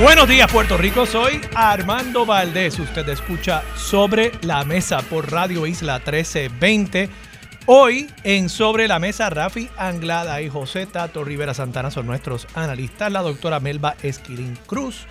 Buenos 0.00 0.28
días 0.28 0.50
Puerto 0.52 0.76
Rico, 0.76 1.06
soy 1.06 1.40
Armando 1.56 2.24
Valdés. 2.24 2.78
Usted 2.78 3.08
escucha 3.08 3.64
Sobre 3.74 4.30
la 4.42 4.64
Mesa 4.64 5.02
por 5.02 5.32
Radio 5.32 5.66
Isla 5.66 5.94
1320. 5.94 7.10
Hoy 7.66 8.08
en 8.22 8.48
Sobre 8.48 8.86
la 8.86 9.00
Mesa, 9.00 9.28
Rafi 9.28 9.68
Anglada 9.76 10.40
y 10.40 10.48
José 10.48 10.86
Tato 10.86 11.24
Rivera 11.24 11.52
Santana 11.52 11.90
son 11.90 12.06
nuestros 12.06 12.46
analistas. 12.54 13.10
La 13.10 13.22
doctora 13.22 13.58
Melba 13.58 13.96
Esquilín 14.00 14.56
Cruz 14.66 15.08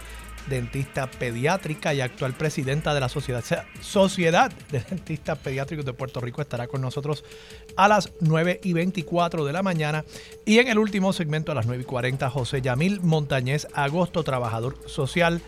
dentista 0.50 1.10
pediátrica 1.10 1.94
y 1.94 2.02
actual 2.02 2.34
presidenta 2.34 2.94
de 2.94 3.00
la 3.00 3.10
Sociedad, 3.10 3.44
Sociedad 3.82 4.52
de 4.72 4.80
Dentistas 4.80 5.38
Pediátricos 5.38 5.86
de 5.86 5.94
Puerto 5.94 6.20
Rico, 6.22 6.42
estará 6.42 6.68
con 6.68 6.82
nosotros 6.82 7.24
a 7.76 7.88
las 7.88 8.12
9 8.22 8.62
y 8.64 8.74
24 8.74 9.46
de 9.46 9.54
la 9.54 9.64
mañana. 9.64 10.06
Y 10.46 10.60
en 10.60 10.68
el 10.68 10.78
último 10.78 11.14
segmento 11.14 11.52
a 11.52 11.56
las 11.56 11.66
9 11.66 11.84
y 11.84 11.86
40, 11.86 12.30
José 12.30 12.62
Yamil 12.62 13.02
Montañez 13.02 13.68
Agosto, 13.74 14.24
trabajador 14.24 14.78
social 14.86 15.42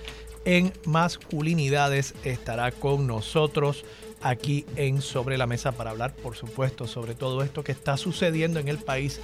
en 0.45 0.73
masculinidades, 0.85 2.13
estará 2.23 2.71
con 2.71 3.07
nosotros 3.07 3.85
aquí 4.21 4.65
en 4.75 5.01
Sobre 5.01 5.37
la 5.37 5.47
Mesa 5.47 5.71
para 5.71 5.91
hablar, 5.91 6.13
por 6.15 6.35
supuesto, 6.35 6.87
sobre 6.87 7.15
todo 7.15 7.43
esto 7.43 7.63
que 7.63 7.71
está 7.71 7.97
sucediendo 7.97 8.59
en 8.59 8.67
el 8.67 8.77
país, 8.77 9.21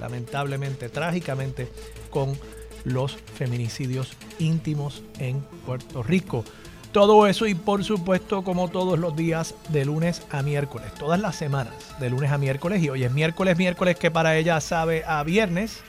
lamentablemente, 0.00 0.88
trágicamente, 0.88 1.68
con 2.10 2.38
los 2.84 3.16
feminicidios 3.16 4.16
íntimos 4.38 5.02
en 5.18 5.40
Puerto 5.66 6.02
Rico. 6.02 6.44
Todo 6.92 7.26
eso 7.26 7.46
y 7.46 7.54
por 7.54 7.82
supuesto 7.82 8.44
como 8.44 8.68
todos 8.68 8.98
los 8.98 9.16
días 9.16 9.56
de 9.70 9.84
lunes 9.84 10.22
a 10.30 10.42
miércoles, 10.42 10.94
todas 10.94 11.18
las 11.18 11.34
semanas 11.34 11.74
de 11.98 12.08
lunes 12.08 12.30
a 12.30 12.38
miércoles 12.38 12.82
y 12.82 12.88
hoy 12.88 13.02
es 13.02 13.12
miércoles, 13.12 13.58
miércoles 13.58 13.96
que 13.98 14.12
para 14.12 14.36
ella 14.36 14.60
sabe 14.60 15.02
a 15.04 15.22
viernes, 15.24 15.80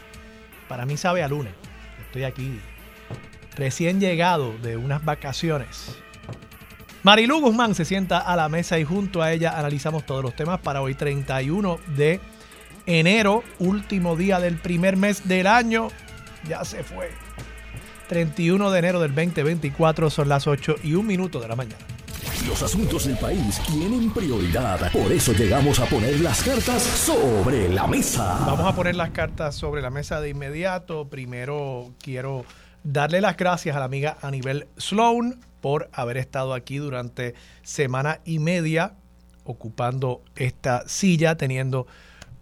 para 0.67 0.85
mí 0.87 0.97
sabe 0.97 1.21
a 1.21 1.27
lunes. 1.27 1.53
Estoy 2.07 2.23
aquí 2.23 2.59
recién 3.55 3.99
llegado 3.99 4.57
de 4.63 4.77
unas 4.77 5.05
vacaciones. 5.05 5.95
Marilu 7.03 7.39
Guzmán 7.39 7.75
se 7.75 7.85
sienta 7.85 8.17
a 8.17 8.35
la 8.35 8.49
mesa 8.49 8.79
y 8.79 8.83
junto 8.83 9.21
a 9.21 9.31
ella 9.31 9.59
analizamos 9.59 10.07
todos 10.07 10.23
los 10.23 10.35
temas 10.35 10.59
para 10.61 10.81
hoy 10.81 10.95
31 10.95 11.79
de 11.95 12.19
enero, 12.87 13.43
último 13.59 14.15
día 14.15 14.39
del 14.39 14.57
primer 14.57 14.97
mes 14.97 15.27
del 15.27 15.45
año 15.45 15.89
ya 16.47 16.63
se 16.63 16.83
fue. 16.83 17.11
31 18.07 18.71
de 18.71 18.79
enero 18.79 18.99
del 18.99 19.15
2024 19.15 20.09
son 20.09 20.29
las 20.29 20.47
8 20.47 20.75
y 20.83 20.93
un 20.93 21.07
minuto 21.07 21.39
de 21.39 21.47
la 21.47 21.55
mañana. 21.55 21.83
Los 22.47 22.61
asuntos 22.61 23.05
del 23.05 23.17
país 23.17 23.59
tienen 23.65 24.11
prioridad, 24.11 24.91
por 24.91 25.11
eso 25.11 25.33
llegamos 25.33 25.79
a 25.79 25.85
poner 25.85 26.19
las 26.19 26.43
cartas 26.43 26.83
sobre 26.83 27.69
la 27.69 27.87
mesa. 27.87 28.45
Vamos 28.45 28.67
a 28.67 28.75
poner 28.75 28.95
las 28.95 29.09
cartas 29.09 29.55
sobre 29.55 29.81
la 29.81 29.89
mesa 29.89 30.21
de 30.21 30.29
inmediato. 30.29 31.07
Primero 31.07 31.91
quiero 31.99 32.45
darle 32.83 33.21
las 33.21 33.35
gracias 33.35 33.75
a 33.75 33.79
la 33.79 33.85
amiga 33.85 34.17
Anibel 34.21 34.67
Sloan 34.77 35.39
por 35.59 35.89
haber 35.91 36.17
estado 36.17 36.53
aquí 36.53 36.77
durante 36.77 37.33
semana 37.63 38.19
y 38.25 38.37
media 38.37 38.93
ocupando 39.43 40.23
esta 40.35 40.87
silla, 40.87 41.37
teniendo 41.37 41.87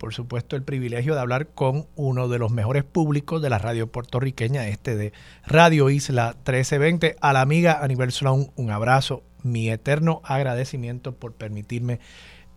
por 0.04 0.14
supuesto, 0.14 0.58
el 0.58 0.64
privilegio 0.64 1.16
de 1.16 1.22
hablar 1.22 1.48
con 1.56 1.88
uno 1.96 2.28
de 2.28 2.38
los 2.38 2.52
mejores 2.52 2.84
públicos 2.84 3.42
de 3.42 3.50
la 3.50 3.58
radio 3.58 3.88
puertorriqueña, 3.88 4.68
este 4.68 4.98
de 4.98 5.14
Radio 5.46 5.90
Isla 5.90 6.34
1320. 6.40 7.16
A 7.22 7.32
la 7.32 7.40
amiga 7.40 7.82
Anibel 7.82 8.12
Sloan, 8.12 8.48
un 8.58 8.70
abrazo, 8.70 9.24
mi 9.44 9.70
eterno 9.70 10.20
agradecimiento 10.26 11.16
por 11.16 11.32
permitirme 11.32 12.02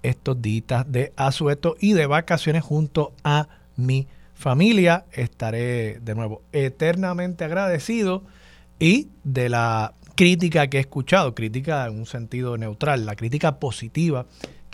estos 0.02 0.42
días 0.42 0.90
de 0.90 1.12
asueto 1.14 1.76
y 1.78 1.92
de 1.92 2.06
vacaciones 2.06 2.64
junto 2.64 3.12
a 3.22 3.46
mi 3.76 4.08
familia. 4.34 5.04
Estaré 5.12 6.00
de 6.00 6.16
nuevo 6.16 6.42
eternamente 6.50 7.44
agradecido 7.44 8.24
y 8.80 9.10
de 9.22 9.50
la 9.50 9.94
crítica 10.16 10.66
que 10.66 10.78
he 10.78 10.80
escuchado, 10.80 11.36
crítica 11.36 11.86
en 11.86 11.96
un 11.96 12.06
sentido 12.06 12.58
neutral, 12.58 13.06
la 13.06 13.14
crítica 13.14 13.60
positiva 13.60 14.26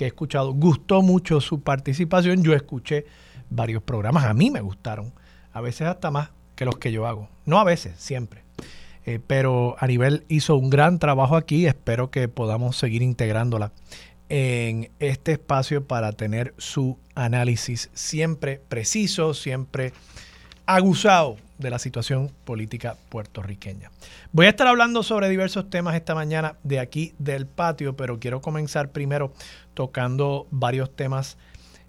he 0.04 0.06
escuchado. 0.06 0.52
Gustó 0.52 1.02
mucho 1.02 1.40
su 1.40 1.60
participación. 1.60 2.42
Yo 2.42 2.54
escuché 2.54 3.06
varios 3.50 3.82
programas. 3.82 4.24
A 4.24 4.34
mí 4.34 4.50
me 4.50 4.60
gustaron. 4.60 5.12
A 5.52 5.60
veces 5.60 5.88
hasta 5.88 6.10
más 6.10 6.30
que 6.54 6.64
los 6.64 6.76
que 6.76 6.92
yo 6.92 7.06
hago. 7.06 7.28
No 7.44 7.58
a 7.58 7.64
veces, 7.64 7.94
siempre. 7.98 8.44
Eh, 9.04 9.18
pero 9.26 9.76
a 9.78 9.86
nivel 9.86 10.24
hizo 10.28 10.56
un 10.56 10.70
gran 10.70 10.98
trabajo 10.98 11.36
aquí. 11.36 11.66
Espero 11.66 12.10
que 12.10 12.28
podamos 12.28 12.76
seguir 12.76 13.02
integrándola 13.02 13.72
en 14.28 14.90
este 14.98 15.32
espacio 15.32 15.86
para 15.86 16.12
tener 16.12 16.54
su 16.56 16.98
análisis 17.14 17.90
siempre 17.92 18.62
preciso, 18.68 19.34
siempre 19.34 19.92
aguzado 20.74 21.36
de 21.58 21.68
la 21.68 21.78
situación 21.78 22.30
política 22.44 22.96
puertorriqueña. 23.10 23.90
Voy 24.32 24.46
a 24.46 24.48
estar 24.48 24.66
hablando 24.66 25.02
sobre 25.02 25.28
diversos 25.28 25.68
temas 25.68 25.94
esta 25.94 26.14
mañana 26.14 26.56
de 26.62 26.80
aquí 26.80 27.12
del 27.18 27.46
patio, 27.46 27.94
pero 27.94 28.18
quiero 28.18 28.40
comenzar 28.40 28.90
primero 28.90 29.34
tocando 29.74 30.46
varios 30.50 30.90
temas 30.96 31.36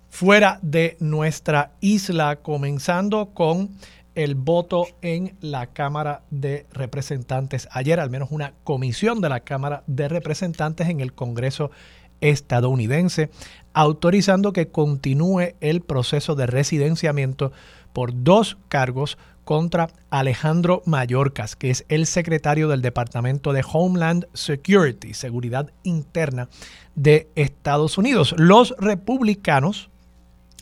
fuera 0.09 0.59
de 0.61 0.97
nuestra 0.99 1.71
isla, 1.79 2.35
comenzando 2.37 3.27
con 3.33 3.69
el 4.15 4.35
voto 4.35 4.85
en 5.01 5.37
la 5.39 5.67
Cámara 5.67 6.21
de 6.29 6.65
Representantes. 6.73 7.69
Ayer 7.71 8.01
al 8.01 8.09
menos 8.09 8.31
una 8.31 8.53
comisión 8.65 9.21
de 9.21 9.29
la 9.29 9.39
Cámara 9.39 9.83
de 9.87 10.09
Representantes 10.09 10.89
en 10.89 10.99
el 10.99 11.13
Congreso 11.13 11.71
estadounidense 12.19 13.29
autorizando 13.73 14.53
que 14.53 14.67
continúe 14.69 15.55
el 15.59 15.81
proceso 15.81 16.35
de 16.35 16.45
residenciamiento 16.45 17.51
por 17.93 18.23
dos 18.23 18.57
cargos 18.67 19.17
contra 19.43 19.89
Alejandro 20.09 20.81
Mayorkas, 20.85 21.55
que 21.55 21.69
es 21.69 21.85
el 21.89 22.05
secretario 22.05 22.67
del 22.67 22.81
Departamento 22.81 23.53
de 23.53 23.63
Homeland 23.71 24.27
Security, 24.33 25.13
Seguridad 25.13 25.71
Interna 25.83 26.49
de 26.95 27.29
Estados 27.35 27.97
Unidos. 27.97 28.35
Los 28.37 28.75
republicanos 28.79 29.89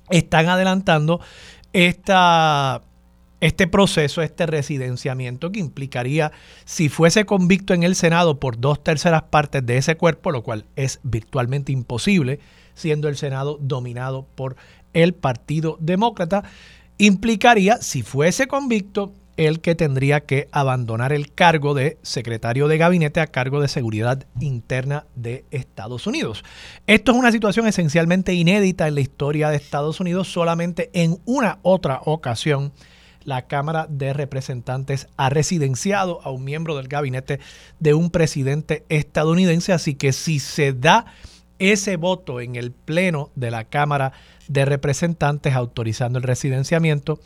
están 0.10 0.50
adelantando 0.50 1.22
esta, 1.74 2.82
este 3.40 3.68
proceso, 3.68 4.22
este 4.22 4.46
residenciamiento 4.46 5.52
que 5.52 5.60
implicaría, 5.60 6.32
si 6.66 6.90
fuese 6.90 7.26
convicto 7.26 7.74
en 7.74 7.84
el 7.84 7.96
Senado 7.96 8.40
por 8.40 8.60
dos 8.60 8.84
terceras 8.84 9.24
partes 9.24 9.66
de 9.66 9.78
ese 9.78 9.96
cuerpo, 9.96 10.32
lo 10.32 10.44
cual 10.44 10.66
es 10.76 11.00
virtualmente 11.04 11.72
imposible, 11.72 12.40
siendo 12.74 13.08
el 13.10 13.16
Senado 13.16 13.58
dominado 13.62 14.26
por 14.36 14.56
el 14.94 15.14
Partido 15.14 15.78
Demócrata, 15.80 16.44
implicaría, 17.02 17.78
si 17.78 18.04
fuese 18.04 18.48
convicto, 18.48 19.12
el 19.36 19.60
que 19.60 19.74
tendría 19.74 20.20
que 20.20 20.50
abandonar 20.52 21.12
el 21.14 21.34
cargo 21.34 21.74
de 21.74 21.98
secretario 22.04 22.68
de 22.68 22.78
gabinete 22.78 23.22
a 23.22 23.28
cargo 23.28 23.60
de 23.60 23.68
seguridad 23.68 24.28
interna 24.40 25.08
de 25.16 25.46
Estados 25.50 26.06
Unidos. 26.06 26.44
Esto 26.86 27.12
es 27.12 27.18
una 27.18 27.32
situación 27.32 27.66
esencialmente 27.66 28.36
inédita 28.36 28.88
en 28.88 28.94
la 28.94 29.02
historia 29.02 29.50
de 29.50 29.56
Estados 29.56 30.00
Unidos. 30.00 30.32
Solamente 30.32 30.92
en 30.94 31.18
una 31.26 31.58
otra 31.64 32.02
ocasión 32.06 32.72
la 33.24 33.48
Cámara 33.48 33.88
de 33.90 34.14
Representantes 34.14 35.08
ha 35.18 35.32
residenciado 35.32 36.22
a 36.22 36.30
un 36.30 36.44
miembro 36.44 36.78
del 36.78 36.88
gabinete 36.88 37.40
de 37.80 37.96
un 37.96 38.12
presidente 38.12 38.86
estadounidense. 38.90 39.74
Así 39.74 39.96
que 39.96 40.14
si 40.14 40.38
se 40.38 40.72
da 40.74 41.08
ese 41.58 41.96
voto 41.96 42.42
en 42.42 42.56
el 42.56 42.72
Pleno 42.72 43.32
de 43.36 43.50
la 43.50 43.66
Cámara 43.66 44.14
de 44.52 44.66
Representantes 44.66 45.54
autorizando 45.54 46.20
el 46.20 46.24
residenciamiento. 46.24 47.20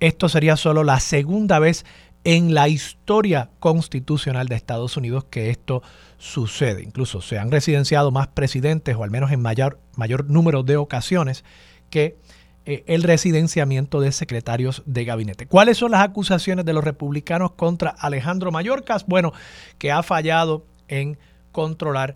Esto 0.00 0.28
sería 0.28 0.56
solo 0.56 0.84
la 0.84 1.00
segunda 1.00 1.58
vez 1.58 1.84
en 2.24 2.54
la 2.54 2.68
historia 2.68 3.50
constitucional 3.60 4.48
de 4.48 4.56
Estados 4.56 4.96
Unidos 4.96 5.24
que 5.24 5.50
esto 5.50 5.82
sucede. 6.18 6.82
Incluso 6.82 7.20
se 7.20 7.38
han 7.38 7.50
residenciado 7.50 8.10
más 8.10 8.28
presidentes, 8.28 8.96
o 8.96 9.04
al 9.04 9.10
menos 9.10 9.30
en 9.30 9.42
mayor, 9.42 9.78
mayor 9.94 10.28
número 10.30 10.62
de 10.62 10.76
ocasiones, 10.76 11.44
que 11.90 12.16
eh, 12.64 12.82
el 12.86 13.02
residenciamiento 13.02 14.00
de 14.00 14.10
secretarios 14.10 14.82
de 14.86 15.04
gabinete. 15.04 15.46
¿Cuáles 15.46 15.76
son 15.76 15.90
las 15.90 16.00
acusaciones 16.00 16.64
de 16.64 16.72
los 16.72 16.82
republicanos 16.82 17.52
contra 17.52 17.90
Alejandro 17.90 18.50
Mayorkas? 18.50 19.04
Bueno, 19.06 19.32
que 19.76 19.92
ha 19.92 20.02
fallado 20.02 20.64
en 20.88 21.18
controlar 21.52 22.14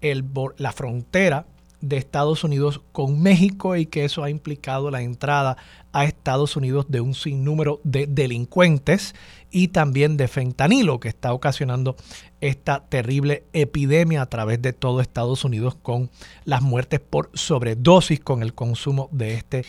el, 0.00 0.24
la 0.56 0.70
frontera 0.70 1.46
de 1.80 1.96
Estados 1.96 2.42
Unidos 2.44 2.80
con 2.92 3.20
México 3.20 3.76
y 3.76 3.86
que 3.86 4.04
eso 4.04 4.24
ha 4.24 4.30
implicado 4.30 4.90
la 4.90 5.02
entrada 5.02 5.56
a 5.92 6.04
Estados 6.04 6.56
Unidos 6.56 6.86
de 6.88 7.00
un 7.00 7.14
sinnúmero 7.14 7.80
de 7.84 8.06
delincuentes 8.06 9.14
y 9.50 9.68
también 9.68 10.16
de 10.16 10.28
fentanilo 10.28 11.00
que 11.00 11.08
está 11.08 11.32
ocasionando 11.32 11.96
esta 12.40 12.84
terrible 12.88 13.44
epidemia 13.52 14.22
a 14.22 14.26
través 14.26 14.60
de 14.60 14.72
todo 14.72 15.00
Estados 15.00 15.44
Unidos 15.44 15.76
con 15.80 16.10
las 16.44 16.62
muertes 16.62 17.00
por 17.00 17.30
sobredosis 17.34 18.20
con 18.20 18.42
el 18.42 18.54
consumo 18.54 19.08
de 19.12 19.34
este 19.34 19.64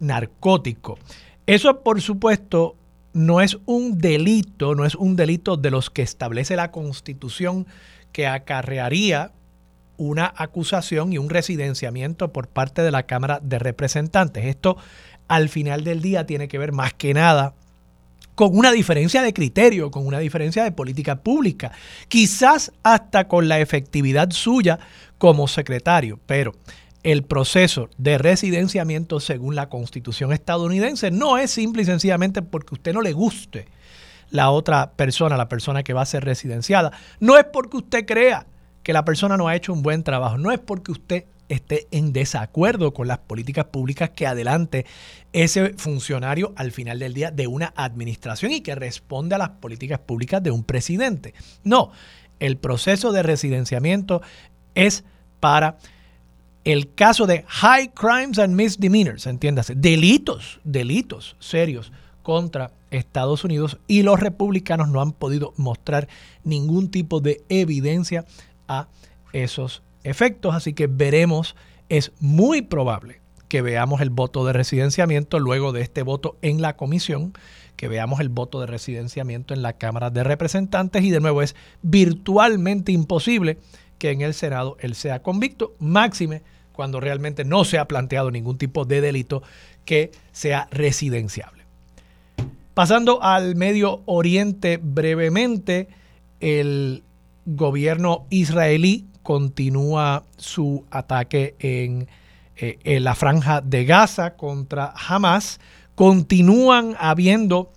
narcótico. 0.00 0.98
Eso 1.46 1.82
por 1.82 2.00
supuesto 2.00 2.76
no 3.12 3.40
es 3.40 3.58
un 3.66 3.98
delito, 3.98 4.74
no 4.74 4.84
es 4.84 4.94
un 4.94 5.16
delito 5.16 5.56
de 5.56 5.70
los 5.70 5.90
que 5.90 6.02
establece 6.02 6.56
la 6.56 6.70
Constitución 6.70 7.66
que 8.10 8.26
acarrearía 8.26 9.32
una 10.02 10.32
acusación 10.36 11.12
y 11.12 11.18
un 11.18 11.30
residenciamiento 11.30 12.32
por 12.32 12.48
parte 12.48 12.82
de 12.82 12.90
la 12.90 13.04
Cámara 13.04 13.38
de 13.42 13.58
Representantes. 13.58 14.44
Esto 14.46 14.76
al 15.28 15.48
final 15.48 15.84
del 15.84 16.02
día 16.02 16.26
tiene 16.26 16.48
que 16.48 16.58
ver 16.58 16.72
más 16.72 16.92
que 16.92 17.14
nada 17.14 17.54
con 18.34 18.56
una 18.56 18.72
diferencia 18.72 19.22
de 19.22 19.32
criterio, 19.32 19.90
con 19.90 20.06
una 20.06 20.18
diferencia 20.18 20.64
de 20.64 20.72
política 20.72 21.22
pública, 21.22 21.72
quizás 22.08 22.72
hasta 22.82 23.28
con 23.28 23.48
la 23.48 23.60
efectividad 23.60 24.30
suya 24.30 24.78
como 25.18 25.46
secretario, 25.46 26.18
pero 26.26 26.52
el 27.02 27.22
proceso 27.24 27.88
de 27.98 28.18
residenciamiento 28.18 29.20
según 29.20 29.54
la 29.54 29.68
constitución 29.68 30.32
estadounidense 30.32 31.10
no 31.10 31.38
es 31.38 31.50
simple 31.50 31.82
y 31.82 31.86
sencillamente 31.86 32.42
porque 32.42 32.74
usted 32.74 32.94
no 32.94 33.02
le 33.02 33.12
guste 33.12 33.66
la 34.30 34.50
otra 34.50 34.92
persona, 34.92 35.36
la 35.36 35.48
persona 35.48 35.82
que 35.82 35.92
va 35.92 36.02
a 36.02 36.06
ser 36.06 36.24
residenciada. 36.24 36.92
No 37.20 37.36
es 37.36 37.44
porque 37.44 37.76
usted 37.76 38.06
crea 38.06 38.46
que 38.82 38.92
la 38.92 39.04
persona 39.04 39.36
no 39.36 39.48
ha 39.48 39.56
hecho 39.56 39.72
un 39.72 39.82
buen 39.82 40.02
trabajo, 40.02 40.38
no 40.38 40.50
es 40.50 40.58
porque 40.58 40.92
usted 40.92 41.24
esté 41.48 41.86
en 41.90 42.12
desacuerdo 42.12 42.94
con 42.94 43.08
las 43.08 43.18
políticas 43.18 43.66
públicas 43.66 44.10
que 44.10 44.26
adelante 44.26 44.86
ese 45.32 45.74
funcionario 45.74 46.52
al 46.56 46.72
final 46.72 46.98
del 46.98 47.14
día 47.14 47.30
de 47.30 47.46
una 47.46 47.72
administración 47.76 48.52
y 48.52 48.62
que 48.62 48.74
responde 48.74 49.34
a 49.34 49.38
las 49.38 49.50
políticas 49.50 49.98
públicas 49.98 50.42
de 50.42 50.50
un 50.50 50.64
presidente. 50.64 51.34
No, 51.62 51.92
el 52.40 52.56
proceso 52.56 53.12
de 53.12 53.22
residenciamiento 53.22 54.22
es 54.74 55.04
para 55.40 55.76
el 56.64 56.94
caso 56.94 57.26
de 57.26 57.44
high 57.46 57.92
crimes 57.92 58.38
and 58.38 58.54
misdemeanors, 58.54 59.26
entiéndase, 59.26 59.74
delitos, 59.74 60.60
delitos 60.64 61.36
serios 61.38 61.92
contra 62.22 62.70
Estados 62.90 63.44
Unidos 63.44 63.78
y 63.88 64.02
los 64.02 64.20
republicanos 64.20 64.88
no 64.88 65.00
han 65.00 65.12
podido 65.12 65.54
mostrar 65.56 66.08
ningún 66.44 66.90
tipo 66.90 67.20
de 67.20 67.42
evidencia 67.48 68.24
a 68.68 68.88
esos 69.32 69.82
efectos, 70.04 70.54
así 70.54 70.74
que 70.74 70.86
veremos, 70.86 71.56
es 71.88 72.12
muy 72.20 72.62
probable 72.62 73.20
que 73.48 73.62
veamos 73.62 74.00
el 74.00 74.10
voto 74.10 74.46
de 74.46 74.54
residenciamiento 74.54 75.38
luego 75.38 75.72
de 75.72 75.82
este 75.82 76.02
voto 76.02 76.38
en 76.40 76.62
la 76.62 76.76
comisión, 76.76 77.34
que 77.76 77.88
veamos 77.88 78.20
el 78.20 78.28
voto 78.28 78.60
de 78.60 78.66
residenciamiento 78.66 79.52
en 79.52 79.62
la 79.62 79.74
Cámara 79.74 80.10
de 80.10 80.24
Representantes 80.24 81.02
y 81.02 81.10
de 81.10 81.20
nuevo 81.20 81.42
es 81.42 81.54
virtualmente 81.82 82.92
imposible 82.92 83.58
que 83.98 84.10
en 84.10 84.22
el 84.22 84.34
Senado 84.34 84.76
él 84.80 84.94
sea 84.94 85.22
convicto, 85.22 85.74
máxime 85.78 86.42
cuando 86.72 86.98
realmente 86.98 87.44
no 87.44 87.64
se 87.64 87.78
ha 87.78 87.86
planteado 87.86 88.30
ningún 88.30 88.56
tipo 88.56 88.84
de 88.84 89.00
delito 89.00 89.42
que 89.84 90.12
sea 90.32 90.68
residenciable. 90.70 91.62
Pasando 92.74 93.22
al 93.22 93.54
Medio 93.54 94.00
Oriente 94.06 94.80
brevemente, 94.82 95.88
el 96.40 97.02
gobierno 97.46 98.26
israelí 98.30 99.06
continúa 99.22 100.24
su 100.36 100.84
ataque 100.90 101.54
en, 101.58 102.08
eh, 102.56 103.00
la 103.00 103.14
franja 103.14 103.60
de 103.60 103.84
Gaza 103.84 104.36
contra 104.36 104.92
Hamas. 105.08 105.60
Continúan 105.94 106.96
habiendo 106.98 107.72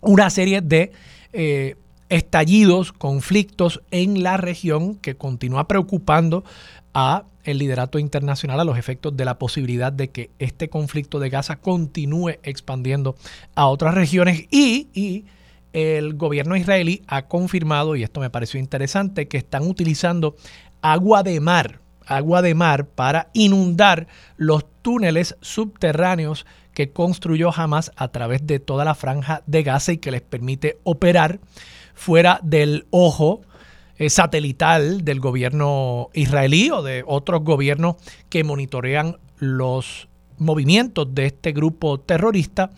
una 0.00 0.30
serie 0.30 0.60
de 0.60 0.92
eh, 1.32 1.76
estallidos, 2.08 2.92
conflictos 2.92 3.82
en 3.90 4.22
la 4.22 4.36
región 4.36 4.96
que 4.96 5.16
continúa 5.16 5.68
preocupando 5.68 6.44
a 6.92 7.24
el 7.44 7.58
liderato 7.58 7.98
internacional 7.98 8.60
a 8.60 8.64
los 8.64 8.78
efectos 8.78 9.16
de 9.16 9.24
la 9.24 9.38
posibilidad 9.38 9.92
de 9.92 10.10
que 10.10 10.30
este 10.38 10.68
conflicto 10.68 11.18
de 11.18 11.30
Gaza 11.30 11.56
continúe 11.56 12.38
expandiendo 12.42 13.16
a 13.54 13.66
otras 13.66 13.94
regiones 13.94 14.46
y, 14.50 14.88
y 14.92 15.24
el 15.72 16.14
gobierno 16.14 16.56
israelí 16.56 17.02
ha 17.06 17.26
confirmado, 17.28 17.96
y 17.96 18.02
esto 18.02 18.20
me 18.20 18.30
pareció 18.30 18.58
interesante, 18.60 19.28
que 19.28 19.38
están 19.38 19.66
utilizando 19.66 20.36
agua 20.82 21.22
de 21.22 21.40
mar, 21.40 21.80
agua 22.06 22.42
de 22.42 22.54
mar 22.54 22.86
para 22.86 23.30
inundar 23.32 24.06
los 24.36 24.64
túneles 24.82 25.36
subterráneos 25.40 26.46
que 26.74 26.92
construyó 26.92 27.50
Hamas 27.54 27.92
a 27.96 28.08
través 28.08 28.46
de 28.46 28.58
toda 28.58 28.84
la 28.84 28.94
franja 28.94 29.42
de 29.46 29.62
Gaza 29.62 29.92
y 29.92 29.98
que 29.98 30.10
les 30.10 30.22
permite 30.22 30.78
operar 30.84 31.40
fuera 31.94 32.40
del 32.42 32.86
ojo 32.90 33.42
eh, 33.98 34.08
satelital 34.08 35.04
del 35.04 35.20
gobierno 35.20 36.08
israelí 36.14 36.70
o 36.70 36.82
de 36.82 37.04
otros 37.06 37.44
gobiernos 37.44 37.96
que 38.28 38.44
monitorean 38.44 39.18
los 39.38 40.08
movimientos 40.38 41.14
de 41.14 41.26
este 41.26 41.52
grupo 41.52 42.00
terrorista. 42.00 42.70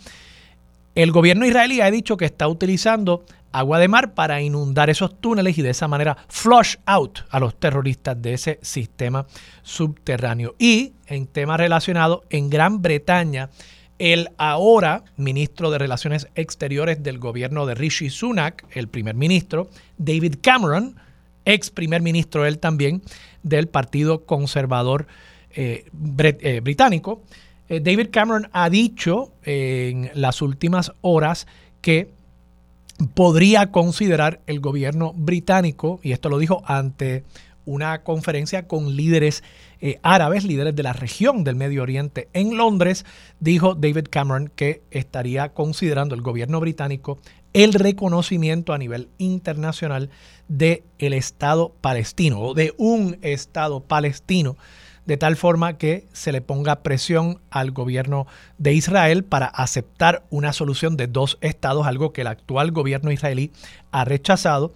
El 0.94 1.10
gobierno 1.10 1.46
israelí 1.46 1.80
ha 1.80 1.90
dicho 1.90 2.16
que 2.16 2.26
está 2.26 2.48
utilizando 2.48 3.24
agua 3.52 3.78
de 3.78 3.88
mar 3.88 4.14
para 4.14 4.40
inundar 4.42 4.90
esos 4.90 5.20
túneles 5.20 5.56
y 5.58 5.62
de 5.62 5.70
esa 5.70 5.88
manera 5.88 6.16
flush 6.28 6.76
out 6.86 7.20
a 7.30 7.38
los 7.38 7.54
terroristas 7.54 8.20
de 8.20 8.34
ese 8.34 8.58
sistema 8.62 9.26
subterráneo. 9.62 10.54
Y 10.58 10.94
en 11.06 11.26
tema 11.26 11.56
relacionado, 11.56 12.24
en 12.30 12.50
Gran 12.50 12.82
Bretaña, 12.82 13.50
el 13.98 14.30
ahora 14.36 15.04
ministro 15.16 15.70
de 15.70 15.78
Relaciones 15.78 16.28
Exteriores 16.34 17.02
del 17.02 17.18
gobierno 17.18 17.66
de 17.66 17.74
Rishi 17.74 18.10
Sunak, 18.10 18.64
el 18.72 18.88
primer 18.88 19.14
ministro, 19.14 19.68
David 19.96 20.36
Cameron, 20.42 20.96
ex 21.44 21.70
primer 21.70 22.02
ministro 22.02 22.46
él 22.46 22.58
también 22.58 23.02
del 23.42 23.68
Partido 23.68 24.24
Conservador 24.24 25.06
eh, 25.54 25.84
eh, 26.18 26.60
Británico. 26.62 27.22
Eh, 27.72 27.80
David 27.80 28.08
Cameron 28.12 28.50
ha 28.52 28.69
dicho 28.69 29.32
en 29.44 30.10
las 30.12 30.42
últimas 30.42 30.92
horas 31.00 31.46
que 31.80 32.10
podría 33.14 33.70
considerar 33.70 34.42
el 34.46 34.60
gobierno 34.60 35.14
británico, 35.14 35.98
y 36.02 36.12
esto 36.12 36.28
lo 36.28 36.36
dijo 36.38 36.62
ante 36.66 37.24
una 37.64 38.02
conferencia 38.02 38.69
con 38.69 38.94
líderes 38.94 39.42
árabes, 40.02 40.44
líderes 40.44 40.76
de 40.76 40.82
la 40.82 40.92
región 40.92 41.44
del 41.44 41.56
Medio 41.56 41.82
Oriente 41.82 42.28
en 42.34 42.58
Londres, 42.58 43.06
dijo 43.40 43.74
David 43.74 44.08
Cameron 44.10 44.52
que 44.54 44.82
estaría 44.90 45.48
considerando 45.54 46.14
el 46.14 46.20
gobierno 46.20 46.60
británico 46.60 47.19
el 47.54 47.72
reconocimiento 47.72 48.74
a 48.74 48.78
nivel 48.78 49.08
internacional 49.16 50.10
del 50.48 50.82
el 50.98 51.14
Estado 51.14 51.72
palestino 51.80 52.40
o 52.40 52.54
de 52.54 52.74
un 52.76 53.19
Estado 53.22 53.80
palestino, 53.80 54.56
de 55.06 55.16
tal 55.16 55.37
forma 55.37 55.78
que 55.78 56.06
se 56.12 56.32
le 56.32 56.41
ponga 56.41 56.82
presión 56.82 57.41
al 57.50 57.72
gobierno 57.72 58.26
de 58.58 58.72
Israel 58.74 59.24
para 59.24 59.46
aceptar 59.46 60.24
una 60.31 60.53
solución 60.53 60.96
de 60.96 61.06
dos 61.06 61.38
estados, 61.41 61.86
algo 61.86 62.12
que 62.12 62.20
el 62.20 62.29
actual 62.29 62.70
gobierno 62.70 63.10
israelí 63.10 63.53
ha 63.91 64.05
rechazado, 64.05 64.72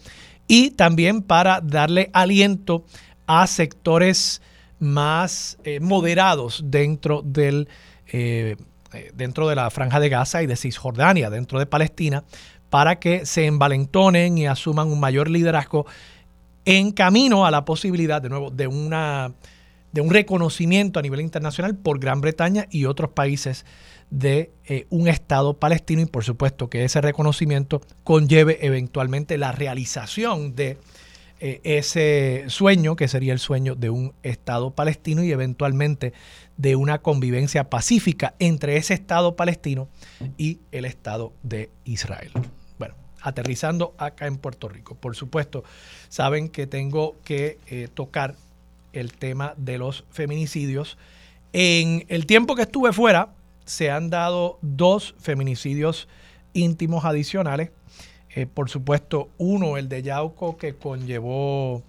y 0.48 0.70
también 0.70 1.22
para 1.22 1.60
darle 1.60 2.10
aliento 2.12 2.84
a 3.26 3.46
sectores 3.46 4.42
más 4.78 5.58
eh, 5.64 5.80
moderados 5.80 6.62
dentro 6.66 7.22
del 7.22 7.68
eh, 8.08 8.56
eh, 8.96 9.10
dentro 9.14 9.48
de 9.48 9.56
la 9.56 9.68
franja 9.70 10.00
de 10.00 10.08
Gaza 10.08 10.42
y 10.42 10.46
de 10.46 10.56
Cisjordania, 10.56 11.28
dentro 11.28 11.58
de 11.58 11.66
Palestina, 11.66 12.24
para 12.70 12.98
que 12.98 13.26
se 13.26 13.46
envalentonen 13.46 14.38
y 14.38 14.46
asuman 14.46 14.88
un 14.88 15.00
mayor 15.00 15.28
liderazgo 15.28 15.86
en 16.64 16.92
camino 16.92 17.44
a 17.44 17.50
la 17.50 17.64
posibilidad, 17.64 18.22
de 18.22 18.28
nuevo, 18.28 18.50
de, 18.50 18.66
una, 18.66 19.32
de 19.96 20.02
un 20.02 20.10
reconocimiento 20.10 20.98
a 20.98 21.02
nivel 21.02 21.22
internacional 21.22 21.74
por 21.74 21.98
Gran 21.98 22.20
Bretaña 22.20 22.66
y 22.70 22.84
otros 22.84 23.12
países 23.12 23.64
de 24.10 24.52
eh, 24.66 24.84
un 24.90 25.08
Estado 25.08 25.54
palestino 25.54 26.02
y 26.02 26.04
por 26.04 26.22
supuesto 26.22 26.68
que 26.68 26.84
ese 26.84 27.00
reconocimiento 27.00 27.80
conlleve 28.04 28.58
eventualmente 28.60 29.38
la 29.38 29.52
realización 29.52 30.54
de 30.54 30.76
eh, 31.40 31.62
ese 31.64 32.44
sueño, 32.48 32.94
que 32.94 33.08
sería 33.08 33.32
el 33.32 33.38
sueño 33.38 33.74
de 33.74 33.88
un 33.88 34.12
Estado 34.22 34.70
palestino 34.70 35.24
y 35.24 35.32
eventualmente 35.32 36.12
de 36.58 36.76
una 36.76 36.98
convivencia 36.98 37.70
pacífica 37.70 38.34
entre 38.38 38.76
ese 38.76 38.92
Estado 38.92 39.34
palestino 39.34 39.88
y 40.36 40.58
el 40.72 40.84
Estado 40.84 41.32
de 41.42 41.70
Israel 41.86 42.32
aterrizando 43.22 43.92
acá 43.98 44.28
en 44.28 44.38
Puerto 44.38 44.68
Rico. 44.68 44.94
Por 44.94 45.16
supuesto, 45.16 45.64
saben 46.08 46.48
que 46.48 46.68
tengo 46.68 47.16
que 47.24 47.58
eh, 47.66 47.88
tocar 47.92 48.36
el 48.98 49.12
tema 49.12 49.54
de 49.56 49.78
los 49.78 50.04
feminicidios. 50.10 50.98
En 51.52 52.04
el 52.08 52.26
tiempo 52.26 52.54
que 52.54 52.62
estuve 52.62 52.92
fuera, 52.92 53.34
se 53.64 53.90
han 53.90 54.10
dado 54.10 54.58
dos 54.62 55.14
feminicidios 55.18 56.08
íntimos 56.52 57.04
adicionales. 57.04 57.70
Eh, 58.34 58.46
por 58.46 58.68
supuesto, 58.70 59.30
uno, 59.38 59.76
el 59.76 59.88
de 59.88 60.02
Yauco, 60.02 60.56
que 60.56 60.74
conllevó 60.74 61.82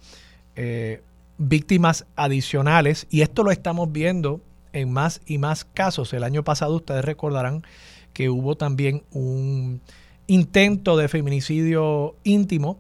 eh, 0.56 1.02
víctimas 1.38 2.06
adicionales 2.16 3.08
y 3.10 3.22
esto 3.22 3.44
lo 3.44 3.52
estamos 3.52 3.92
viendo 3.92 4.42
en 4.74 4.92
más 4.92 5.22
y 5.26 5.38
más 5.38 5.66
casos. 5.66 6.14
El 6.14 6.24
año 6.24 6.44
pasado 6.44 6.76
ustedes 6.76 7.06
recordarán 7.06 7.64
que 8.14 8.30
hubo 8.30 8.56
también 8.56 9.04
un 9.12 9.82
intento 10.28 10.98
de 10.98 11.08
feminicidio 11.08 12.16
íntimo 12.24 12.80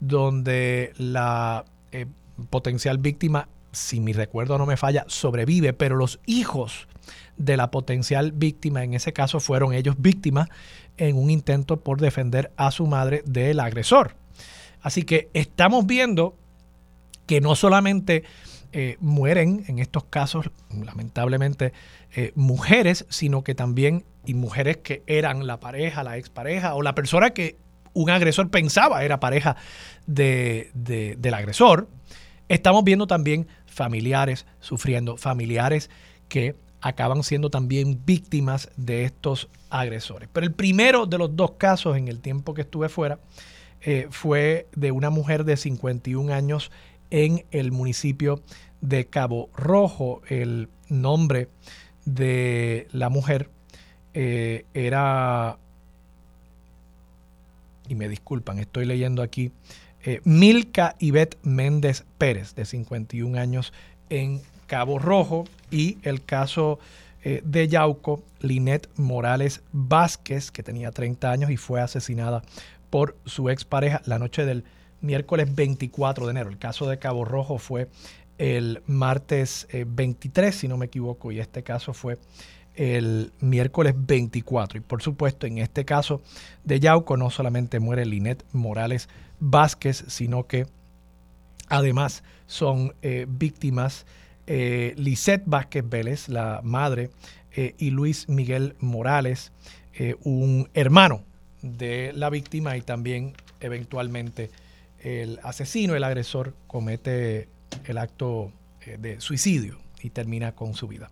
donde 0.00 0.92
la 0.98 1.64
eh, 1.92 2.06
potencial 2.50 2.98
víctima, 2.98 3.48
si 3.76 4.00
mi 4.00 4.12
recuerdo 4.12 4.58
no 4.58 4.66
me 4.66 4.76
falla, 4.76 5.04
sobrevive, 5.08 5.72
pero 5.72 5.96
los 5.96 6.18
hijos 6.26 6.88
de 7.36 7.56
la 7.56 7.70
potencial 7.70 8.32
víctima, 8.32 8.82
en 8.82 8.94
ese 8.94 9.12
caso 9.12 9.40
fueron 9.40 9.72
ellos 9.74 9.96
víctimas 9.98 10.48
en 10.96 11.16
un 11.16 11.30
intento 11.30 11.80
por 11.80 12.00
defender 12.00 12.52
a 12.56 12.70
su 12.70 12.86
madre 12.86 13.22
del 13.26 13.60
agresor. 13.60 14.16
Así 14.80 15.02
que 15.02 15.28
estamos 15.34 15.86
viendo 15.86 16.36
que 17.26 17.40
no 17.40 17.54
solamente 17.54 18.24
eh, 18.72 18.96
mueren 19.00 19.64
en 19.68 19.78
estos 19.78 20.04
casos, 20.04 20.50
lamentablemente, 20.70 21.72
eh, 22.14 22.32
mujeres, 22.34 23.04
sino 23.08 23.44
que 23.44 23.54
también 23.54 24.04
mujeres 24.34 24.78
que 24.78 25.02
eran 25.06 25.46
la 25.46 25.60
pareja, 25.60 26.02
la 26.02 26.16
expareja 26.16 26.74
o 26.74 26.82
la 26.82 26.94
persona 26.94 27.30
que 27.30 27.56
un 27.92 28.10
agresor 28.10 28.50
pensaba 28.50 29.04
era 29.04 29.20
pareja 29.20 29.56
de, 30.06 30.70
del 30.74 31.34
agresor. 31.34 31.88
Estamos 32.48 32.84
viendo 32.84 33.06
también 33.06 33.48
familiares 33.76 34.46
sufriendo, 34.60 35.18
familiares 35.18 35.90
que 36.28 36.56
acaban 36.80 37.22
siendo 37.22 37.50
también 37.50 38.00
víctimas 38.06 38.70
de 38.76 39.04
estos 39.04 39.48
agresores. 39.68 40.28
Pero 40.32 40.46
el 40.46 40.52
primero 40.52 41.04
de 41.04 41.18
los 41.18 41.36
dos 41.36 41.52
casos 41.52 41.96
en 41.96 42.08
el 42.08 42.20
tiempo 42.20 42.54
que 42.54 42.62
estuve 42.62 42.88
fuera 42.88 43.18
eh, 43.82 44.08
fue 44.10 44.66
de 44.74 44.92
una 44.92 45.10
mujer 45.10 45.44
de 45.44 45.58
51 45.58 46.32
años 46.32 46.72
en 47.10 47.44
el 47.50 47.70
municipio 47.70 48.42
de 48.80 49.06
Cabo 49.06 49.50
Rojo. 49.54 50.22
El 50.28 50.70
nombre 50.88 51.48
de 52.06 52.88
la 52.92 53.10
mujer 53.10 53.50
eh, 54.14 54.64
era, 54.72 55.58
y 57.88 57.94
me 57.94 58.08
disculpan, 58.08 58.58
estoy 58.58 58.86
leyendo 58.86 59.22
aquí, 59.22 59.52
eh, 60.06 60.20
Milka 60.22 60.94
Ivette 61.00 61.36
Méndez 61.42 62.04
Pérez, 62.16 62.54
de 62.54 62.64
51 62.64 63.38
años, 63.40 63.72
en 64.08 64.40
Cabo 64.68 65.00
Rojo, 65.00 65.46
y 65.72 65.98
el 66.02 66.24
caso 66.24 66.78
eh, 67.24 67.42
de 67.44 67.66
Yauco, 67.66 68.22
Linet 68.40 68.88
Morales 68.96 69.62
Vázquez, 69.72 70.52
que 70.52 70.62
tenía 70.62 70.92
30 70.92 71.28
años 71.28 71.50
y 71.50 71.56
fue 71.56 71.80
asesinada 71.80 72.42
por 72.88 73.16
su 73.24 73.50
expareja 73.50 74.00
la 74.06 74.20
noche 74.20 74.44
del 74.44 74.62
miércoles 75.00 75.52
24 75.52 76.26
de 76.26 76.30
enero. 76.30 76.50
El 76.50 76.58
caso 76.58 76.88
de 76.88 77.00
Cabo 77.00 77.24
Rojo 77.24 77.58
fue 77.58 77.88
el 78.38 78.82
martes 78.86 79.66
23, 79.72 80.54
si 80.54 80.68
no 80.68 80.76
me 80.76 80.86
equivoco, 80.86 81.32
y 81.32 81.40
este 81.40 81.64
caso 81.64 81.92
fue 81.92 82.16
el 82.76 83.32
miércoles 83.40 83.94
24. 83.96 84.78
Y 84.78 84.80
por 84.80 85.02
supuesto, 85.02 85.46
en 85.46 85.58
este 85.58 85.84
caso 85.84 86.22
de 86.64 86.78
Yauco 86.78 87.16
no 87.16 87.30
solamente 87.30 87.80
muere 87.80 88.06
Linet 88.06 88.44
Morales 88.52 89.08
Vázquez, 89.40 90.04
sino 90.08 90.46
que 90.46 90.66
además 91.68 92.22
son 92.46 92.94
eh, 93.02 93.26
víctimas 93.28 94.06
eh, 94.46 94.94
Lisette 94.96 95.42
Vázquez 95.46 95.88
Vélez, 95.88 96.28
la 96.28 96.60
madre, 96.62 97.10
eh, 97.56 97.74
y 97.78 97.90
Luis 97.90 98.28
Miguel 98.28 98.76
Morales, 98.80 99.52
un 100.24 100.68
hermano 100.74 101.22
de 101.62 102.12
la 102.14 102.28
víctima 102.28 102.76
y 102.76 102.82
también 102.82 103.32
eventualmente 103.60 104.50
el 105.00 105.40
asesino, 105.42 105.96
el 105.96 106.04
agresor, 106.04 106.52
comete 106.66 107.48
el 107.86 107.96
acto 107.96 108.52
de 108.84 109.18
suicidio 109.22 109.78
y 110.02 110.10
termina 110.10 110.52
con 110.52 110.74
su 110.74 110.86
vida. 110.86 111.10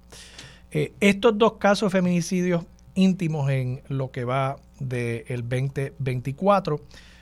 Eh, 0.76 0.92
estos 0.98 1.38
dos 1.38 1.52
casos 1.54 1.92
de 1.92 1.98
feminicidios 1.98 2.64
íntimos 2.96 3.48
en 3.48 3.80
lo 3.88 4.10
que 4.10 4.24
va 4.24 4.56
del 4.80 5.48
2024 5.48 6.80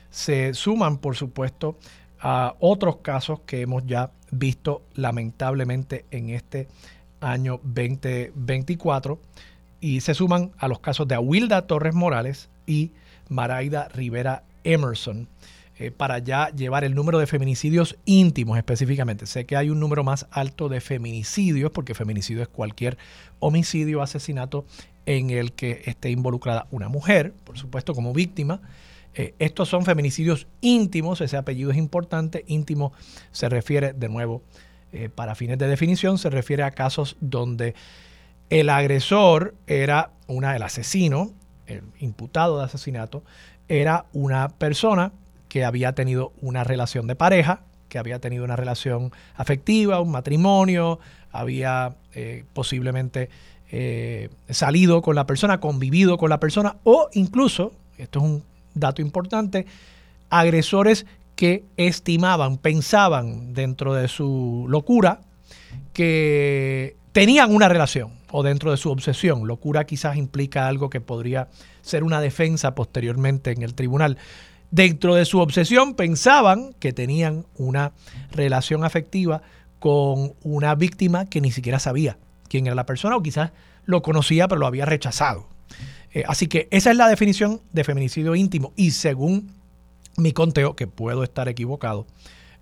se 0.09 0.55
suman, 0.55 0.97
por 0.97 1.15
supuesto, 1.15 1.77
a 2.19 2.55
otros 2.59 2.97
casos 2.97 3.41
que 3.45 3.61
hemos 3.61 3.85
ya 3.85 4.09
visto 4.31 4.81
lamentablemente 4.95 6.05
en 6.09 6.31
este 6.31 6.67
año 7.21 7.59
2024 7.63 9.19
y 9.81 10.01
se 10.01 10.15
suman 10.15 10.51
a 10.57 10.67
los 10.67 10.79
casos 10.79 11.07
de 11.07 11.13
Awilda 11.13 11.67
Torres 11.67 11.93
Morales 11.93 12.49
y 12.65 12.91
Maraida 13.29 13.87
Rivera 13.89 14.45
Emerson. 14.63 15.27
Eh, 15.79 15.89
para 15.89 16.19
ya 16.19 16.49
llevar 16.49 16.83
el 16.83 16.93
número 16.93 17.17
de 17.17 17.25
feminicidios 17.25 17.97
íntimos 18.05 18.57
específicamente. 18.57 19.25
Sé 19.25 19.47
que 19.47 19.55
hay 19.55 19.71
un 19.71 19.79
número 19.79 20.03
más 20.03 20.27
alto 20.29 20.69
de 20.69 20.81
feminicidios, 20.81 21.71
porque 21.71 21.95
feminicidio 21.95 22.43
es 22.43 22.47
cualquier 22.47 22.97
homicidio 23.39 24.03
asesinato 24.03 24.65
en 25.07 25.31
el 25.31 25.53
que 25.53 25.81
esté 25.85 26.11
involucrada 26.11 26.67
una 26.69 26.89
mujer, 26.89 27.33
por 27.43 27.57
supuesto, 27.57 27.95
como 27.95 28.13
víctima. 28.13 28.61
Eh, 29.15 29.33
estos 29.39 29.67
son 29.67 29.83
feminicidios 29.83 30.45
íntimos, 30.61 31.21
ese 31.21 31.37
apellido 31.37 31.71
es 31.71 31.77
importante. 31.77 32.43
Íntimo 32.47 32.93
se 33.31 33.49
refiere, 33.49 33.93
de 33.93 34.09
nuevo, 34.09 34.43
eh, 34.91 35.09
para 35.09 35.33
fines 35.33 35.57
de 35.57 35.67
definición, 35.67 36.19
se 36.19 36.29
refiere 36.29 36.61
a 36.61 36.69
casos 36.69 37.17
donde 37.19 37.73
el 38.51 38.69
agresor 38.69 39.55
era 39.65 40.11
una, 40.27 40.55
el 40.55 40.61
asesino, 40.61 41.31
el 41.65 41.81
imputado 41.99 42.59
de 42.59 42.65
asesinato, 42.65 43.23
era 43.67 44.05
una 44.13 44.49
persona 44.49 45.13
que 45.53 45.63
había 45.63 45.93
tenido 45.93 46.33
una 46.41 46.63
relación 46.63 47.05
de 47.05 47.15
pareja, 47.15 47.61
que 47.87 47.99
había 47.99 48.17
tenido 48.17 48.43
una 48.43 48.55
relación 48.55 49.11
afectiva, 49.35 49.99
un 49.99 50.09
matrimonio, 50.09 50.97
había 51.31 51.93
eh, 52.15 52.43
posiblemente 52.53 53.29
eh, 53.69 54.29
salido 54.49 55.03
con 55.03 55.13
la 55.13 55.27
persona, 55.27 55.59
convivido 55.59 56.17
con 56.17 56.31
la 56.31 56.39
persona 56.39 56.77
o 56.83 57.07
incluso, 57.13 57.71
esto 57.99 58.17
es 58.17 58.25
un 58.25 58.43
dato 58.73 59.03
importante, 59.03 59.67
agresores 60.31 61.05
que 61.35 61.65
estimaban, 61.77 62.57
pensaban 62.57 63.53
dentro 63.53 63.93
de 63.93 64.07
su 64.07 64.65
locura 64.67 65.21
que 65.93 66.95
tenían 67.11 67.53
una 67.53 67.69
relación 67.69 68.13
o 68.31 68.41
dentro 68.41 68.71
de 68.71 68.77
su 68.77 68.89
obsesión. 68.89 69.45
Locura 69.45 69.83
quizás 69.83 70.17
implica 70.17 70.67
algo 70.67 70.89
que 70.89 70.99
podría 70.99 71.49
ser 71.83 72.03
una 72.03 72.21
defensa 72.21 72.73
posteriormente 72.73 73.51
en 73.51 73.61
el 73.61 73.75
tribunal 73.75 74.17
dentro 74.73 75.13
de 75.13 75.25
su 75.25 75.39
obsesión 75.39 75.93
pensaban 75.93 76.73
que 76.79 76.93
tenían 76.93 77.45
una 77.57 77.91
relación 78.31 78.83
afectiva 78.83 79.43
con 79.77 80.33
una 80.41 80.73
víctima 80.73 81.27
que 81.27 81.41
ni 81.41 81.51
siquiera 81.51 81.77
sabía 81.77 82.17
quién 82.49 82.65
era 82.65 82.75
la 82.75 82.87
persona 82.87 83.15
o 83.15 83.21
quizás 83.21 83.51
lo 83.85 84.01
conocía 84.01 84.47
pero 84.47 84.59
lo 84.59 84.65
había 84.65 84.85
rechazado. 84.85 85.47
Eh, 86.11 86.23
así 86.27 86.47
que 86.47 86.67
esa 86.71 86.89
es 86.89 86.97
la 86.97 87.07
definición 87.07 87.61
de 87.71 87.83
feminicidio 87.83 88.33
íntimo 88.33 88.73
y 88.75 88.91
según 88.91 89.51
mi 90.17 90.31
conteo, 90.31 90.75
que 90.75 90.87
puedo 90.87 91.23
estar 91.23 91.47
equivocado 91.47 92.07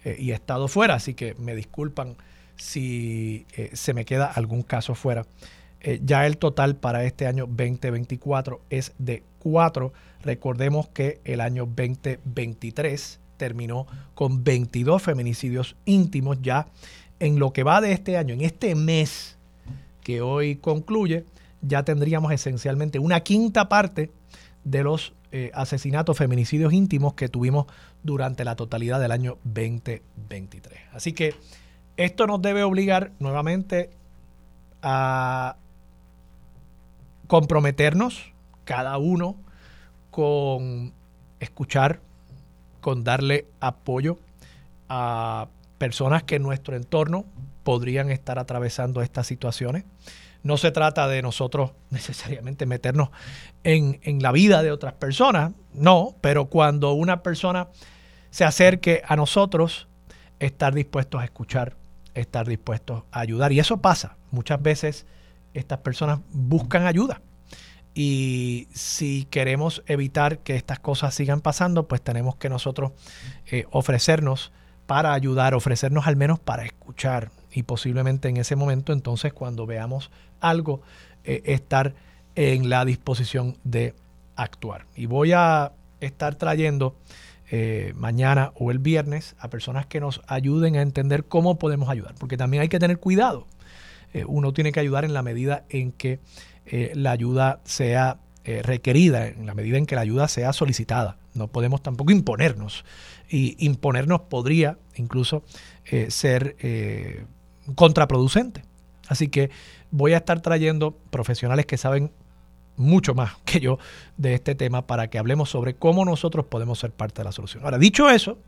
eh, 0.03 0.17
y 0.19 0.31
he 0.31 0.33
estado 0.33 0.67
fuera, 0.67 0.95
así 0.95 1.13
que 1.13 1.35
me 1.35 1.55
disculpan 1.55 2.17
si 2.57 3.45
eh, 3.55 3.69
se 3.73 3.93
me 3.93 4.03
queda 4.03 4.25
algún 4.25 4.63
caso 4.63 4.95
fuera. 4.95 5.25
ya 6.03 6.27
el 6.27 6.37
total 6.37 6.75
para 6.75 7.05
este 7.05 7.25
año 7.25 7.45
2024 7.47 8.61
es 8.69 8.91
de 8.97 9.23
cuatro 9.39 9.93
Recordemos 10.23 10.87
que 10.89 11.19
el 11.23 11.41
año 11.41 11.65
2023 11.65 13.19
terminó 13.37 13.87
con 14.13 14.43
22 14.43 15.01
feminicidios 15.01 15.75
íntimos 15.85 16.37
ya 16.41 16.67
en 17.19 17.39
lo 17.39 17.53
que 17.53 17.63
va 17.63 17.81
de 17.81 17.91
este 17.91 18.17
año, 18.17 18.33
en 18.33 18.41
este 18.41 18.75
mes 18.75 19.37
que 20.03 20.21
hoy 20.21 20.55
concluye, 20.55 21.25
ya 21.61 21.83
tendríamos 21.83 22.31
esencialmente 22.31 22.99
una 22.99 23.21
quinta 23.21 23.69
parte 23.69 24.11
de 24.63 24.83
los 24.83 25.13
eh, 25.31 25.51
asesinatos, 25.53 26.17
feminicidios 26.17 26.73
íntimos 26.73 27.13
que 27.13 27.29
tuvimos 27.29 27.65
durante 28.03 28.43
la 28.43 28.55
totalidad 28.55 28.99
del 28.99 29.11
año 29.11 29.37
2023. 29.43 30.79
Así 30.93 31.13
que 31.13 31.35
esto 31.97 32.27
nos 32.27 32.41
debe 32.41 32.63
obligar 32.63 33.11
nuevamente 33.19 33.91
a 34.81 35.57
comprometernos 37.27 38.33
cada 38.65 38.97
uno 38.97 39.37
con 40.11 40.93
escuchar, 41.39 41.99
con 42.81 43.03
darle 43.03 43.47
apoyo 43.59 44.19
a 44.89 45.47
personas 45.77 46.23
que 46.23 46.35
en 46.35 46.43
nuestro 46.43 46.75
entorno 46.75 47.25
podrían 47.63 48.11
estar 48.11 48.37
atravesando 48.37 49.01
estas 49.01 49.25
situaciones. 49.25 49.85
No 50.43 50.57
se 50.57 50.71
trata 50.71 51.07
de 51.07 51.21
nosotros 51.21 51.71
necesariamente 51.89 52.65
meternos 52.65 53.09
en, 53.63 53.99
en, 54.03 54.21
la 54.21 54.31
vida 54.31 54.61
de 54.61 54.71
otras 54.71 54.93
personas, 54.93 55.53
no, 55.73 56.15
pero 56.21 56.45
cuando 56.45 56.91
una 56.93 57.23
persona 57.23 57.69
se 58.29 58.43
acerque 58.43 59.01
a 59.07 59.15
nosotros, 59.15 59.87
estar 60.39 60.73
dispuestos 60.73 61.21
a 61.21 61.23
escuchar, 61.23 61.75
estar 62.13 62.47
dispuestos 62.47 63.03
a 63.11 63.19
ayudar. 63.19 63.51
Y 63.51 63.59
eso 63.59 63.77
pasa. 63.77 64.17
Muchas 64.31 64.61
veces 64.61 65.05
estas 65.53 65.79
personas 65.79 66.19
buscan 66.31 66.85
ayuda 66.85 67.21
y 67.93 68.67
si 68.73 69.25
queremos 69.25 69.83
evitar 69.85 70.39
que 70.39 70.55
estas 70.55 70.79
cosas 70.79 71.13
sigan 71.13 71.41
pasando, 71.41 71.87
pues 71.87 72.01
tenemos 72.01 72.35
que 72.35 72.49
nosotros 72.49 72.91
eh, 73.47 73.65
ofrecernos 73.71 74.51
para 74.85 75.13
ayudar, 75.13 75.53
ofrecernos 75.53 76.07
al 76.07 76.15
menos 76.15 76.39
para 76.39 76.63
escuchar 76.63 77.31
y 77.51 77.63
posiblemente 77.63 78.29
en 78.29 78.37
ese 78.37 78.55
momento 78.55 78.93
entonces 78.93 79.33
cuando 79.33 79.65
veamos 79.65 80.09
algo 80.39 80.81
eh, 81.25 81.41
estar 81.45 81.93
en 82.35 82.69
la 82.69 82.85
disposición 82.85 83.57
de 83.65 83.93
actuar. 84.37 84.85
Y 84.95 85.05
voy 85.05 85.33
a 85.33 85.73
estar 85.99 86.35
trayendo 86.35 86.95
eh, 87.51 87.91
mañana 87.97 88.53
o 88.55 88.71
el 88.71 88.79
viernes 88.79 89.35
a 89.37 89.49
personas 89.49 89.85
que 89.85 89.99
nos 89.99 90.21
ayuden 90.27 90.77
a 90.77 90.81
entender 90.81 91.25
cómo 91.25 91.59
podemos 91.59 91.89
ayudar, 91.89 92.15
porque 92.17 92.37
también 92.37 92.61
hay 92.61 92.69
que 92.69 92.79
tener 92.79 92.99
cuidado. 92.99 93.47
Uno 94.27 94.51
tiene 94.51 94.73
que 94.73 94.81
ayudar 94.81 95.05
en 95.05 95.13
la 95.13 95.21
medida 95.21 95.63
en 95.69 95.93
que 95.93 96.19
la 96.65 97.11
ayuda 97.11 97.61
sea 97.63 98.19
requerida, 98.43 99.27
en 99.27 99.45
la 99.45 99.53
medida 99.53 99.77
en 99.77 99.85
que 99.85 99.95
la 99.95 100.01
ayuda 100.01 100.27
sea 100.27 100.53
solicitada. 100.53 101.17
No 101.33 101.47
podemos 101.47 101.81
tampoco 101.81 102.11
imponernos. 102.11 102.83
Y 103.29 103.55
imponernos 103.65 104.21
podría 104.21 104.77
incluso 104.95 105.43
ser 106.09 107.25
contraproducente. 107.75 108.65
Así 109.07 109.27
que 109.27 109.49
voy 109.91 110.13
a 110.13 110.17
estar 110.17 110.41
trayendo 110.41 110.97
profesionales 111.09 111.65
que 111.65 111.77
saben 111.77 112.11
mucho 112.77 113.13
más 113.13 113.33
que 113.45 113.59
yo 113.59 113.77
de 114.17 114.33
este 114.33 114.55
tema 114.55 114.87
para 114.87 115.09
que 115.09 115.19
hablemos 115.19 115.49
sobre 115.49 115.75
cómo 115.75 116.03
nosotros 116.05 116.45
podemos 116.45 116.79
ser 116.79 116.91
parte 116.91 117.21
de 117.21 117.25
la 117.25 117.31
solución. 117.31 117.63
Ahora, 117.63 117.77
dicho 117.77 118.09
eso, 118.09 118.39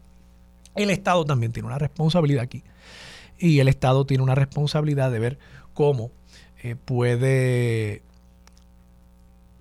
el 0.76 0.90
Estado 0.90 1.24
también 1.26 1.52
tiene 1.52 1.68
una 1.68 1.78
responsabilidad 1.78 2.44
aquí. 2.44 2.64
Y 3.38 3.60
el 3.60 3.68
Estado 3.68 4.06
tiene 4.06 4.24
una 4.24 4.36
responsabilidad 4.36 5.12
de 5.12 5.20
ver 5.20 5.40
cómo 5.74 6.12
eh, 6.64 6.76
puede 6.78 8.02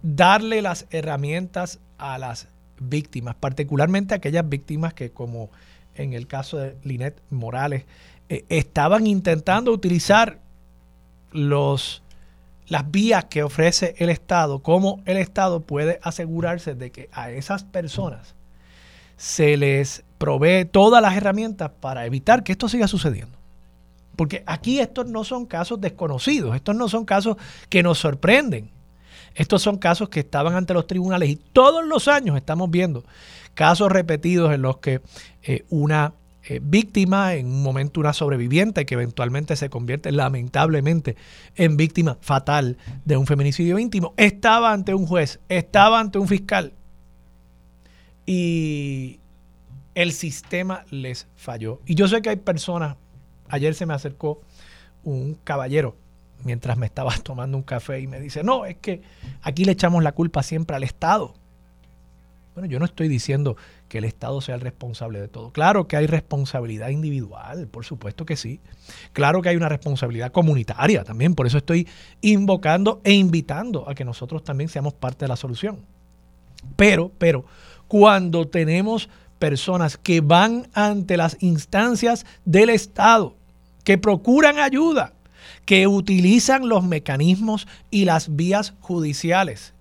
darle 0.02 0.62
las 0.62 0.86
herramientas 0.90 1.80
a 1.98 2.16
las 2.16 2.48
víctimas, 2.78 3.34
particularmente 3.34 4.14
aquellas 4.14 4.48
víctimas 4.48 4.94
que, 4.94 5.10
como 5.10 5.50
en 5.96 6.12
el 6.12 6.28
caso 6.28 6.58
de 6.58 6.76
Linet 6.84 7.20
Morales, 7.28 7.84
eh, 8.28 8.44
estaban 8.48 9.06
intentando 9.08 9.72
utilizar 9.72 10.38
los, 11.32 12.04
las 12.68 12.88
vías 12.90 13.24
que 13.24 13.42
ofrece 13.42 13.96
el 13.98 14.08
Estado, 14.08 14.60
cómo 14.60 15.02
el 15.04 15.16
Estado 15.16 15.60
puede 15.60 15.98
asegurarse 16.02 16.76
de 16.76 16.92
que 16.92 17.08
a 17.12 17.30
esas 17.30 17.64
personas 17.64 18.36
se 19.16 19.56
les 19.56 20.04
provee 20.18 20.64
todas 20.64 21.02
las 21.02 21.16
herramientas 21.16 21.72
para 21.80 22.06
evitar 22.06 22.44
que 22.44 22.52
esto 22.52 22.68
siga 22.68 22.86
sucediendo. 22.86 23.41
Porque 24.16 24.42
aquí 24.46 24.80
estos 24.80 25.06
no 25.06 25.24
son 25.24 25.46
casos 25.46 25.80
desconocidos, 25.80 26.54
estos 26.54 26.76
no 26.76 26.88
son 26.88 27.04
casos 27.04 27.36
que 27.68 27.82
nos 27.82 27.98
sorprenden. 27.98 28.70
Estos 29.34 29.62
son 29.62 29.78
casos 29.78 30.10
que 30.10 30.20
estaban 30.20 30.54
ante 30.54 30.74
los 30.74 30.86
tribunales 30.86 31.30
y 31.30 31.36
todos 31.36 31.86
los 31.86 32.06
años 32.06 32.36
estamos 32.36 32.70
viendo 32.70 33.02
casos 33.54 33.90
repetidos 33.90 34.52
en 34.52 34.62
los 34.62 34.78
que 34.78 35.00
eh, 35.42 35.64
una 35.70 36.14
eh, 36.44 36.60
víctima, 36.62 37.34
en 37.34 37.46
un 37.46 37.62
momento 37.62 38.00
una 38.00 38.12
sobreviviente 38.12 38.84
que 38.84 38.94
eventualmente 38.94 39.54
se 39.54 39.70
convierte 39.70 40.10
lamentablemente 40.10 41.16
en 41.54 41.76
víctima 41.76 42.18
fatal 42.20 42.78
de 43.04 43.16
un 43.16 43.26
feminicidio 43.26 43.78
íntimo, 43.78 44.12
estaba 44.16 44.72
ante 44.72 44.92
un 44.92 45.06
juez, 45.06 45.38
estaba 45.48 46.00
ante 46.00 46.18
un 46.18 46.26
fiscal 46.26 46.72
y 48.26 49.20
el 49.94 50.12
sistema 50.12 50.84
les 50.90 51.28
falló. 51.36 51.80
Y 51.86 51.94
yo 51.94 52.08
sé 52.08 52.22
que 52.22 52.30
hay 52.30 52.36
personas, 52.36 52.96
ayer 53.52 53.74
se 53.74 53.86
me 53.86 53.94
acercó 53.94 54.40
un 55.04 55.34
caballero 55.44 55.94
mientras 56.44 56.76
me 56.76 56.86
estaba 56.86 57.14
tomando 57.22 57.56
un 57.56 57.62
café 57.62 58.00
y 58.00 58.06
me 58.06 58.20
dice, 58.20 58.42
no, 58.42 58.64
es 58.66 58.76
que 58.78 59.02
aquí 59.42 59.64
le 59.64 59.72
echamos 59.72 60.02
la 60.02 60.12
culpa 60.12 60.42
siempre 60.42 60.74
al 60.74 60.82
Estado. 60.82 61.34
Bueno, 62.54 62.68
yo 62.68 62.78
no 62.78 62.84
estoy 62.84 63.08
diciendo 63.08 63.56
que 63.88 63.98
el 63.98 64.04
Estado 64.04 64.40
sea 64.42 64.54
el 64.54 64.60
responsable 64.60 65.20
de 65.20 65.28
todo. 65.28 65.52
Claro 65.52 65.88
que 65.88 65.96
hay 65.96 66.06
responsabilidad 66.06 66.88
individual, 66.90 67.66
por 67.66 67.86
supuesto 67.86 68.26
que 68.26 68.36
sí. 68.36 68.60
Claro 69.14 69.40
que 69.40 69.48
hay 69.48 69.56
una 69.56 69.70
responsabilidad 69.70 70.32
comunitaria 70.32 71.02
también, 71.02 71.34
por 71.34 71.46
eso 71.46 71.58
estoy 71.58 71.88
invocando 72.20 73.00
e 73.04 73.12
invitando 73.12 73.88
a 73.88 73.94
que 73.94 74.04
nosotros 74.04 74.44
también 74.44 74.68
seamos 74.68 74.92
parte 74.92 75.24
de 75.24 75.28
la 75.28 75.36
solución. 75.36 75.78
Pero, 76.76 77.10
pero, 77.18 77.46
cuando 77.88 78.46
tenemos 78.46 79.08
personas 79.38 79.96
que 79.96 80.20
van 80.20 80.68
ante 80.74 81.16
las 81.16 81.36
instancias 81.40 82.26
del 82.44 82.70
Estado, 82.70 83.34
que 83.84 83.98
procuran 83.98 84.58
ayuda, 84.58 85.12
que 85.64 85.86
utilizan 85.86 86.68
los 86.68 86.84
mecanismos 86.84 87.66
y 87.90 88.04
las 88.04 88.34
vías 88.34 88.74
judiciales 88.80 89.74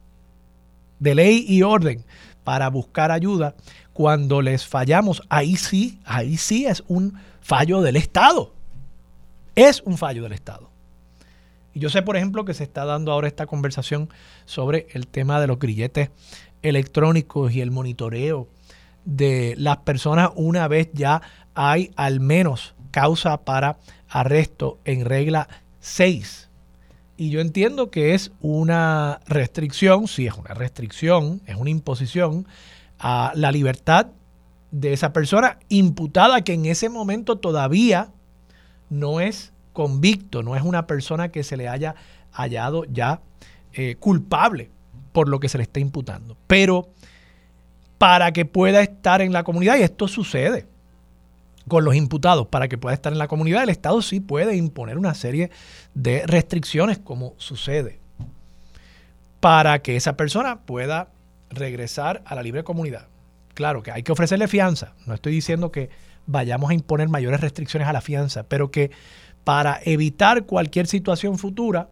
de 0.99 1.15
ley 1.15 1.45
y 1.47 1.63
orden 1.63 2.05
para 2.43 2.69
buscar 2.69 3.11
ayuda, 3.11 3.55
cuando 3.93 4.41
les 4.41 4.65
fallamos, 4.65 5.21
ahí 5.29 5.55
sí, 5.55 5.99
ahí 6.05 6.37
sí 6.37 6.65
es 6.65 6.83
un 6.87 7.13
fallo 7.41 7.81
del 7.81 7.95
Estado. 7.95 8.53
Es 9.55 9.81
un 9.81 9.97
fallo 9.97 10.23
del 10.23 10.33
Estado. 10.33 10.69
Y 11.73 11.79
yo 11.79 11.89
sé, 11.89 12.01
por 12.01 12.17
ejemplo, 12.17 12.45
que 12.45 12.53
se 12.53 12.63
está 12.63 12.85
dando 12.85 13.11
ahora 13.11 13.27
esta 13.27 13.45
conversación 13.45 14.09
sobre 14.45 14.87
el 14.93 15.07
tema 15.07 15.39
de 15.39 15.47
los 15.47 15.59
grilletes 15.59 16.09
electrónicos 16.61 17.53
y 17.53 17.61
el 17.61 17.71
monitoreo 17.71 18.47
de 19.05 19.55
las 19.57 19.77
personas 19.77 20.31
una 20.35 20.67
vez 20.67 20.89
ya 20.93 21.21
hay 21.55 21.91
al 21.95 22.19
menos 22.19 22.75
causa 22.91 23.37
para 23.37 23.77
arresto 24.09 24.79
en 24.85 25.05
regla 25.05 25.47
6. 25.79 26.49
Y 27.17 27.29
yo 27.29 27.39
entiendo 27.39 27.91
que 27.91 28.13
es 28.13 28.31
una 28.41 29.19
restricción, 29.27 30.07
sí 30.07 30.27
es 30.27 30.33
una 30.33 30.53
restricción, 30.53 31.41
es 31.45 31.55
una 31.55 31.69
imposición 31.69 32.47
a 32.99 33.31
la 33.35 33.51
libertad 33.51 34.07
de 34.71 34.93
esa 34.93 35.13
persona 35.13 35.59
imputada 35.69 36.41
que 36.41 36.53
en 36.53 36.65
ese 36.65 36.89
momento 36.89 37.37
todavía 37.37 38.09
no 38.89 39.19
es 39.19 39.53
convicto, 39.73 40.43
no 40.43 40.55
es 40.55 40.63
una 40.63 40.87
persona 40.87 41.29
que 41.29 41.43
se 41.43 41.57
le 41.57 41.67
haya 41.67 41.95
hallado 42.31 42.85
ya 42.85 43.21
eh, 43.73 43.95
culpable 43.99 44.69
por 45.11 45.29
lo 45.29 45.39
que 45.39 45.49
se 45.49 45.57
le 45.57 45.63
está 45.63 45.79
imputando. 45.79 46.37
Pero 46.47 46.89
para 47.97 48.31
que 48.31 48.45
pueda 48.45 48.81
estar 48.81 49.21
en 49.21 49.31
la 49.33 49.43
comunidad, 49.43 49.77
y 49.77 49.83
esto 49.83 50.07
sucede 50.07 50.65
con 51.71 51.85
los 51.85 51.95
imputados, 51.95 52.47
para 52.47 52.67
que 52.67 52.77
pueda 52.77 52.93
estar 52.93 53.13
en 53.13 53.17
la 53.17 53.29
comunidad, 53.29 53.63
el 53.63 53.69
Estado 53.69 54.01
sí 54.01 54.19
puede 54.19 54.57
imponer 54.57 54.97
una 54.97 55.13
serie 55.13 55.51
de 55.93 56.27
restricciones, 56.27 56.99
como 56.99 57.33
sucede, 57.37 58.01
para 59.39 59.81
que 59.81 59.95
esa 59.95 60.17
persona 60.17 60.63
pueda 60.63 61.07
regresar 61.49 62.23
a 62.25 62.35
la 62.35 62.43
libre 62.43 62.65
comunidad. 62.65 63.07
Claro 63.53 63.83
que 63.83 63.91
hay 63.91 64.03
que 64.03 64.11
ofrecerle 64.11 64.49
fianza. 64.49 64.95
No 65.05 65.13
estoy 65.13 65.31
diciendo 65.31 65.71
que 65.71 65.89
vayamos 66.25 66.71
a 66.71 66.73
imponer 66.73 67.07
mayores 67.07 67.39
restricciones 67.39 67.87
a 67.87 67.93
la 67.93 68.01
fianza, 68.01 68.43
pero 68.43 68.69
que 68.69 68.91
para 69.45 69.79
evitar 69.85 70.45
cualquier 70.45 70.87
situación 70.87 71.37
futura 71.37 71.87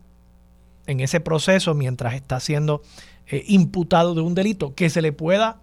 en 0.88 1.00
ese 1.00 1.22
proceso, 1.22 1.74
mientras 1.74 2.16
está 2.16 2.42
siendo 2.42 2.82
eh, 3.28 3.46
imputado 3.48 4.14
de 4.14 4.20
un 4.20 4.36
delito, 4.36 4.76
que 4.76 4.90
se 4.90 5.02
le 5.02 5.14
pueda 5.14 5.62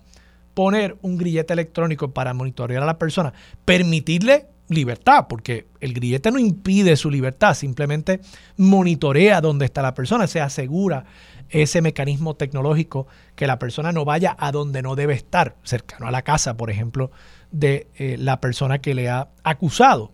poner 0.57 0.97
un 1.03 1.19
grillete 1.19 1.53
electrónico 1.53 2.13
para 2.13 2.33
monitorear 2.33 2.83
a 2.83 2.87
la 2.87 2.99
persona, 2.99 3.35
permitirle 3.67 4.47
libertad, 4.69 5.27
porque 5.29 5.67
el 5.81 5.93
grillete 5.93 6.31
no 6.31 6.39
impide 6.39 6.97
su 6.97 7.11
libertad, 7.11 7.53
simplemente 7.53 8.21
monitorea 8.57 9.43
dónde 9.43 9.67
está 9.67 9.83
la 9.83 9.93
persona, 9.93 10.27
se 10.27 10.41
asegura 10.41 11.05
ese 11.51 11.83
mecanismo 11.83 12.37
tecnológico 12.37 13.07
que 13.35 13.47
la 13.47 13.59
persona 13.59 13.93
no 13.93 14.07
vaya 14.07 14.35
a 14.39 14.51
donde 14.51 14.81
no 14.81 14.97
debe 14.97 15.13
estar, 15.13 15.57
cercano 15.63 16.09
a 16.09 16.11
la 16.11 16.23
casa, 16.23 16.57
por 16.57 16.71
ejemplo, 16.71 17.11
de 17.51 17.89
eh, 17.97 18.17
la 18.19 18.41
persona 18.41 18.79
que 18.79 18.95
le 18.95 19.11
ha 19.11 19.29
acusado. 19.43 20.13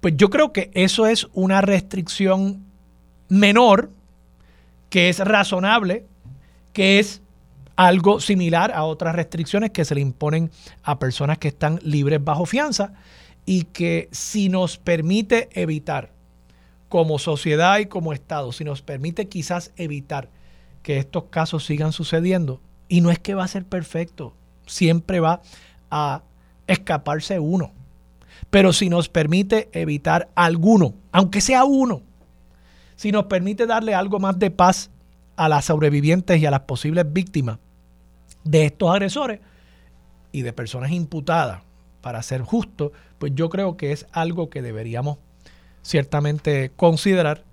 Pues 0.00 0.16
yo 0.16 0.30
creo 0.30 0.54
que 0.54 0.70
eso 0.72 1.06
es 1.06 1.28
una 1.34 1.60
restricción 1.60 2.64
menor, 3.28 3.90
que 4.88 5.10
es 5.10 5.18
razonable, 5.18 6.06
que 6.72 6.98
es 6.98 7.21
algo 7.76 8.20
similar 8.20 8.72
a 8.72 8.84
otras 8.84 9.14
restricciones 9.14 9.70
que 9.70 9.84
se 9.84 9.94
le 9.94 10.00
imponen 10.00 10.50
a 10.82 10.98
personas 10.98 11.38
que 11.38 11.48
están 11.48 11.78
libres 11.82 12.22
bajo 12.22 12.46
fianza 12.46 12.92
y 13.44 13.64
que 13.64 14.08
si 14.12 14.48
nos 14.48 14.78
permite 14.78 15.48
evitar 15.52 16.12
como 16.88 17.18
sociedad 17.18 17.78
y 17.78 17.86
como 17.86 18.12
Estado, 18.12 18.52
si 18.52 18.64
nos 18.64 18.82
permite 18.82 19.28
quizás 19.28 19.72
evitar 19.76 20.28
que 20.82 20.98
estos 20.98 21.24
casos 21.24 21.64
sigan 21.64 21.92
sucediendo, 21.92 22.60
y 22.88 23.00
no 23.00 23.10
es 23.10 23.18
que 23.18 23.34
va 23.34 23.44
a 23.44 23.48
ser 23.48 23.64
perfecto, 23.64 24.34
siempre 24.66 25.18
va 25.20 25.40
a 25.90 26.22
escaparse 26.66 27.38
uno, 27.38 27.72
pero 28.50 28.72
si 28.72 28.90
nos 28.90 29.08
permite 29.08 29.70
evitar 29.72 30.28
alguno, 30.34 30.94
aunque 31.12 31.40
sea 31.40 31.64
uno, 31.64 32.02
si 32.96 33.10
nos 33.10 33.24
permite 33.24 33.66
darle 33.66 33.94
algo 33.94 34.18
más 34.20 34.38
de 34.38 34.50
paz 34.50 34.90
a 35.36 35.48
las 35.48 35.66
sobrevivientes 35.66 36.40
y 36.40 36.46
a 36.46 36.50
las 36.50 36.60
posibles 36.60 37.10
víctimas 37.12 37.58
de 38.44 38.66
estos 38.66 38.90
agresores 38.90 39.40
y 40.32 40.42
de 40.42 40.52
personas 40.52 40.90
imputadas, 40.90 41.62
para 42.00 42.22
ser 42.22 42.42
justo, 42.42 42.92
pues 43.18 43.32
yo 43.34 43.48
creo 43.48 43.76
que 43.76 43.92
es 43.92 44.06
algo 44.12 44.50
que 44.50 44.60
deberíamos 44.60 45.18
ciertamente 45.82 46.72
considerar 46.76 47.44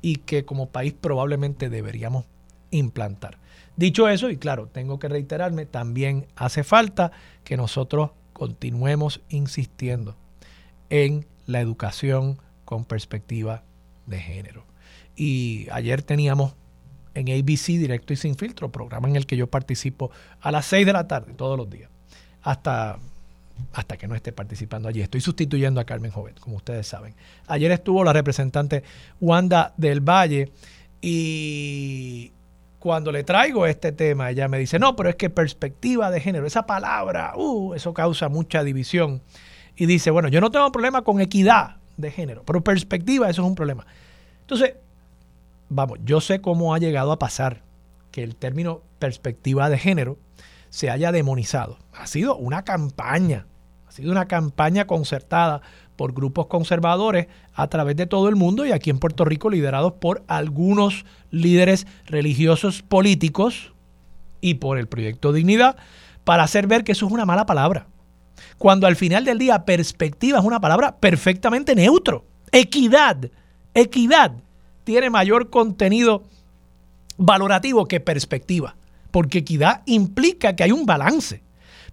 y 0.00 0.16
que 0.16 0.44
como 0.44 0.70
país 0.70 0.94
probablemente 0.98 1.68
deberíamos 1.68 2.24
implantar. 2.70 3.38
Dicho 3.76 4.08
eso, 4.08 4.30
y 4.30 4.36
claro, 4.36 4.66
tengo 4.66 4.98
que 4.98 5.08
reiterarme, 5.08 5.66
también 5.66 6.26
hace 6.36 6.64
falta 6.64 7.12
que 7.44 7.56
nosotros 7.56 8.10
continuemos 8.32 9.20
insistiendo 9.28 10.16
en 10.90 11.26
la 11.46 11.60
educación 11.60 12.38
con 12.64 12.84
perspectiva 12.84 13.62
de 14.06 14.18
género. 14.20 14.64
Y 15.16 15.68
ayer 15.70 16.02
teníamos 16.02 16.54
en 17.18 17.28
ABC 17.28 17.66
Directo 17.66 18.12
y 18.12 18.16
Sin 18.16 18.36
Filtro, 18.36 18.70
programa 18.70 19.08
en 19.08 19.16
el 19.16 19.26
que 19.26 19.36
yo 19.36 19.46
participo 19.48 20.10
a 20.40 20.50
las 20.50 20.66
6 20.66 20.86
de 20.86 20.92
la 20.92 21.06
tarde 21.06 21.34
todos 21.34 21.56
los 21.56 21.68
días, 21.68 21.90
hasta, 22.42 22.98
hasta 23.72 23.96
que 23.96 24.06
no 24.06 24.14
esté 24.14 24.32
participando 24.32 24.88
allí. 24.88 25.00
Estoy 25.00 25.20
sustituyendo 25.20 25.80
a 25.80 25.84
Carmen 25.84 26.10
Jovet, 26.10 26.38
como 26.38 26.56
ustedes 26.56 26.86
saben. 26.86 27.14
Ayer 27.46 27.70
estuvo 27.72 28.04
la 28.04 28.12
representante 28.12 28.82
Wanda 29.20 29.74
del 29.76 30.00
Valle 30.00 30.52
y 31.00 32.32
cuando 32.78 33.10
le 33.10 33.24
traigo 33.24 33.66
este 33.66 33.92
tema, 33.92 34.30
ella 34.30 34.48
me 34.48 34.58
dice, 34.58 34.78
no, 34.78 34.94
pero 34.94 35.08
es 35.08 35.16
que 35.16 35.30
perspectiva 35.30 36.10
de 36.10 36.20
género, 36.20 36.46
esa 36.46 36.66
palabra, 36.66 37.32
uh, 37.36 37.74
eso 37.74 37.92
causa 37.92 38.28
mucha 38.28 38.62
división. 38.62 39.22
Y 39.76 39.86
dice, 39.86 40.10
bueno, 40.10 40.28
yo 40.28 40.40
no 40.40 40.50
tengo 40.50 40.70
problema 40.72 41.02
con 41.02 41.20
equidad 41.20 41.76
de 41.96 42.10
género, 42.10 42.42
pero 42.44 42.62
perspectiva, 42.62 43.28
eso 43.28 43.42
es 43.42 43.48
un 43.48 43.54
problema. 43.54 43.86
Entonces, 44.40 44.74
vamos, 45.68 45.98
yo 46.04 46.20
sé 46.20 46.40
cómo 46.40 46.74
ha 46.74 46.78
llegado 46.78 47.12
a 47.12 47.18
pasar 47.18 47.62
que 48.10 48.22
el 48.22 48.36
término 48.36 48.82
perspectiva 48.98 49.68
de 49.68 49.78
género 49.78 50.18
se 50.70 50.90
haya 50.90 51.12
demonizado. 51.12 51.78
Ha 51.92 52.06
sido 52.06 52.36
una 52.36 52.64
campaña, 52.64 53.46
ha 53.86 53.92
sido 53.92 54.12
una 54.12 54.26
campaña 54.26 54.86
concertada 54.86 55.62
por 55.96 56.12
grupos 56.12 56.46
conservadores 56.46 57.26
a 57.54 57.66
través 57.68 57.96
de 57.96 58.06
todo 58.06 58.28
el 58.28 58.36
mundo 58.36 58.64
y 58.64 58.72
aquí 58.72 58.90
en 58.90 58.98
Puerto 58.98 59.24
Rico 59.24 59.50
liderados 59.50 59.94
por 59.94 60.22
algunos 60.28 61.04
líderes 61.30 61.86
religiosos 62.06 62.82
políticos 62.82 63.72
y 64.40 64.54
por 64.54 64.78
el 64.78 64.86
proyecto 64.86 65.32
Dignidad 65.32 65.76
para 66.24 66.44
hacer 66.44 66.66
ver 66.66 66.84
que 66.84 66.92
eso 66.92 67.06
es 67.06 67.12
una 67.12 67.26
mala 67.26 67.46
palabra. 67.46 67.88
Cuando 68.58 68.86
al 68.86 68.94
final 68.94 69.24
del 69.24 69.38
día 69.38 69.64
perspectiva 69.64 70.38
es 70.38 70.44
una 70.44 70.60
palabra 70.60 70.96
perfectamente 70.96 71.74
neutro. 71.74 72.24
Equidad, 72.52 73.30
equidad 73.74 74.32
tiene 74.88 75.10
mayor 75.10 75.50
contenido 75.50 76.22
valorativo 77.18 77.84
que 77.84 78.00
perspectiva, 78.00 78.74
porque 79.10 79.40
equidad 79.40 79.82
implica 79.84 80.56
que 80.56 80.64
hay 80.64 80.72
un 80.72 80.86
balance. 80.86 81.42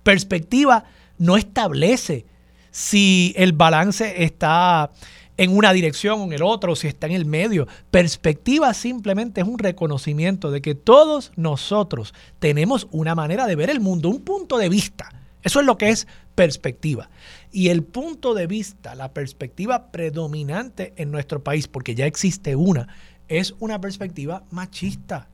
Perspectiva 0.02 0.86
no 1.18 1.36
establece 1.36 2.26
si 2.72 3.34
el 3.36 3.52
balance 3.52 4.24
está 4.24 4.92
en 5.36 5.58
una 5.58 5.74
dirección 5.74 6.22
o 6.22 6.24
en 6.24 6.32
el 6.32 6.42
otro, 6.42 6.74
si 6.78 6.88
está 6.88 7.06
en 7.08 7.12
el 7.12 7.26
medio. 7.26 7.68
Perspectiva 7.92 8.74
simplemente 8.74 9.42
es 9.42 9.48
un 9.48 9.60
reconocimiento 9.60 10.50
de 10.50 10.62
que 10.62 10.74
todos 10.74 11.34
nosotros 11.36 12.14
tenemos 12.40 12.88
una 12.92 13.14
manera 13.14 13.46
de 13.46 13.58
ver 13.58 13.70
el 13.70 13.82
mundo, 13.82 14.08
un 14.08 14.22
punto 14.22 14.58
de 14.58 14.70
vista. 14.70 15.10
Eso 15.44 15.60
es 15.60 15.66
lo 15.66 15.78
que 15.78 15.90
es 15.90 16.08
perspectiva. 16.34 17.10
Y 17.56 17.70
el 17.70 17.84
punto 17.84 18.34
de 18.34 18.48
vista, 18.48 18.96
la 18.96 19.14
perspectiva 19.14 19.90
predominante 19.90 20.92
en 20.98 21.10
nuestro 21.10 21.42
país, 21.42 21.70
porque 21.70 21.96
ya 21.96 22.06
existe 22.06 22.54
una, 22.58 22.90
es 23.30 23.56
una 23.60 23.80
perspectiva 23.80 24.44
machista. 24.52 25.30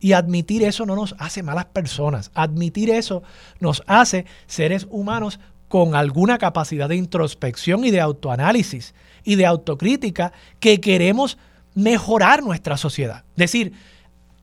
Y 0.00 0.14
admitir 0.14 0.62
eso 0.62 0.86
no 0.86 0.96
nos 0.96 1.14
hace 1.18 1.42
malas 1.42 1.66
personas. 1.66 2.30
Admitir 2.32 2.88
eso 2.88 3.22
nos 3.60 3.82
hace 3.86 4.24
seres 4.46 4.86
humanos 4.88 5.40
con 5.68 5.94
alguna 5.94 6.38
capacidad 6.38 6.88
de 6.88 6.96
introspección 6.96 7.84
y 7.84 7.90
de 7.90 8.00
autoanálisis 8.00 8.94
y 9.22 9.34
de 9.34 9.44
autocrítica 9.44 10.32
que 10.58 10.80
queremos 10.80 11.36
mejorar 11.74 12.42
nuestra 12.42 12.78
sociedad. 12.78 13.24
Es 13.32 13.52
decir, 13.52 13.74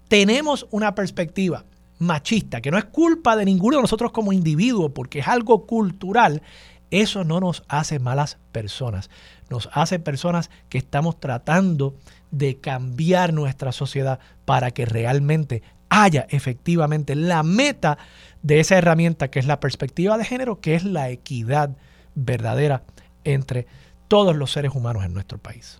tenemos 0.10 0.68
una 0.70 0.94
perspectiva 0.94 1.66
machista, 1.98 2.62
que 2.62 2.70
no 2.70 2.78
es 2.78 2.86
culpa 2.86 3.36
de 3.36 3.46
ninguno 3.46 3.78
de 3.78 3.82
nosotros 3.82 4.12
como 4.12 4.32
individuo, 4.32 4.94
porque 4.94 5.20
es 5.20 5.28
algo 5.28 5.66
cultural, 5.66 6.44
eso 6.92 7.24
no 7.24 7.40
nos 7.40 7.64
hace 7.68 8.00
malas 8.00 8.38
personas. 8.52 9.10
Nos 9.50 9.70
hace 9.74 10.00
personas 10.00 10.50
que 10.70 10.78
estamos 10.78 11.20
tratando 11.20 11.96
de 12.32 12.60
cambiar 12.60 13.34
nuestra 13.34 13.72
sociedad 13.72 14.20
para 14.46 14.72
que 14.72 14.86
realmente 14.86 15.62
haya 15.90 16.28
efectivamente 16.30 17.16
la 17.16 17.44
meta 17.44 17.98
de 18.42 18.60
esa 18.60 18.78
herramienta 18.78 19.30
que 19.30 19.40
es 19.40 19.46
la 19.46 19.60
perspectiva 19.60 20.18
de 20.18 20.26
género, 20.26 20.62
que 20.62 20.76
es 20.76 20.84
la 20.84 21.10
equidad 21.10 21.76
verdadera 22.16 22.84
entre 23.24 23.68
todos 24.08 24.36
los 24.36 24.52
seres 24.52 24.74
humanos 24.74 25.04
en 25.04 25.14
nuestro 25.14 25.38
país. 25.38 25.80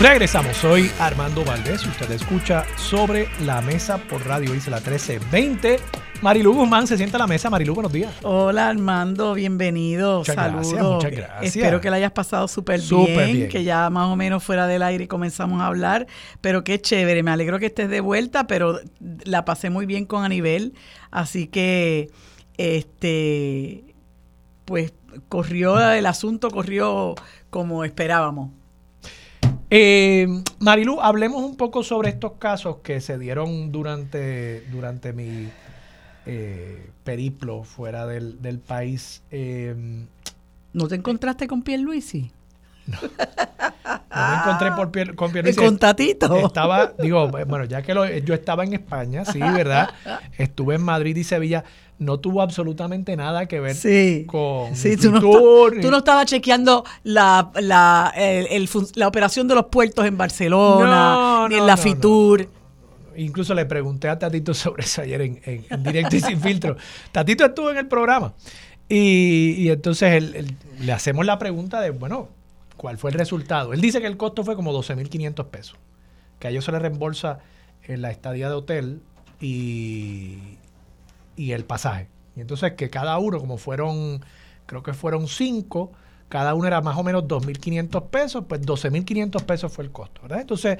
Regresamos, 0.00 0.56
soy 0.56 0.90
Armando 0.98 1.44
Valdés. 1.44 1.86
Usted 1.86 2.10
escucha 2.10 2.64
sobre 2.76 3.28
la 3.40 3.60
mesa 3.62 3.96
por 3.98 4.26
Radio 4.26 4.52
Isla 4.54 4.78
1320. 4.78 5.76
Marilu 6.20 6.52
Guzmán 6.52 6.88
se 6.88 6.96
sienta 6.96 7.16
a 7.16 7.20
la 7.20 7.26
mesa. 7.28 7.48
Marilu, 7.48 7.74
buenos 7.74 7.92
días. 7.92 8.12
Hola 8.22 8.68
Armando, 8.68 9.34
bienvenido. 9.34 10.18
Muchas 10.18 10.34
Saludos. 10.34 10.72
gracias, 10.72 10.92
muchas 10.94 11.10
gracias. 11.12 11.56
Espero 11.56 11.80
que 11.80 11.90
la 11.90 11.96
hayas 11.96 12.10
pasado 12.10 12.48
súper 12.48 12.80
Súper 12.80 13.26
bien, 13.26 13.36
bien. 13.36 13.48
que 13.48 13.62
ya 13.62 13.88
más 13.88 14.08
o 14.08 14.16
menos 14.16 14.42
fuera 14.42 14.66
del 14.66 14.82
aire 14.82 15.06
comenzamos 15.06 15.60
a 15.60 15.66
hablar, 15.68 16.08
pero 16.40 16.64
qué 16.64 16.80
chévere, 16.80 17.22
me 17.22 17.30
alegro 17.30 17.60
que 17.60 17.66
estés 17.66 17.88
de 17.88 18.00
vuelta, 18.00 18.48
pero 18.48 18.80
la 19.24 19.44
pasé 19.44 19.70
muy 19.70 19.86
bien 19.86 20.06
con 20.06 20.24
Anibel, 20.24 20.74
así 21.12 21.46
que 21.46 22.10
este 22.58 23.84
pues 24.64 24.92
corrió 25.28 25.78
el 25.92 26.06
asunto 26.06 26.50
corrió 26.50 27.14
como 27.50 27.84
esperábamos. 27.84 28.50
Eh, 29.76 30.28
Marilu, 30.60 31.00
hablemos 31.00 31.42
un 31.42 31.56
poco 31.56 31.82
sobre 31.82 32.08
estos 32.10 32.34
casos 32.38 32.76
que 32.84 33.00
se 33.00 33.18
dieron 33.18 33.72
durante, 33.72 34.60
durante 34.70 35.12
mi 35.12 35.48
eh, 36.26 36.90
periplo 37.02 37.64
fuera 37.64 38.06
del, 38.06 38.40
del 38.40 38.60
país. 38.60 39.22
Eh, 39.32 39.74
¿No 40.72 40.86
te 40.86 40.94
encontraste 40.94 41.48
con 41.48 41.62
Pierluisi? 41.62 42.30
no 42.86 42.98
me 44.30 44.36
encontré 44.42 44.70
por 44.76 44.92
Pier- 44.92 45.16
con 45.16 45.32
Pierluisi. 45.32 45.58
Con 45.58 45.76
Tatito. 45.78 46.46
Estaba, 46.46 46.92
digo, 46.98 47.26
bueno, 47.28 47.64
ya 47.64 47.82
que 47.82 47.94
lo- 47.94 48.06
yo 48.06 48.34
estaba 48.34 48.62
en 48.62 48.74
España, 48.74 49.24
sí, 49.24 49.40
¿verdad? 49.40 49.88
Estuve 50.38 50.76
en 50.76 50.82
Madrid 50.82 51.16
y 51.16 51.24
Sevilla. 51.24 51.64
No 51.98 52.18
tuvo 52.18 52.42
absolutamente 52.42 53.16
nada 53.16 53.46
que 53.46 53.60
ver 53.60 53.74
Sí, 53.76 54.24
con 54.26 54.74
sí 54.74 54.96
tú, 54.96 55.10
no 55.12 55.20
Fitur, 55.20 55.68
esta- 55.68 55.76
ni- 55.76 55.82
tú 55.82 55.90
no 55.92 55.98
estabas 55.98 56.26
chequeando 56.26 56.84
la, 57.04 57.50
la, 57.60 58.12
el- 58.16 58.46
el 58.48 58.68
la 58.96 59.06
operación 59.08 59.46
de 59.46 59.54
los 59.54 59.66
puertos 59.66 60.04
en 60.04 60.16
Barcelona, 60.18 61.14
No, 61.14 61.48
ni 61.48 61.54
no, 61.56 61.60
en 61.62 61.66
la 61.68 61.76
Fitur. 61.76 62.48
Incluso 63.16 63.54
le 63.54 63.64
pregunté 63.64 64.08
a 64.08 64.18
Tatito 64.18 64.52
sobre 64.54 64.82
eso 64.82 65.02
ayer 65.02 65.20
en, 65.20 65.40
en- 65.44 65.64
en 65.70 65.82
directo 65.84 66.16
y 66.16 66.20
sin 66.20 66.40
filtro. 66.40 66.76
Tatito 67.12 67.44
estuvo 67.44 67.70
en 67.70 67.76
el 67.76 67.86
programa. 67.86 68.34
Y, 68.88 69.54
y 69.58 69.70
entonces 69.70 70.14
él- 70.14 70.34
él- 70.34 70.56
le 70.80 70.92
hacemos 70.92 71.24
la 71.24 71.38
pregunta 71.38 71.80
de, 71.80 71.90
bueno, 71.90 72.28
¿cuál 72.76 72.98
fue 72.98 73.12
el 73.12 73.16
resultado? 73.18 73.72
Él 73.72 73.80
dice 73.80 74.00
que 74.00 74.08
el 74.08 74.16
costo 74.16 74.42
fue 74.42 74.56
como 74.56 74.72
12.500 74.72 75.46
pesos. 75.46 75.76
Que 76.40 76.48
a 76.48 76.50
ellos 76.50 76.64
se 76.64 76.72
les 76.72 76.82
reembolsa 76.82 77.38
en 77.84 78.02
la 78.02 78.10
estadía 78.10 78.48
de 78.48 78.54
hotel 78.56 79.00
y, 79.40 80.38
y 81.36 81.52
el 81.52 81.64
pasaje. 81.64 82.08
Y 82.36 82.40
entonces 82.40 82.72
que 82.72 82.90
cada 82.90 83.18
uno, 83.18 83.38
como 83.38 83.56
fueron, 83.58 84.24
creo 84.66 84.82
que 84.82 84.92
fueron 84.92 85.28
cinco, 85.28 85.92
cada 86.28 86.54
uno 86.54 86.66
era 86.66 86.80
más 86.80 86.96
o 86.96 87.02
menos 87.04 87.24
2.500 87.24 88.08
pesos, 88.08 88.44
pues 88.48 88.60
12.500 88.62 89.42
pesos 89.44 89.72
fue 89.72 89.84
el 89.84 89.92
costo, 89.92 90.22
¿verdad? 90.22 90.40
Entonces, 90.40 90.78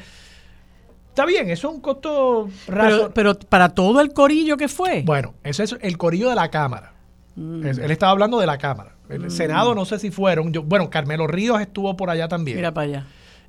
está 1.10 1.24
bien, 1.26 1.50
eso 1.50 1.68
es 1.68 1.74
un 1.74 1.80
costo 1.80 2.48
razo- 2.66 3.10
Pero, 3.12 3.34
pero 3.34 3.38
para 3.48 3.68
todo 3.68 4.00
el 4.00 4.12
corillo 4.12 4.56
que 4.56 4.68
fue. 4.68 5.02
Bueno, 5.04 5.34
ese 5.44 5.62
es 5.64 5.76
el 5.80 5.96
corillo 5.96 6.28
de 6.28 6.34
la 6.34 6.50
Cámara. 6.50 6.92
Mm. 7.36 7.66
Él 7.66 7.90
estaba 7.90 8.12
hablando 8.12 8.38
de 8.40 8.46
la 8.46 8.58
Cámara. 8.58 8.92
El 9.08 9.30
Senado 9.30 9.74
no 9.74 9.84
sé 9.84 9.98
si 9.98 10.10
fueron. 10.10 10.52
Yo, 10.52 10.62
bueno, 10.62 10.88
Carmelo 10.88 11.26
Ríos 11.26 11.60
estuvo 11.60 11.94
por 11.96 12.08
allá 12.10 12.26
también. 12.26 12.56
Mira 12.56 12.72
para 12.72 12.84
allá. 12.86 13.06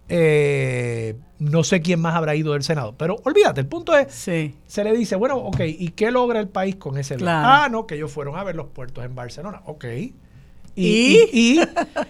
Eh, 0.09 1.15
no 1.39 1.63
sé 1.63 1.81
quién 1.81 1.99
más 1.99 2.15
habrá 2.15 2.35
ido 2.35 2.53
del 2.53 2.63
Senado. 2.63 2.93
Pero 2.97 3.17
olvídate, 3.23 3.61
el 3.61 3.67
punto 3.67 3.95
es, 3.97 4.11
Sí. 4.13 4.55
se 4.67 4.83
le 4.83 4.93
dice, 4.95 5.15
bueno, 5.15 5.35
ok, 5.37 5.61
¿y 5.67 5.89
qué 5.89 6.11
logra 6.11 6.39
el 6.39 6.47
país 6.47 6.75
con 6.75 6.97
ese? 6.97 7.15
Claro. 7.15 7.47
Ah, 7.47 7.69
no, 7.69 7.85
que 7.87 7.95
ellos 7.95 8.11
fueron 8.11 8.37
a 8.37 8.43
ver 8.43 8.55
los 8.55 8.67
puertos 8.67 9.03
en 9.03 9.15
Barcelona. 9.15 9.61
Ok. 9.65 9.85
Y, 9.85 10.13
¿Y? 10.75 11.29
y- 11.31 11.59
y- 11.59 11.61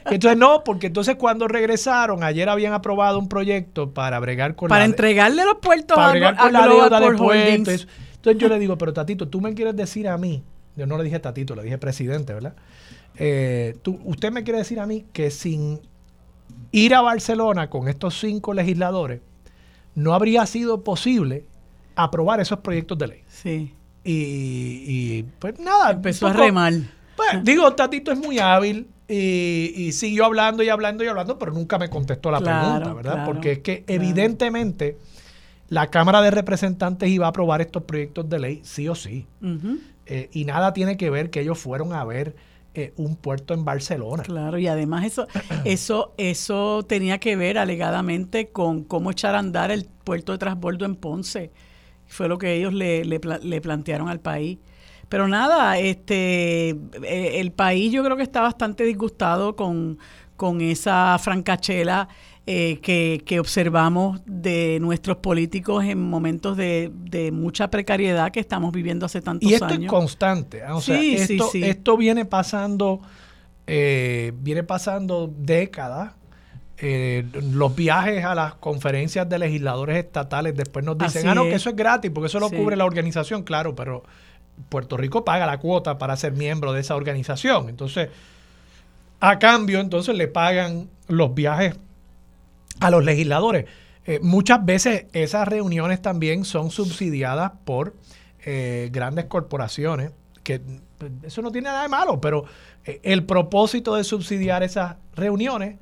entonces 0.10 0.38
no, 0.38 0.63
porque 0.63 0.88
entonces 0.88 1.15
cuando 1.17 1.47
regresaron, 1.47 2.23
ayer 2.23 2.49
habían 2.49 2.73
aprobado 2.73 3.19
un 3.19 3.29
proyecto 3.29 3.93
para 3.93 4.19
bregar 4.19 4.55
con 4.55 4.69
Para 4.69 4.79
la... 4.79 4.86
entregarle 4.86 5.45
los 5.45 5.58
puertos 5.60 5.95
para 5.95 6.08
a, 6.08 6.12
bregar 6.12 6.34
a 6.34 6.38
con 6.38 6.53
la 6.53 6.62
Global 6.65 6.89
deuda 6.89 6.99
de 6.99 7.17
puertos. 7.17 7.88
Entonces 8.15 8.41
yo 8.41 8.49
le 8.49 8.58
digo, 8.60 8.77
pero 8.77 8.91
Tatito, 8.91 9.27
tú 9.27 9.39
me 9.39 9.53
quieres 9.53 9.75
decir 9.75 10.08
a 10.08 10.17
mí, 10.17 10.43
yo 10.75 10.88
no 10.88 10.97
le 10.97 11.03
dije 11.03 11.19
Tatito, 11.19 11.55
le 11.55 11.62
dije 11.63 11.77
presidente, 11.77 12.34
¿verdad? 12.34 12.55
Eh, 13.17 13.77
tú, 13.84 13.99
usted 14.03 14.31
me 14.31 14.43
quiere 14.43 14.58
decir 14.60 14.79
a 14.79 14.88
mí 14.88 15.05
que 15.13 15.29
sin 15.29 15.79
ir 16.75 16.93
a 16.93 17.01
Barcelona 17.01 17.69
con 17.69 17.88
estos 17.88 18.19
cinco 18.19 18.53
legisladores, 18.53 19.21
no 19.95 20.13
habría 20.13 20.45
sido 20.45 20.83
posible 20.83 21.45
aprobar 21.95 22.41
esos 22.41 22.59
proyectos 22.59 22.97
de 22.97 23.07
ley. 23.07 23.23
Sí. 23.29 23.73
Y, 24.03 25.23
pues 25.39 25.57
nada. 25.57 25.91
Empezó 25.91 26.27
a 26.27 26.33
remar. 26.33 26.73
Pues, 27.15 27.43
digo, 27.43 27.73
Tatito 27.73 28.11
es 28.11 28.19
muy 28.19 28.39
hábil 28.39 28.88
y, 29.07 29.89
siguió 29.93 30.25
hablando 30.25 30.63
y 30.63 30.69
hablando 30.69 31.03
y 31.05 31.07
hablando, 31.07 31.39
pero 31.39 31.53
nunca 31.53 31.79
me 31.79 31.89
contestó 31.89 32.29
la 32.29 32.41
pregunta, 32.41 32.93
¿verdad? 32.93 33.25
Porque 33.25 33.53
es 33.53 33.59
que 33.59 33.85
evidentemente 33.88 34.97
la 35.69 35.89
Cámara 35.89 36.21
de 36.21 36.31
Representantes 36.31 37.09
iba 37.09 37.25
a 37.25 37.29
aprobar 37.29 37.61
estos 37.61 37.83
proyectos 37.83 38.29
de 38.29 38.39
ley, 38.39 38.61
sí 38.63 38.89
o 38.89 38.95
sí. 38.95 39.25
Eh, 40.07 40.29
y 40.33 40.43
nada 40.43 40.73
tiene 40.73 40.97
que 40.97 41.09
ver 41.09 41.29
que 41.29 41.39
ellos 41.39 41.57
fueron 41.57 41.93
a 41.93 42.03
ver 42.03 42.35
eh, 42.75 42.93
un 42.97 43.15
puerto 43.15 43.53
en 43.53 43.65
Barcelona. 43.65 44.23
Claro, 44.23 44.57
y 44.57 44.67
además 44.67 45.05
eso, 45.05 45.27
eso, 45.65 46.13
eso 46.17 46.83
tenía 46.83 47.19
que 47.19 47.35
ver 47.35 47.57
alegadamente 47.57 48.49
con 48.49 48.83
cómo 48.83 49.11
echar 49.11 49.35
a 49.35 49.39
andar 49.39 49.71
el 49.71 49.85
puerto 50.03 50.31
de 50.31 50.38
transbordo 50.38 50.85
en 50.85 50.95
Ponce. 50.95 51.51
Fue 52.07 52.27
lo 52.27 52.38
que 52.38 52.53
ellos 52.53 52.73
le, 52.73 53.03
le, 53.05 53.19
le 53.41 53.61
plantearon 53.61 54.09
al 54.09 54.19
país. 54.19 54.59
Pero 55.09 55.27
nada, 55.27 55.77
este, 55.77 56.69
eh, 56.69 57.39
el 57.39 57.51
país 57.51 57.91
yo 57.91 58.03
creo 58.03 58.17
que 58.17 58.23
está 58.23 58.41
bastante 58.41 58.83
disgustado 58.83 59.55
con, 59.55 59.99
con 60.35 60.61
esa 60.61 61.17
francachela 61.19 62.07
eh, 62.47 62.79
que, 62.79 63.39
observamos 63.39 64.21
de 64.27 64.77
nuestros 64.79 65.17
políticos 65.17 65.84
en 65.84 65.99
momentos 65.99 66.55
de, 66.55 66.91
mucha 67.34 67.71
precariedad 67.71 68.31
que 68.31 68.39
estamos 68.39 68.71
viviendo 68.71 69.08
hace 69.08 69.19
tantos 69.21 69.47
años. 69.47 69.62
Y 69.62 69.63
esto 69.63 69.81
es 69.81 69.89
constante. 69.89 70.63
¿ah? 70.63 70.75
O 70.75 70.81
sea, 70.81 71.01
esto, 71.01 71.49
esto 71.53 71.97
viene 71.97 72.25
pasando, 72.25 73.01
eh, 73.65 74.31
viene 74.41 74.62
pasando 74.62 75.34
décadas. 75.36 76.13
Eh, 76.77 77.25
los 77.51 77.75
viajes 77.75 78.23
a 78.25 78.36
las 78.36 78.55
conferencias 78.55 79.27
de 79.27 79.39
legisladores 79.39 79.97
estatales 79.97 80.55
después 80.55 80.86
nos 80.86 80.99
dicen, 80.99 81.27
ah, 81.27 81.34
no, 81.34 81.45
que 81.45 81.55
eso 81.55 81.71
es 81.71 81.75
gratis, 81.75 82.12
porque 82.13 82.27
eso 82.27 82.39
lo 82.39 82.51
cubre 82.51 82.75
la 82.75 82.86
organización, 82.86 83.41
claro, 83.43 83.73
pero 83.73 84.03
Puerto 84.69 84.97
Rico 84.97 85.25
paga 85.25 85.47
la 85.47 85.58
cuota 85.58 85.97
para 85.97 86.15
ser 86.15 86.34
miembro 86.34 86.73
de 86.73 86.81
esa 86.81 86.95
organización. 86.95 87.69
Entonces, 87.69 88.10
a 89.19 89.39
cambio, 89.39 89.79
entonces 89.79 90.15
le 90.15 90.27
pagan 90.27 90.89
los 91.08 91.34
viajes 91.34 91.75
a 92.79 92.89
los 92.89 93.03
legisladores. 93.03 93.65
Eh, 94.05 94.19
muchas 94.21 94.63
veces 94.63 95.05
esas 95.13 95.47
reuniones 95.47 96.01
también 96.01 96.45
son 96.45 96.69
subsidiadas 96.69 97.53
por 97.63 97.95
eh, 98.45 98.89
grandes 98.91 99.25
corporaciones, 99.25 100.11
que 100.43 100.61
pues, 100.97 101.11
eso 101.23 101.41
no 101.41 101.51
tiene 101.51 101.69
nada 101.69 101.83
de 101.83 101.89
malo, 101.89 102.21
pero 102.21 102.45
eh, 102.85 102.99
el 103.03 103.25
propósito 103.25 103.95
de 103.95 104.03
subsidiar 104.03 104.61
esas 104.61 104.97
reuniones 105.15 105.77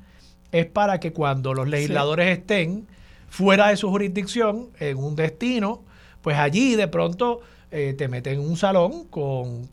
es 0.52 0.66
para 0.66 1.00
que 1.00 1.12
cuando 1.12 1.52
los 1.52 1.68
legisladores 1.68 2.38
estén 2.38 2.86
fuera 3.28 3.68
de 3.68 3.76
su 3.76 3.90
jurisdicción, 3.90 4.70
en 4.78 4.96
un 4.96 5.16
destino, 5.16 5.82
pues 6.22 6.38
allí 6.38 6.76
de 6.76 6.88
pronto 6.88 7.40
eh, 7.76 7.92
te 7.92 8.06
meten 8.06 8.34
en 8.34 8.40
un 8.40 8.56
salón 8.56 9.08
con, 9.08 9.68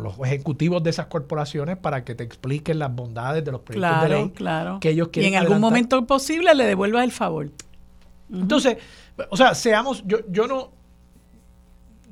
los 0.00 0.18
ejecutivos 0.24 0.80
de 0.80 0.90
esas 0.90 1.06
corporaciones 1.06 1.76
para 1.76 2.04
que 2.04 2.14
te 2.14 2.22
expliquen 2.22 2.78
las 2.78 2.94
bondades 2.94 3.44
de 3.44 3.50
los 3.50 3.62
proyectos 3.62 4.02
de 4.02 4.08
ley 4.08 4.30
claro. 4.30 4.78
que 4.80 4.90
ellos 4.90 5.08
quieren. 5.08 5.32
Y 5.32 5.34
en 5.34 5.42
algún 5.42 5.60
momento 5.60 6.06
posible 6.06 6.54
le 6.54 6.64
devuelvas 6.64 7.02
el 7.02 7.10
favor. 7.10 7.50
Entonces, 8.32 8.76
o 9.28 9.36
sea, 9.36 9.56
seamos, 9.56 10.04
yo, 10.06 10.18
yo 10.30 10.46
no, 10.46 10.70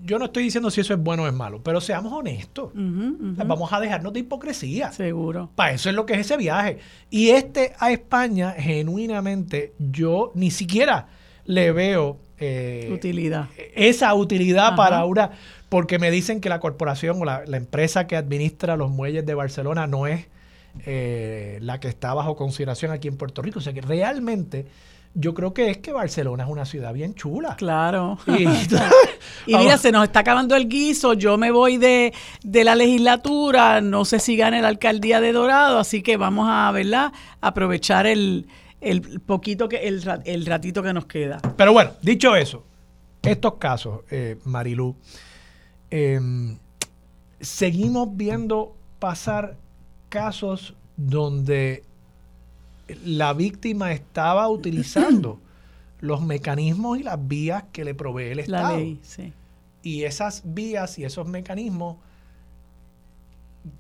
yo 0.03 0.19
no 0.19 0.25
estoy 0.25 0.43
diciendo 0.43 0.69
si 0.69 0.81
eso 0.81 0.95
es 0.95 1.01
bueno 1.01 1.23
o 1.23 1.27
es 1.29 1.33
malo, 1.33 1.63
pero 1.63 1.81
seamos 1.81 2.13
honestos. 2.13 2.73
vamos 2.75 3.73
a 3.73 3.79
dejarnos 3.79 4.13
de 4.13 4.19
hipocresía. 4.19 4.91
Seguro. 4.91 5.49
Para 5.55 5.75
eso 5.75 5.89
es 5.89 5.95
lo 5.95 6.07
que 6.07 6.15
es 6.15 6.21
ese 6.21 6.37
viaje. 6.39 6.79
Y 7.09 7.31
este 7.31 7.75
a 7.79 7.93
España, 7.93 8.51
genuinamente, 8.59 9.75
yo 9.79 10.33
ni 10.35 10.51
siquiera 10.51 11.07
le 11.45 11.71
veo 11.71 12.19
eh, 12.41 12.91
utilidad. 12.93 13.49
Esa 13.75 14.15
utilidad 14.15 14.75
para 14.75 15.05
una, 15.05 15.31
porque 15.69 15.99
me 15.99 16.11
dicen 16.11 16.41
que 16.41 16.49
la 16.49 16.59
corporación 16.59 17.21
o 17.21 17.25
la, 17.25 17.45
empresa 17.53 18.07
que 18.07 18.17
administra 18.17 18.77
los 18.77 18.91
muelles 18.91 19.27
de 19.27 19.35
Barcelona 19.35 19.87
no 19.87 20.07
es 20.07 20.27
eh, 20.87 21.59
la 21.61 21.81
que 21.81 21.89
está 21.89 22.15
bajo 22.15 22.37
consideración 22.37 22.93
aquí 22.93 23.09
en 23.09 23.17
Puerto 23.17 23.43
Rico. 23.43 23.59
O 23.59 23.63
sea 23.63 23.73
que 23.75 23.83
realmente 23.83 24.67
yo 25.15 25.35
creo 25.35 25.53
que 25.53 25.71
es 25.71 25.79
que 25.79 25.93
Barcelona 25.93 26.45
es 26.45 26.51
una 26.51 26.65
ciudad 26.65 26.95
bien 26.95 27.15
chula. 27.15 27.57
Claro. 27.57 28.19
Y, 28.27 28.47
mira, 29.47 29.77
se 29.77 29.93
nos 29.93 30.05
está 30.05 30.21
acabando 30.21 30.57
el 30.57 30.69
guiso, 30.69 31.15
yo 31.15 31.37
me 31.37 31.51
voy 31.51 31.77
de, 31.77 32.15
de, 32.43 32.65
la 32.65 32.75
legislatura, 32.75 33.81
no 33.81 34.05
sé 34.05 34.19
si 34.19 34.37
gane 34.37 34.63
la 34.63 34.69
alcaldía 34.69 35.21
de 35.21 35.33
Dorado, 35.33 35.79
así 35.79 36.03
que 36.03 36.17
vamos 36.17 36.47
a, 36.49 36.71
¿verdad? 36.73 37.13
aprovechar 37.41 38.07
el, 38.07 38.47
el 38.81 39.21
poquito 39.21 39.69
que 39.69 39.89
el, 39.89 40.03
el 40.25 40.47
ratito 40.47 40.83
que 40.83 40.93
nos 40.93 41.07
queda. 41.07 41.41
Pero 41.57 41.73
bueno, 41.73 41.93
dicho 42.03 42.35
eso, 42.35 42.65
estos 43.23 43.55
casos, 43.55 44.01
eh, 44.11 44.39
Marilú, 44.45 44.97
em, 45.91 46.57
seguimos 47.41 48.17
viendo 48.17 48.75
pasar 48.99 49.57
casos 50.09 50.75
donde 50.97 51.85
la 53.05 53.33
víctima 53.33 53.93
estaba 53.93 54.49
utilizando 54.49 55.39
los 56.01 56.23
mecanismos 56.23 56.99
y 56.99 57.03
las 57.03 57.29
vías 57.29 57.65
que 57.73 57.85
le 57.85 57.95
provee 57.95 58.31
el 58.31 58.41
Estado. 58.41 58.73
La 58.73 58.77
ley, 58.79 58.99
sí. 59.03 59.33
Y 59.83 60.05
esas 60.05 60.43
vías 60.45 60.99
y 60.99 61.05
esos 61.05 61.27
mecanismos 61.27 61.97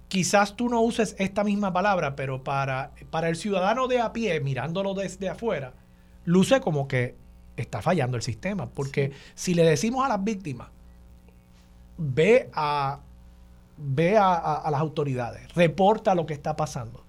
quizás 0.09 0.57
tú 0.57 0.69
no 0.69 0.81
uses 0.81 1.14
esta 1.19 1.45
misma 1.45 1.73
palabra, 1.73 2.16
pero 2.16 2.43
para, 2.43 2.93
para 3.11 3.29
el 3.29 3.37
ciudadano 3.37 3.88
de 3.88 4.01
a 4.01 4.12
pie, 4.12 4.40
mirándolo 4.40 4.95
desde 4.95 5.29
afuera, 5.29 5.73
luce 6.25 6.61
como 6.61 6.88
que 6.88 7.16
está 7.57 7.81
fallando 7.83 8.16
el 8.16 8.23
sistema. 8.23 8.66
Porque 8.66 9.12
si 9.35 9.55
le 9.55 9.64
decimos 9.64 10.05
a 10.05 10.09
las 10.09 10.23
víctimas, 10.23 10.69
ve 11.97 12.51
a, 12.55 13.01
ve 13.77 14.16
a, 14.19 14.69
las 14.71 14.81
autoridades, 14.81 15.53
reporta 15.55 16.14
lo 16.14 16.27
que 16.27 16.35
está 16.35 16.57
pasando, 16.57 17.05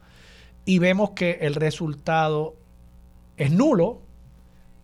y 0.66 0.80
vemos 0.80 1.12
que 1.12 1.40
el 1.42 1.56
resultado 1.56 2.56
es 3.38 3.52
nulo 3.52 4.02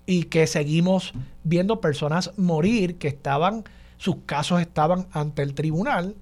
y 0.06 0.24
que 0.24 0.48
seguimos 0.48 1.14
viendo 1.44 1.82
personas 1.82 2.32
morir 2.38 2.98
que 2.98 3.10
estaban, 3.10 3.66
sus 3.98 4.18
casos 4.26 4.62
estaban 4.62 5.08
ante 5.12 5.44
el 5.44 5.54
tribunal 5.54 6.16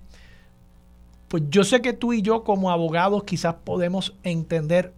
pues 1.35 1.49
yo 1.49 1.65
sé 1.65 1.81
que 1.81 1.91
tú 1.91 2.13
y 2.13 2.21
yo 2.21 2.45
como 2.45 2.71
abogados 2.71 3.25
quizás 3.25 3.55
podemos 3.65 4.13
entender 4.23 4.93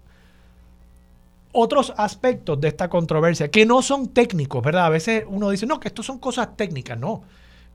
otros 1.51 1.95
aspectos 1.97 2.61
de 2.61 2.67
esta 2.67 2.91
controversia 2.91 3.49
que 3.49 3.65
no 3.65 3.81
son 3.81 4.09
técnicos, 4.09 4.61
¿verdad? 4.61 4.85
A 4.85 4.89
veces 4.89 5.23
uno 5.27 5.49
dice, 5.49 5.65
no, 5.65 5.79
que 5.79 5.87
esto 5.87 6.03
son 6.03 6.19
cosas 6.19 6.55
técnicas, 6.55 6.99
no. 6.99 7.23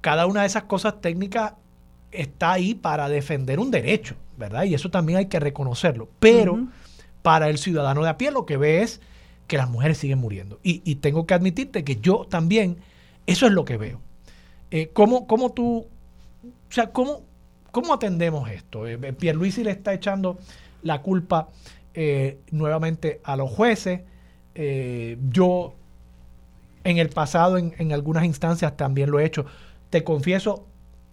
Cada 0.01 0.27
una 0.27 0.43
de 0.43 0.47
esas 0.47 0.63
cosas 0.63 1.01
técnicas 1.01 1.55
está 2.13 2.53
ahí 2.53 2.75
para 2.77 3.09
defender 3.09 3.59
un 3.59 3.73
derecho, 3.73 4.15
¿verdad? 4.37 4.63
Y 4.63 4.75
eso 4.75 4.93
también 4.93 5.19
hay 5.19 5.27
que 5.27 5.41
reconocerlo. 5.41 6.09
Pero 6.21 6.69
para 7.23 7.49
el 7.49 7.59
ciudadano 7.59 8.05
de 8.05 8.11
a 8.11 8.17
pie 8.17 8.31
lo 8.31 8.47
que 8.47 8.59
ve 8.59 8.83
es 8.83 9.01
que 9.49 9.57
las 9.57 9.69
mujeres 9.69 9.99
siguen 9.99 10.21
muriendo. 10.21 10.61
Y, 10.63 10.95
tengo 11.01 11.27
que 11.27 11.35
admitirte 11.35 11.83
que 11.83 11.97
yo 11.97 12.29
también, 12.31 12.77
eso 13.27 13.45
es 13.45 13.53
lo 13.55 13.65
que 13.65 13.77
veo. 13.77 14.01
Eh, 14.71 14.91
¿cómo, 14.93 15.27
¿Cómo 15.27 15.51
tú, 15.51 15.79
o 15.79 16.73
sea, 16.73 16.93
cómo, 16.93 17.23
¿Cómo 17.73 17.95
atendemos 17.95 18.51
esto? 18.51 18.87
Eh, 18.87 18.99
eh, 19.03 19.13
Pierluisi 19.15 19.65
le 19.65 19.71
está 19.71 19.95
echando 19.95 20.39
la 20.83 21.01
culpa 21.01 21.49
eh, 21.95 22.39
nuevamente 22.51 23.21
a 23.25 23.35
los 23.35 23.51
jueces. 23.51 24.03
yo 24.55 25.75
en 26.85 26.99
el 26.99 27.09
pasado, 27.09 27.57
en, 27.57 27.93
algunas 27.93 28.25
instancias, 28.25 28.77
también 28.77 29.11
lo 29.11 29.19
he 29.19 29.25
hecho. 29.25 29.47
Te 29.89 30.05
confieso 30.05 30.67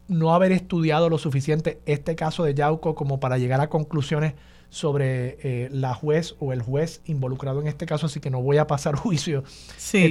no 0.10 0.34
haber 0.34 0.52
estudiado 0.52 1.08
lo 1.10 1.18
suficiente 1.18 1.80
este 1.86 2.16
caso 2.16 2.44
de 2.44 2.54
Yauco 2.54 2.94
como 2.94 3.20
para 3.20 3.38
llegar 3.38 3.62
a 3.62 3.70
conclusiones 3.70 4.34
sobre 4.70 5.70
la 5.72 5.94
juez 5.94 6.36
o 6.40 6.52
el 6.52 6.62
juez 6.62 7.02
involucrado 7.06 7.62
en 7.62 7.68
este 7.68 7.86
caso, 7.86 8.08
así 8.08 8.20
que 8.20 8.30
no 8.30 8.42
voy 8.42 8.58
a 8.58 8.68
pasar 8.68 8.96
juicio 9.06 9.44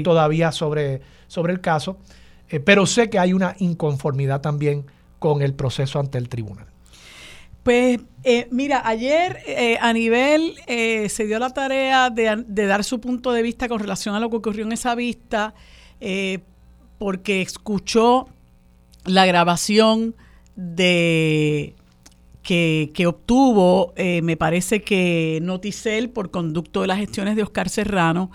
todavía 0.02 0.52
sobre, 0.52 1.02
sobre 1.26 1.52
el 1.52 1.60
caso. 1.60 1.98
pero 2.64 2.86
sé 2.86 3.10
que 3.10 3.18
hay 3.18 3.34
una 3.34 3.56
inconformidad 3.58 4.40
también 4.40 4.86
con 5.18 5.42
el 5.42 5.54
proceso 5.54 5.98
ante 5.98 6.18
el 6.18 6.28
tribunal? 6.28 6.66
Pues 7.68 8.00
eh, 8.24 8.48
mira, 8.50 8.80
ayer 8.88 9.40
eh, 9.46 9.76
a 9.82 9.92
nivel 9.92 10.54
eh, 10.66 11.10
se 11.10 11.26
dio 11.26 11.38
la 11.38 11.50
tarea 11.50 12.08
de, 12.08 12.66
dar 12.66 12.82
su 12.82 12.98
punto 12.98 13.30
de 13.30 13.42
vista 13.42 13.68
con 13.68 13.78
relación 13.78 14.14
a 14.14 14.20
lo 14.20 14.30
que 14.30 14.36
ocurrió 14.36 14.64
en 14.64 14.72
esa 14.72 14.94
vista, 14.94 15.54
porque 16.98 17.42
escuchó 17.42 18.26
la 19.04 19.26
grabación 19.26 20.14
de 20.56 21.74
que, 22.42 22.90
que 22.94 23.06
obtuvo, 23.06 23.92
me 23.96 24.38
parece 24.38 24.80
que 24.80 25.38
Noticel 25.42 26.08
por 26.08 26.30
conducto 26.30 26.80
de 26.80 26.86
las 26.86 26.98
gestiones 26.98 27.36
de 27.36 27.42
Oscar 27.42 27.68
Serrano 27.68 28.30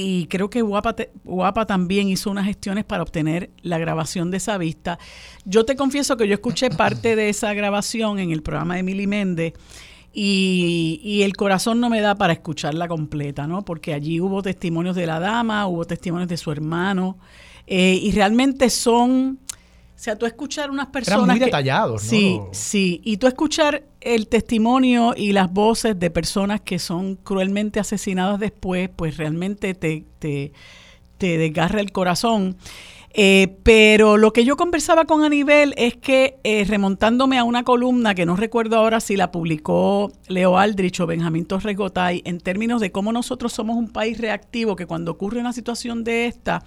y 0.00 0.26
creo 0.26 0.48
que 0.48 0.62
Guapa, 0.62 1.66
también 1.66 2.08
hizo 2.08 2.30
unas 2.30 2.46
gestiones 2.46 2.84
para 2.84 3.02
obtener 3.02 3.50
la 3.62 3.78
grabación 3.78 4.30
de 4.30 4.36
esa 4.36 4.56
vista. 4.56 4.98
Yo 5.44 5.64
te 5.64 5.74
confieso 5.74 6.16
que 6.16 6.28
yo 6.28 6.34
escuché 6.34 6.70
parte 6.70 7.16
de 7.16 7.28
esa 7.28 7.52
grabación 7.54 8.18
en 8.18 8.30
el 8.30 8.42
programa 8.42 8.76
de 8.76 8.84
Mili 8.84 9.06
Méndez 9.06 9.54
y, 10.12 11.20
el 11.22 11.36
corazón 11.36 11.80
no 11.80 11.90
me 11.90 12.00
da 12.00 12.14
para 12.14 12.32
escucharla 12.32 12.88
completa, 12.88 13.46
¿no? 13.46 13.64
Porque 13.64 13.92
allí 13.92 14.20
hubo 14.20 14.42
testimonios 14.42 14.96
de 14.96 15.06
la 15.06 15.20
dama, 15.20 15.66
hubo 15.66 15.84
testimonios 15.84 16.28
de 16.28 16.36
su 16.36 16.50
hermano, 16.52 17.18
eh, 17.66 17.98
y 18.00 18.12
realmente 18.12 18.70
son, 18.70 19.40
o 19.98 20.00
sea, 20.00 20.16
tú 20.16 20.26
escuchar 20.26 20.70
unas 20.70 20.86
personas... 20.86 21.24
Eran 21.24 21.30
muy 21.30 21.40
detallados, 21.40 22.04
¿no? 22.04 22.08
Sí, 22.08 22.40
sí, 22.52 23.00
y 23.02 23.16
tú 23.16 23.26
escuchar 23.26 23.82
el 24.00 24.28
testimonio 24.28 25.12
y 25.16 25.32
las 25.32 25.52
voces 25.52 25.98
de 25.98 26.08
personas 26.08 26.60
que 26.60 26.78
son 26.78 27.16
cruelmente 27.16 27.80
asesinadas 27.80 28.38
después, 28.38 28.88
pues 28.94 29.16
realmente 29.16 29.74
te, 29.74 30.04
te, 30.20 30.52
te 31.18 31.36
desgarra 31.36 31.80
el 31.80 31.90
corazón. 31.90 32.56
Eh, 33.14 33.56
pero 33.62 34.16
lo 34.16 34.32
que 34.32 34.44
yo 34.44 34.56
conversaba 34.56 35.06
con 35.06 35.24
Anibel 35.24 35.74
es 35.76 35.96
que 35.96 36.38
eh, 36.44 36.64
remontándome 36.68 37.38
a 37.38 37.44
una 37.44 37.64
columna 37.64 38.14
que 38.14 38.26
no 38.26 38.36
recuerdo 38.36 38.76
ahora 38.76 39.00
si 39.00 39.16
la 39.16 39.32
publicó 39.32 40.12
Leo 40.28 40.58
Aldrich 40.58 41.00
o 41.00 41.06
Benjamín 41.06 41.46
Torres 41.46 41.76
Gotay, 41.76 42.22
en 42.24 42.38
términos 42.38 42.80
de 42.80 42.92
cómo 42.92 43.12
nosotros 43.12 43.52
somos 43.52 43.76
un 43.76 43.88
país 43.88 44.18
reactivo, 44.18 44.76
que 44.76 44.86
cuando 44.86 45.10
ocurre 45.10 45.40
una 45.40 45.52
situación 45.52 46.04
de 46.04 46.26
esta, 46.26 46.62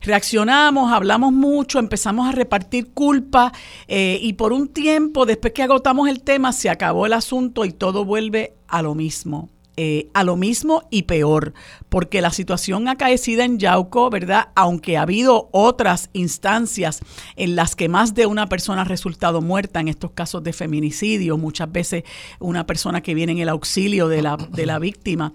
reaccionamos, 0.00 0.90
hablamos 0.90 1.32
mucho, 1.32 1.78
empezamos 1.78 2.28
a 2.28 2.32
repartir 2.32 2.92
culpa 2.92 3.52
eh, 3.86 4.18
y 4.22 4.32
por 4.34 4.52
un 4.52 4.68
tiempo, 4.68 5.26
después 5.26 5.52
que 5.52 5.62
agotamos 5.62 6.08
el 6.08 6.22
tema, 6.22 6.52
se 6.52 6.70
acabó 6.70 7.06
el 7.06 7.12
asunto 7.12 7.64
y 7.64 7.72
todo 7.72 8.04
vuelve 8.04 8.54
a 8.68 8.82
lo 8.82 8.94
mismo. 8.94 9.50
Eh, 9.76 10.08
a 10.14 10.22
lo 10.22 10.36
mismo 10.36 10.84
y 10.88 11.02
peor, 11.02 11.52
porque 11.88 12.20
la 12.20 12.30
situación 12.30 12.86
acaecida 12.86 13.44
en 13.44 13.58
Yauco, 13.58 14.08
¿verdad? 14.08 14.50
Aunque 14.54 14.96
ha 14.96 15.02
habido 15.02 15.48
otras 15.50 16.10
instancias 16.12 17.00
en 17.34 17.56
las 17.56 17.74
que 17.74 17.88
más 17.88 18.14
de 18.14 18.26
una 18.26 18.46
persona 18.48 18.82
ha 18.82 18.84
resultado 18.84 19.40
muerta 19.40 19.80
en 19.80 19.88
estos 19.88 20.12
casos 20.12 20.44
de 20.44 20.52
feminicidio, 20.52 21.38
muchas 21.38 21.72
veces 21.72 22.04
una 22.38 22.66
persona 22.66 23.00
que 23.00 23.14
viene 23.14 23.32
en 23.32 23.38
el 23.38 23.48
auxilio 23.48 24.06
de 24.06 24.22
la, 24.22 24.36
de 24.36 24.64
la 24.64 24.78
víctima, 24.78 25.32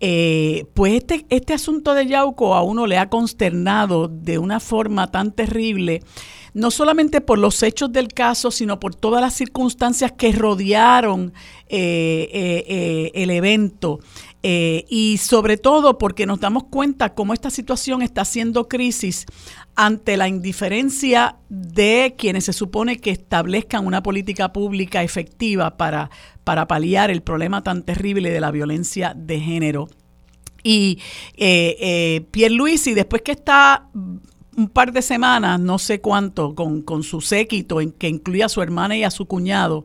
eh, 0.00 0.66
pues 0.74 0.94
este, 0.94 1.24
este 1.28 1.54
asunto 1.54 1.94
de 1.94 2.08
Yauco 2.08 2.56
a 2.56 2.62
uno 2.62 2.88
le 2.88 2.98
ha 2.98 3.08
consternado 3.08 4.08
de 4.08 4.38
una 4.38 4.58
forma 4.58 5.12
tan 5.12 5.30
terrible 5.30 6.02
no 6.56 6.70
solamente 6.70 7.20
por 7.20 7.38
los 7.38 7.62
hechos 7.62 7.92
del 7.92 8.08
caso, 8.08 8.50
sino 8.50 8.80
por 8.80 8.94
todas 8.94 9.20
las 9.20 9.34
circunstancias 9.34 10.12
que 10.12 10.32
rodearon 10.32 11.34
eh, 11.68 12.30
eh, 12.32 12.64
eh, 12.66 13.10
el 13.14 13.30
evento. 13.30 14.00
y 14.42 15.18
sobre 15.18 15.58
todo 15.58 15.98
porque 15.98 16.24
nos 16.24 16.40
damos 16.40 16.64
cuenta 16.70 17.14
cómo 17.14 17.34
esta 17.34 17.50
situación 17.50 18.00
está 18.00 18.22
haciendo 18.22 18.68
crisis 18.68 19.26
ante 19.74 20.16
la 20.16 20.28
indiferencia 20.28 21.36
de 21.50 22.14
quienes 22.16 22.44
se 22.44 22.54
supone 22.54 23.00
que 23.00 23.10
establezcan 23.10 23.84
una 23.84 24.02
política 24.02 24.52
pública 24.52 25.02
efectiva 25.02 25.76
para, 25.76 26.10
para 26.44 26.66
paliar 26.66 27.10
el 27.10 27.22
problema 27.22 27.62
tan 27.62 27.82
terrible 27.82 28.30
de 28.30 28.40
la 28.40 28.50
violencia 28.50 29.12
de 29.14 29.40
género. 29.40 29.88
Y 30.62 30.98
eh, 31.36 32.26
Pierre 32.32 32.54
Luis, 32.54 32.88
y 32.88 32.94
después 32.94 33.22
que 33.22 33.30
está 33.30 33.88
un 34.56 34.68
par 34.68 34.92
de 34.92 35.02
semanas, 35.02 35.60
no 35.60 35.78
sé 35.78 36.00
cuánto, 36.00 36.54
con, 36.54 36.82
con 36.82 37.02
su 37.02 37.20
séquito, 37.20 37.80
en, 37.80 37.92
que 37.92 38.08
incluía 38.08 38.46
a 38.46 38.48
su 38.48 38.62
hermana 38.62 38.96
y 38.96 39.04
a 39.04 39.10
su 39.10 39.26
cuñado, 39.26 39.84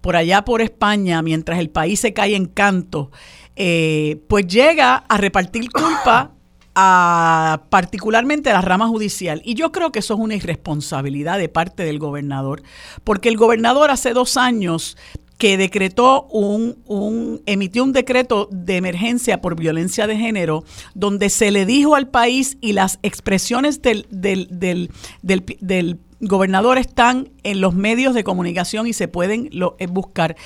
por 0.00 0.16
allá 0.16 0.44
por 0.44 0.62
España, 0.62 1.22
mientras 1.22 1.58
el 1.58 1.70
país 1.70 2.00
se 2.00 2.12
cae 2.12 2.36
en 2.36 2.46
canto, 2.46 3.10
eh, 3.56 4.22
pues 4.28 4.46
llega 4.46 4.96
a 4.96 5.16
repartir 5.18 5.70
culpa 5.70 6.32
a 6.76 7.62
particularmente 7.70 8.50
a 8.50 8.54
la 8.54 8.60
rama 8.60 8.88
judicial. 8.88 9.40
Y 9.44 9.54
yo 9.54 9.70
creo 9.72 9.92
que 9.92 10.00
eso 10.00 10.14
es 10.14 10.20
una 10.20 10.34
irresponsabilidad 10.34 11.38
de 11.38 11.48
parte 11.48 11.84
del 11.84 11.98
gobernador, 11.98 12.62
porque 13.04 13.28
el 13.28 13.36
gobernador 13.36 13.90
hace 13.90 14.12
dos 14.12 14.36
años 14.36 14.96
que 15.38 15.56
decretó 15.56 16.26
un, 16.30 16.78
un, 16.86 17.42
emitió 17.46 17.82
un 17.82 17.92
decreto 17.92 18.48
de 18.50 18.76
emergencia 18.76 19.40
por 19.40 19.56
violencia 19.56 20.06
de 20.06 20.16
género, 20.16 20.64
donde 20.94 21.28
se 21.28 21.50
le 21.50 21.66
dijo 21.66 21.94
al 21.94 22.08
país 22.08 22.56
y 22.60 22.72
las 22.72 22.98
expresiones 23.02 23.82
del, 23.82 24.06
del, 24.10 24.48
del, 24.50 24.90
del, 25.22 25.98
gobernador 26.20 26.78
están 26.78 27.30
en 27.42 27.60
los 27.60 27.74
medios 27.74 28.14
de 28.14 28.24
comunicación 28.24 28.86
y 28.86 28.94
se 28.94 29.08
pueden 29.08 29.50
lo, 29.52 29.76
eh, 29.78 29.86
buscar. 29.86 30.36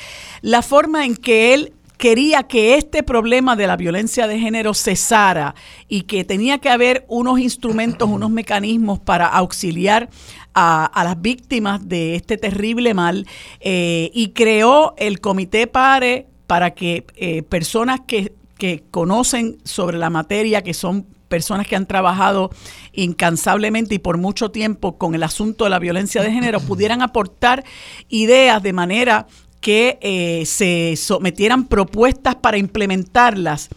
La 0.41 0.63
forma 0.63 1.05
en 1.05 1.15
que 1.15 1.55
él 1.55 1.75
quería 1.99 2.45
que 2.45 2.77
este 2.77 3.03
problema 3.03 3.57
de 3.57 3.67
la 3.67 3.77
violencia 3.77 4.27
de 4.27 4.39
género 4.39 4.73
cesara 4.73 5.55
y 5.89 6.03
que 6.03 6.25
tenía 6.25 6.59
que 6.59 6.71
haber 6.71 7.05
unos 7.09 7.41
instrumentos, 7.41 8.09
unos 8.09 8.31
mecanismos 8.31 9.01
para 9.01 9.27
auxiliar 9.27 10.09
a, 10.55 10.91
las 11.05 11.21
víctimas 11.21 11.87
de 11.89 12.15
este 12.15 12.37
terrible 12.37 12.95
mal 12.95 13.27
eh, 13.61 14.11
y 14.15 14.31
creó 14.31 14.95
el 14.97 15.21
Comité 15.21 15.67
PARE 15.67 16.27
para 16.47 16.71
que 16.71 17.05
eh, 17.17 17.43
personas 17.43 18.01
que, 18.07 18.33
que 18.57 18.85
conocen 18.91 19.59
sobre 19.65 19.99
la 19.99 20.09
materia, 20.09 20.63
que 20.63 20.75
son 20.75 21.05
personas 21.29 21.67
que 21.67 21.77
han 21.77 21.87
trabajado 21.87 22.51
incansablemente 22.93 23.95
y 23.95 23.99
por 23.99 24.19
mucho 24.19 24.51
tiempo 24.51 24.97
con 24.97 25.15
el 25.15 25.23
asunto 25.23 25.65
de 25.65 25.71
la 25.71 25.79
violencia 25.79 26.23
de 26.23 26.33
género 26.33 26.61
pudieran 26.61 27.03
aportar 27.03 27.65
ideas 28.09 28.63
de 28.63 28.73
manera 28.73 29.27
que 29.61 29.99
eh, 30.01 30.45
se 30.47 30.95
sometieran 30.97 31.67
propuestas 31.67 32.37
para 32.37 32.59
implementarlas 32.59 33.69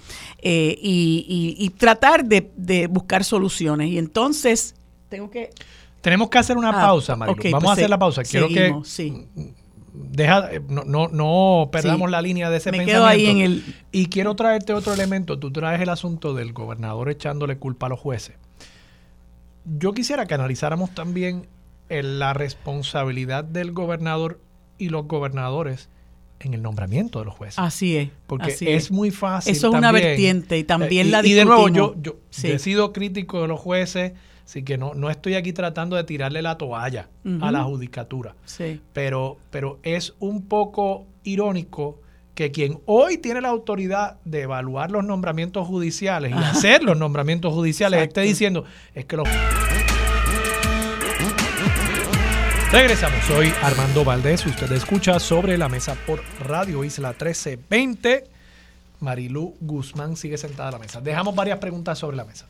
y, 0.43 1.71
tratar 1.77 2.25
de, 2.25 2.87
buscar 2.89 3.23
soluciones. 3.23 3.89
Y 3.89 3.97
entonces, 3.97 4.75
tengo 5.09 5.29
que... 5.29 5.49
Tenemos 6.01 6.29
que 6.29 6.39
hacer 6.39 6.57
una 6.57 6.69
ah, 6.69 6.81
pausa, 6.87 7.15
Mario. 7.15 7.35
Vamos 7.35 7.55
a 7.55 7.59
pues 7.59 7.77
hacer 7.77 7.89
la 7.89 7.99
pausa. 7.99 8.23
Quiero 8.23 8.47
que 8.47 8.73
deja, 9.93 10.49
no, 10.67 11.07
no, 11.07 11.69
perdamos 11.71 12.09
la 12.09 12.21
línea 12.21 12.49
de 12.49 12.57
ese 12.57 12.71
Me 12.71 12.79
pensamiento. 12.79 13.01
Quedo 13.01 13.07
ahí 13.07 13.25
en 13.27 13.37
el... 13.39 13.75
Y 13.91 14.07
quiero 14.07 14.35
traerte 14.35 14.73
otro 14.73 14.93
elemento. 14.93 15.37
Tú 15.37 15.51
traes 15.51 15.81
el 15.81 15.89
asunto 15.89 16.33
del 16.33 16.53
gobernador 16.53 17.09
echándole 17.09 17.57
culpa 17.57 17.87
a 17.87 17.89
los 17.89 17.99
jueces. 17.99 18.35
Yo 19.65 19.93
quisiera 19.93 20.25
que 20.25 20.33
analizáramos 20.33 20.91
también 20.91 21.47
la 21.89 22.33
responsabilidad 22.33 23.43
del 23.43 23.73
gobernador 23.73 24.39
y 24.81 24.89
los 24.89 25.07
gobernadores 25.07 25.89
en 26.39 26.53
el 26.53 26.61
nombramiento 26.61 27.19
de 27.19 27.25
los 27.25 27.35
jueces. 27.35 27.59
Así 27.59 27.97
es. 27.97 28.09
Porque 28.27 28.55
es, 28.59 28.91
muy 28.91 29.11
fácil. 29.11 29.51
Eso 29.51 29.67
es 29.69 29.73
una 29.75 29.91
vertiente 29.91 30.57
y 30.57 30.63
también 30.63 31.07
eh, 31.07 31.11
la 31.11 31.25
Y 31.25 31.33
de 31.33 31.45
nuevo, 31.45 31.69
yo, 31.69 31.95
yo 32.01 32.17
he 32.43 32.59
sido 32.59 32.93
crítico 32.93 33.41
de 33.41 33.47
los 33.47 33.59
jueces 33.59 34.13
Así 34.51 34.63
que 34.63 34.77
no, 34.77 34.93
no 34.93 35.09
estoy 35.09 35.35
aquí 35.35 35.53
tratando 35.53 35.95
de 35.95 36.03
tirarle 36.03 36.41
la 36.41 36.57
toalla 36.57 37.07
a 37.39 37.51
la 37.51 37.63
judicatura. 37.63 38.35
Sí. 38.43 38.81
Pero, 38.91 39.37
pero 39.49 39.79
es 39.81 40.13
un 40.19 40.41
poco 40.41 41.05
irónico 41.23 42.01
que 42.35 42.51
quien 42.51 42.81
hoy 42.85 43.17
tiene 43.17 43.39
la 43.39 43.47
autoridad 43.47 44.19
de 44.25 44.41
evaluar 44.41 44.91
los 44.91 45.05
nombramientos 45.05 45.65
judiciales 45.65 46.31
y 46.31 46.33
hacer 46.37 46.83
los 46.83 46.97
nombramientos 46.97 47.53
judiciales 47.53 48.01
esté 48.01 48.21
diciendo 48.21 48.65
es 48.93 49.05
que 49.05 49.15
los... 49.15 49.29
Regresamos, 52.71 53.21
soy 53.25 53.51
Armando 53.61 54.05
Valdés, 54.05 54.45
usted 54.45 54.71
escucha 54.71 55.19
sobre 55.19 55.57
la 55.57 55.67
mesa 55.67 55.97
por 56.07 56.23
Radio 56.39 56.85
Isla 56.85 57.09
1320. 57.09 58.23
Marilú 59.01 59.55
Guzmán 59.59 60.15
sigue 60.15 60.37
sentada 60.37 60.69
a 60.69 60.71
la 60.71 60.79
mesa. 60.79 61.01
Dejamos 61.01 61.35
varias 61.35 61.59
preguntas 61.59 61.99
sobre 61.99 62.15
la 62.15 62.23
mesa. 62.23 62.47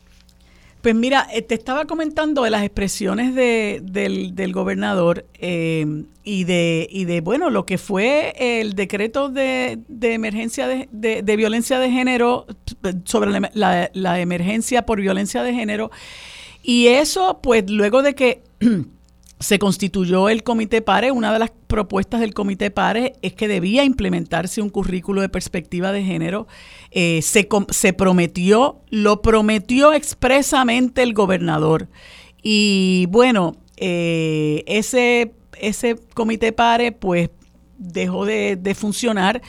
Pues 0.83 0.93
mira, 0.93 1.27
eh, 1.33 1.41
te 1.41 1.55
estaba 1.55 1.85
comentando 1.85 2.43
de 2.43 2.51
las 2.51 2.63
expresiones 2.63 3.33
de, 3.33 3.81
del, 3.81 4.53
gobernador 4.53 5.25
eh, 5.39 6.03
y, 6.23 6.43
de, 6.43 6.87
y 6.91 7.05
de, 7.05 7.21
bueno, 7.21 7.49
lo 7.49 7.65
que 7.65 7.79
fue 7.79 8.35
el 8.37 8.73
decreto 8.73 9.29
de, 9.29 9.79
de 9.87 10.13
emergencia 10.13 10.67
de, 10.67 10.87
de, 10.91 11.35
violencia 11.35 11.79
de 11.79 11.89
género, 11.89 12.45
sobre 13.05 13.31
la, 13.53 13.89
la 13.91 14.19
emergencia 14.19 14.85
por 14.85 15.01
violencia 15.01 15.41
de 15.41 15.55
género. 15.55 15.89
Y 16.61 16.87
eso, 16.87 17.39
pues 17.41 17.67
luego 17.71 18.03
de 18.03 18.13
que 18.13 18.43
se 19.41 19.59
constituyó 19.59 20.29
el 20.29 20.43
Comité 20.43 20.81
PARE. 20.81 21.11
Una 21.11 21.33
de 21.33 21.39
las 21.39 21.51
propuestas 21.67 22.19
del 22.19 22.33
Comité 22.33 22.71
PARE 22.71 23.13
es 23.21 23.33
que 23.33 23.47
debía 23.47 23.83
implementarse 23.83 24.61
un 24.61 24.69
currículo 24.69 25.21
de 25.21 25.29
perspectiva 25.29 25.91
de 25.91 26.03
género. 26.03 26.47
Eh, 26.91 27.21
se, 27.21 27.93
prometió, 27.93 28.81
lo 28.89 29.21
prometió 29.21 29.93
expresamente 29.93 31.01
el 31.01 31.13
gobernador. 31.13 31.89
Y 32.43 33.07
bueno, 33.09 33.57
eh, 33.77 34.63
ese, 34.67 35.33
ese 35.59 35.95
Comité 36.13 36.51
PARE 36.53 36.91
pues 36.91 37.29
dejó 37.77 38.25
de, 38.25 38.75
funcionar. 38.75 39.41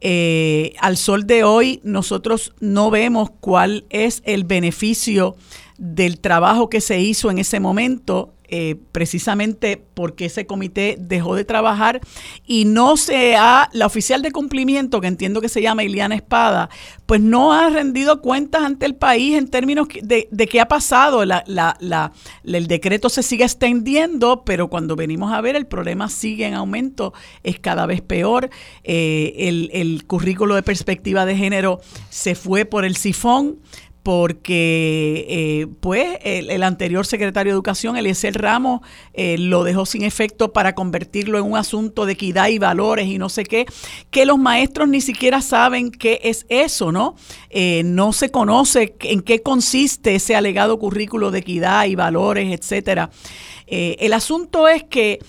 Eh, 0.00 0.74
al 0.80 0.96
sol 0.96 1.26
de 1.26 1.44
hoy 1.44 1.80
nosotros 1.82 2.54
no 2.60 2.90
vemos 2.90 3.30
cuál 3.40 3.84
es 3.90 4.22
el 4.24 4.44
beneficio 4.44 5.36
del 5.76 6.20
trabajo 6.20 6.70
que 6.70 6.80
se 6.80 7.00
hizo 7.00 7.30
en 7.30 7.38
ese 7.38 7.60
momento 7.60 8.32
eh, 8.50 8.76
precisamente 8.92 9.82
porque 9.94 10.26
ese 10.26 10.46
comité 10.46 10.96
dejó 10.98 11.34
de 11.34 11.44
trabajar 11.44 12.00
y 12.46 12.64
no 12.64 12.96
se 12.96 13.36
ha, 13.36 13.68
la 13.72 13.86
oficial 13.86 14.22
de 14.22 14.32
cumplimiento, 14.32 15.00
que 15.00 15.06
entiendo 15.06 15.40
que 15.40 15.48
se 15.48 15.62
llama 15.62 15.84
Iliana 15.84 16.14
Espada, 16.14 16.68
pues 17.06 17.20
no 17.20 17.52
ha 17.52 17.70
rendido 17.70 18.20
cuentas 18.20 18.62
ante 18.62 18.86
el 18.86 18.94
país 18.94 19.36
en 19.36 19.48
términos 19.48 19.88
de, 20.02 20.28
de 20.30 20.46
qué 20.46 20.60
ha 20.60 20.68
pasado. 20.68 21.24
La, 21.24 21.42
la, 21.46 21.76
la, 21.80 22.12
el 22.44 22.66
decreto 22.66 23.08
se 23.08 23.22
sigue 23.22 23.44
extendiendo, 23.44 24.42
pero 24.44 24.68
cuando 24.68 24.96
venimos 24.96 25.32
a 25.32 25.40
ver 25.40 25.56
el 25.56 25.66
problema 25.66 26.08
sigue 26.08 26.46
en 26.46 26.54
aumento, 26.54 27.12
es 27.42 27.58
cada 27.58 27.86
vez 27.86 28.00
peor. 28.00 28.50
Eh, 28.84 29.34
el, 29.38 29.70
el 29.72 30.06
currículo 30.06 30.54
de 30.54 30.62
perspectiva 30.62 31.24
de 31.24 31.36
género 31.36 31.80
se 32.08 32.34
fue 32.34 32.64
por 32.64 32.84
el 32.84 32.96
sifón 32.96 33.58
porque 34.02 35.26
eh, 35.28 35.66
pues 35.80 36.18
el, 36.22 36.62
anterior 36.62 37.06
secretario 37.06 37.52
de 37.52 37.54
Educación, 37.54 37.96
Eliezer 37.96 38.40
Ramos, 38.40 38.80
eh, 39.12 39.36
lo 39.38 39.62
dejó 39.62 39.84
sin 39.84 40.02
efecto 40.02 40.52
para 40.52 40.74
convertirlo 40.74 41.38
en 41.38 41.44
un 41.44 41.56
asunto 41.56 42.06
de 42.06 42.12
equidad 42.12 42.48
y 42.48 42.58
valores 42.58 43.06
y 43.06 43.18
no 43.18 43.28
sé 43.28 43.44
qué, 43.44 43.66
que 44.10 44.24
los 44.24 44.38
maestros 44.38 44.88
ni 44.88 45.00
siquiera 45.00 45.42
saben 45.42 45.90
qué 45.90 46.20
es 46.22 46.46
eso, 46.48 46.92
¿no? 46.92 47.14
Eh, 47.50 47.82
no 47.84 48.12
se 48.12 48.30
conoce 48.30 48.94
en 49.00 49.20
qué 49.20 49.42
consiste 49.42 50.14
ese 50.14 50.34
alegado 50.34 50.78
currículo 50.78 51.30
de 51.30 51.40
equidad 51.40 51.84
y 51.84 51.94
valores, 51.94 52.52
etcétera. 52.58 53.10
el 53.66 54.12
asunto 54.12 54.66
es 54.66 54.82
que 54.84 55.20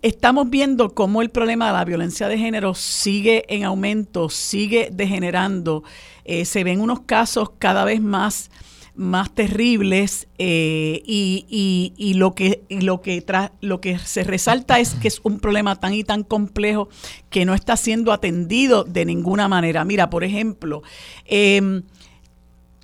estamos 0.00 0.48
viendo 0.48 0.94
cómo 0.94 1.20
el 1.20 1.28
problema 1.28 1.66
de 1.66 1.72
la 1.74 1.84
violencia 1.84 2.28
de 2.28 2.38
género 2.38 2.72
sigue 2.74 3.44
en 3.54 3.64
aumento, 3.64 4.30
sigue 4.30 4.88
degenerando. 4.90 5.84
Eh, 6.30 6.44
se 6.44 6.62
ven 6.62 6.82
unos 6.82 7.00
casos 7.00 7.52
cada 7.58 7.86
vez 7.86 8.02
más 8.02 8.50
más 8.94 9.32
terribles 9.32 10.26
eh, 10.38 11.02
y, 11.06 11.94
y, 11.96 12.14
lo 12.14 12.34
que 12.34 12.64
lo 12.68 13.00
que 13.00 13.24
lo 13.60 13.80
que 13.80 13.96
se 13.98 14.24
resalta 14.24 14.80
es 14.80 14.94
que 14.96 15.06
es 15.06 15.20
un 15.22 15.38
problema 15.38 15.76
tan 15.76 15.94
y 15.94 16.02
tan 16.02 16.24
complejo 16.24 16.88
que 17.30 17.44
no 17.44 17.54
está 17.54 17.76
siendo 17.76 18.12
atendido 18.12 18.82
de 18.82 19.04
ninguna 19.04 19.46
manera. 19.46 19.84
Mira, 19.84 20.10
por 20.10 20.24
ejemplo, 20.24 20.82
em, 21.26 21.84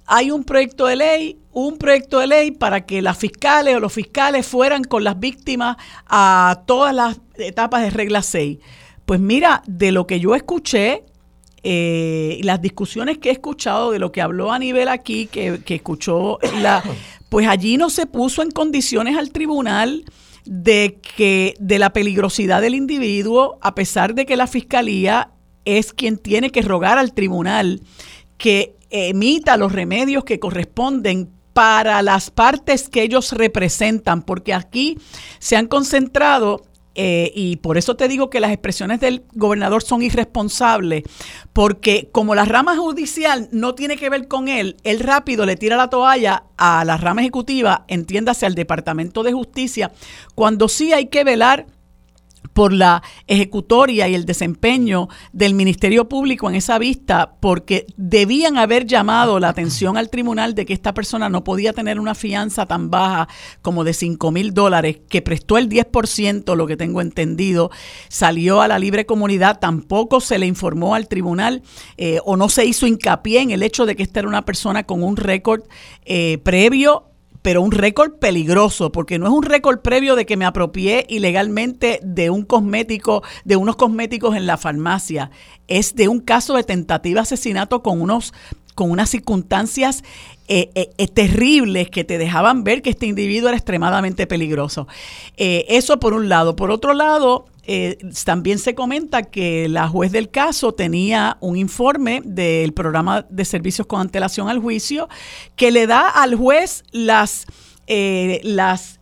hay 0.06 0.30
un 0.30 0.44
proyecto 0.44 0.86
de 0.86 0.96
ley, 0.96 1.38
un 1.52 1.78
proyecto 1.78 2.20
de 2.20 2.28
ley 2.28 2.50
para 2.52 2.86
que 2.86 3.02
las 3.02 3.18
fiscales 3.18 3.76
o 3.76 3.80
los 3.80 3.92
fiscales 3.92 4.46
fueran 4.46 4.84
con 4.84 5.02
las 5.02 5.18
víctimas 5.18 5.76
a 6.06 6.62
todas 6.66 6.94
las 6.94 7.20
etapas 7.36 7.82
de 7.82 7.90
regla 7.90 8.22
6. 8.22 8.58
Pues 9.04 9.18
mira, 9.18 9.64
de 9.66 9.90
lo 9.90 10.06
que 10.06 10.20
yo 10.20 10.34
escuché, 10.36 11.04
eh, 11.64 12.40
las 12.42 12.60
discusiones 12.60 13.18
que 13.18 13.30
he 13.30 13.32
escuchado 13.32 13.90
de 13.90 13.98
lo 13.98 14.12
que 14.12 14.20
habló 14.20 14.52
a 14.52 14.58
nivel 14.58 14.88
aquí, 14.88 15.26
que, 15.26 15.60
que 15.64 15.76
escuchó 15.76 16.38
la, 16.60 16.82
pues 17.30 17.48
allí 17.48 17.78
no 17.78 17.88
se 17.88 18.06
puso 18.06 18.42
en 18.42 18.50
condiciones 18.50 19.16
al 19.16 19.30
tribunal 19.30 20.04
de 20.44 21.00
que 21.16 21.54
de 21.58 21.78
la 21.78 21.94
peligrosidad 21.94 22.60
del 22.60 22.74
individuo, 22.74 23.58
a 23.62 23.74
pesar 23.74 24.14
de 24.14 24.26
que 24.26 24.36
la 24.36 24.46
fiscalía 24.46 25.30
es 25.64 25.94
quien 25.94 26.18
tiene 26.18 26.50
que 26.50 26.60
rogar 26.60 26.98
al 26.98 27.14
tribunal 27.14 27.80
que 28.36 28.76
emita 28.90 29.56
los 29.56 29.72
remedios 29.72 30.24
que 30.24 30.38
corresponden 30.38 31.30
para 31.54 32.02
las 32.02 32.30
partes 32.30 32.90
que 32.90 33.02
ellos 33.02 33.32
representan, 33.32 34.22
porque 34.22 34.52
aquí 34.52 34.98
se 35.38 35.56
han 35.56 35.66
concentrado 35.66 36.66
eh, 36.94 37.32
y 37.34 37.56
por 37.56 37.76
eso 37.76 37.96
te 37.96 38.08
digo 38.08 38.30
que 38.30 38.40
las 38.40 38.52
expresiones 38.52 39.00
del 39.00 39.24
gobernador 39.32 39.82
son 39.82 40.02
irresponsables, 40.02 41.04
porque 41.52 42.08
como 42.12 42.34
la 42.34 42.44
rama 42.44 42.76
judicial 42.76 43.48
no 43.52 43.74
tiene 43.74 43.96
que 43.96 44.10
ver 44.10 44.28
con 44.28 44.48
él, 44.48 44.76
él 44.84 45.00
rápido 45.00 45.46
le 45.46 45.56
tira 45.56 45.76
la 45.76 45.90
toalla 45.90 46.44
a 46.56 46.84
la 46.84 46.96
rama 46.96 47.22
ejecutiva, 47.22 47.84
entiéndase 47.88 48.46
al 48.46 48.54
Departamento 48.54 49.22
de 49.22 49.32
Justicia, 49.32 49.92
cuando 50.34 50.68
sí 50.68 50.92
hay 50.92 51.06
que 51.06 51.24
velar 51.24 51.66
por 52.54 52.72
la 52.72 53.02
ejecutoria 53.26 54.08
y 54.08 54.14
el 54.14 54.24
desempeño 54.24 55.08
del 55.32 55.54
Ministerio 55.54 56.08
Público 56.08 56.48
en 56.48 56.54
esa 56.54 56.78
vista, 56.78 57.34
porque 57.40 57.86
debían 57.96 58.56
haber 58.56 58.86
llamado 58.86 59.38
la 59.40 59.50
atención 59.50 59.98
al 59.98 60.08
tribunal 60.08 60.54
de 60.54 60.64
que 60.64 60.72
esta 60.72 60.94
persona 60.94 61.28
no 61.28 61.44
podía 61.44 61.72
tener 61.72 62.00
una 62.00 62.14
fianza 62.14 62.64
tan 62.64 62.90
baja 62.90 63.28
como 63.60 63.84
de 63.84 63.92
5 63.92 64.30
mil 64.30 64.54
dólares, 64.54 64.98
que 65.08 65.20
prestó 65.20 65.58
el 65.58 65.68
10%, 65.68 66.56
lo 66.56 66.66
que 66.66 66.76
tengo 66.76 67.00
entendido, 67.00 67.70
salió 68.08 68.62
a 68.62 68.68
la 68.68 68.78
libre 68.78 69.04
comunidad, 69.04 69.58
tampoco 69.58 70.20
se 70.20 70.38
le 70.38 70.46
informó 70.46 70.94
al 70.94 71.08
tribunal 71.08 71.62
eh, 71.96 72.20
o 72.24 72.36
no 72.36 72.48
se 72.48 72.64
hizo 72.64 72.86
hincapié 72.86 73.40
en 73.40 73.50
el 73.50 73.62
hecho 73.62 73.84
de 73.84 73.96
que 73.96 74.04
esta 74.04 74.20
era 74.20 74.28
una 74.28 74.44
persona 74.44 74.84
con 74.84 75.02
un 75.02 75.16
récord 75.16 75.62
eh, 76.04 76.38
previo 76.44 77.10
pero 77.44 77.60
un 77.60 77.72
récord 77.72 78.14
peligroso, 78.14 78.90
porque 78.90 79.18
no 79.18 79.26
es 79.26 79.32
un 79.32 79.42
récord 79.42 79.80
previo 79.80 80.16
de 80.16 80.24
que 80.24 80.38
me 80.38 80.46
apropié 80.46 81.04
ilegalmente 81.10 82.00
de 82.02 82.30
un 82.30 82.42
cosmético, 82.42 83.22
de 83.44 83.56
unos 83.56 83.76
cosméticos 83.76 84.34
en 84.34 84.46
la 84.46 84.56
farmacia. 84.56 85.30
Es 85.68 85.94
de 85.94 86.08
un 86.08 86.20
caso 86.20 86.56
de 86.56 86.64
tentativa 86.64 87.20
de 87.20 87.24
asesinato 87.24 87.82
con 87.82 88.00
unos 88.00 88.32
con 88.74 88.90
unas 88.90 89.10
circunstancias 89.10 90.02
eh, 90.48 90.70
eh, 90.74 90.90
eh, 90.96 91.06
terribles 91.06 91.90
que 91.90 92.02
te 92.02 92.16
dejaban 92.16 92.64
ver 92.64 92.80
que 92.80 92.90
este 92.90 93.04
individuo 93.04 93.50
era 93.50 93.58
extremadamente 93.58 94.26
peligroso. 94.26 94.88
eso 95.36 96.00
por 96.00 96.14
un 96.14 96.30
lado. 96.30 96.56
Por 96.56 96.70
otro 96.70 96.94
lado, 96.94 97.44
también 98.24 98.58
se 98.58 98.74
comenta 98.74 99.22
que 99.22 99.68
la 99.68 99.88
juez 99.88 100.12
del 100.12 100.30
caso 100.30 100.74
tenía 100.74 101.36
un 101.40 101.56
informe 101.56 102.22
del 102.24 102.72
programa 102.72 103.26
de 103.28 103.44
servicios 103.44 103.86
con 103.86 104.00
antelación 104.00 104.48
al 104.48 104.58
juicio 104.58 105.08
que 105.56 105.70
le 105.70 105.86
da 105.86 106.08
al 106.08 106.34
juez 106.34 106.84
las... 106.92 107.46
las, 108.42 109.00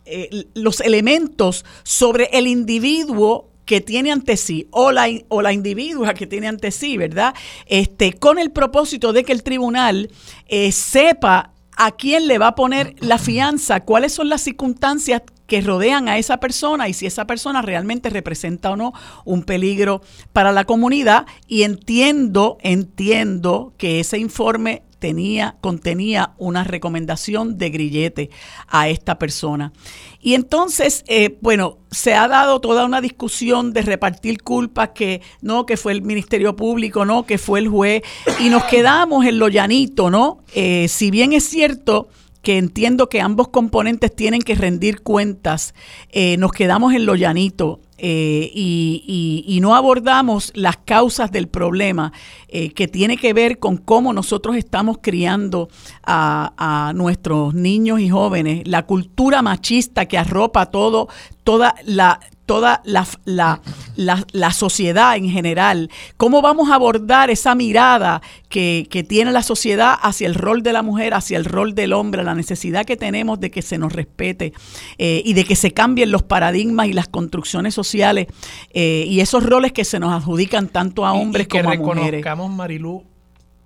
los 0.53 0.81
elementos 0.81 1.63
sobre 1.83 2.25
el 2.33 2.47
individuo 2.47 3.53
que 3.65 3.81
tiene 3.81 4.11
ante 4.11 4.37
sí 4.37 4.67
o 4.71 4.91
la, 4.91 5.07
o 5.29 5.41
la 5.41 5.53
individua 5.53 6.13
que 6.13 6.27
tiene 6.27 6.47
ante 6.47 6.71
sí, 6.71 6.97
¿verdad? 6.97 7.33
Este, 7.65 8.13
con 8.13 8.39
el 8.39 8.51
propósito 8.51 9.13
de 9.13 9.23
que 9.23 9.31
el 9.31 9.43
tribunal 9.43 10.11
eh, 10.47 10.71
sepa 10.71 11.53
a 11.75 11.91
quién 11.91 12.27
le 12.27 12.37
va 12.37 12.47
a 12.47 12.55
poner 12.55 12.95
la 12.99 13.17
fianza, 13.17 13.81
cuáles 13.81 14.13
son 14.13 14.29
las 14.29 14.41
circunstancias 14.41 15.23
que 15.53 15.61
rodean 15.61 16.09
a 16.09 16.17
esa 16.17 16.37
persona 16.37 16.89
y 16.89 16.93
si 16.93 17.05
esa 17.05 17.27
persona 17.27 17.61
realmente 17.61 18.09
representa 18.09 18.71
o 18.71 18.75
no 18.75 18.91
un 19.23 19.43
peligro 19.43 20.01
para 20.31 20.51
la 20.51 20.65
comunidad. 20.65 21.27
Y 21.47 21.61
entiendo, 21.61 22.57
entiendo 22.63 23.71
que 23.77 23.99
ese 23.99 24.17
informe 24.17 24.81
tenía, 24.97 25.57
contenía 25.61 26.31
una 26.39 26.63
recomendación 26.63 27.59
de 27.59 27.69
grillete 27.69 28.29
a 28.67 28.89
esta 28.89 29.19
persona. 29.19 29.73
Y 30.19 30.33
entonces, 30.33 31.03
eh, 31.05 31.37
bueno, 31.39 31.77
se 31.91 32.15
ha 32.15 32.27
dado 32.27 32.59
toda 32.59 32.83
una 32.83 32.99
discusión 32.99 33.73
de 33.73 33.83
repartir 33.83 34.41
culpas, 34.41 34.89
que 34.95 35.21
no, 35.41 35.67
que 35.67 35.77
fue 35.77 35.91
el 35.91 36.01
Ministerio 36.01 36.55
Público, 36.55 37.05
no, 37.05 37.27
que 37.27 37.37
fue 37.37 37.59
el 37.59 37.67
juez, 37.67 38.01
y 38.39 38.49
nos 38.49 38.63
quedamos 38.63 39.23
en 39.27 39.37
lo 39.37 39.49
llanito, 39.49 40.09
¿no? 40.09 40.39
Eh, 40.55 40.87
si 40.87 41.11
bien 41.11 41.33
es 41.33 41.43
cierto 41.43 42.07
que 42.43 42.57
entiendo 42.57 43.07
que 43.09 43.21
ambos 43.21 43.47
componentes 43.47 44.13
tienen 44.15 44.41
que 44.41 44.53
rendir 44.53 45.01
cuentas, 45.01 45.73
eh, 46.11 46.37
nos 46.37 46.51
quedamos 46.51 46.93
en 46.93 47.07
lo 47.07 47.15
llanito. 47.15 47.79
Eh, 48.05 48.51
y, 48.53 49.59
no 49.61 49.75
abordamos 49.75 50.51
las 50.55 50.75
causas 50.75 51.31
del 51.31 51.47
problema 51.47 52.11
eh, 52.49 52.73
que 52.73 52.89
tiene 52.89 53.15
que 53.15 53.31
ver 53.31 53.59
con 53.59 53.77
cómo 53.77 54.11
nosotros 54.11 54.57
estamos 54.57 54.97
criando 55.01 55.69
a, 56.03 56.53
a, 56.57 56.91
nuestros 56.91 57.53
niños 57.53 58.01
y 58.01 58.09
jóvenes, 58.09 58.67
la 58.67 58.85
cultura 58.85 59.41
machista 59.41 60.05
que 60.05 60.17
arropa 60.17 60.65
todo, 60.65 61.07
toda 61.45 61.75
la, 61.85 62.19
toda 62.45 62.81
la, 62.83 63.07
la, 63.25 63.61
la, 63.95 64.51
sociedad 64.51 65.15
en 65.15 65.29
general, 65.29 65.89
cómo 66.17 66.41
vamos 66.41 66.69
a 66.69 66.75
abordar 66.75 67.29
esa 67.29 67.55
mirada 67.55 68.21
que, 68.49 68.87
que, 68.89 69.03
tiene 69.03 69.31
la 69.31 69.43
sociedad 69.43 69.95
hacia 70.01 70.27
el 70.27 70.35
rol 70.35 70.61
de 70.61 70.73
la 70.73 70.83
mujer, 70.83 71.13
hacia 71.13 71.37
el 71.37 71.45
rol 71.45 71.73
del 71.73 71.93
hombre, 71.93 72.23
la 72.23 72.35
necesidad 72.35 72.85
que 72.85 72.97
tenemos 72.97 73.39
de 73.39 73.49
que 73.49 73.61
se 73.61 73.77
nos 73.77 73.93
respete 73.93 74.53
eh, 74.97 75.21
y 75.23 75.33
de 75.33 75.45
que 75.45 75.55
se 75.55 75.71
cambien 75.71 76.11
los 76.11 76.23
paradigmas 76.23 76.87
y 76.87 76.93
las 76.93 77.07
construcciones 77.07 77.73
sociales 77.73 78.27
eh, 78.73 79.05
y 79.07 79.21
esos 79.21 79.45
roles 79.45 79.71
que 79.71 79.85
se 79.85 79.99
nos 79.99 80.11
adjudican 80.11 80.67
tanto 80.67 81.05
a 81.05 81.13
hombres 81.13 81.47
como 81.47 81.69
a 81.69 81.75
mujeres. 81.75 81.95
Que 81.95 82.17
reconozcamos, 82.17 82.51
Marilú, 82.51 83.03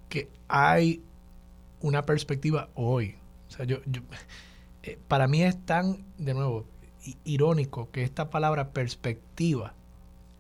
que 0.08 0.30
hay 0.48 1.02
una 1.82 2.04
perspectiva 2.04 2.70
hoy. 2.76 3.16
O 3.48 3.52
sea, 3.52 3.66
yo, 3.66 3.78
yo 3.86 4.02
eh, 4.84 5.00
para 5.08 5.28
mí 5.28 5.42
es 5.42 5.58
tan, 5.66 6.06
de 6.18 6.34
nuevo, 6.34 6.66
irónico 7.24 7.90
que 7.92 8.04
esta 8.04 8.30
palabra 8.30 8.72
perspectiva 8.72 9.74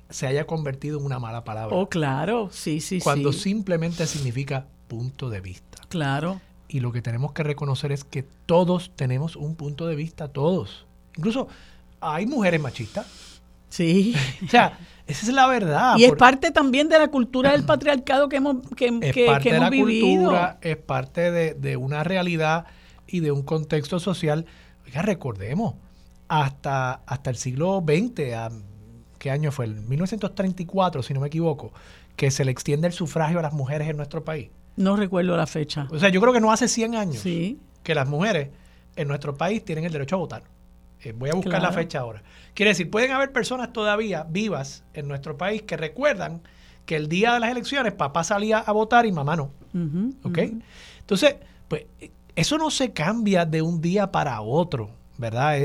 se 0.09 0.27
haya 0.27 0.45
convertido 0.45 0.99
en 0.99 1.05
una 1.05 1.19
mala 1.19 1.43
palabra. 1.43 1.75
Oh, 1.75 1.89
claro, 1.89 2.49
sí, 2.51 2.79
sí, 2.79 2.99
Cuando 2.99 3.33
simplemente 3.33 4.07
significa 4.07 4.65
punto 4.87 5.29
de 5.29 5.41
vista. 5.41 5.83
Claro. 5.89 6.41
Y 6.67 6.79
lo 6.79 6.91
que 6.91 7.01
tenemos 7.01 7.33
que 7.33 7.43
reconocer 7.43 7.91
es 7.91 8.03
que 8.03 8.23
todos 8.45 8.91
tenemos 8.95 9.35
un 9.35 9.55
punto 9.55 9.87
de 9.87 9.95
vista, 9.95 10.27
todos. 10.29 10.85
Incluso 11.17 11.47
hay 11.99 12.25
mujeres 12.25 12.61
machistas. 12.61 13.07
Sí. 13.69 14.15
o 14.45 14.49
sea, 14.49 14.77
esa 15.07 15.25
es 15.27 15.33
la 15.33 15.47
verdad. 15.47 15.97
Y 15.97 16.05
es 16.05 16.13
parte 16.13 16.51
también 16.51 16.89
de 16.89 16.99
la 16.99 17.09
cultura 17.09 17.51
del 17.51 17.63
patriarcado 17.63 18.29
que 18.29 18.37
hemos, 18.37 18.57
que, 18.75 18.87
es 19.01 19.13
que, 19.13 19.25
parte 19.25 19.51
de 19.51 19.59
la 19.59 19.69
vivido. 19.69 20.23
Cultura, 20.23 20.57
es 20.61 20.77
parte 20.77 21.31
de, 21.31 21.53
de 21.53 21.77
una 21.77 22.03
realidad 22.03 22.65
y 23.07 23.21
de 23.21 23.31
un 23.31 23.43
contexto 23.43 23.99
social. 23.99 24.45
Oiga, 24.85 25.01
recordemos, 25.01 25.75
hasta, 26.27 26.93
hasta 27.05 27.29
el 27.29 27.37
siglo 27.37 27.83
XX, 27.85 28.53
¿qué 29.17 29.31
año 29.31 29.51
fue? 29.51 29.65
El 29.65 29.75
1934, 29.81 31.03
si 31.03 31.13
no 31.13 31.21
me 31.21 31.27
equivoco, 31.27 31.71
que 32.15 32.31
se 32.31 32.45
le 32.45 32.51
extiende 32.51 32.87
el 32.87 32.93
sufragio 32.93 33.39
a 33.39 33.41
las 33.41 33.53
mujeres 33.53 33.89
en 33.89 33.97
nuestro 33.97 34.23
país. 34.23 34.49
No 34.75 34.95
recuerdo 34.95 35.35
la 35.35 35.47
fecha. 35.47 35.87
O 35.91 35.99
sea, 35.99 36.09
yo 36.09 36.21
creo 36.21 36.33
que 36.33 36.39
no 36.39 36.51
hace 36.51 36.67
100 36.67 36.95
años 36.95 37.23
que 37.23 37.95
las 37.95 38.07
mujeres 38.07 38.49
en 38.95 39.07
nuestro 39.07 39.35
país 39.35 39.63
tienen 39.63 39.85
el 39.85 39.91
derecho 39.91 40.15
a 40.15 40.19
votar. 40.19 40.43
Eh, 41.03 41.13
voy 41.15 41.29
a 41.29 41.33
buscar 41.33 41.61
la 41.61 41.71
fecha 41.71 41.99
ahora. 41.99 42.23
Quiere 42.53 42.71
decir, 42.71 42.89
pueden 42.89 43.11
haber 43.11 43.31
personas 43.31 43.71
todavía 43.71 44.25
vivas 44.27 44.83
en 44.93 45.07
nuestro 45.07 45.37
país 45.37 45.61
que 45.61 45.77
recuerdan 45.77 46.41
que 46.85 46.95
el 46.95 47.07
día 47.07 47.33
de 47.33 47.39
las 47.39 47.51
elecciones 47.51 47.93
papá 47.93 48.23
salía 48.23 48.59
a 48.59 48.71
votar 48.71 49.05
y 49.05 49.11
mamá 49.11 49.35
no. 49.35 49.51
¿Ok? 50.23 50.39
Entonces, 50.99 51.35
pues 51.67 51.85
eso 52.35 52.57
no 52.57 52.71
se 52.71 52.93
cambia 52.93 53.45
de 53.45 53.61
un 53.61 53.81
día 53.81 54.11
para 54.11 54.41
otro. 54.41 54.89
¿Verdad? 55.17 55.57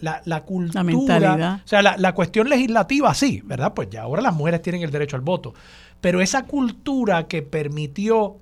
La, 0.00 0.22
la, 0.24 0.42
cultura, 0.44 0.80
la 0.80 0.84
mentalidad. 0.84 1.60
O 1.64 1.68
sea, 1.68 1.82
la, 1.82 1.96
la, 1.96 2.14
cuestión 2.14 2.48
legislativa 2.48 3.14
sí, 3.14 3.42
¿verdad? 3.44 3.74
Pues 3.74 3.88
ya 3.90 4.02
ahora 4.02 4.22
las 4.22 4.34
mujeres 4.34 4.62
tienen 4.62 4.82
el 4.82 4.90
derecho 4.90 5.16
al 5.16 5.22
voto. 5.22 5.54
Pero 6.00 6.20
esa 6.20 6.44
cultura 6.44 7.26
que 7.26 7.42
permitió 7.42 8.36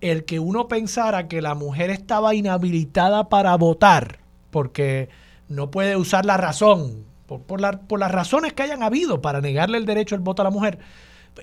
el 0.00 0.24
que 0.24 0.38
uno 0.38 0.68
pensara 0.68 1.28
que 1.28 1.42
la 1.42 1.54
mujer 1.54 1.90
estaba 1.90 2.34
inhabilitada 2.34 3.28
para 3.28 3.56
votar, 3.56 4.18
porque 4.50 5.08
no 5.48 5.70
puede 5.70 5.96
usar 5.96 6.26
la 6.26 6.36
razón, 6.36 7.04
por, 7.26 7.40
por, 7.42 7.60
las 7.98 8.12
razones 8.12 8.52
que 8.52 8.62
hayan 8.62 8.82
habido 8.82 9.22
para 9.22 9.40
negarle 9.40 9.78
el 9.78 9.86
derecho 9.86 10.14
al 10.14 10.20
voto 10.20 10.42
a 10.42 10.44
la 10.44 10.50
mujer, 10.50 10.78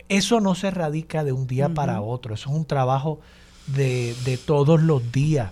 eso 0.09 0.39
no 0.39 0.55
se 0.55 0.72
radica 0.72 1.24
de 1.24 1.32
un 1.32 1.47
día 1.47 1.69
para 1.69 2.01
otro, 2.01 2.36
eso 2.36 2.49
es 2.49 2.55
un 2.55 2.65
trabajo 2.65 3.19
de, 3.67 4.15
de 4.26 4.38
todos 4.38 4.82
los 4.82 5.11
días 5.11 5.51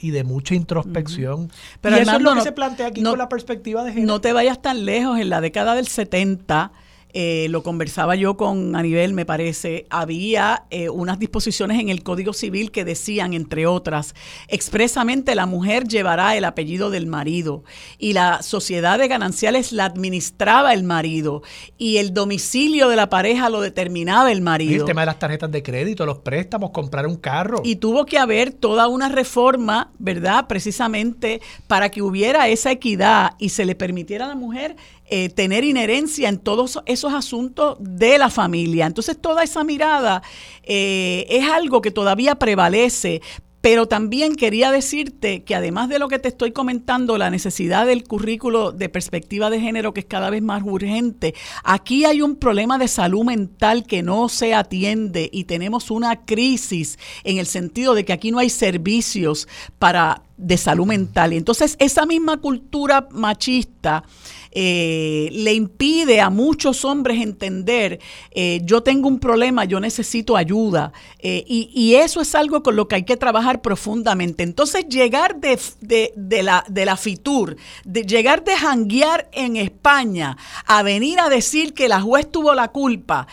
y 0.00 0.10
de 0.10 0.24
mucha 0.24 0.54
introspección. 0.54 1.50
Pero 1.80 1.96
y 1.96 2.00
eso 2.00 2.16
es 2.16 2.22
lo 2.22 2.34
que 2.34 2.40
se 2.42 2.52
plantea 2.52 2.88
aquí 2.88 3.02
con 3.02 3.18
la 3.18 3.28
perspectiva 3.28 3.84
de 3.84 3.92
género. 3.92 4.12
No 4.12 4.20
te 4.20 4.32
vayas 4.32 4.60
tan 4.60 4.84
lejos, 4.84 5.18
en 5.18 5.30
la 5.30 5.40
década 5.40 5.74
del 5.74 5.86
70 5.86 6.72
eh, 7.12 7.46
lo 7.50 7.62
conversaba 7.62 8.14
yo 8.14 8.36
con 8.36 8.76
Anibel, 8.76 9.14
me 9.14 9.26
parece, 9.26 9.86
había 9.90 10.64
eh, 10.70 10.88
unas 10.88 11.18
disposiciones 11.18 11.80
en 11.80 11.88
el 11.88 12.02
Código 12.02 12.32
Civil 12.32 12.70
que 12.70 12.84
decían, 12.84 13.32
entre 13.32 13.66
otras, 13.66 14.14
expresamente 14.48 15.34
la 15.34 15.46
mujer 15.46 15.88
llevará 15.88 16.36
el 16.36 16.44
apellido 16.44 16.90
del 16.90 17.06
marido 17.06 17.64
y 17.98 18.12
la 18.12 18.42
sociedad 18.42 18.98
de 18.98 19.08
gananciales 19.08 19.72
la 19.72 19.86
administraba 19.86 20.72
el 20.72 20.84
marido 20.84 21.42
y 21.78 21.96
el 21.96 22.14
domicilio 22.14 22.88
de 22.88 22.96
la 22.96 23.08
pareja 23.08 23.50
lo 23.50 23.60
determinaba 23.60 24.30
el 24.30 24.40
marido. 24.40 24.84
el 24.84 24.84
tema 24.84 25.02
de 25.02 25.06
las 25.06 25.18
tarjetas 25.18 25.50
de 25.50 25.62
crédito, 25.62 26.06
los 26.06 26.18
préstamos, 26.18 26.70
comprar 26.70 27.06
un 27.06 27.16
carro. 27.16 27.62
Y 27.64 27.76
tuvo 27.76 28.06
que 28.06 28.18
haber 28.18 28.52
toda 28.52 28.88
una 28.88 29.08
reforma, 29.08 29.90
¿verdad? 29.98 30.46
Precisamente 30.46 31.40
para 31.66 31.90
que 31.90 32.02
hubiera 32.02 32.48
esa 32.48 32.70
equidad 32.70 33.32
y 33.38 33.50
se 33.50 33.64
le 33.64 33.74
permitiera 33.74 34.26
a 34.26 34.28
la 34.28 34.34
mujer 34.34 34.76
eh, 35.12 35.28
tener 35.28 35.64
inherencia 35.64 36.28
en 36.28 36.38
todos 36.38 36.80
esos 36.86 37.12
asuntos 37.12 37.76
de 37.80 38.16
la 38.16 38.30
familia. 38.30 38.86
Entonces 38.86 39.20
toda 39.20 39.42
esa 39.42 39.64
mirada 39.64 40.22
eh, 40.62 41.26
es 41.28 41.50
algo 41.50 41.82
que 41.82 41.90
todavía 41.90 42.36
prevalece, 42.36 43.20
pero 43.60 43.86
también 43.86 44.36
quería 44.36 44.70
decirte 44.70 45.42
que 45.42 45.54
además 45.54 45.88
de 45.88 45.98
lo 45.98 46.08
que 46.08 46.18
te 46.18 46.28
estoy 46.28 46.52
comentando, 46.52 47.18
la 47.18 47.28
necesidad 47.28 47.86
del 47.86 48.04
currículo 48.04 48.72
de 48.72 48.88
perspectiva 48.88 49.50
de 49.50 49.60
género 49.60 49.92
que 49.92 50.00
es 50.00 50.06
cada 50.06 50.30
vez 50.30 50.42
más 50.42 50.62
urgente, 50.64 51.34
aquí 51.64 52.04
hay 52.04 52.22
un 52.22 52.36
problema 52.36 52.78
de 52.78 52.88
salud 52.88 53.24
mental 53.24 53.84
que 53.84 54.02
no 54.02 54.28
se 54.28 54.54
atiende 54.54 55.28
y 55.32 55.44
tenemos 55.44 55.90
una 55.90 56.24
crisis 56.24 56.98
en 57.24 57.38
el 57.38 57.46
sentido 57.46 57.94
de 57.94 58.04
que 58.04 58.12
aquí 58.12 58.30
no 58.30 58.38
hay 58.38 58.48
servicios 58.48 59.48
para 59.78 60.22
de 60.38 60.56
salud 60.56 60.86
mental. 60.86 61.34
Y 61.34 61.36
entonces 61.36 61.76
esa 61.78 62.06
misma 62.06 62.38
cultura 62.38 63.08
machista 63.10 64.04
eh, 64.52 65.28
le 65.32 65.54
impide 65.54 66.20
a 66.20 66.28
muchos 66.28 66.84
hombres 66.84 67.22
entender, 67.22 68.00
eh, 68.32 68.60
yo 68.64 68.82
tengo 68.82 69.06
un 69.06 69.20
problema, 69.20 69.64
yo 69.64 69.78
necesito 69.78 70.36
ayuda. 70.36 70.92
Eh, 71.20 71.44
y, 71.46 71.94
eso 72.00 72.20
es 72.20 72.34
algo 72.34 72.62
con 72.62 72.76
lo 72.76 72.88
que 72.88 72.96
hay 72.96 73.02
que 73.02 73.16
trabajar 73.16 73.60
profundamente. 73.60 74.42
Entonces, 74.42 74.86
llegar 74.88 75.40
de, 75.40 75.58
de, 75.80 76.42
la, 76.42 76.64
de 76.68 76.84
la 76.84 76.96
FITUR, 76.96 77.56
de 77.84 78.04
llegar 78.04 78.42
de 78.44 78.56
janguear 78.56 79.28
en 79.32 79.56
España 79.56 80.36
a 80.66 80.82
venir 80.82 81.20
a 81.20 81.28
decir 81.28 81.74
que 81.74 81.88
la 81.88 82.00
juez 82.00 82.30
tuvo 82.30 82.54
la 82.54 82.68
culpa, 82.68 83.26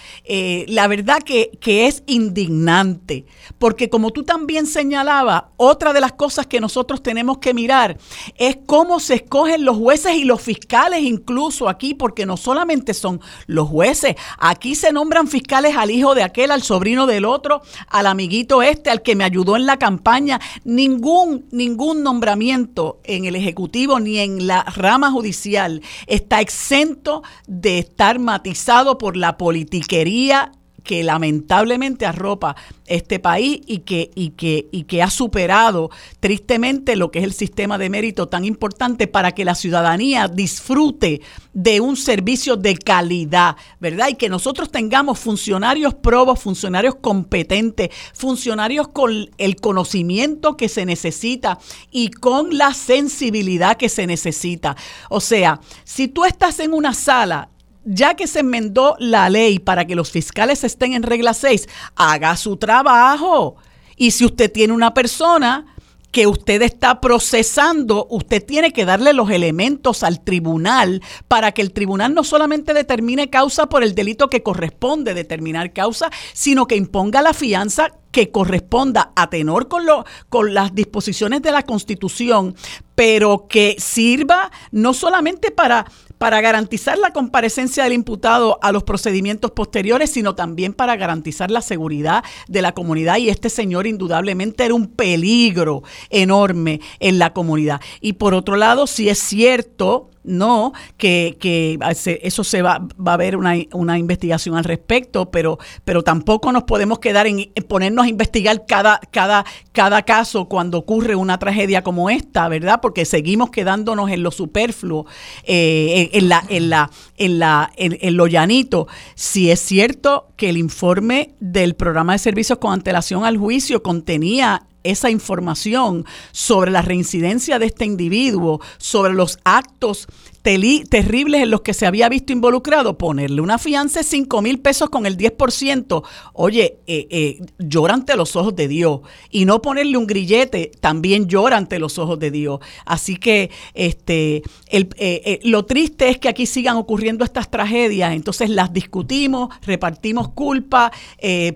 la 0.68 0.88
verdad 0.88 1.20
que, 1.24 1.51
que 1.61 1.88
es 1.88 2.03
indignante. 2.07 3.26
Porque 3.57 3.89
como 3.89 4.11
tú 4.11 4.24
también 4.24 4.65
señalabas, 4.65 5.43
otra 5.55 5.93
de 5.93 6.01
las 6.01 6.13
cosas 6.13 6.47
que 6.47 6.59
nosotros 6.59 7.01
tenemos 7.01 7.38
que 7.38 7.53
mirar 7.53 7.97
es 8.36 8.57
cómo 8.65 8.99
se 8.99 9.15
escogen 9.15 9.63
los 9.63 9.78
jueces 9.78 10.15
y 10.15 10.26
los 10.26 10.41
fiscales 10.41 11.07
incluso 11.08 11.70
aquí, 11.70 11.93
porque 11.93 12.26
no 12.26 12.38
solamente 12.38 12.93
son 12.93 13.20
los 13.47 13.68
jueces, 13.68 14.16
aquí 14.38 14.76
se 14.76 14.91
nombran 14.91 15.28
fiscales 15.28 15.76
al 15.76 15.91
hijo 15.91 16.16
de 16.16 16.24
aquel, 16.24 16.51
al 16.51 16.62
sobrino 16.62 17.08
del 17.08 17.26
otro, 17.26 17.62
al 17.88 18.08
amiguito 18.08 18.62
este, 18.62 18.89
al 18.89 19.01
que 19.01 19.16
me 19.16 19.24
ayudó 19.24 19.55
en 19.55 19.66
la 19.66 19.78
campaña. 19.78 20.39
Ningún, 20.64 21.47
ningún 21.51 22.03
nombramiento 22.03 22.99
en 23.03 23.26
el 23.26 23.36
Ejecutivo 23.36 23.99
ni 23.99 24.20
en 24.20 24.47
la 24.47 24.64
rama 24.64 25.12
judicial 25.12 25.82
está 26.05 26.41
exento 26.41 27.24
de 27.47 27.80
estar 27.80 28.20
matizado 28.20 28.97
por 28.97 29.18
la 29.18 29.38
politiquería 29.38 30.51
que 30.88 31.04
lamentablemente 31.04 32.06
arropa 32.06 32.56
este 32.86 33.20
país 33.20 33.60
y 33.68 33.80
que, 33.80 34.10
y 34.16 34.30
que, 34.32 34.70
y 34.72 34.84
que 34.84 35.04
ha 35.04 35.10
superado 35.10 35.92
tristemente 36.22 36.96
lo 36.96 37.12
que 37.12 37.20
es 37.20 37.26
el 37.26 37.34
sistema 37.34 37.78
de 37.78 37.90
mérito 37.90 38.30
tan 38.30 38.46
importante 38.46 39.08
para 39.08 39.34
que 39.34 39.44
la 39.44 39.54
ciudadanía 39.54 40.30
disfrute 40.30 41.22
de 41.54 41.82
un 41.82 41.98
servicio 41.98 42.56
de 42.56 42.78
calidad, 42.78 43.58
¿verdad? 43.82 44.08
Y 44.08 44.16
que 44.16 44.30
nosotros 44.30 44.72
tengamos 44.72 45.20
funcionarios 45.20 45.94
probos, 45.94 46.40
funcionarios 46.40 46.96
competentes, 46.96 47.90
funcionarios 48.14 48.88
con 48.88 49.30
el 49.38 49.56
conocimiento 49.58 50.56
que 50.56 50.70
se 50.70 50.86
necesita 50.86 51.60
y 51.92 52.12
con 52.12 52.58
la 52.58 52.74
sensibilidad 52.74 53.76
que 53.76 53.90
se 53.90 54.08
necesita. 54.08 54.78
O 55.10 55.20
sea, 55.20 55.60
si 55.84 56.08
tú 56.08 56.24
estás 56.24 56.62
en 56.62 56.72
una 56.72 56.94
sala 56.94 57.50
ya 57.88 58.16
que 58.16 58.28
se 58.28 58.42
enmendó 58.42 58.96
la 59.00 59.30
ley 59.30 59.60
para 59.60 59.86
que 59.86 59.96
los 59.96 60.12
fiscales 60.12 60.64
estén 60.64 60.94
en 60.94 61.04
regla 61.04 61.34
6, 61.34 61.68
haga 61.96 62.36
su 62.36 62.58
trabajo. 62.58 63.56
Y 63.96 64.12
si 64.12 64.26
usted 64.26 64.52
tiene 64.52 64.74
una 64.74 64.94
persona 64.94 65.66
que 66.12 66.28
usted 66.28 66.62
está 66.62 67.00
procesando, 67.00 68.08
usted 68.10 68.44
tiene 68.44 68.74
que 68.74 68.86
darle 68.86 69.14
los 69.14 69.30
elementos 69.30 70.04
al 70.04 70.24
tribunal 70.24 71.02
para 71.28 71.52
que 71.52 71.62
el 71.62 71.72
tribunal 71.72 72.14
no 72.14 72.24
solamente 72.24 72.74
determine 72.74 73.30
causa 73.30 73.68
por 73.68 73.84
el 73.84 73.96
delito 73.96 74.30
que 74.30 74.44
corresponde 74.44 75.14
determinar 75.14 75.74
causa, 75.74 76.10
sino 76.34 76.66
que 76.66 76.76
imponga 76.76 77.22
la 77.22 77.34
fianza 77.34 77.92
que 78.12 78.32
corresponda 78.32 79.12
a 79.16 79.30
tenor 79.30 79.68
con, 79.68 79.86
lo, 79.86 80.06
con 80.30 80.54
las 80.54 80.74
disposiciones 80.74 81.42
de 81.42 81.52
la 81.52 81.64
Constitución, 81.64 82.56
pero 82.96 83.48
que 83.48 83.76
sirva 83.78 84.52
no 84.72 84.94
solamente 84.94 85.52
para 85.52 85.86
para 86.18 86.41
garantizar 86.41 86.97
la 86.97 87.11
comparecencia 87.11 87.84
del 87.84 87.93
imputado 87.93 88.59
a 88.61 88.72
los 88.72 88.84
procedimientos 88.84 89.51
posteriores, 89.51 90.11
sino 90.11 90.36
también 90.36 90.74
para 90.74 90.95
garantizar 90.95 91.51
la 91.51 91.61
seguridad 91.61 92.24
de 92.47 92.61
la 92.61 92.74
comunidad. 92.74 93.18
Y 93.18 93.30
este 93.30 93.49
señor 93.49 93.88
indudablemente 93.88 94.65
era 94.65 94.74
un 94.74 94.88
peligro 94.88 95.84
enorme 96.09 96.82
en 96.99 97.20
la 97.20 97.34
comunidad. 97.34 97.82
Y 98.01 98.13
por 98.13 98.34
otro 98.34 98.55
lado, 98.55 98.88
si 98.88 99.09
es 99.09 99.20
cierto 99.20 100.09
no, 100.28 100.74
que, 100.98 101.38
que 101.40 101.80
eso 102.22 102.44
se 102.44 102.62
va, 102.62 102.86
va 103.00 103.12
a 103.12 103.14
haber 103.16 103.36
una, 103.38 103.56
una, 103.74 103.98
investigación 103.98 104.56
al 104.56 104.66
respecto, 104.66 105.32
pero, 105.32 105.58
pero 105.86 106.04
tampoco 106.04 106.52
nos 106.52 106.64
podemos 106.64 107.00
quedar 107.00 107.26
en, 107.28 107.52
ponernos 107.68 108.06
a 108.06 108.10
investigar 108.10 108.66
cada, 108.68 109.00
cada, 109.12 109.46
cada 109.72 110.04
caso 110.04 110.46
cuando 110.46 110.78
ocurre 110.78 111.16
una 111.16 111.40
tragedia 111.40 111.84
como 111.84 112.10
esta, 112.10 112.48
¿verdad? 112.50 112.80
Porque 112.82 113.06
seguimos 113.06 113.50
quedándonos 113.50 114.12
en 114.12 114.22
lo 114.22 114.32
superfluo, 114.32 115.06
eh, 115.44 116.10
en, 116.12 116.30
la, 116.30 116.44
en, 116.50 116.70
la, 116.70 116.92
en, 117.18 117.40
la, 117.40 117.72
en, 117.78 118.18
lo 118.18 118.28
llanito. 118.28 118.88
Si 119.16 119.50
es 119.50 119.62
cierto 119.62 120.28
que 120.36 120.50
el 120.50 120.58
informe 120.58 121.36
del 121.40 121.76
programa 121.76 122.14
de 122.14 122.20
servicios 122.20 122.60
con 122.60 122.74
antelación 122.74 123.24
al 123.24 123.38
juicio 123.38 123.82
contenía 123.82 124.68
esa 124.84 125.10
información 125.10 126.06
sobre 126.32 126.72
la 126.72 126.82
reincidencia 126.82 127.60
de 127.60 127.68
este 127.68 127.86
individuo, 127.86 128.62
sobre 128.78 129.14
los 129.14 129.40
actos 129.44 130.08
terribles 130.42 131.44
en 131.44 131.52
los 131.52 131.62
que 131.62 131.74
se 131.74 131.86
había 131.86 132.10
visto 132.10 132.34
involucrado, 132.34 132.98
ponerle 132.98 133.42
una 133.42 133.58
fianza 133.58 134.00
de 134.00 134.04
5 134.04 134.42
mil 134.42 134.60
pesos 134.60 134.90
con 134.90 135.06
el 135.06 135.18
10%, 135.18 136.04
oye, 136.34 136.80
eh, 136.88 137.08
eh, 137.10 137.42
llora 137.60 137.94
ante 137.94 138.16
los 138.16 138.36
ojos 138.36 138.56
de 138.56 138.68
Dios. 138.68 139.02
Y 139.30 139.46
no 139.46 139.62
ponerle 139.62 139.98
un 139.98 140.08
grillete, 140.08 140.72
también 140.80 141.28
llora 141.28 141.58
ante 141.58 141.80
los 141.80 141.98
ojos 141.98 142.20
de 142.20 142.32
Dios. 142.32 142.60
Así 142.86 143.18
que 143.18 143.52
este, 143.74 144.44
eh, 144.70 145.40
lo 145.44 145.66
triste 145.66 146.10
es 146.10 146.18
que 146.18 146.30
aquí 146.30 146.46
sigan 146.46 146.78
ocurriendo 146.78 147.24
estas 147.24 147.50
tragedias, 147.50 148.14
entonces 148.14 148.50
las 148.50 148.72
discutimos, 148.74 149.50
repartimos 149.64 150.30
culpa, 150.30 150.92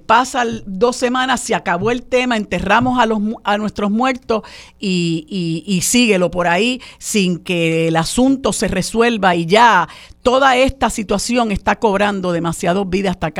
pasan 0.05 0.63
dos 0.65 0.95
semanas, 0.95 1.41
se 1.41 1.55
acabó 1.55 1.91
el 1.91 2.03
tema, 2.03 2.37
enterramos 2.37 2.99
a 2.99 3.05
los, 3.05 3.19
a 3.43 3.57
nuestros 3.57 3.91
muertos 3.91 4.43
y, 4.79 5.63
y, 5.65 5.81
síguelo 5.81 6.31
por 6.31 6.47
ahí 6.47 6.81
sin 6.99 7.39
que 7.39 7.87
el 7.87 7.95
asunto 7.95 8.53
se 8.53 8.67
resuelva 8.71 9.35
y 9.35 9.45
ya 9.45 9.87
toda 10.23 10.57
esta 10.57 10.89
situación 10.89 11.51
está 11.51 11.77
cobrando 11.77 12.31
demasiadas 12.31 12.89
vidas, 12.89 13.11
está 13.11 13.31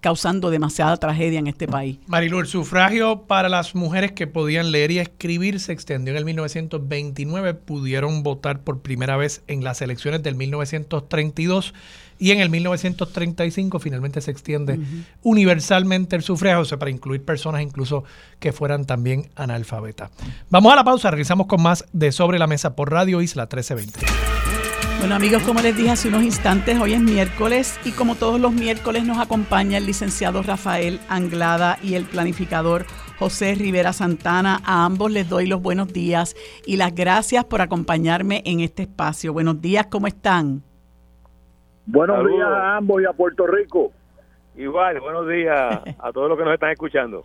causando 0.00 0.50
demasiada 0.50 0.96
tragedia 0.96 1.38
en 1.38 1.46
este 1.46 1.66
país. 1.66 1.98
Marilu, 2.06 2.40
el 2.40 2.46
sufragio 2.46 3.22
para 3.22 3.48
las 3.48 3.74
mujeres 3.74 4.12
que 4.12 4.26
podían 4.26 4.72
leer 4.72 4.90
y 4.90 4.98
escribir 4.98 5.60
se 5.60 5.72
extendió 5.72 6.12
en 6.12 6.18
el 6.18 6.24
1929, 6.24 7.54
pudieron 7.54 8.22
votar 8.22 8.60
por 8.60 8.80
primera 8.80 9.16
vez 9.16 9.42
en 9.46 9.64
las 9.64 9.82
elecciones 9.82 10.22
del 10.22 10.34
1932 10.34 11.74
y 12.18 12.32
en 12.32 12.40
el 12.40 12.50
1935 12.50 13.78
finalmente 13.78 14.20
se 14.20 14.30
extiende 14.30 14.78
universalmente 15.22 16.16
el 16.16 16.22
sufragio, 16.22 16.60
o 16.60 16.64
sea, 16.66 16.78
para 16.78 16.90
incluir 16.90 17.24
personas 17.24 17.62
incluso 17.62 18.04
que 18.38 18.52
fueran 18.52 18.84
también 18.84 19.30
analfabetas. 19.36 20.10
Vamos 20.50 20.72
a 20.72 20.76
la 20.76 20.84
pausa, 20.84 21.10
regresamos 21.10 21.46
con 21.46 21.62
más 21.62 21.86
de 21.92 22.12
Sobre 22.12 22.38
la 22.38 22.46
Mesa 22.46 22.76
por 22.76 22.90
Radio 22.90 23.22
Isla 23.22 23.44
1320. 23.44 24.49
Bueno 25.00 25.14
amigos, 25.14 25.42
como 25.44 25.62
les 25.62 25.74
dije 25.74 25.90
hace 25.90 26.08
unos 26.08 26.24
instantes, 26.24 26.78
hoy 26.78 26.92
es 26.92 27.00
miércoles 27.00 27.80
y 27.86 27.92
como 27.92 28.16
todos 28.16 28.38
los 28.38 28.52
miércoles 28.52 29.06
nos 29.06 29.16
acompaña 29.16 29.78
el 29.78 29.86
licenciado 29.86 30.42
Rafael 30.42 31.00
Anglada 31.08 31.78
y 31.82 31.94
el 31.94 32.04
planificador 32.04 32.84
José 33.18 33.54
Rivera 33.54 33.94
Santana. 33.94 34.60
A 34.62 34.84
ambos 34.84 35.10
les 35.10 35.26
doy 35.26 35.46
los 35.46 35.62
buenos 35.62 35.90
días 35.90 36.36
y 36.66 36.76
las 36.76 36.94
gracias 36.94 37.46
por 37.46 37.62
acompañarme 37.62 38.42
en 38.44 38.60
este 38.60 38.82
espacio. 38.82 39.32
Buenos 39.32 39.62
días, 39.62 39.86
¿cómo 39.86 40.06
están? 40.06 40.62
Buenos 41.86 42.18
días 42.28 42.48
a 42.48 42.76
ambos 42.76 43.00
y 43.00 43.06
a 43.06 43.12
Puerto 43.14 43.46
Rico. 43.46 43.92
Igual, 44.60 45.00
buenos 45.00 45.26
días 45.26 45.80
a 45.98 46.12
todos 46.12 46.28
los 46.28 46.36
que 46.36 46.44
nos 46.44 46.52
están 46.52 46.70
escuchando. 46.70 47.22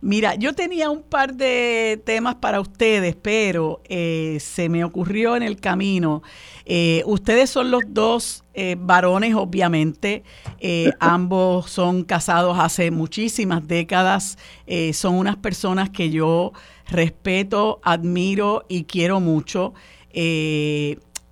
Mira, 0.00 0.36
yo 0.36 0.54
tenía 0.54 0.88
un 0.88 1.02
par 1.02 1.34
de 1.34 2.00
temas 2.06 2.36
para 2.36 2.60
ustedes, 2.60 3.14
pero 3.14 3.82
eh, 3.90 4.38
se 4.40 4.70
me 4.70 4.84
ocurrió 4.84 5.36
en 5.36 5.42
el 5.42 5.60
camino. 5.60 6.22
Eh, 6.64 7.02
ustedes 7.04 7.50
son 7.50 7.70
los 7.70 7.82
dos 7.88 8.42
eh, 8.54 8.76
varones, 8.78 9.34
obviamente. 9.34 10.22
ambos 10.98 11.70
son 11.70 12.04
casados 12.04 12.58
hace 12.58 12.90
muchísimas 12.90 13.68
décadas. 13.68 14.38
son 14.94 15.16
unas 15.16 15.36
personas 15.36 15.90
que 15.90 16.08
yo 16.08 16.52
respeto, 16.88 17.80
admiro 17.82 18.64
y 18.66 18.84
quiero 18.84 19.20
mucho. 19.20 19.74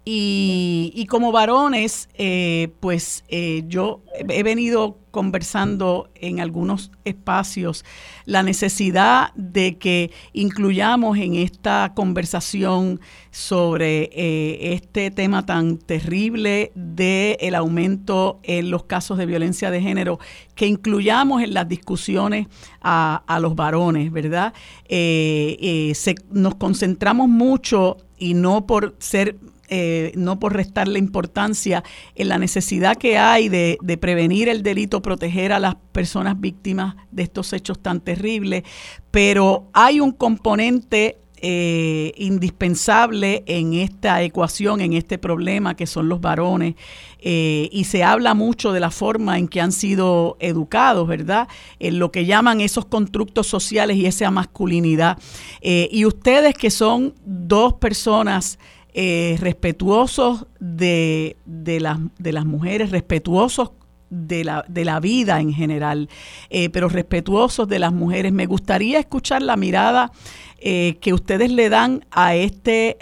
Y, 0.08 1.04
como 1.10 1.32
varones, 1.32 2.08
eh, 2.14 2.68
pues 2.78 3.24
eh, 3.26 3.64
yo 3.66 4.02
he 4.28 4.44
venido 4.44 4.98
conversando 5.10 6.10
en 6.14 6.38
algunos 6.38 6.92
espacios 7.04 7.84
la 8.24 8.44
necesidad 8.44 9.34
de 9.34 9.78
que 9.78 10.12
incluyamos 10.32 11.18
en 11.18 11.34
esta 11.34 11.92
conversación 11.96 13.00
sobre 13.32 14.10
eh, 14.12 14.74
este 14.74 15.10
tema 15.10 15.44
tan 15.44 15.76
terrible 15.76 16.70
del 16.76 17.36
el 17.40 17.56
aumento 17.56 18.38
en 18.44 18.70
los 18.70 18.84
casos 18.84 19.18
de 19.18 19.26
violencia 19.26 19.72
de 19.72 19.82
género, 19.82 20.20
que 20.54 20.68
incluyamos 20.68 21.42
en 21.42 21.52
las 21.52 21.68
discusiones 21.68 22.46
a, 22.80 23.24
a 23.26 23.40
los 23.40 23.56
varones, 23.56 24.12
¿verdad? 24.12 24.54
se, 24.88 26.14
nos 26.30 26.54
concentramos 26.54 27.28
mucho 27.28 27.96
y 28.18 28.34
no 28.34 28.66
por 28.66 28.94
ser 29.00 29.36
eh, 29.68 30.12
no 30.14 30.38
por 30.38 30.54
restarle 30.54 31.00
importancia 31.00 31.82
en 32.14 32.28
la 32.28 32.38
necesidad 32.38 32.96
que 32.96 33.18
hay 33.18 33.48
de, 33.48 33.98
prevenir 34.00 34.48
el 34.48 34.62
delito, 34.62 35.02
proteger 35.02 35.52
a 35.52 35.58
las 35.58 35.74
personas 35.90 36.40
víctimas 36.40 36.94
de 37.10 37.24
estos 37.24 37.52
hechos 37.52 37.80
tan 37.80 38.00
terribles, 38.00 38.62
pero 39.10 39.68
hay 39.72 39.98
un 39.98 40.12
componente 40.12 41.18
eh, 41.38 42.12
indispensable 42.16 43.42
en 43.46 43.74
esta 43.74 44.22
ecuación, 44.22 44.80
en 44.80 44.92
este 44.92 45.18
problema 45.18 45.74
que 45.74 45.86
son 45.86 46.08
los 46.08 46.20
varones. 46.20 46.76
Eh, 47.18 47.68
y 47.72 47.84
se 47.84 48.04
habla 48.04 48.34
mucho 48.34 48.72
de 48.72 48.78
la 48.78 48.92
forma 48.92 49.36
en 49.36 49.48
que 49.48 49.60
han 49.60 49.72
sido 49.72 50.36
educados, 50.38 51.08
¿verdad? 51.08 51.48
En 51.80 51.98
lo 51.98 52.12
que 52.12 52.24
llaman 52.24 52.60
esos 52.60 52.84
constructos 52.84 53.48
sociales 53.48 53.96
y 53.96 54.06
esa 54.06 54.30
masculinidad. 54.30 55.18
y 55.60 56.04
ustedes 56.04 56.54
que 56.54 56.70
son 56.70 57.14
dos 57.24 57.74
personas 57.74 58.58
eh, 58.98 59.36
respetuosos 59.40 60.46
de, 60.58 61.36
de, 61.44 61.80
las, 61.80 61.98
de 62.18 62.32
las 62.32 62.46
mujeres, 62.46 62.90
respetuosos 62.90 63.72
de 64.08 64.42
la, 64.42 64.64
de 64.68 64.86
la 64.86 65.00
vida 65.00 65.38
en 65.38 65.52
general, 65.52 66.08
eh, 66.48 66.70
pero 66.70 66.88
respetuosos 66.88 67.68
de 67.68 67.78
las 67.78 67.92
mujeres. 67.92 68.32
Me 68.32 68.46
gustaría 68.46 68.98
escuchar 68.98 69.42
la 69.42 69.58
mirada 69.58 70.12
eh, 70.60 70.96
que 71.02 71.12
ustedes 71.12 71.52
le 71.52 71.68
dan 71.68 72.06
a 72.10 72.36
este 72.36 72.96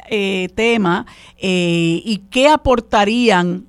tema 0.56 1.06
y 1.40 2.22
qué 2.28 2.48
aportarían 2.48 3.68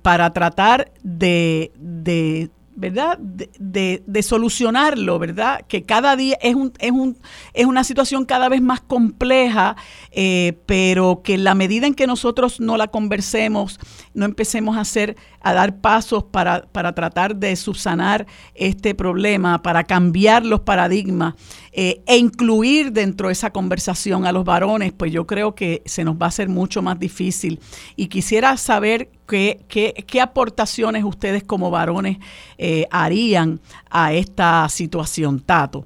para 0.00 0.32
tratar 0.32 0.92
de, 1.02 1.72
de 1.76 2.48
¿verdad? 2.76 3.18
De, 3.18 4.22
solucionarlo, 4.22 5.18
¿verdad? 5.18 5.62
Que 5.66 5.84
cada 5.84 6.14
día 6.14 6.36
es, 6.40 6.54
un, 6.54 6.72
es, 6.78 6.90
un, 6.90 7.18
es 7.54 7.66
una 7.66 7.84
situación 7.84 8.24
cada 8.24 8.48
vez 8.48 8.60
más 8.60 8.80
compleja, 8.80 9.76
eh, 10.10 10.58
pero 10.66 11.22
que 11.24 11.34
en 11.34 11.44
la 11.44 11.54
medida 11.54 11.86
en 11.86 11.94
que 11.94 12.06
nosotros 12.06 12.60
no 12.60 12.76
la 12.76 12.88
conversemos, 12.88 13.80
no 14.14 14.26
empecemos 14.26 14.76
a 14.76 14.80
hacer, 14.80 15.16
a 15.40 15.54
dar 15.54 15.80
pasos 15.80 16.24
para, 16.24 16.66
para 16.66 16.94
tratar 16.94 17.36
de 17.36 17.56
subsanar 17.56 18.26
este 18.54 18.94
problema, 18.94 19.62
para 19.62 19.84
cambiar 19.84 20.44
los 20.44 20.60
paradigmas 20.60 21.34
eh, 21.72 22.02
e 22.06 22.18
incluir 22.18 22.92
dentro 22.92 23.28
de 23.28 23.32
esa 23.32 23.50
conversación 23.50 24.26
a 24.26 24.32
los 24.32 24.44
varones, 24.44 24.92
pues 24.92 25.12
yo 25.12 25.26
creo 25.26 25.54
que 25.54 25.82
se 25.86 26.04
nos 26.04 26.16
va 26.16 26.26
a 26.26 26.28
hacer 26.28 26.48
mucho 26.48 26.82
más 26.82 26.98
difícil. 26.98 27.60
Y 27.96 28.08
quisiera 28.08 28.56
saber 28.56 29.10
qué, 29.26 29.60
qué, 29.68 30.20
aportaciones 30.20 31.04
ustedes 31.04 31.44
como 31.44 31.70
varones 31.70 32.18
eh, 32.58 32.86
harían 32.90 33.60
a 33.90 34.12
esta 34.12 34.68
situación, 34.68 35.40
Tato. 35.40 35.84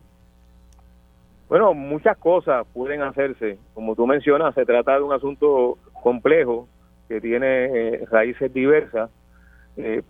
Bueno, 1.49 1.75
muchas 1.75 2.17
cosas 2.17 2.67
pueden 2.73 3.03
hacerse. 3.03 3.59
Como 3.75 3.97
tú 3.97 4.07
mencionas, 4.07 4.55
se 4.55 4.65
trata 4.65 4.95
de 4.97 5.03
un 5.03 5.13
asunto 5.13 5.79
complejo 6.03 6.69
que 7.09 7.21
tiene 7.21 7.65
eh, 7.65 8.05
raíces 8.11 8.53
diversas, 8.53 9.11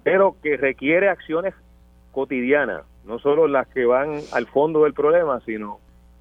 pero 0.03 0.35
que 0.43 0.57
requiere 0.57 1.09
acciones 1.09 1.55
cotidianas 2.11 2.83
no 3.05 3.19
solo 3.19 3.49
las 3.49 3.67
que 3.69 3.85
van 3.85 4.21
al 4.33 4.47
fondo 4.47 4.85
del 4.85 4.95
problema, 4.95 5.41
sino 5.41 5.81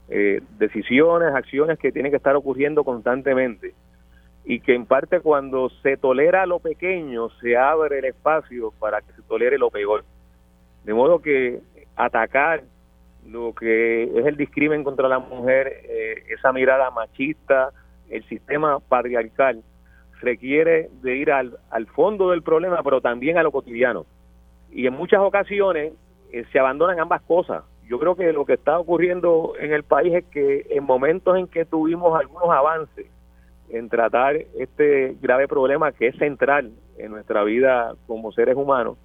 eh, 0.10 0.42
decisiones, 0.58 1.34
acciones 1.34 1.78
que 1.78 1.92
tienen 1.92 2.12
que 2.12 2.18
estar 2.18 2.36
ocurriendo 2.36 2.84
constantemente 2.84 3.74
y 4.50 4.62
que 4.62 4.74
en 4.74 4.88
parte 4.88 5.20
cuando 5.20 5.70
se 5.84 5.96
tolera 5.96 6.48
lo 6.48 6.58
pequeño 6.58 7.30
se 7.40 7.56
abre 7.56 8.00
el 8.00 8.06
espacio 8.06 8.74
para 8.80 9.00
que 9.00 9.14
se 9.14 9.22
tolere 9.22 9.60
lo 9.60 9.70
peor. 9.70 10.04
De 10.84 10.92
modo 10.92 11.20
que 11.20 11.60
atacar 11.96 12.64
lo 13.28 13.54
que 13.54 14.06
es 14.06 14.26
el 14.26 14.38
discrimen 14.38 14.84
contra 14.84 15.08
la 15.08 15.20
mujer, 15.20 15.68
eh, 15.84 16.24
esa 16.30 16.52
mirada 16.52 16.90
machista, 16.90 17.70
el 18.10 18.24
sistema 18.24 18.80
patriarcal, 18.80 19.62
requiere 20.20 20.90
de 21.04 21.16
ir 21.16 21.32
al, 21.32 21.60
al 21.70 21.86
fondo 21.86 22.32
del 22.32 22.42
problema, 22.42 22.82
pero 22.82 23.02
también 23.02 23.38
a 23.38 23.44
lo 23.44 23.52
cotidiano. 23.52 24.08
Y 24.72 24.88
en 24.88 24.96
muchas 24.96 25.20
ocasiones 25.20 25.94
eh, 26.32 26.44
se 26.52 26.58
abandonan 26.58 27.00
ambas 27.00 27.22
cosas. 27.22 27.66
Yo 27.88 28.00
creo 28.00 28.16
que 28.16 28.34
lo 28.34 28.46
que 28.46 28.54
está 28.54 28.80
ocurriendo 28.80 29.54
en 29.60 29.74
el 29.74 29.84
país 29.84 30.12
es 30.16 30.26
que 30.26 30.66
en 30.72 30.86
momentos 30.86 31.38
en 31.38 31.46
que 31.46 31.66
tuvimos 31.66 32.20
algunos 32.20 32.50
avances 32.50 33.06
en 33.70 33.90
tratar 33.90 34.36
este 34.58 35.16
grave 35.22 35.48
problema 35.48 35.92
que 35.92 36.08
es 36.08 36.16
central 36.18 36.72
en 36.98 37.12
nuestra 37.12 37.44
vida 37.44 37.94
como 38.08 38.32
seres 38.32 38.56
humanos, 38.56 38.98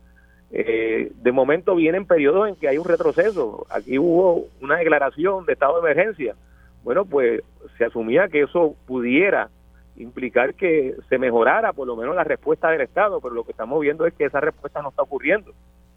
eh, 0.51 1.11
de 1.15 1.33
momento 1.33 1.75
vienen 1.75 2.07
periodos 2.07 2.49
en 2.49 2.57
que 2.57 2.69
hay 2.69 2.79
un 2.79 2.85
retroceso. 2.85 3.67
Aquí 3.71 3.99
hubo 3.99 4.47
una 4.61 4.77
declaración 4.77 5.47
de 5.47 5.55
estado 5.55 5.81
de 5.81 5.91
emergencia. 5.91 6.35
Bueno, 6.83 7.05
pues 7.05 7.43
se 7.79 7.85
asumía 7.87 8.29
que 8.29 8.43
eso 8.43 8.77
pudiera 8.87 9.49
implicar 9.97 10.55
que 10.55 10.95
se 11.09 11.19
mejorara 11.19 11.73
por 11.73 11.87
lo 11.87 11.97
menos 11.97 12.15
la 12.15 12.25
respuesta 12.25 12.71
del 12.71 12.83
Estado, 12.83 13.21
pero 13.21 13.35
lo 13.35 13.45
que 13.45 13.53
estamos 13.53 13.81
viendo 13.81 14.07
es 14.07 14.15
que 14.15 14.25
esa 14.25 14.41
respuesta 14.41 14.83
no 14.83 14.91
está 14.91 15.03
ocurriendo 15.03 15.53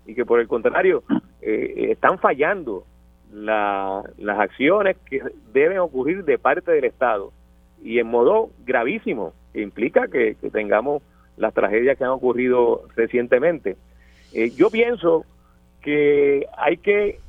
y 0.05 0.15
que 0.15 0.25
por 0.25 0.39
el 0.39 0.47
contrario 0.47 1.03
eh, 1.41 1.87
están 1.91 2.19
fallando 2.19 2.85
las 3.31 4.39
acciones 4.39 4.97
que 5.05 5.21
deben 5.51 5.79
ocurrir 5.79 6.23
de 6.23 6.37
parte 6.37 6.71
del 6.71 6.85
Estado 6.85 7.31
y 7.83 7.99
en 7.99 8.07
modo 8.07 8.49
gravísimo, 8.65 9.33
que 9.53 9.61
implica 9.61 10.07
que, 10.07 10.35
tengamos 10.51 11.03
las 11.37 11.53
tragedias 11.53 11.97
que 11.97 12.03
han 12.03 12.11
ocurrido 12.11 12.83
recientemente. 12.95 13.77
Eh, 14.33 14.51
yo 14.51 14.69
pienso 14.69 15.25
que 15.81 16.45
hay 16.57 16.77
que 16.77 17.19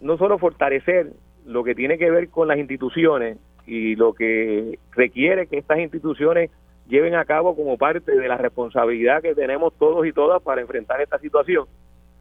no 0.00 0.16
solo 0.16 0.38
fortalecer 0.38 1.12
lo 1.44 1.64
que 1.64 1.74
tiene 1.74 1.98
que 1.98 2.10
ver 2.10 2.28
con 2.30 2.48
las 2.48 2.58
instituciones 2.58 3.38
y 3.66 3.96
lo 3.96 4.12
que 4.14 4.78
requiere 4.92 5.46
que 5.46 5.58
estas 5.58 5.78
instituciones 5.78 6.50
lleven 6.88 7.14
a 7.14 7.24
cabo 7.24 7.54
como 7.54 7.76
parte 7.76 8.16
de 8.16 8.28
la 8.28 8.38
responsabilidad 8.38 9.22
que 9.22 9.34
tenemos 9.34 9.74
todos 9.78 10.06
y 10.06 10.12
todas 10.12 10.42
para 10.42 10.62
enfrentar 10.62 11.00
esta 11.00 11.18
situación, 11.18 11.66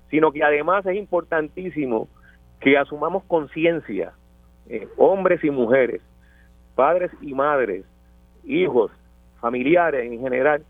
sino 0.09 0.31
que 0.31 0.43
además 0.43 0.85
es 0.85 0.95
importantísimo 0.97 2.09
que 2.59 2.77
asumamos 2.77 3.23
conciencia 3.25 4.13
eh, 4.69 4.87
hombres 4.97 5.43
y 5.43 5.49
mujeres, 5.49 6.01
padres 6.77 7.09
y 7.21 7.33
madres, 7.33 7.85
hijos, 8.45 8.91
familiares 9.41 10.05
en 10.05 10.21
general, 10.21 10.63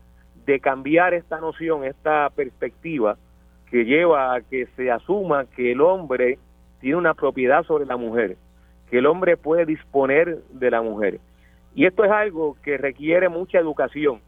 de 0.46 0.58
cambiar 0.58 1.12
esta 1.12 1.38
noción, 1.38 1.84
esta 1.84 2.30
perspectiva 2.30 3.18
que 3.70 3.84
lleva 3.84 4.34
a 4.34 4.40
que 4.40 4.66
se 4.74 4.90
asuma 4.90 5.44
que 5.44 5.72
el 5.72 5.82
hombre 5.82 6.38
tiene 6.80 6.96
una 6.96 7.12
propiedad 7.12 7.62
sobre 7.64 7.84
la 7.84 7.98
mujer, 7.98 8.38
que 8.90 8.98
el 8.98 9.06
hombre 9.06 9.36
puede 9.36 9.66
disponer 9.66 10.38
de 10.50 10.70
la 10.70 10.80
mujer. 10.80 11.20
Y 11.74 11.84
esto 11.84 12.04
es 12.04 12.10
algo 12.10 12.56
que 12.62 12.78
requiere 12.78 13.28
mucha 13.28 13.58
educación, 13.58 14.20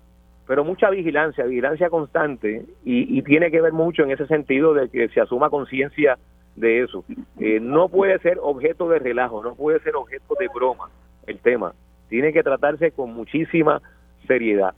pero 0.47 0.65
mucha 0.65 0.91
vigilancia, 0.91 1.47
vigilancia 1.47 1.89
constante, 1.89 2.67
y, 2.85 3.23
tiene 3.23 3.51
que 3.51 3.63
ver 3.63 3.73
mucho 3.73 4.03
en 4.03 4.11
ese 4.11 4.27
sentido 4.27 4.75
de 4.75 4.91
que 4.91 5.09
se 5.09 5.23
asuma 5.23 5.49
conciencia 5.49 6.19
de 6.57 6.83
eso. 6.83 7.05
Eh, 7.39 7.59
no 7.59 7.89
puede 7.89 8.19
ser 8.19 8.39
objeto 8.43 8.87
de 8.91 8.99
relajo, 8.99 9.43
no 9.43 9.55
puede 9.55 9.81
ser 9.81 9.97
objeto 9.97 10.35
de 10.39 10.49
broma 10.55 10.91
el 11.27 11.39
tema. 11.39 11.75
Tiene 12.09 12.33
que 12.33 12.43
tratarse 12.43 12.91
con 12.91 13.15
muchísima 13.15 13.81
seriedad. 14.27 14.75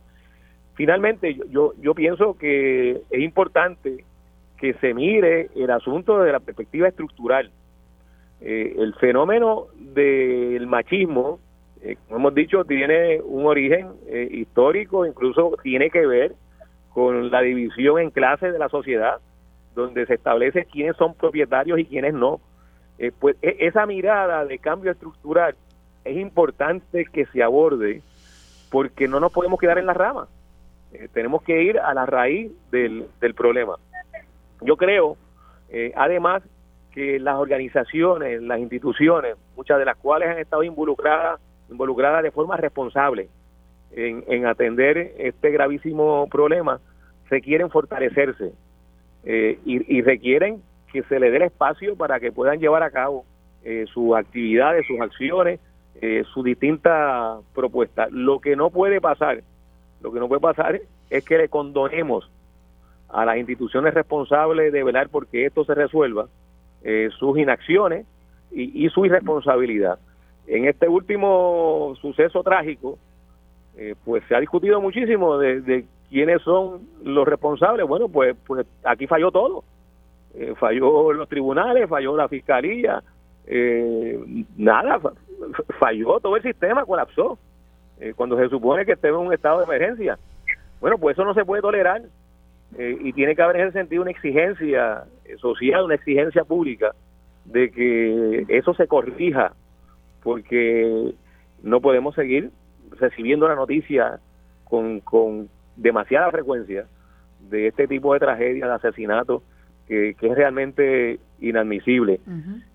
Finalmente, 0.75 1.39
yo, 1.51 1.73
yo 1.81 1.95
pienso 1.95 2.37
que 2.39 3.03
es 3.11 3.21
importante 3.21 4.05
que 4.57 4.75
se 4.75 4.95
mire 4.95 5.51
el 5.55 5.71
asunto 5.71 6.21
de 6.21 6.33
la 6.33 6.41
perspectiva 6.41 6.89
estructural. 6.89 7.51
Eh, 8.41 8.75
el 8.79 8.95
fenómeno 8.95 9.67
del 9.79 10.67
machismo 10.67 11.39
eh, 11.83 11.97
como 12.07 12.19
hemos 12.19 12.35
dicho, 12.35 12.65
tiene 12.65 13.21
un 13.23 13.45
origen 13.47 13.89
eh, 14.07 14.29
histórico, 14.31 15.05
incluso 15.05 15.57
tiene 15.63 15.91
que 15.91 16.07
ver 16.07 16.33
con 16.91 17.31
la 17.31 17.41
división 17.41 17.99
en 17.99 18.11
clases 18.11 18.53
de 18.53 18.59
la 18.59 18.69
sociedad, 18.69 19.19
donde 19.75 20.07
se 20.07 20.15
establece 20.15 20.67
quiénes 20.67 20.97
son 20.97 21.15
propietarios 21.15 21.81
y 21.81 21.85
quiénes 21.85 22.15
no. 22.15 22.41
Eh, 22.99 23.11
pues 23.19 23.37
e, 23.43 23.57
esa 23.61 23.85
mirada 23.87 24.45
de 24.45 24.59
cambio 24.59 24.93
estructural 24.93 25.57
es 26.05 26.17
importante 26.17 27.05
que 27.07 27.27
se 27.27 27.43
aborde 27.43 28.03
porque 28.71 29.09
no 29.09 29.21
nos 29.21 29.33
podemos 29.33 29.59
quedar 29.59 29.79
en 29.79 29.87
la 29.87 29.95
rama. 29.95 30.29
tenemos 31.13 31.43
que 31.43 31.63
ir 31.63 31.79
a 31.79 31.95
la 31.95 32.07
raíz 32.07 32.53
del, 32.71 33.07
del 33.21 33.35
problema. 33.35 33.77
Yo 34.61 34.77
creo, 34.77 35.17
además, 35.97 36.43
que 36.93 37.19
las 37.19 37.37
organizaciones, 37.37 38.43
las 38.43 38.61
instituciones, 38.61 39.37
muchas 39.57 39.79
de 39.79 39.85
las 39.85 39.97
cuales 39.97 40.29
han 40.29 40.39
estado 40.39 40.63
involucradas 40.63 41.41
involucradas 41.73 42.23
de 42.23 42.31
forma 42.31 42.57
responsable 42.57 43.29
en, 43.95 44.47
atender 44.47 45.15
este 45.19 45.51
gravísimo 45.51 46.27
problema, 46.29 46.81
requieren 47.29 47.71
fortalecerse 47.71 48.53
eh, 49.25 49.59
y, 49.65 50.01
requieren 50.03 50.63
que 50.93 51.03
se 51.05 51.19
le 51.19 51.31
dé 51.31 51.37
el 51.37 51.43
espacio 51.43 51.97
para 51.97 52.21
que 52.21 52.33
puedan 52.33 52.59
llevar 52.59 52.83
a 52.83 52.91
cabo 52.91 53.25
eh, 53.65 53.85
sus 53.93 54.15
actividades, 54.17 54.87
sus 54.87 55.01
acciones, 55.01 55.61
eh, 56.01 56.25
sus 56.33 56.45
distintas 56.45 57.41
propuestas. 57.55 58.11
Lo 58.11 58.41
que 58.41 58.57
no 58.57 58.71
puede 58.71 59.01
pasar, 59.01 59.43
lo 60.01 60.13
que 60.13 60.21
no 60.21 60.29
puede 60.29 60.41
pasar 60.41 60.81
es 61.11 61.25
que 61.25 61.39
le 61.39 61.49
condonemos 61.49 62.31
a 63.09 63.25
las 63.25 63.37
instituciones 63.37 63.93
responsables 63.95 64.73
de 64.73 64.83
velar 64.83 65.09
porque 65.11 65.47
esto 65.47 65.65
se 65.65 65.75
resuelva 65.75 66.29
sus 67.19 67.39
inacciones 67.39 68.07
y 68.51 68.89
su 68.89 69.07
irresponsabilidad. 69.07 69.99
En 70.47 70.67
este 70.67 70.89
último 70.89 71.95
suceso 72.01 72.43
trágico, 72.43 72.99
eh, 73.77 73.95
pues 74.05 74.23
se 74.29 74.35
ha 74.35 74.41
discutido 74.41 74.81
muchísimo 74.81 75.39
de, 75.39 75.85
quiénes 76.11 76.43
son 76.43 76.83
los 77.05 77.27
responsables. 77.27 77.87
Bueno, 77.87 78.09
pues, 78.09 78.37
pues 78.47 78.67
aquí 78.85 79.07
falló 79.07 79.31
todo. 79.31 79.65
Eh, 80.35 80.55
falló 80.59 81.13
los 81.13 81.29
tribunales, 81.29 81.89
falló 81.89 82.17
la 82.17 82.29
fiscalía, 82.29 83.03
eh, 83.47 84.19
nada, 84.57 84.99
falló 85.79 86.21
todo 86.21 86.37
el 86.37 86.43
sistema, 86.43 86.85
colapsó. 86.85 87.39
cuando 88.17 88.37
se 88.37 88.49
supone 88.49 88.85
que 88.85 88.93
estemos 88.93 89.21
en 89.21 89.27
un 89.29 89.33
estado 89.33 89.59
de 89.59 89.65
emergencia. 89.65 90.19
Bueno, 90.81 90.99
pues 90.99 91.15
eso 91.15 91.25
no 91.25 91.35
se 91.35 91.45
puede 91.45 91.63
tolerar 91.63 92.03
y 92.79 93.13
tiene 93.13 93.37
que 93.37 93.43
haber 93.43 93.57
en 93.57 93.69
ese 93.69 93.79
sentido 93.79 94.03
una 94.03 94.11
exigencia 94.11 95.05
social, 95.39 95.85
una 95.85 95.95
exigencia 95.95 96.43
pública 96.45 96.93
de 97.45 97.71
que 97.71 98.47
eso 98.49 98.75
se 98.75 98.87
corrija 98.87 99.53
porque 100.23 101.13
no 101.63 101.81
podemos 101.81 102.15
seguir 102.15 102.51
recibiendo 102.99 103.49
la 103.49 103.55
noticia 103.55 104.21
con, 104.65 105.01
con 105.01 105.49
demasiada 105.77 106.31
frecuencia 106.31 106.87
de 107.41 107.69
este 107.69 107.87
tipo 107.89 108.15
de 108.15 108.21
tragedia, 108.21 108.67
de 108.67 108.73
asesinato, 108.73 109.43
que, 109.87 110.11
es 110.11 110.35
realmente 110.35 111.19
inadmisible. 111.41 112.21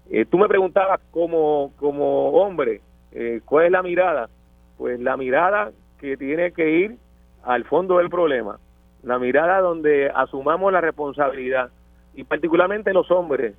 Eh, 0.09 0.25
tú 0.25 0.37
me 0.37 0.47
preguntabas 0.47 0.99
como, 1.11 1.71
como 1.77 2.29
hombre, 2.29 2.81
eh, 3.11 3.41
¿cuál 3.45 3.65
es 3.65 3.71
la 3.71 3.83
mirada? 3.83 4.29
Pues 4.77 4.99
la 4.99 5.17
mirada 5.17 5.71
que 5.99 6.17
tiene 6.17 6.51
que 6.51 6.69
ir 6.69 6.97
al 7.43 7.63
fondo 7.65 7.97
del 7.97 8.09
problema, 8.09 8.59
la 9.03 9.19
mirada 9.19 9.59
donde 9.59 10.11
asumamos 10.13 10.71
la 10.71 10.81
responsabilidad 10.81 11.71
y 12.13 12.23
particularmente 12.23 12.93
los 12.93 13.09
hombres 13.11 13.55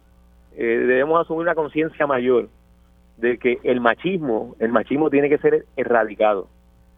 eh, 0.56 0.64
debemos 0.64 1.20
asumir 1.20 1.42
una 1.42 1.54
conciencia 1.54 2.06
mayor 2.06 2.48
de 3.16 3.38
que 3.38 3.58
el 3.64 3.80
machismo, 3.80 4.54
el 4.58 4.70
machismo 4.70 5.10
tiene 5.10 5.28
que 5.28 5.38
ser 5.38 5.66
erradicado. 5.76 6.48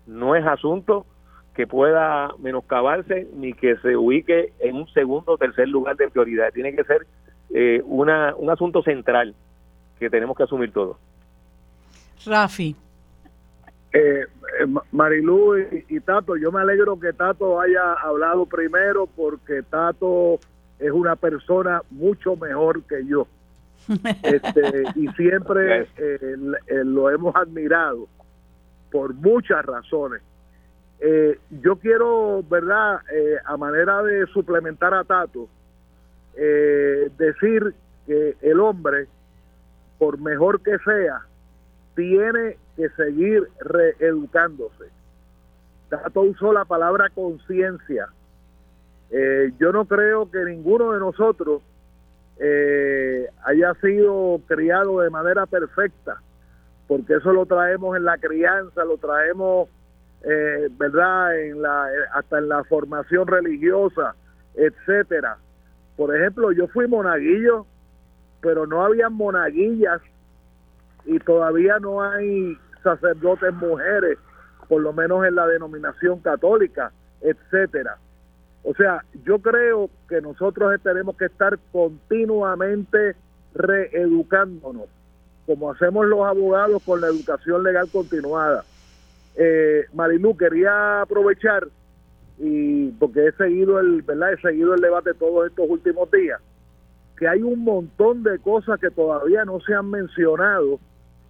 No 0.07 0.35
es 0.35 0.47
asunto 0.47 1.07
que 1.55 1.67
pueda 1.67 2.31
menoscabarse 2.39 3.29
ni 3.35 3.53
que 3.53 3.77
se 3.79 3.97
ubique 3.97 4.53
en 4.61 4.77
un 4.77 4.89
segundo 4.89 5.33
o 5.33 5.39
tercer 5.39 5.69
lugar 5.69 5.97
de 5.97 6.09
prioridad. 6.09 6.53
Tiene 6.53 6.75
que 6.75 6.85
ser 6.85 7.07
eh, 7.53 7.83
una, 7.85 8.35
un 8.37 8.51
asunto 8.51 8.83
central 8.83 9.35
que 9.99 10.09
tenemos 10.09 10.37
que 10.37 10.45
asumir 10.45 10.73
todos. 10.73 10.97
Rafi. 12.25 12.77
Eh, 13.93 14.25
eh 14.61 14.67
Marilu 14.93 15.59
y, 15.89 16.01
Tato, 16.01 16.37
yo 16.37 16.53
me 16.53 16.61
alegro 16.61 16.99
que 16.99 17.13
Tato 17.13 17.61
haya 17.61 17.95
hablado 17.95 18.47
primero 18.47 19.07
porque 19.07 19.63
Tato 19.63 20.39
es 20.79 20.93
una 20.93 21.17
persona 21.17 21.83
mucho 21.91 22.37
mejor 22.37 22.85
que 22.85 23.05
yo 23.05 23.27
este, 24.23 24.85
y 24.95 25.09
siempre 25.09 25.89
eh, 25.97 26.37
lo 26.85 27.11
hemos 27.11 27.35
admirado 27.35 28.07
por 28.91 29.15
muchas 29.15 29.65
razones. 29.65 30.23
Eh, 31.01 31.39
yo 31.63 31.77
quiero, 31.77 32.43
¿verdad?, 32.49 33.01
eh, 33.13 33.37
a 33.45 33.57
manera 33.57 34.03
de 34.03 34.27
suplementar 34.27 34.95
a 34.95 35.05
Tato, 35.05 35.49
decir 37.19 37.75
que 38.07 38.37
el 38.41 38.61
hombre, 38.61 39.09
por 39.99 40.19
mejor 40.19 40.63
que 40.63 40.79
sea, 40.79 41.21
tiene 41.95 42.57
que 42.77 42.89
seguir 42.91 43.47
reeducándose. 43.61 44.85
Tato 45.91 46.23
usó 46.23 46.53
la 46.53 46.65
palabra 46.65 47.11
conciencia. 47.11 48.09
yo 49.59 49.73
no 49.73 49.85
creo 49.85 50.31
que 50.31 50.39
ninguno 50.45 50.93
de 50.93 51.01
nosotros 51.01 51.63
eh, 52.43 53.29
haya 53.45 53.75
sido 53.83 54.41
criado 54.47 55.01
de 55.01 55.11
manera 55.11 55.45
perfecta, 55.45 56.23
porque 56.89 57.17
eso 57.17 57.33
lo 57.35 57.45
traemos 57.45 57.99
en 57.99 58.05
la 58.05 58.17
crianza, 58.17 58.83
lo 58.85 58.97
traemos, 58.97 59.69
eh, 60.23 60.69
¿verdad?, 60.73 61.39
en 61.39 61.63
la, 61.63 61.89
eh, 61.93 62.07
hasta 62.15 62.39
en 62.39 62.49
la 62.49 62.65
formación 62.65 63.27
religiosa, 63.27 64.15
etcétera. 64.55 65.39
Por 65.97 66.15
ejemplo, 66.15 66.53
yo 66.53 66.69
fui 66.69 66.87
monaguillo, 66.87 67.67
pero 68.41 68.67
no 68.67 68.85
había 68.85 69.09
monaguillas 69.09 70.01
y 71.05 71.19
todavía 71.19 71.79
no 71.79 72.03
hay 72.03 72.57
sacerdotes 72.83 73.53
mujeres, 73.55 74.19
por 74.69 74.83
lo 74.83 74.93
menos 74.93 75.27
en 75.27 75.35
la 75.35 75.47
denominación 75.47 76.21
católica, 76.21 76.93
etcétera. 77.21 77.97
O 78.63 78.75
sea, 78.75 79.05
yo 79.25 79.39
creo 79.39 79.89
que 80.09 80.21
nosotros 80.21 80.79
tenemos 80.83 81.17
que 81.17 81.27
estar 81.27 81.59
continuamente 81.73 83.17
reeducándonos, 83.55 84.87
como 85.47 85.73
hacemos 85.73 86.07
los 86.07 86.21
abogados 86.27 86.83
con 86.85 87.01
la 87.01 87.09
educación 87.09 87.63
legal 87.63 87.89
continuada. 87.91 88.65
Eh, 89.43 89.87
Marilu, 89.95 90.37
quería 90.37 91.01
aprovechar 91.01 91.67
y 92.37 92.91
porque 92.93 93.29
he 93.29 93.33
seguido 93.33 93.81
el, 93.81 94.03
¿verdad? 94.03 94.35
He 94.35 94.41
seguido 94.43 94.75
el 94.75 94.83
debate 94.83 95.15
todos 95.15 95.47
estos 95.47 95.65
últimos 95.67 96.11
días, 96.11 96.39
que 97.17 97.27
hay 97.27 97.41
un 97.43 97.65
montón 97.65 98.23
de 98.23 98.39
cosas 98.39 98.79
que 98.79 98.91
todavía 98.91 99.47
no 99.47 99.59
se 99.61 99.73
han 99.73 99.89
mencionado 99.89 100.79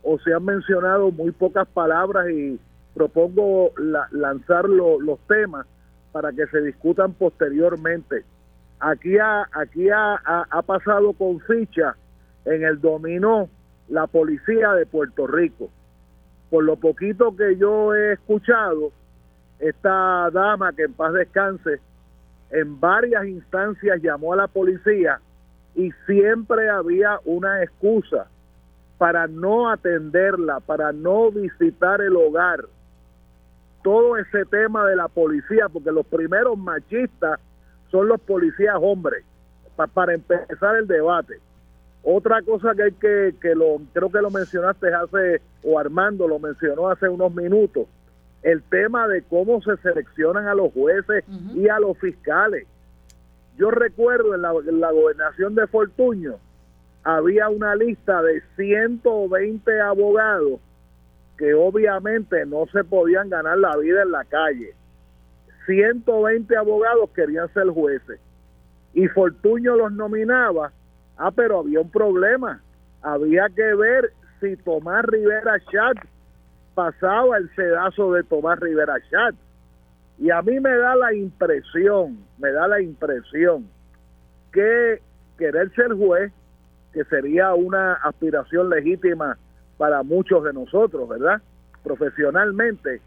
o 0.02 0.18
se 0.18 0.34
han 0.34 0.44
mencionado 0.44 1.12
muy 1.12 1.30
pocas 1.30 1.68
palabras 1.68 2.28
y 2.30 2.58
propongo 2.94 3.70
lanzar 4.10 4.68
los 4.68 5.20
temas 5.28 5.64
para 6.10 6.32
que 6.32 6.48
se 6.48 6.62
discutan 6.62 7.12
posteriormente. 7.12 8.24
Aquí 8.80 9.18
ha, 9.18 9.46
aquí 9.52 9.88
ha, 9.88 10.16
ha, 10.50 10.62
pasado 10.62 11.12
con 11.12 11.38
ficha 11.42 11.94
en 12.44 12.64
el 12.64 12.80
dominó 12.80 13.48
la 13.88 14.08
policía 14.08 14.72
de 14.72 14.86
Puerto 14.86 15.28
Rico. 15.28 15.70
Por 16.50 16.64
lo 16.64 16.76
poquito 16.76 17.34
que 17.36 17.56
yo 17.56 17.94
he 17.94 18.12
escuchado, 18.12 18.90
esta 19.58 20.30
dama 20.30 20.72
que 20.72 20.82
en 20.84 20.92
paz 20.92 21.12
descanse, 21.12 21.80
en 22.50 22.80
varias 22.80 23.24
instancias 23.26 24.02
llamó 24.02 24.32
a 24.32 24.36
la 24.36 24.48
policía 24.48 25.20
y 25.74 25.92
siempre 26.06 26.68
había 26.68 27.20
una 27.24 27.62
excusa. 27.62 28.26
para 28.98 29.26
no 29.26 29.70
atenderla, 29.70 30.60
para 30.60 30.92
no 30.92 31.30
visitar 31.30 32.02
el 32.02 32.14
hogar. 32.16 32.66
Todo 33.82 34.18
ese 34.18 34.44
tema 34.44 34.86
de 34.86 34.94
la 34.94 35.08
policía, 35.08 35.70
porque 35.72 35.90
los 35.90 36.04
primeros 36.04 36.58
machistas 36.58 37.40
son 37.90 38.08
los 38.08 38.20
policías 38.20 38.76
hombres, 38.78 39.24
para 39.94 40.12
empezar 40.12 40.76
el 40.76 40.86
debate. 40.86 41.40
Otra 42.02 42.42
cosa 42.42 42.74
que 42.74 42.82
hay 42.84 42.92
que, 42.92 43.34
que 43.40 43.54
lo, 43.54 43.80
creo 43.92 44.10
que 44.10 44.20
lo 44.20 44.30
mencionaste 44.30 44.92
hace, 44.94 45.42
o 45.62 45.78
Armando 45.78 46.26
lo 46.26 46.38
mencionó 46.38 46.88
hace 46.88 47.08
unos 47.08 47.34
minutos, 47.34 47.86
el 48.42 48.62
tema 48.62 49.06
de 49.06 49.22
cómo 49.22 49.60
se 49.62 49.76
seleccionan 49.78 50.48
a 50.48 50.54
los 50.54 50.72
jueces 50.72 51.24
y 51.54 51.68
a 51.68 51.78
los 51.78 51.98
fiscales. 51.98 52.66
Yo 53.58 53.70
recuerdo 53.70 54.34
en 54.34 54.42
la, 54.42 54.52
en 54.66 54.80
la 54.80 54.90
gobernación 54.90 55.54
de 55.54 55.66
Fortuño, 55.66 56.36
había 57.02 57.48
una 57.48 57.74
lista 57.74 58.22
de 58.22 58.42
120 58.56 59.80
abogados 59.80 60.60
que 61.36 61.54
obviamente 61.54 62.44
no 62.44 62.66
se 62.66 62.84
podían 62.84 63.30
ganar 63.30 63.58
la 63.58 63.76
vida 63.76 64.02
en 64.02 64.12
la 64.12 64.24
calle. 64.24 64.74
120 65.66 66.56
abogados 66.56 67.10
querían 67.14 67.52
ser 67.54 67.68
jueces. 67.68 68.20
Y 68.92 69.08
Fortuño 69.08 69.76
los 69.76 69.92
nominaba. 69.92 70.72
Ah, 71.22 71.30
pero 71.30 71.60
había 71.60 71.82
un 71.82 71.90
problema. 71.90 72.62
Había 73.02 73.46
que 73.50 73.74
ver 73.74 74.10
si 74.40 74.56
Tomás 74.56 75.04
Rivera 75.04 75.60
Chat 75.70 75.98
pasaba 76.74 77.36
el 77.36 77.54
sedazo 77.54 78.14
de 78.14 78.22
Tomás 78.22 78.58
Rivera 78.58 78.96
Chat. 79.10 79.34
Y 80.16 80.30
a 80.30 80.40
mí 80.40 80.58
me 80.60 80.74
da 80.74 80.96
la 80.96 81.12
impresión, 81.12 82.24
me 82.38 82.50
da 82.52 82.66
la 82.68 82.80
impresión 82.80 83.68
que 84.50 85.02
querer 85.36 85.70
ser 85.74 85.92
juez 85.92 86.32
que 86.94 87.04
sería 87.04 87.52
una 87.52 87.94
aspiración 87.96 88.70
legítima 88.70 89.36
para 89.76 90.02
muchos 90.02 90.42
de 90.42 90.54
nosotros, 90.54 91.06
¿verdad? 91.06 91.42
Profesionalmente. 91.84 93.02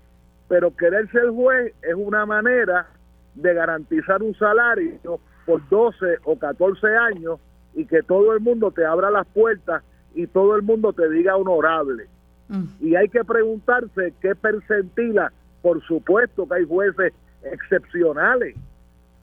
Pero 0.48 0.76
querer 0.76 1.10
ser 1.10 1.30
juez 1.30 1.74
es 1.82 1.96
una 1.96 2.28
manera 2.28 2.86
de 3.34 3.56
garantizar 3.56 4.22
un 4.22 4.36
salario 4.36 5.20
por 5.48 5.68
12 5.68 6.20
o 6.26 6.38
14 6.38 6.96
años 6.96 7.40
y 7.76 7.86
que 7.86 8.04
todo 8.04 8.34
el 8.34 8.40
mundo 8.40 8.72
te 8.72 8.86
abra 8.86 9.10
las 9.12 9.28
puertas 9.28 9.84
y 10.14 10.28
todo 10.28 10.56
el 10.56 10.62
mundo 10.62 10.94
te 10.94 11.10
diga 11.10 11.36
honorable. 11.36 12.06
Mm. 12.50 12.66
Y 12.82 12.96
hay 12.96 13.10
que 13.10 13.24
preguntarse 13.24 14.14
qué 14.22 14.36
percentila, 14.36 15.32
por 15.62 15.82
supuesto 15.84 16.48
que 16.48 16.56
hay 16.56 16.66
jueces 16.66 17.14
excepcionales, 17.44 18.56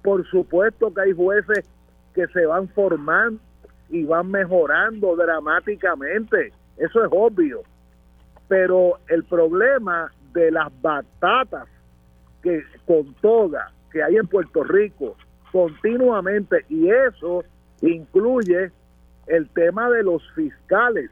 por 0.03 0.27
supuesto 0.27 0.93
que 0.93 1.01
hay 1.01 1.13
jueces 1.13 1.69
que 2.15 2.27
se 2.29 2.47
van 2.47 2.69
formando 2.69 3.41
y 3.89 4.05
van 4.05 4.31
mejorando 4.31 5.17
dramáticamente. 5.17 6.53
Eso 6.77 7.05
es 7.05 7.11
obvio. 7.13 7.63
Pero 8.49 8.99
el 9.09 9.25
problema 9.25 10.11
de 10.33 10.51
las 10.51 10.69
batatas 10.81 11.69
que 12.43 12.63
con 12.87 13.15
todas 13.21 13.73
que 13.93 14.03
hay 14.03 14.17
en 14.17 14.27
Puerto 14.27 14.63
Rico 14.63 15.17
continuamente 15.53 16.65
y 16.69 16.89
eso 16.89 17.45
incluye 17.83 18.71
el 19.27 19.49
tema 19.51 19.91
de 19.91 20.03
los 20.03 20.23
fiscales. 20.35 21.11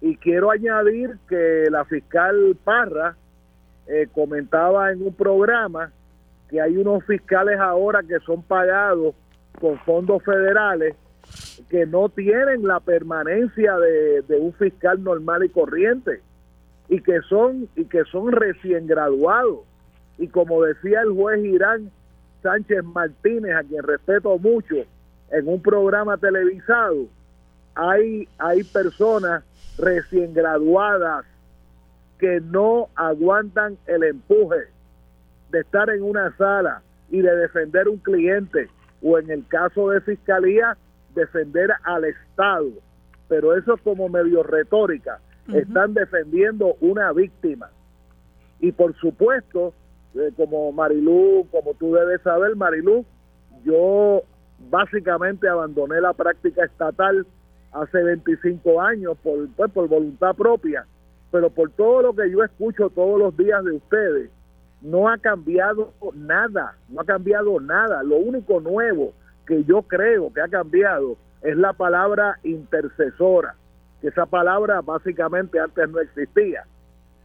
Y 0.00 0.16
quiero 0.16 0.50
añadir 0.50 1.16
que 1.28 1.66
la 1.70 1.84
fiscal 1.84 2.56
Parra 2.62 3.16
eh, 3.86 4.06
comentaba 4.12 4.92
en 4.92 5.02
un 5.02 5.14
programa 5.14 5.90
que 6.48 6.60
hay 6.60 6.76
unos 6.76 7.04
fiscales 7.04 7.58
ahora 7.58 8.02
que 8.02 8.18
son 8.20 8.42
pagados 8.42 9.14
con 9.60 9.78
fondos 9.80 10.22
federales 10.22 10.94
que 11.70 11.86
no 11.86 12.08
tienen 12.08 12.66
la 12.66 12.80
permanencia 12.80 13.76
de, 13.78 14.24
un 14.38 14.52
fiscal 14.54 15.02
normal 15.02 15.44
y 15.44 15.48
corriente 15.48 16.20
y 16.88 17.00
que 17.00 17.20
son 17.22 17.68
y 17.76 17.86
que 17.86 18.04
son 18.04 18.32
recién 18.32 18.86
graduados. 18.86 19.60
Y 20.18 20.28
como 20.28 20.62
decía 20.62 21.00
el 21.00 21.12
juez 21.12 21.42
Irán 21.44 21.90
Sánchez 22.42 22.84
Martínez 22.84 23.54
a 23.56 23.62
quien 23.62 23.82
respeto 23.82 24.38
mucho 24.38 24.84
en 25.30 25.48
un 25.48 25.60
programa 25.60 26.16
televisado 26.16 27.06
hay 27.74 28.28
hay 28.38 28.62
personas 28.64 29.42
recién 29.78 30.32
graduadas 30.32 31.24
que 32.18 32.40
no 32.40 32.88
aguantan 32.94 33.76
el 33.86 34.04
empuje 34.04 34.68
de 35.50 35.60
estar 35.60 35.90
en 35.90 36.02
una 36.02 36.36
sala 36.36 36.82
y 37.10 37.20
de 37.20 37.36
defender 37.36 37.88
un 37.88 37.98
cliente 37.98 38.68
o 39.02 39.18
en 39.18 39.30
el 39.30 39.46
caso 39.46 39.90
de 39.90 40.00
fiscalía 40.00 40.76
defender 41.14 41.70
al 41.84 42.04
Estado, 42.04 42.70
pero 43.28 43.56
eso 43.56 43.74
es 43.74 43.80
como 43.82 44.08
medio 44.08 44.42
retórica. 44.42 45.20
Están 45.52 45.92
defendiendo 45.92 46.76
una 46.80 47.12
víctima. 47.12 47.70
Y 48.60 48.72
por 48.72 48.96
supuesto, 48.96 49.74
eh, 50.14 50.30
como 50.36 50.72
Marilú, 50.72 51.46
como 51.50 51.74
tú 51.74 51.92
debes 51.92 52.22
saber, 52.22 52.56
Marilú, 52.56 53.04
yo 53.64 54.22
básicamente 54.74 55.48
abandoné 55.48 56.00
la 56.00 56.12
práctica 56.12 56.64
estatal 56.64 57.24
hace 57.70 58.02
25 58.02 58.80
años 58.80 59.16
por, 59.22 59.48
pues, 59.54 59.70
por 59.70 59.86
voluntad 59.86 60.34
propia, 60.34 60.84
pero 61.30 61.48
por 61.48 61.70
todo 61.70 62.02
lo 62.02 62.12
que 62.12 62.28
yo 62.28 62.42
escucho 62.42 62.90
todos 62.90 63.20
los 63.20 63.36
días 63.36 63.64
de 63.64 63.70
ustedes, 63.70 64.30
no 64.82 65.08
ha 65.08 65.16
cambiado 65.18 65.92
nada, 66.16 66.76
no 66.88 67.02
ha 67.02 67.04
cambiado 67.04 67.60
nada. 67.60 68.02
Lo 68.02 68.16
único 68.16 68.60
nuevo 68.60 69.12
que 69.46 69.62
yo 69.62 69.82
creo 69.82 70.32
que 70.32 70.40
ha 70.40 70.48
cambiado 70.48 71.16
es 71.42 71.56
la 71.56 71.72
palabra 71.72 72.40
intercesora, 72.42 73.54
que 74.00 74.08
esa 74.08 74.26
palabra 74.26 74.80
básicamente 74.80 75.60
antes 75.60 75.88
no 75.88 76.00
existía. 76.00 76.64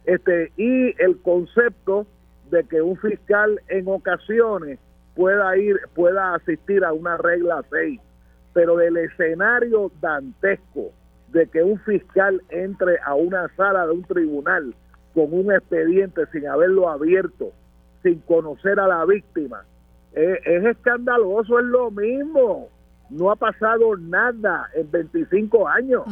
Este, 0.05 0.51
y 0.55 0.93
el 1.01 1.19
concepto 1.23 2.05
de 2.51 2.63
que 2.65 2.79
un 2.79 2.95
fiscal 2.97 3.59
en 3.69 3.87
ocasiones 3.87 4.77
pueda 5.19 5.57
ir, 5.57 5.81
pueda 5.95 6.35
asistir 6.35 6.85
a 6.85 6.93
una 6.93 7.17
regla 7.17 7.61
6, 7.69 7.99
pero 8.53 8.77
del 8.77 8.95
escenario 8.95 9.91
dantesco 9.99 10.93
de 11.27 11.45
que 11.47 11.61
un 11.61 11.77
fiscal 11.81 12.41
entre 12.47 12.99
a 13.05 13.15
una 13.15 13.53
sala 13.57 13.85
de 13.85 13.91
un 13.91 14.03
tribunal 14.03 14.73
con 15.13 15.33
un 15.33 15.51
expediente 15.51 16.21
sin 16.31 16.47
haberlo 16.47 16.87
abierto, 16.87 17.51
sin 18.01 18.19
conocer 18.19 18.79
a 18.79 18.87
la 18.87 19.03
víctima, 19.03 19.65
es, 20.13 20.39
escandaloso, 20.45 21.59
es 21.59 21.65
lo 21.65 21.91
mismo. 21.91 22.69
No 23.09 23.29
ha 23.29 23.35
pasado 23.35 23.97
nada 23.97 24.69
en 24.73 24.89
25 24.89 25.67
años. 25.67 26.03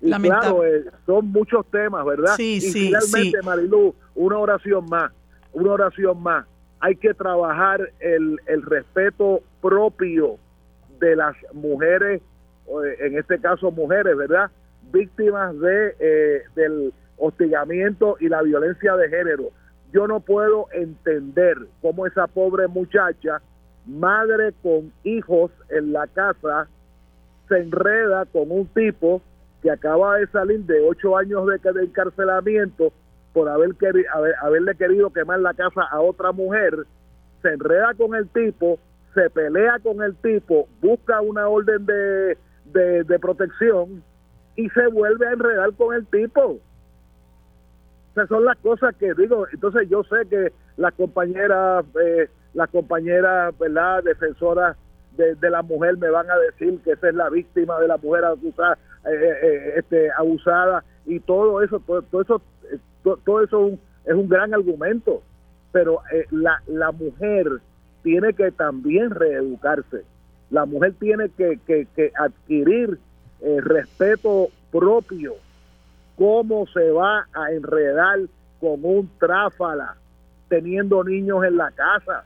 Y 0.00 0.10
claro, 0.10 0.64
eh, 0.64 0.84
son 1.06 1.28
muchos 1.28 1.64
temas, 1.70 2.04
¿verdad? 2.04 2.34
Sí, 2.36 2.56
y 2.56 2.60
sí, 2.60 2.86
finalmente, 2.88 3.40
Marilu, 3.44 3.94
una 4.16 4.38
oración 4.38 4.84
más, 4.90 5.12
una 5.52 5.70
oración 5.70 6.20
más. 6.20 6.44
Hay 6.80 6.96
que 6.96 7.14
trabajar 7.14 7.80
el, 8.00 8.38
el 8.46 8.62
respeto 8.62 9.40
propio 9.60 10.36
de 11.00 11.16
las 11.16 11.36
mujeres, 11.52 12.20
eh, 12.68 12.96
en 13.00 13.18
este 13.18 13.38
caso 13.40 13.70
mujeres, 13.70 14.16
¿verdad? 14.16 14.50
Víctimas 14.92 15.58
de 15.58 15.94
eh, 15.98 16.42
del 16.54 16.92
hostigamiento 17.16 18.16
y 18.20 18.28
la 18.28 18.42
violencia 18.42 18.96
de 18.96 19.08
género 19.08 19.50
yo 19.94 20.08
no 20.08 20.18
puedo 20.18 20.66
entender 20.72 21.56
cómo 21.80 22.04
esa 22.04 22.26
pobre 22.26 22.66
muchacha, 22.66 23.40
madre 23.86 24.52
con 24.60 24.92
hijos 25.04 25.52
en 25.68 25.92
la 25.92 26.08
casa, 26.08 26.66
se 27.48 27.58
enreda 27.58 28.26
con 28.26 28.50
un 28.50 28.66
tipo 28.66 29.22
que 29.62 29.70
acaba 29.70 30.16
de 30.16 30.26
salir 30.26 30.64
de 30.64 30.80
ocho 30.80 31.16
años 31.16 31.46
de, 31.46 31.84
encarcelamiento 31.84 32.92
por 33.34 33.50
haber 33.50 33.72
haberle 34.40 34.74
querido 34.76 35.10
quemar 35.10 35.40
la 35.40 35.52
casa 35.52 35.82
a 35.82 36.00
otra 36.00 36.32
mujer, 36.32 36.86
se 37.42 37.48
enreda 37.48 37.92
con 37.94 38.14
el 38.14 38.26
tipo, 38.28 38.78
se 39.12 39.28
pelea 39.28 39.78
con 39.82 40.02
el 40.02 40.16
tipo, 40.16 40.66
busca 40.80 41.20
una 41.20 41.48
orden 41.48 41.84
de, 41.84 43.04
de 43.04 43.18
protección 43.18 44.02
y 44.56 44.70
se 44.70 44.86
vuelve 44.86 45.26
a 45.26 45.32
enredar 45.32 45.74
con 45.74 45.94
el 45.94 46.06
tipo 46.06 46.60
esas 48.14 48.28
son 48.28 48.44
las 48.44 48.56
cosas 48.58 48.94
que 48.94 49.12
digo. 49.14 49.46
Entonces 49.52 49.88
yo 49.88 50.04
sé 50.04 50.28
que 50.30 50.52
las 50.76 50.94
compañeras, 50.94 51.84
eh, 52.00 52.28
las 52.54 52.70
compañeras, 52.70 53.56
¿verdad? 53.58 54.04
Defensoras 54.04 54.76
de, 55.16 55.50
la 55.50 55.62
mujer 55.62 55.96
me 55.98 56.10
van 56.10 56.30
a 56.30 56.38
decir 56.38 56.78
que 56.84 56.92
esa 56.92 57.08
es 57.08 57.14
la 57.14 57.28
víctima 57.28 57.78
de 57.80 57.88
la 57.88 57.96
mujer 57.96 58.24
abusada, 58.24 58.78
eh, 59.04 59.32
eh, 59.42 59.72
este, 59.76 60.10
abusada 60.12 60.84
y 61.06 61.20
todo 61.20 61.62
eso, 61.62 61.80
todo, 61.80 62.22
eso, 62.22 62.40
todo, 63.02 63.42
eso 63.42 63.70
es 64.04 64.14
un, 64.14 64.28
gran 64.28 64.54
argumento. 64.54 65.22
Pero 65.72 66.00
la, 66.30 66.62
la 66.66 66.92
mujer 66.92 67.60
tiene 68.02 68.32
que 68.32 68.50
también 68.52 69.10
reeducarse. 69.10 70.04
La 70.50 70.66
mujer 70.66 70.94
tiene 71.00 71.30
que, 71.30 71.58
que, 71.66 71.86
que 71.96 72.12
adquirir 72.16 72.98
respeto 73.60 74.48
propio 74.70 75.34
cómo 76.16 76.66
se 76.66 76.90
va 76.90 77.26
a 77.32 77.52
enredar 77.52 78.20
con 78.60 78.84
un 78.84 79.10
tráfala 79.18 79.96
teniendo 80.48 81.02
niños 81.04 81.44
en 81.44 81.56
la 81.56 81.70
casa. 81.72 82.24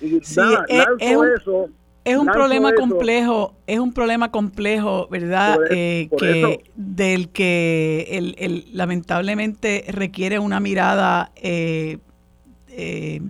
Y 0.00 0.20
nada, 0.36 0.64
es, 0.68 1.16
un, 1.16 1.28
eso. 1.28 1.68
Es 2.10 2.16
un 2.16 2.26
problema 2.26 2.72
complejo, 2.74 3.54
es 3.66 3.78
un 3.78 3.92
problema 3.92 4.30
complejo, 4.30 5.06
¿verdad? 5.10 5.58
Eh, 5.70 6.08
que 6.18 6.64
del 6.74 7.28
que 7.28 8.34
el, 8.38 8.66
lamentablemente 8.72 9.84
requiere 9.88 10.38
una 10.38 10.60
mirada 10.60 11.30
eh, 11.36 11.98
eh, 12.68 13.20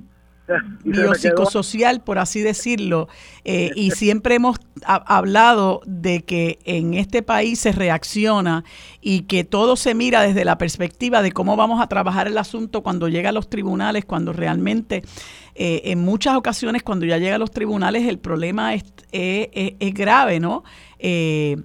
biopsicosocial, 0.85 2.03
por 2.03 2.19
así 2.19 2.41
decirlo, 2.41 3.09
eh, 3.45 3.71
y 3.75 3.91
siempre 3.93 4.35
hemos 4.37 4.57
hablado 4.85 5.81
de 5.87 6.23
que 6.23 6.59
en 6.65 6.95
este 6.95 7.23
país 7.23 7.59
se 7.59 7.73
reacciona 7.73 8.65
y 9.01 9.23
que 9.23 9.45
todo 9.45 9.77
se 9.77 9.95
mira 9.95 10.23
desde 10.23 10.45
la 10.45 10.59
perspectiva 10.59 11.23
de 11.23 11.33
cómo 11.33 11.57
vamos 11.57 11.81
a 11.81 11.87
trabajar 11.87 12.27
el 12.27 12.39
asunto 12.39 12.83
cuando 12.83 13.09
llega 13.09 13.31
a 13.31 13.33
los 13.33 13.49
tribunales, 13.49 14.05
cuando 14.05 14.33
realmente 14.33 15.03
eh, 15.55 15.83
en 15.85 16.01
muchas 16.01 16.37
ocasiones 16.37 16.83
cuando 16.83 17.07
ya 17.07 17.19
llega 17.19 17.37
a 17.37 17.39
los 17.39 17.51
tribunales 17.51 18.07
el 18.07 18.19
problema 18.19 18.75
es, 18.75 18.85
es 19.13 19.95
grave, 19.95 20.41
¿no? 20.41 20.65
Eh, 20.99 21.57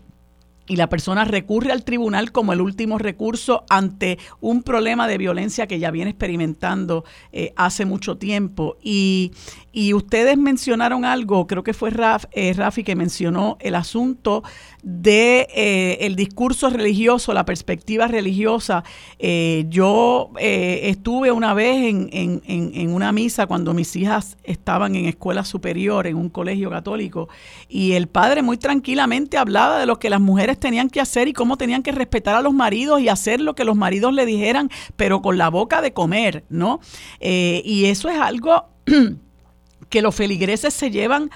y 0.68 0.76
la 0.76 0.90
persona 0.90 1.26
recurre 1.26 1.72
al 1.72 1.84
tribunal 1.84 2.32
como 2.32 2.54
el 2.54 2.62
último 2.62 2.98
recurso 2.98 3.66
ante 3.70 4.18
un 4.42 4.64
problema 4.64 5.08
de 5.08 5.18
violencia 5.18 5.68
que 5.68 5.80
ya 5.80 5.92
viene 5.92 6.12
experimentando 6.12 7.06
eh, 7.32 7.54
hace 7.56 7.86
mucho 7.86 8.18
tiempo. 8.18 8.78
Y, 8.82 9.32
y, 9.72 9.94
ustedes 9.94 10.38
mencionaron 10.38 11.06
algo, 11.06 11.48
creo 11.48 11.64
que 11.64 11.74
fue 11.74 11.90
Raf, 11.90 12.26
eh, 12.32 12.54
Rafi 12.54 12.84
que 12.84 12.96
mencionó 12.96 13.58
el 13.60 13.76
asunto 13.76 14.44
de 14.82 15.48
eh, 15.54 15.98
el 16.02 16.16
discurso 16.16 16.70
religioso, 16.70 17.34
la 17.34 17.46
perspectiva 17.46 18.08
religiosa. 18.08 18.84
Eh, 19.20 19.66
yo 19.70 20.32
estuve 20.38 21.32
una 21.32 21.54
vez 21.54 21.90
en, 21.90 22.10
en, 22.12 22.42
en, 22.46 22.94
una 22.94 23.12
misa 23.12 23.48
cuando 23.48 23.74
mis 23.74 23.96
hijas 23.96 24.38
estaban 24.44 24.96
en 24.96 25.06
escuela 25.06 25.44
superior, 25.44 26.08
en 26.08 26.16
un 26.16 26.30
colegio 26.30 26.70
católico, 26.70 27.28
y 27.68 27.94
el 27.94 28.08
padre 28.08 28.42
muy 28.42 28.58
tranquilamente 28.58 29.38
hablaba 29.38 29.80
de 29.80 29.86
lo 29.86 30.00
que 30.00 30.10
las 30.10 30.22
mujeres 30.22 30.55
tenían 30.60 30.90
que 30.90 31.02
hacer 31.02 31.28
y 31.28 31.34
cómo 31.34 31.58
tenían 31.58 31.84
que 31.84 31.92
respetar 31.92 32.36
a 32.36 32.42
los 32.42 32.54
maridos 32.54 33.02
y 33.02 33.10
hacer 33.10 33.42
lo 33.42 33.56
que 33.56 33.66
los 33.66 33.76
maridos 33.76 34.14
le 34.14 34.26
dijeran, 34.26 34.70
pero 34.96 35.22
con 35.22 35.38
la 35.38 35.50
boca 35.50 35.82
de 35.82 35.94
comer, 35.94 36.46
¿no? 36.50 36.80
y 37.20 37.86
eso 37.86 38.10
es 38.10 38.20
algo 38.20 38.70
que 39.90 40.02
los 40.02 40.16
feligreses 40.16 40.74
se 40.74 40.92
llevan 40.92 41.30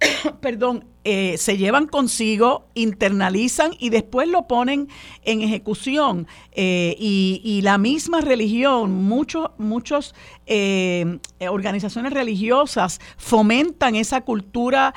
perdón, 0.40 0.84
eh, 1.04 1.36
se 1.38 1.56
llevan 1.56 1.86
consigo, 1.86 2.66
internalizan 2.74 3.70
y 3.78 3.90
después 3.90 4.28
lo 4.28 4.46
ponen 4.48 4.88
en 5.22 5.40
ejecución. 5.40 6.26
Eh, 6.52 6.96
y, 6.98 7.60
la 7.62 7.78
misma 7.78 8.20
religión, 8.20 8.92
muchos, 8.92 9.50
muchos 9.58 10.14
eh, 10.46 11.18
organizaciones 11.48 12.12
religiosas 12.12 13.00
fomentan 13.16 13.94
esa 13.94 14.20
cultura 14.20 14.94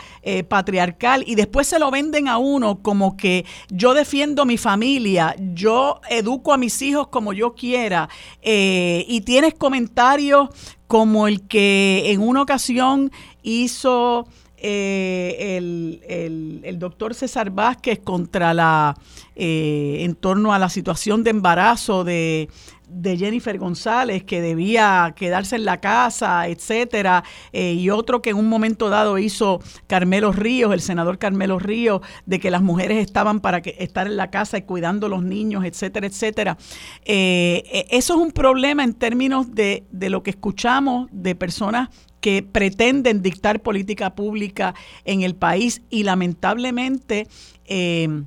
patriarcal 0.48 1.24
y 1.26 1.36
después 1.36 1.68
se 1.68 1.80
lo 1.80 1.90
venden 1.90 2.28
a 2.28 2.38
uno 2.38 2.82
como 2.82 3.18
que 3.18 3.46
yo 3.70 3.94
defiendo 3.94 4.46
mi 4.46 4.58
familia, 4.58 5.36
yo 5.54 6.02
educo 6.10 6.54
a 6.54 6.58
mis 6.58 6.82
hijos 6.82 7.08
como 7.08 7.34
yo 7.34 7.56
quiera. 7.56 8.10
y 8.42 9.22
tienes 9.22 9.54
comentarios 9.54 10.50
como 10.88 11.28
el 11.28 11.48
que 11.48 12.12
en 12.12 12.22
una 12.22 12.42
ocasión 12.42 13.12
hizo 13.44 14.28
eh, 14.62 15.58
el, 15.58 16.62
el, 16.64 16.80
doctor 16.80 17.16
César 17.16 17.50
Vázquez 17.50 18.00
contra 18.00 18.54
la, 18.54 18.98
eh, 19.36 19.98
en 20.02 20.16
torno 20.16 20.54
a 20.54 20.60
la 20.60 20.70
situación 20.70 21.24
de 21.24 21.30
embarazo 21.30 22.04
de, 22.04 22.50
de 22.90 23.18
Jennifer 23.18 23.58
González, 23.58 24.24
que 24.24 24.42
debía 24.42 25.14
quedarse 25.16 25.56
en 25.56 25.64
la 25.64 25.80
casa, 25.80 26.48
etcétera, 26.48 27.24
eh, 27.54 27.74
y 27.74 27.90
otro 27.90 28.22
que 28.22 28.32
en 28.32 28.38
un 28.38 28.50
momento 28.50 28.90
dado 28.90 29.18
hizo 29.18 29.62
Carmelo 29.88 30.34
Ríos, 30.34 30.74
el 30.74 30.82
senador 30.82 31.18
Carmelo 31.18 31.58
Ríos, 31.58 32.02
de 32.26 32.40
que 32.40 32.52
las 32.52 32.62
mujeres 32.62 32.98
estaban 32.98 33.40
para 33.40 33.62
que, 33.62 33.76
estar 33.80 34.08
en 34.08 34.18
la 34.18 34.30
casa 34.30 34.58
y 34.58 34.64
cuidando 34.64 35.08
a 35.08 35.10
los 35.10 35.24
niños, 35.24 35.64
etcétera, 35.64 36.08
etcétera. 36.08 36.58
eso 37.06 38.14
es 38.14 38.20
un 38.20 38.32
problema 38.32 38.84
en 38.84 38.94
términos 38.94 39.56
de, 39.56 39.86
de 39.92 40.10
lo 40.10 40.22
que 40.22 40.32
escuchamos 40.32 41.08
de 41.12 41.36
personas 41.36 41.90
que 42.22 42.44
pretenden 42.44 43.22
dictar 43.22 43.62
política 43.62 44.16
pública 44.16 44.76
en 45.06 45.22
el 45.22 45.36
país 45.36 45.82
y 45.90 46.04
lamentablemente 46.04 47.28
em, 47.66 48.26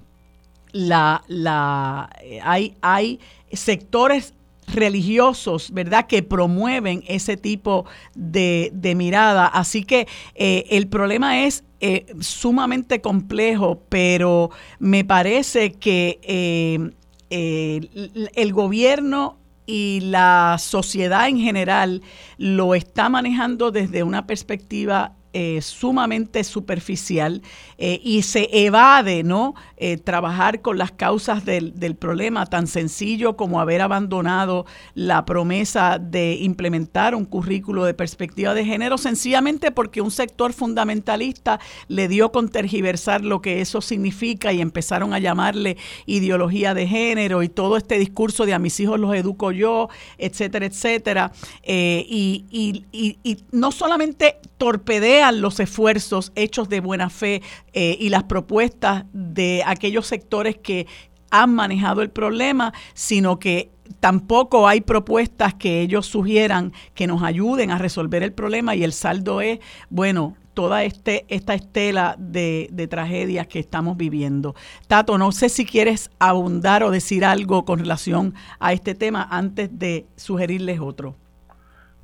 la, 0.73 1.23
la, 1.29 2.11
hay, 2.43 2.75
hay 2.81 3.21
sectores 3.53 4.35
religiosos, 4.67 5.71
¿verdad?, 5.73 6.07
que 6.07 6.23
promueven 6.23 7.05
ese 7.07 7.37
tipo 7.37 7.85
de, 8.15 8.71
mirada. 8.97 9.47
Así 9.47 9.83
que 9.85 10.07
eh, 10.35 10.65
el 10.71 10.89
problema 10.89 11.45
es 11.45 11.65
eh, 11.81 12.07
sumamente 12.21 13.01
complejo, 13.01 13.83
pero 13.89 14.51
me 14.79 15.05
parece 15.05 15.73
que 15.73 16.21
em, 16.23 16.93
el 17.31 18.53
gobierno 18.53 19.39
y 19.75 20.01
la 20.01 20.57
sociedad 20.59 21.29
en 21.29 21.39
general 21.39 22.03
lo 22.37 22.75
está 22.75 23.09
manejando 23.09 23.71
desde 23.71 24.03
una 24.03 24.27
perspectiva 24.27 25.17
eh, 25.35 25.63
sumamente 25.63 26.45
superficial 26.45 27.41
eh, 27.79 27.99
y 28.05 28.21
se 28.21 28.51
evade 28.53 29.23
no 29.23 29.55
eh, 29.79 29.97
trabajar 29.97 30.61
con 30.61 30.77
las 30.77 30.93
causas 30.93 31.47
del, 31.47 31.73
del, 31.81 31.97
problema 31.97 32.45
tan 32.45 32.67
sencillo 32.67 33.35
como 33.35 33.59
haber 33.59 33.81
abandonado 33.81 34.67
la 34.95 35.25
promesa 35.25 35.99
de 35.99 36.35
implementar 36.35 37.15
un 37.15 37.25
currículo 37.25 37.87
de 37.87 37.95
perspectiva 37.95 38.53
de 38.53 38.67
género 38.67 38.99
sencillamente 38.99 39.71
porque 39.71 40.03
un 40.03 40.11
sector 40.11 40.53
fundamentalista 40.53 41.61
le 41.89 42.09
dio 42.09 42.31
con 42.31 42.51
tergiversar 42.51 43.25
lo 43.25 43.41
que 43.41 43.63
eso 43.63 43.81
significa 43.81 44.53
y 44.53 44.61
empezaron 44.61 45.15
a 45.15 45.19
llamarle 45.19 45.79
ideología 46.05 46.75
de 46.75 46.87
género 46.87 47.43
y 47.43 47.49
todo 47.49 47.79
este 47.79 47.99
discurso 47.99 48.45
de 48.45 48.53
a 48.53 48.59
mis 48.59 48.79
hijos 48.81 49.01
los 49.01 49.15
educo 49.15 49.51
yo 49.51 49.89
etcétera 50.19 50.67
etcétera. 50.67 51.33
Y, 51.65 52.45
y, 52.51 52.85
y, 52.93 53.19
y 53.23 53.39
no 53.51 53.73
solamente 53.73 54.37
torpedea 54.59 55.22
los 55.31 55.61
esfuerzos 55.61 56.33
hechos 56.35 56.69
de 56.69 56.81
buena 56.81 57.11
fe 57.11 57.43
eh, 57.73 57.97
y 58.01 58.09
las 58.09 58.25
propuestas 58.25 59.05
de 59.13 59.63
aquellos 59.65 60.07
sectores 60.07 60.57
que 60.57 60.87
han 61.31 61.55
manejado 61.55 62.03
el 62.03 62.11
problema, 62.11 62.73
sino 62.95 63.39
que 63.39 63.71
tampoco 64.01 64.69
hay 64.69 64.81
propuestas 64.81 65.55
que 65.55 65.81
ellos 65.81 66.07
sugieran 66.07 66.73
que 66.95 67.07
nos 67.07 67.23
ayuden 67.23 67.71
a 67.71 67.79
resolver 67.79 68.23
el 68.23 68.33
problema 68.33 68.75
y 68.75 68.85
el 68.85 68.93
saldo 68.93 69.41
es, 69.41 69.61
bueno, 69.91 70.37
toda 70.55 70.85
este, 70.85 71.25
esta 71.29 71.55
estela 71.55 72.15
de, 72.19 72.69
tragedias 72.91 73.47
que 73.47 73.59
estamos 73.59 73.97
viviendo. 73.97 74.55
Tato, 74.87 75.17
no 75.17 75.33
sé 75.33 75.49
si 75.49 75.65
quieres 75.65 76.11
abundar 76.19 76.83
o 76.83 76.91
decir 76.91 77.25
algo 77.25 77.65
con 77.65 77.79
relación 77.79 78.35
a 78.59 78.73
este 78.73 78.95
tema 78.95 79.27
antes 79.31 79.79
de 79.79 80.05
sugerirles 80.17 80.81
otro. 80.81 81.17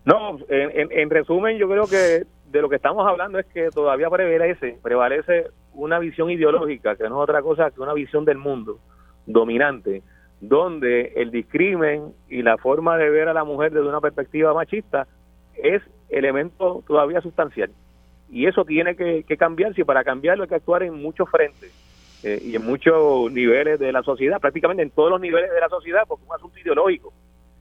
No, 0.06 0.38
en 0.48 1.10
resumen, 1.10 1.58
yo 1.58 1.68
creo 1.68 1.86
que 1.86 2.24
de 2.50 2.62
lo 2.62 2.68
que 2.68 2.76
estamos 2.76 3.06
hablando 3.06 3.38
es 3.38 3.46
que 3.46 3.70
todavía 3.70 4.08
prevalece, 4.10 4.78
prevalece 4.82 5.46
una 5.74 5.98
visión 5.98 6.30
ideológica, 6.30 6.96
que 6.96 7.04
no 7.04 7.16
es 7.16 7.28
otra 7.28 7.42
cosa 7.42 7.70
que 7.70 7.80
una 7.80 7.94
visión 7.94 8.24
del 8.24 8.38
mundo 8.38 8.78
dominante, 9.26 10.02
donde 10.40 11.12
el 11.16 11.30
discrimen 11.30 12.12
y 12.28 12.42
la 12.42 12.56
forma 12.56 12.96
de 12.96 13.10
ver 13.10 13.28
a 13.28 13.34
la 13.34 13.44
mujer 13.44 13.72
desde 13.72 13.88
una 13.88 14.00
perspectiva 14.00 14.54
machista 14.54 15.06
es 15.56 15.82
elemento 16.08 16.82
todavía 16.86 17.20
sustancial. 17.20 17.70
Y 18.30 18.46
eso 18.46 18.64
tiene 18.64 18.94
que, 18.94 19.24
cambiarse 19.38 19.80
y 19.80 19.84
para 19.84 20.04
cambiarlo 20.04 20.44
hay 20.44 20.48
que 20.48 20.54
actuar 20.54 20.82
en 20.82 20.94
muchos 20.94 21.28
frentes 21.30 21.72
eh, 22.22 22.40
y 22.42 22.56
en 22.56 22.64
muchos 22.64 23.30
niveles 23.32 23.78
de 23.78 23.92
la 23.92 24.02
sociedad, 24.02 24.40
prácticamente 24.40 24.82
en 24.82 24.90
todos 24.90 25.10
los 25.10 25.20
niveles 25.20 25.50
de 25.50 25.60
la 25.60 25.68
sociedad, 25.68 26.02
porque 26.06 26.24
es 26.24 26.30
un 26.30 26.36
asunto 26.36 26.58
ideológico 26.58 27.12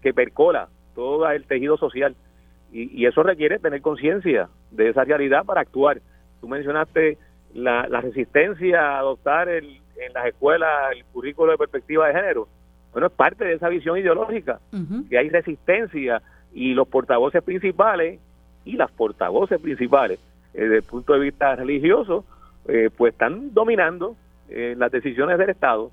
que 0.01 0.13
percola 0.13 0.69
todo 0.95 1.29
el 1.29 1.45
tejido 1.45 1.77
social. 1.77 2.15
Y, 2.77 3.05
eso 3.07 3.23
requiere 3.23 3.57
tener 3.57 3.81
conciencia 3.81 4.49
de 4.69 4.89
esa 4.89 5.03
realidad 5.03 5.43
para 5.45 5.61
actuar. 5.61 5.99
Tú 6.39 6.47
mencionaste 6.47 7.17
la, 7.55 7.87
resistencia 8.01 8.81
a 8.81 8.99
adoptar 8.99 9.49
el, 9.49 9.81
en 9.95 10.13
las 10.13 10.27
escuelas 10.27 10.91
el 10.91 11.03
currículo 11.05 11.53
de 11.53 11.57
perspectiva 11.57 12.07
de 12.07 12.13
género. 12.13 12.47
Bueno, 12.91 13.07
es 13.07 13.13
parte 13.13 13.45
de 13.45 13.53
esa 13.53 13.69
visión 13.69 13.97
ideológica, 13.97 14.59
que 15.09 15.17
hay 15.17 15.29
resistencia 15.29 16.21
y 16.53 16.73
los 16.73 16.87
portavoces 16.87 17.43
principales 17.43 18.19
y 18.63 18.73
las 18.73 18.91
portavoces 18.91 19.59
principales 19.59 20.19
eh, 20.53 20.61
desde 20.61 20.77
el 20.77 20.83
punto 20.83 21.13
de 21.13 21.19
vista 21.19 21.55
religioso, 21.55 22.25
eh, 22.67 22.89
pues 22.95 23.13
están 23.13 23.53
dominando 23.53 24.15
eh, 24.49 24.75
las 24.77 24.91
decisiones 24.91 25.37
del 25.37 25.49
Estado 25.49 25.91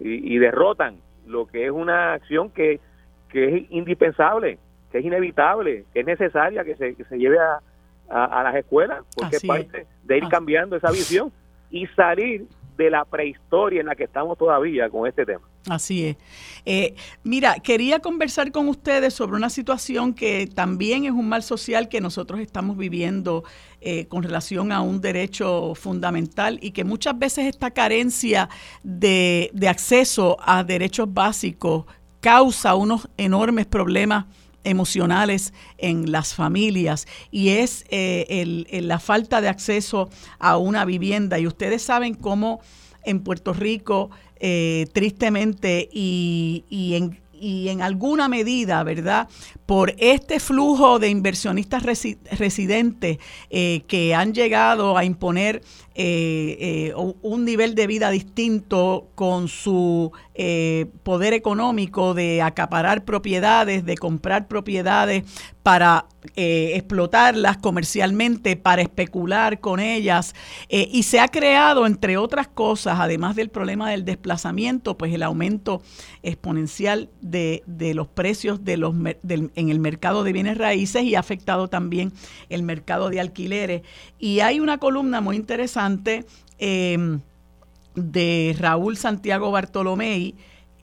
y, 0.00 0.38
derrotan 0.38 0.96
lo 1.26 1.46
que 1.46 1.66
es 1.66 1.70
una 1.70 2.14
acción 2.14 2.50
que, 2.50 2.80
que 3.28 3.56
es 3.56 3.70
indispensable 3.70 4.58
que 4.94 5.00
es 5.00 5.04
inevitable, 5.04 5.86
que 5.92 6.00
es 6.00 6.06
necesaria 6.06 6.62
que 6.62 6.76
se, 6.76 6.94
que 6.94 7.02
se 7.06 7.18
lleve 7.18 7.36
a, 7.40 7.60
a, 8.08 8.44
las 8.44 8.54
escuelas, 8.54 9.02
porque 9.16 9.38
es 9.38 9.44
parte 9.44 9.88
de 10.04 10.18
ir 10.18 10.28
cambiando 10.28 10.76
esa 10.76 10.92
visión 10.92 11.32
y 11.68 11.88
salir 11.88 12.46
de 12.76 12.90
la 12.90 13.04
prehistoria 13.04 13.80
en 13.80 13.86
la 13.86 13.96
que 13.96 14.04
estamos 14.04 14.38
todavía 14.38 14.88
con 14.88 15.08
este 15.08 15.26
tema. 15.26 15.40
Así 15.68 16.06
es. 16.06 16.16
Eh, 16.64 16.94
mira, 17.24 17.56
quería 17.56 17.98
conversar 17.98 18.52
con 18.52 18.68
ustedes 18.68 19.14
sobre 19.14 19.36
una 19.36 19.50
situación 19.50 20.14
que 20.14 20.46
también 20.46 21.06
es 21.06 21.10
un 21.10 21.28
mal 21.28 21.42
social 21.42 21.88
que 21.88 22.00
nosotros 22.00 22.38
estamos 22.38 22.76
viviendo 22.76 23.42
eh, 23.80 24.06
con 24.06 24.22
relación 24.22 24.70
a 24.70 24.80
un 24.80 25.00
derecho 25.00 25.74
fundamental 25.74 26.60
y 26.62 26.70
que 26.70 26.84
muchas 26.84 27.18
veces 27.18 27.46
esta 27.46 27.72
carencia 27.72 28.48
de, 28.84 29.50
acceso 29.68 30.36
a 30.40 30.62
derechos 30.62 31.12
básicos 31.12 31.84
causa 32.20 32.76
unos 32.76 33.08
enormes 33.16 33.66
problemas 33.66 34.26
emocionales 34.64 35.52
en 35.78 36.10
las 36.10 36.34
familias 36.34 37.06
y 37.30 37.50
es 37.50 37.84
eh, 37.90 38.64
la 38.82 38.98
falta 38.98 39.40
de 39.40 39.48
acceso 39.48 40.10
a 40.38 40.56
una 40.56 40.84
vivienda. 40.84 41.38
Y 41.38 41.46
ustedes 41.46 41.82
saben 41.82 42.14
cómo 42.14 42.60
en 43.04 43.20
Puerto 43.20 43.52
Rico 43.52 44.10
eh, 44.36 44.86
tristemente 44.92 45.88
y, 45.92 46.64
y, 46.68 46.94
en, 46.94 47.20
y 47.44 47.68
en 47.68 47.82
alguna 47.82 48.26
medida, 48.26 48.82
¿verdad? 48.84 49.28
Por 49.66 49.94
este 49.98 50.40
flujo 50.40 50.98
de 50.98 51.10
inversionistas 51.10 51.82
residentes 51.82 53.18
eh, 53.50 53.82
que 53.86 54.14
han 54.14 54.32
llegado 54.32 54.96
a 54.96 55.04
imponer 55.04 55.62
eh, 55.94 56.92
un 56.96 57.44
nivel 57.44 57.74
de 57.74 57.86
vida 57.86 58.10
distinto 58.10 59.08
con 59.14 59.48
su 59.48 60.10
poder 61.04 61.34
económico 61.34 62.14
de 62.14 62.42
acaparar 62.42 63.04
propiedades, 63.04 63.84
de 63.84 63.96
comprar 63.96 64.48
propiedades 64.48 65.22
para 65.64 66.04
eh, 66.36 66.72
explotarlas 66.74 67.56
comercialmente, 67.56 68.54
para 68.54 68.82
especular 68.82 69.60
con 69.60 69.80
ellas. 69.80 70.34
Eh, 70.68 70.90
y 70.92 71.04
se 71.04 71.20
ha 71.20 71.28
creado, 71.28 71.86
entre 71.86 72.18
otras 72.18 72.48
cosas, 72.48 72.98
además 73.00 73.34
del 73.34 73.48
problema 73.48 73.90
del 73.90 74.04
desplazamiento, 74.04 74.98
pues 74.98 75.14
el 75.14 75.22
aumento 75.22 75.82
exponencial 76.22 77.08
de, 77.22 77.62
los 77.94 78.08
precios 78.08 78.62
de 78.62 78.76
los, 78.76 78.94
en 78.94 79.68
el 79.70 79.80
mercado 79.80 80.22
de 80.22 80.34
bienes 80.34 80.58
raíces 80.58 81.02
y 81.04 81.14
ha 81.14 81.20
afectado 81.20 81.68
también 81.68 82.12
el 82.50 82.62
mercado 82.62 83.08
de 83.08 83.20
alquileres. 83.20 83.82
Y 84.18 84.40
hay 84.40 84.60
una 84.60 84.76
columna 84.76 85.22
muy 85.22 85.36
interesante 85.36 86.26
em, 86.58 87.20
de 87.94 88.54
Raúl 88.58 88.98
Santiago 88.98 89.50
Bartolomé, 89.50 90.34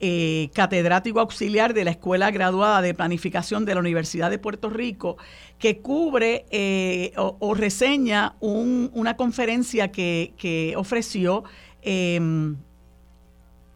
eh, 0.04 0.50
catedrático 0.52 1.20
auxiliar 1.20 1.74
de 1.74 1.84
la 1.84 1.92
Escuela 1.92 2.32
Graduada 2.32 2.82
de 2.82 2.92
Planificación 2.92 3.64
de 3.64 3.74
la 3.74 3.80
Universidad 3.80 4.30
de 4.30 4.38
Puerto 4.40 4.68
Rico, 4.68 5.16
que 5.60 5.78
cubre 5.78 6.44
eh, 6.50 7.12
o, 7.16 7.54
reseña 7.54 8.34
una 8.40 9.16
conferencia 9.16 9.92
que, 9.92 10.74
ofreció 10.76 11.44
em, 11.82 12.56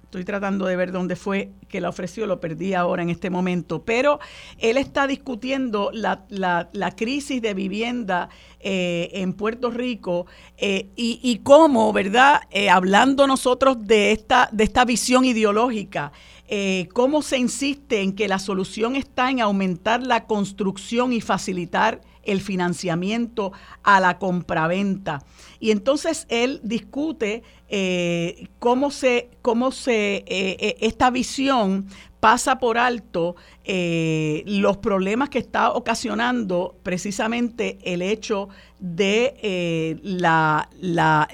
Estoy 0.06 0.24
tratando 0.24 0.66
de 0.66 0.76
ver 0.76 0.92
dónde 0.92 1.16
fue 1.16 1.50
que 1.68 1.80
la 1.80 1.88
ofreció, 1.88 2.26
lo 2.26 2.38
perdí 2.38 2.74
ahora 2.74 3.02
en 3.02 3.10
este 3.10 3.28
momento. 3.28 3.82
Pero 3.84 4.20
él 4.58 4.76
está 4.76 5.08
discutiendo 5.08 5.90
la, 5.92 6.24
la, 6.30 6.90
crisis 6.94 7.42
de 7.42 7.54
vivienda 7.54 8.28
eh, 8.60 9.10
en 9.14 9.32
Puerto 9.32 9.68
Rico 9.68 10.26
eh, 10.58 10.90
y, 10.94 11.40
cómo, 11.42 11.92
¿verdad? 11.92 12.42
Eh, 12.52 12.70
hablando 12.70 13.26
nosotros 13.26 13.84
de 13.84 14.12
esta, 14.12 14.48
de 14.52 14.62
esta 14.62 14.84
visión 14.84 15.24
ideológica, 15.24 16.12
cómo 16.92 17.22
se 17.22 17.38
insiste 17.38 18.00
en 18.00 18.14
que 18.14 18.28
la 18.28 18.38
solución 18.38 18.94
está 18.94 19.28
en 19.28 19.40
aumentar 19.40 20.06
la 20.06 20.26
construcción 20.26 21.12
y 21.12 21.20
facilitar 21.20 22.00
el 22.26 22.40
financiamiento 22.40 23.52
a 23.82 24.00
la 24.00 24.18
compraventa. 24.18 25.24
Y 25.60 25.70
entonces 25.70 26.26
él 26.28 26.60
discute 26.62 27.42
eh, 27.68 28.48
cómo 28.58 28.90
se, 28.90 29.30
cómo 29.42 29.72
se, 29.72 30.16
eh, 30.16 30.24
eh, 30.26 30.76
esta 30.80 31.10
visión 31.10 31.88
pasa 32.26 32.58
por 32.58 32.76
alto 32.76 33.36
los 33.64 34.76
problemas 34.78 35.28
que 35.28 35.38
está 35.38 35.70
ocasionando 35.70 36.74
precisamente 36.82 37.78
el 37.84 38.02
hecho 38.02 38.48
de 38.80 39.96
la, 40.02 40.68
la, 40.80 41.28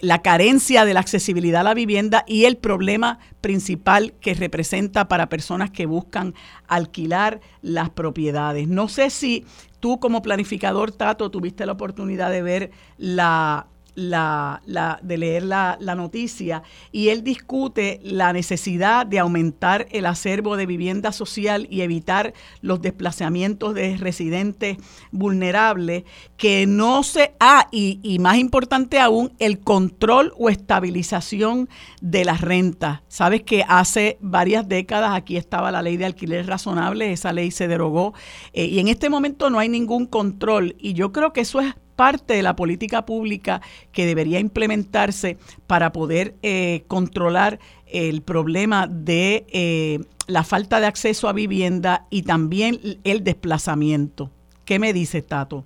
la, 0.00 0.22
carencia 0.22 0.84
de 0.84 0.94
la 0.94 1.00
accesibilidad 1.00 1.62
a 1.62 1.64
la 1.64 1.74
vivienda 1.74 2.22
y 2.28 2.44
el 2.44 2.56
problema 2.56 3.18
principal 3.40 4.12
que 4.20 4.34
representa 4.34 5.08
para 5.08 5.28
personas 5.28 5.72
que 5.72 5.86
buscan 5.86 6.34
alquilar 6.68 7.40
las 7.60 7.90
propiedades. 7.90 8.68
No 8.68 8.86
sé 8.86 9.10
si 9.10 9.44
tú 9.80 9.98
como 9.98 10.22
planificador, 10.22 10.92
Tato, 10.92 11.32
tuviste 11.32 11.66
la 11.66 11.72
oportunidad 11.72 12.30
de 12.30 12.42
ver 12.42 12.70
la, 12.96 13.66
la, 13.94 14.62
la, 14.66 14.98
de 15.02 15.18
leer 15.18 15.42
la, 15.42 15.76
la, 15.80 15.94
noticia 15.94 16.62
y 16.90 17.08
él 17.08 17.22
discute 17.22 18.00
la 18.02 18.32
necesidad 18.32 19.06
de 19.06 19.18
aumentar 19.18 19.86
el 19.90 20.06
acervo 20.06 20.56
de 20.56 20.66
vivienda 20.66 21.12
social 21.12 21.66
y 21.70 21.82
evitar 21.82 22.32
los 22.60 22.80
desplazamientos 22.80 23.74
de 23.74 23.96
residentes 23.96 24.78
vulnerables, 25.10 26.04
que 26.36 26.66
no 26.66 27.02
se... 27.02 27.34
Ah, 27.38 27.68
y, 27.70 28.00
y 28.02 28.18
más 28.18 28.38
importante 28.38 28.98
aún, 28.98 29.32
el 29.38 29.60
control 29.60 30.32
o 30.38 30.48
estabilización 30.48 31.68
de 32.00 32.24
las 32.24 32.40
rentas. 32.40 33.00
Sabes 33.08 33.42
que 33.42 33.64
hace 33.68 34.18
varias 34.20 34.68
décadas 34.68 35.14
aquí 35.14 35.36
estaba 35.36 35.70
la 35.70 35.82
ley 35.82 35.96
de 35.96 36.06
alquiler 36.06 36.46
razonable, 36.46 37.12
esa 37.12 37.32
ley 37.32 37.50
se 37.50 37.68
derogó 37.68 38.14
eh, 38.52 38.66
y 38.66 38.78
en 38.78 38.88
este 38.88 39.10
momento 39.10 39.50
no 39.50 39.58
hay 39.58 39.68
ningún 39.68 40.06
control 40.06 40.76
y 40.78 40.94
yo 40.94 41.12
creo 41.12 41.32
que 41.32 41.42
eso 41.42 41.60
es 41.60 41.74
parte 41.96 42.34
de 42.34 42.42
la 42.42 42.56
política 42.56 43.06
pública 43.06 43.60
que 43.92 44.06
debería 44.06 44.40
implementarse 44.40 45.36
para 45.66 45.92
poder 45.92 46.34
eh, 46.42 46.82
controlar 46.88 47.58
el 47.86 48.22
problema 48.22 48.86
de 48.86 49.44
eh, 49.52 49.98
la 50.26 50.44
falta 50.44 50.80
de 50.80 50.86
acceso 50.86 51.28
a 51.28 51.32
vivienda 51.32 52.06
y 52.10 52.22
también 52.22 52.78
el 53.04 53.22
desplazamiento. 53.24 54.30
¿Qué 54.64 54.78
me 54.78 54.92
dice 54.92 55.22
Tato? 55.22 55.64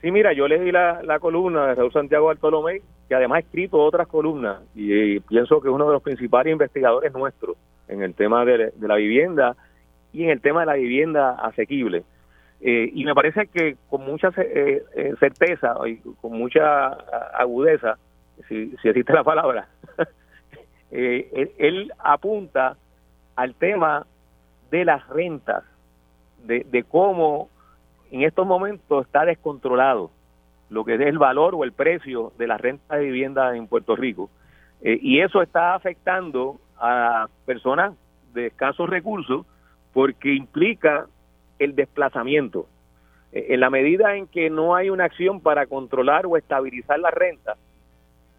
Sí, 0.00 0.10
mira, 0.12 0.32
yo 0.32 0.46
leí 0.46 0.70
la, 0.70 1.02
la 1.02 1.18
columna 1.18 1.66
de 1.66 1.74
Raúl 1.74 1.92
Santiago 1.92 2.26
Bartolomé, 2.26 2.82
que 3.08 3.14
además 3.14 3.36
ha 3.36 3.40
escrito 3.40 3.78
otras 3.78 4.06
columnas, 4.06 4.60
y, 4.74 5.18
pienso 5.20 5.60
que 5.60 5.68
es 5.68 5.74
uno 5.74 5.86
de 5.86 5.94
los 5.94 6.02
principales 6.02 6.52
investigadores 6.52 7.12
nuestros 7.12 7.56
en 7.88 8.02
el 8.02 8.14
tema 8.14 8.44
de 8.44 8.72
la 8.78 8.96
vivienda 8.96 9.56
y 10.12 10.24
en 10.24 10.30
el 10.30 10.40
tema 10.40 10.60
de 10.60 10.66
la 10.66 10.74
vivienda 10.74 11.30
asequible. 11.30 12.04
Eh, 12.60 12.90
y 12.92 13.04
me 13.04 13.14
parece 13.14 13.46
que 13.46 13.76
con 13.88 14.04
mucha 14.04 14.32
eh, 14.36 14.82
eh, 14.96 15.14
certeza 15.20 15.76
y 15.86 15.98
con 16.20 16.32
mucha 16.32 16.88
agudeza, 16.88 17.98
si, 18.48 18.74
existe 18.82 19.12
la 19.12 19.22
palabra, 19.22 19.68
él, 20.90 21.92
apunta 21.98 22.76
al 23.36 23.54
tema 23.54 24.06
de 24.70 24.84
las 24.84 25.06
rentas, 25.08 25.62
de, 26.44 26.66
de, 26.68 26.82
cómo 26.82 27.48
en 28.10 28.22
estos 28.22 28.46
momentos 28.46 29.06
está 29.06 29.24
descontrolado 29.24 30.10
lo 30.68 30.84
que 30.84 30.94
es 30.94 31.00
el 31.00 31.18
valor 31.18 31.54
o 31.54 31.64
el 31.64 31.72
precio 31.72 32.32
de 32.38 32.46
la 32.46 32.58
renta 32.58 32.96
de 32.96 33.04
vivienda 33.04 33.56
en 33.56 33.68
Puerto 33.68 33.96
Rico. 33.96 34.30
y 34.82 35.20
eso 35.20 35.42
está 35.42 35.74
afectando 35.74 36.60
a 36.78 37.28
personas 37.46 37.94
de 38.34 38.46
escasos 38.46 38.88
recursos 38.88 39.46
porque 39.92 40.34
implica 40.34 41.06
el 41.58 41.74
desplazamiento. 41.74 42.66
Eh, 43.32 43.46
en 43.50 43.60
la 43.60 43.70
medida 43.70 44.16
en 44.16 44.26
que 44.26 44.50
no 44.50 44.74
hay 44.74 44.90
una 44.90 45.04
acción 45.04 45.40
para 45.40 45.66
controlar 45.66 46.26
o 46.26 46.36
estabilizar 46.36 46.98
la 46.98 47.10
renta, 47.10 47.56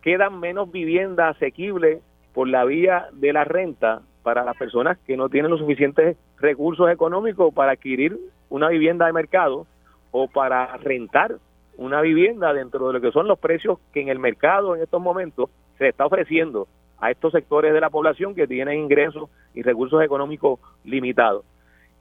quedan 0.02 0.40
menos 0.40 0.72
viviendas 0.72 1.36
asequibles 1.36 2.02
por 2.34 2.48
la 2.48 2.66
vía 2.66 3.08
de 3.14 3.34
la 3.34 3.44
renta 3.44 4.02
para 4.24 4.44
las 4.44 4.58
personas 4.58 4.98
que 5.06 5.18
no 5.18 5.30
tienen 5.30 5.52
los 5.52 5.60
suficientes 5.60 6.18
recursos 6.38 6.90
económicos 6.90 7.54
para 7.54 7.74
adquirir 7.74 8.18
una 8.50 8.70
vivienda 8.70 9.06
de 9.06 9.14
mercado 9.14 9.66
o 10.12 10.28
para 10.28 10.78
rentar 10.78 11.38
una 11.78 12.02
vivienda 12.02 12.54
dentro 12.54 12.88
de 12.88 12.94
lo 12.94 13.02
que 13.02 13.12
son 13.12 13.28
los 13.28 13.40
precios 13.40 13.80
que 13.94 14.02
en 14.02 14.10
el 14.10 14.20
mercado 14.20 14.76
en 14.76 14.82
estos 14.82 15.02
momentos 15.02 15.50
se 15.78 15.88
está 15.88 16.06
ofreciendo 16.06 16.68
a 17.00 17.12
estos 17.12 17.32
sectores 17.32 17.74
de 17.74 17.80
la 17.80 17.90
población 17.90 18.36
que 18.36 18.48
tienen 18.48 18.80
ingresos 18.80 19.30
y 19.54 19.62
recursos 19.62 20.04
económicos 20.04 20.60
limitados. 20.84 21.46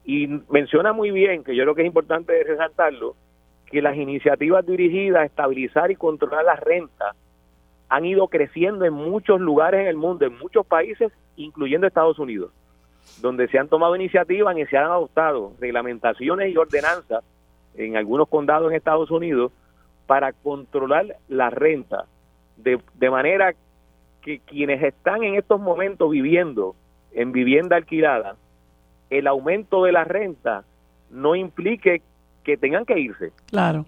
Y 0.08 0.26
menciona 0.48 0.94
muy 0.94 1.10
bien, 1.10 1.44
que 1.44 1.54
yo 1.54 1.64
creo 1.64 1.74
que 1.74 1.82
es 1.82 1.86
importante 1.86 2.42
resaltarlo, 2.42 3.14
que 3.66 3.82
las 3.82 3.94
iniciativas 3.94 4.64
dirigidas 4.64 5.20
a 5.20 5.26
estabilizar 5.26 5.90
y 5.90 5.96
controlar 5.96 6.46
la 6.46 6.56
renta 6.56 7.14
han 7.90 8.06
ido 8.06 8.26
creciendo 8.28 8.86
en 8.86 8.94
muchos 8.94 9.38
lugares 9.38 9.82
en 9.82 9.86
el 9.86 9.98
mundo, 9.98 10.24
en 10.24 10.38
muchos 10.38 10.64
países, 10.64 11.12
incluyendo 11.36 11.86
Estados 11.86 12.18
Unidos, 12.18 12.50
donde 13.20 13.48
se 13.48 13.58
han 13.58 13.68
tomado 13.68 13.94
iniciativas 13.96 14.56
y 14.56 14.64
se 14.64 14.78
han 14.78 14.86
adoptado 14.86 15.52
reglamentaciones 15.60 16.54
y 16.54 16.56
ordenanzas 16.56 17.22
en 17.74 17.98
algunos 17.98 18.30
condados 18.30 18.70
en 18.70 18.78
Estados 18.78 19.10
Unidos 19.10 19.52
para 20.06 20.32
controlar 20.32 21.18
la 21.28 21.50
renta, 21.50 22.06
de, 22.56 22.80
de 22.94 23.10
manera 23.10 23.52
que 24.22 24.38
quienes 24.38 24.82
están 24.82 25.22
en 25.22 25.34
estos 25.34 25.60
momentos 25.60 26.10
viviendo 26.10 26.74
en 27.12 27.30
vivienda 27.30 27.76
alquilada 27.76 28.36
el 29.10 29.26
aumento 29.26 29.84
de 29.84 29.92
la 29.92 30.04
renta 30.04 30.64
no 31.10 31.34
implique 31.34 32.02
que 32.44 32.56
tengan 32.56 32.84
que 32.84 32.98
irse. 32.98 33.32
Claro. 33.46 33.86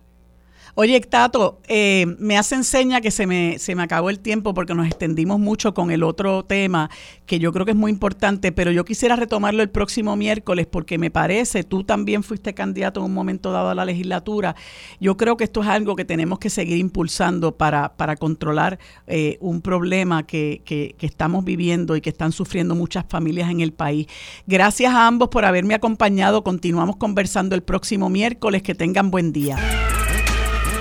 Oye, 0.75 1.01
Tato, 1.01 1.61
eh, 1.69 2.07
me 2.19 2.39
hace 2.39 2.55
enseña 2.55 3.01
que 3.01 3.11
se 3.11 3.27
me, 3.27 3.59
se 3.59 3.75
me 3.75 3.83
acabó 3.83 4.11
el 4.11 4.21
tiempo 4.21 4.55
porque 4.55 4.75
nos 4.75 4.87
extendimos 4.87 5.39
mucho 5.41 5.75
con 5.75 5.91
el 5.91 6.03
otro 6.03 6.45
tema 6.45 6.91
que 7.27 7.39
yo 7.39 7.53
creo 7.53 7.65
que 7.65 7.73
es 7.73 7.77
muy 7.77 7.91
importante, 7.91 8.53
pero 8.53 8.71
yo 8.71 8.85
quisiera 8.85 9.17
retomarlo 9.17 9.63
el 9.63 9.71
próximo 9.71 10.17
miércoles 10.17 10.67
porque 10.67 10.99
me 10.99 11.11
parece, 11.11 11.65
tú 11.65 11.85
también 11.85 12.23
fuiste 12.23 12.55
candidato 12.55 13.01
en 13.01 13.07
un 13.07 13.15
momento 13.15 13.53
dado 13.53 13.71
a 13.71 13.75
la 13.75 13.85
legislatura. 13.85 14.57
Yo 15.01 15.17
creo 15.17 15.37
que 15.37 15.45
esto 15.45 15.63
es 15.63 15.69
algo 15.69 15.97
que 15.97 16.05
tenemos 16.05 16.39
que 16.39 16.51
seguir 16.51 16.79
impulsando 16.79 17.57
para, 17.57 17.97
para 17.97 18.17
controlar 18.17 18.79
eh, 19.07 19.39
un 19.41 19.61
problema 19.61 20.27
que, 20.27 20.63
que, 20.65 20.95
que 20.99 21.07
estamos 21.07 21.45
viviendo 21.45 21.97
y 21.97 22.01
que 22.01 22.11
están 22.11 22.33
sufriendo 22.33 22.75
muchas 22.75 23.05
familias 23.09 23.51
en 23.51 23.61
el 23.61 23.73
país. 23.73 24.07
Gracias 24.47 24.95
a 24.95 25.07
ambos 25.07 25.29
por 25.29 25.45
haberme 25.45 25.75
acompañado. 25.75 26.43
Continuamos 26.43 26.97
conversando 26.97 27.55
el 27.55 27.63
próximo 27.63 28.09
miércoles. 28.09 28.63
Que 28.63 28.75
tengan 28.75 29.11
buen 29.11 29.33
día. 29.33 29.57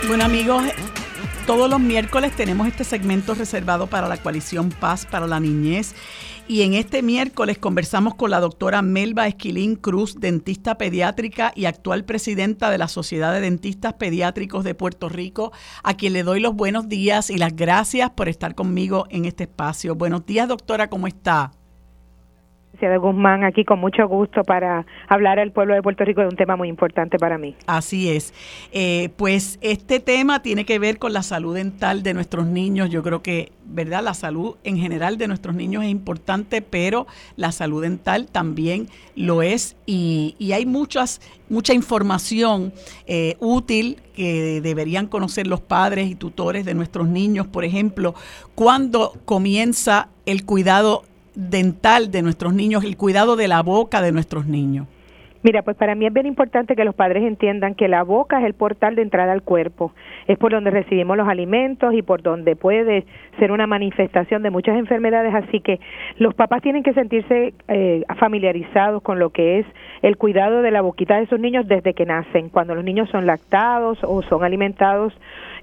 Bueno 0.10 0.26
amigos, 0.26 0.64
todos 1.46 1.70
los 1.70 1.80
miércoles 1.80 2.36
tenemos 2.36 2.68
este 2.68 2.84
segmento 2.84 3.36
reservado 3.36 3.86
para 3.86 4.08
la 4.08 4.18
coalición 4.18 4.72
Paz 4.72 5.06
para 5.06 5.28
la 5.28 5.40
Niñez. 5.40 5.94
Y 6.48 6.64
en 6.64 6.74
este 6.74 7.04
miércoles 7.04 7.60
conversamos 7.60 8.16
con 8.16 8.32
la 8.32 8.40
doctora 8.40 8.82
Melba 8.82 9.28
Esquilín 9.28 9.76
Cruz, 9.76 10.20
dentista 10.20 10.80
pediátrica 10.80 11.52
y 11.56 11.66
actual 11.66 12.06
presidenta 12.06 12.72
de 12.72 12.80
la 12.80 12.88
Sociedad 12.88 13.32
de 13.36 13.42
Dentistas 13.42 13.94
Pediátricos 13.94 14.64
de 14.64 14.74
Puerto 14.74 15.10
Rico, 15.10 15.52
a 15.84 15.94
quien 15.94 16.14
le 16.14 16.24
doy 16.24 16.40
los 16.40 16.56
buenos 16.56 16.90
días 16.90 17.30
y 17.30 17.38
las 17.38 17.56
gracias 17.56 18.10
por 18.10 18.30
estar 18.30 18.56
conmigo 18.56 19.06
en 19.12 19.26
este 19.26 19.44
espacio. 19.44 19.94
Buenos 19.94 20.26
días, 20.26 20.48
doctora, 20.48 20.90
¿cómo 20.90 21.06
está? 21.06 21.52
De 22.88 22.98
Guzmán 22.98 23.44
aquí 23.44 23.66
con 23.66 23.80
mucho 23.80 24.08
gusto 24.08 24.44
para 24.44 24.86
hablar 25.08 25.40
al 25.40 25.52
pueblo 25.52 25.74
de 25.74 25.82
Puerto 25.82 26.06
Rico 26.06 26.22
de 26.22 26.28
un 26.28 26.36
tema 26.36 26.56
muy 26.56 26.70
importante 26.70 27.18
para 27.18 27.38
mí. 27.38 27.56
Así 27.68 28.10
es. 28.10 28.34
Eh, 28.72 29.10
pues 29.18 29.58
este 29.62 30.00
tema 30.00 30.42
tiene 30.42 30.66
que 30.66 30.80
ver 30.80 31.00
con 31.00 31.14
la 31.14 31.24
salud 31.24 31.56
dental 31.56 32.04
de 32.04 32.14
nuestros 32.14 32.46
niños. 32.46 32.90
Yo 32.90 33.04
creo 33.04 33.22
que, 33.22 33.52
¿verdad? 33.66 34.04
La 34.04 34.14
salud 34.14 34.56
en 34.64 34.78
general 34.78 35.18
de 35.18 35.28
nuestros 35.28 35.56
niños 35.56 35.84
es 35.84 35.90
importante, 35.90 36.62
pero 36.62 37.08
la 37.36 37.52
salud 37.52 37.82
dental 37.82 38.28
también 38.28 38.88
lo 39.16 39.42
es 39.42 39.76
y, 39.86 40.36
hay 40.54 40.66
muchas, 40.66 41.22
mucha 41.50 41.74
información 41.74 42.74
eh, 43.06 43.36
útil 43.40 44.02
que 44.16 44.62
deberían 44.62 45.08
conocer 45.08 45.48
los 45.48 45.62
padres 45.62 46.10
y 46.10 46.16
tutores 46.16 46.66
de 46.66 46.74
nuestros 46.74 47.08
niños. 47.08 47.48
Por 47.48 47.64
ejemplo, 47.64 48.16
cuando 48.56 49.14
comienza 49.26 50.10
el 50.26 50.46
cuidado 50.46 51.04
dental 51.40 52.12
de 52.12 52.22
nuestros 52.22 52.54
niños, 52.54 52.84
el 52.84 52.98
cuidado 52.98 53.36
de 53.36 53.48
la 53.48 53.62
boca 53.62 54.02
de 54.02 54.12
nuestros 54.12 54.46
niños? 54.46 54.88
Mira, 55.42 55.62
pues 55.62 55.78
para 55.78 55.96
mí 55.96 56.06
es 56.06 56.12
bien 56.12 56.26
importante 56.26 56.76
que 56.76 56.84
los 56.84 56.96
padres 56.96 57.24
entiendan 57.24 57.74
que 57.74 57.88
la 57.88 58.04
boca 58.04 58.40
es 58.40 58.46
el 58.46 58.54
portal 58.54 58.96
de 58.96 59.04
entrada 59.04 59.32
al 59.32 59.42
cuerpo, 59.42 59.94
es 60.28 60.38
por 60.38 60.52
donde 60.52 60.70
recibimos 60.70 61.16
los 61.16 61.30
alimentos 61.30 61.94
y 61.94 62.02
por 62.02 62.22
donde 62.22 62.58
puede 62.58 63.06
ser 63.38 63.54
una 63.54 63.66
manifestación 63.66 64.44
de 64.44 64.50
muchas 64.50 64.78
enfermedades, 64.78 65.34
así 65.34 65.62
que 65.62 65.80
los 66.18 66.34
papás 66.34 66.62
tienen 66.62 66.84
que 66.84 66.92
sentirse 66.92 67.54
eh, 67.70 68.04
familiarizados 68.18 69.02
con 69.02 69.18
lo 69.18 69.30
que 69.30 69.60
es 69.60 69.66
el 70.02 70.18
cuidado 70.18 70.62
de 70.62 70.72
la 70.72 70.82
boquita 70.82 71.18
de 71.18 71.28
sus 71.28 71.40
niños 71.40 71.66
desde 71.70 71.94
que 71.94 72.06
nacen, 72.06 72.50
cuando 72.50 72.76
los 72.76 72.84
niños 72.84 73.10
son 73.10 73.26
lactados 73.26 73.98
o 74.04 74.22
son 74.24 74.44
alimentados 74.44 75.14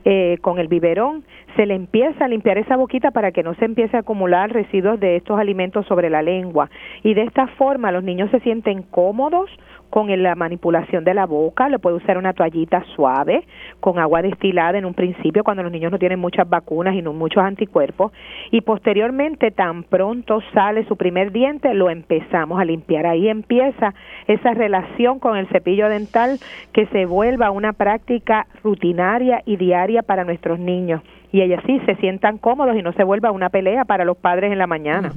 eh, 0.08 0.38
con 0.40 0.60
el 0.60 0.68
biberón, 0.68 1.24
se 1.56 1.66
le 1.66 1.74
empieza 1.74 2.24
a 2.24 2.28
limpiar 2.28 2.58
esa 2.58 2.76
boquita 2.76 3.10
para 3.10 3.32
que 3.32 3.42
no 3.42 3.54
se 3.54 3.64
empiece 3.64 3.96
a 3.96 4.00
acumular 4.00 4.52
residuos 4.52 5.00
de 5.00 5.16
estos 5.16 5.36
alimentos 5.36 5.84
sobre 5.86 6.10
la 6.10 6.22
lengua. 6.22 6.70
Y 7.02 7.14
de 7.14 7.22
esta 7.22 7.48
forma 7.58 7.90
los 7.90 8.04
niños 8.04 8.30
se 8.30 8.38
sienten 8.38 8.82
cómodos 8.82 9.50
con 9.90 10.06
la 10.22 10.34
manipulación 10.34 11.04
de 11.04 11.14
la 11.14 11.26
boca, 11.26 11.68
le 11.68 11.78
puede 11.78 11.96
usar 11.96 12.18
una 12.18 12.32
toallita 12.32 12.84
suave 12.94 13.44
con 13.80 13.98
agua 13.98 14.22
destilada 14.22 14.78
en 14.78 14.84
un 14.84 14.94
principio 14.94 15.44
cuando 15.44 15.62
los 15.62 15.72
niños 15.72 15.92
no 15.92 15.98
tienen 15.98 16.18
muchas 16.18 16.48
vacunas 16.48 16.94
y 16.94 17.02
no 17.02 17.12
muchos 17.12 17.42
anticuerpos 17.42 18.12
y 18.50 18.60
posteriormente 18.60 19.50
tan 19.50 19.82
pronto 19.84 20.40
sale 20.52 20.84
su 20.86 20.96
primer 20.96 21.32
diente 21.32 21.74
lo 21.74 21.90
empezamos 21.90 22.60
a 22.60 22.64
limpiar. 22.64 23.06
Ahí 23.06 23.28
empieza 23.28 23.94
esa 24.26 24.54
relación 24.54 25.18
con 25.18 25.36
el 25.36 25.46
cepillo 25.48 25.88
dental 25.88 26.38
que 26.72 26.86
se 26.86 27.06
vuelva 27.06 27.50
una 27.50 27.72
práctica 27.72 28.46
rutinaria 28.62 29.42
y 29.46 29.56
diaria 29.56 30.02
para 30.02 30.24
nuestros 30.24 30.58
niños 30.58 31.02
y 31.32 31.42
ellos 31.42 31.60
sí 31.66 31.80
se 31.86 31.96
sientan 31.96 32.38
cómodos 32.38 32.76
y 32.76 32.82
no 32.82 32.92
se 32.92 33.04
vuelva 33.04 33.30
una 33.30 33.50
pelea 33.50 33.84
para 33.84 34.04
los 34.04 34.16
padres 34.16 34.52
en 34.52 34.58
la 34.58 34.66
mañana. 34.66 35.12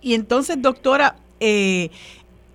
Y 0.00 0.14
entonces, 0.14 0.60
doctora, 0.60 1.14
eh, 1.40 1.90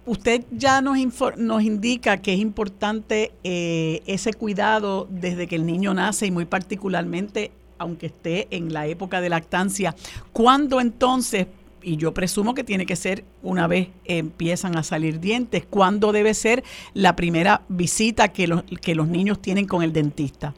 usted 0.07 0.45
ya 0.51 0.81
nos, 0.81 0.97
nos 1.37 1.61
indica 1.61 2.17
que 2.17 2.33
es 2.33 2.39
importante 2.39 3.33
eh, 3.43 4.01
ese 4.07 4.33
cuidado 4.33 5.07
desde 5.11 5.47
que 5.47 5.55
el 5.55 5.65
niño 5.65 5.93
nace 5.93 6.25
y 6.25 6.31
muy 6.31 6.45
particularmente 6.45 7.51
aunque 7.77 8.07
esté 8.07 8.47
en 8.49 8.73
la 8.73 8.87
época 8.87 9.21
de 9.21 9.29
lactancia. 9.29 9.95
¿Cuándo 10.33 10.81
entonces, 10.81 11.45
y 11.83 11.97
yo 11.97 12.11
presumo 12.11 12.55
que 12.55 12.63
tiene 12.63 12.87
que 12.87 12.95
ser 12.95 13.23
una 13.43 13.67
vez 13.67 13.89
empiezan 14.05 14.75
a 14.77 14.83
salir 14.83 15.19
dientes, 15.19 15.63
cuándo 15.69 16.11
debe 16.11 16.33
ser 16.33 16.63
la 16.95 17.15
primera 17.15 17.61
visita 17.69 18.29
que 18.29 18.47
los, 18.47 18.63
que 18.81 18.95
los 18.95 19.07
niños 19.07 19.41
tienen 19.41 19.67
con 19.67 19.83
el 19.83 19.93
dentista? 19.93 20.55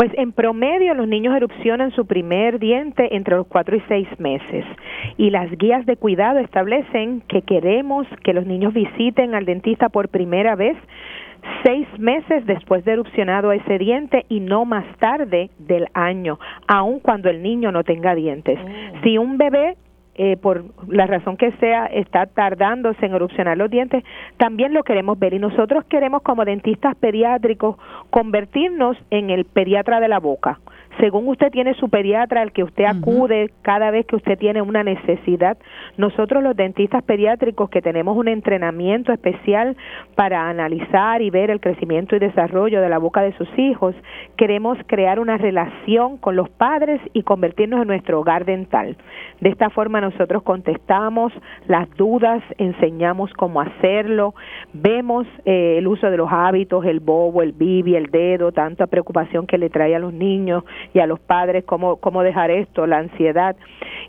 Pues 0.00 0.12
en 0.16 0.32
promedio 0.32 0.94
los 0.94 1.06
niños 1.06 1.36
erupcionan 1.36 1.90
su 1.90 2.06
primer 2.06 2.58
diente 2.58 3.14
entre 3.14 3.36
los 3.36 3.46
cuatro 3.46 3.76
y 3.76 3.82
seis 3.86 4.08
meses 4.18 4.64
y 5.18 5.28
las 5.28 5.50
guías 5.58 5.84
de 5.84 5.98
cuidado 5.98 6.38
establecen 6.38 7.20
que 7.28 7.42
queremos 7.42 8.06
que 8.24 8.32
los 8.32 8.46
niños 8.46 8.72
visiten 8.72 9.34
al 9.34 9.44
dentista 9.44 9.90
por 9.90 10.08
primera 10.08 10.56
vez 10.56 10.74
seis 11.66 11.86
meses 11.98 12.46
después 12.46 12.82
de 12.86 12.92
erupcionado 12.92 13.52
ese 13.52 13.76
diente 13.76 14.24
y 14.30 14.40
no 14.40 14.64
más 14.64 14.86
tarde 15.00 15.50
del 15.58 15.86
año, 15.92 16.38
aun 16.66 17.00
cuando 17.00 17.28
el 17.28 17.42
niño 17.42 17.70
no 17.70 17.84
tenga 17.84 18.14
dientes. 18.14 18.58
Oh. 18.58 19.02
Si 19.02 19.18
un 19.18 19.36
bebé 19.36 19.76
eh, 20.22 20.36
por 20.36 20.66
la 20.86 21.06
razón 21.06 21.38
que 21.38 21.50
sea, 21.52 21.86
está 21.86 22.26
tardándose 22.26 23.06
en 23.06 23.14
erupcionar 23.14 23.56
los 23.56 23.70
dientes, 23.70 24.04
también 24.36 24.74
lo 24.74 24.82
queremos 24.82 25.18
ver. 25.18 25.32
Y 25.32 25.38
nosotros 25.38 25.82
queremos, 25.86 26.20
como 26.20 26.44
dentistas 26.44 26.94
pediátricos, 26.96 27.78
convertirnos 28.10 28.98
en 29.08 29.30
el 29.30 29.46
pediatra 29.46 29.98
de 29.98 30.08
la 30.08 30.20
boca 30.20 30.60
según 30.98 31.28
usted 31.28 31.50
tiene 31.50 31.74
su 31.74 31.88
pediatra 31.88 32.42
al 32.42 32.52
que 32.52 32.64
usted 32.64 32.84
acude 32.84 33.50
cada 33.62 33.90
vez 33.90 34.06
que 34.06 34.16
usted 34.16 34.38
tiene 34.38 34.60
una 34.60 34.82
necesidad. 34.82 35.56
Nosotros 35.96 36.42
los 36.42 36.56
dentistas 36.56 37.02
pediátricos 37.04 37.70
que 37.70 37.82
tenemos 37.82 38.16
un 38.16 38.28
entrenamiento 38.28 39.12
especial 39.12 39.76
para 40.14 40.48
analizar 40.48 41.22
y 41.22 41.30
ver 41.30 41.50
el 41.50 41.60
crecimiento 41.60 42.16
y 42.16 42.18
desarrollo 42.18 42.80
de 42.80 42.88
la 42.88 42.98
boca 42.98 43.22
de 43.22 43.32
sus 43.34 43.48
hijos, 43.58 43.94
queremos 44.36 44.78
crear 44.86 45.20
una 45.20 45.36
relación 45.36 46.16
con 46.18 46.36
los 46.36 46.48
padres 46.48 47.00
y 47.12 47.22
convertirnos 47.22 47.82
en 47.82 47.88
nuestro 47.88 48.20
hogar 48.20 48.44
dental. 48.44 48.96
De 49.40 49.48
esta 49.48 49.70
forma 49.70 50.00
nosotros 50.00 50.42
contestamos 50.42 51.32
las 51.66 51.88
dudas, 51.96 52.42
enseñamos 52.58 53.32
cómo 53.34 53.60
hacerlo, 53.60 54.34
vemos 54.72 55.26
eh, 55.44 55.76
el 55.78 55.86
uso 55.86 56.10
de 56.10 56.16
los 56.16 56.30
hábitos, 56.30 56.84
el 56.84 57.00
bobo, 57.00 57.42
el 57.42 57.52
bibi, 57.52 57.96
el 57.96 58.10
dedo, 58.10 58.52
tanta 58.52 58.86
preocupación 58.86 59.46
que 59.46 59.58
le 59.58 59.70
trae 59.70 59.94
a 59.94 59.98
los 59.98 60.12
niños 60.12 60.64
y 60.94 61.00
a 61.00 61.06
los 61.06 61.20
padres 61.20 61.64
cómo, 61.64 61.96
cómo 61.96 62.22
dejar 62.22 62.50
esto, 62.50 62.86
la 62.86 62.98
ansiedad, 62.98 63.56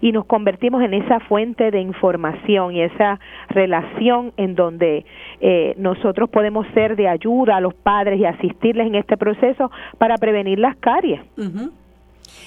y 0.01 0.11
nos 0.11 0.25
convertimos 0.25 0.81
en 0.83 0.93
esa 0.93 1.19
fuente 1.19 1.71
de 1.71 1.79
información 1.79 2.75
y 2.75 2.81
esa 2.81 3.19
relación 3.49 4.33
en 4.37 4.55
donde 4.55 5.05
eh, 5.39 5.75
nosotros 5.77 6.29
podemos 6.29 6.65
ser 6.73 6.95
de 6.95 7.07
ayuda 7.07 7.57
a 7.57 7.61
los 7.61 7.73
padres 7.73 8.19
y 8.19 8.25
asistirles 8.25 8.87
en 8.87 8.95
este 8.95 9.17
proceso 9.17 9.71
para 9.97 10.17
prevenir 10.17 10.59
las 10.59 10.75
caries. 10.77 11.21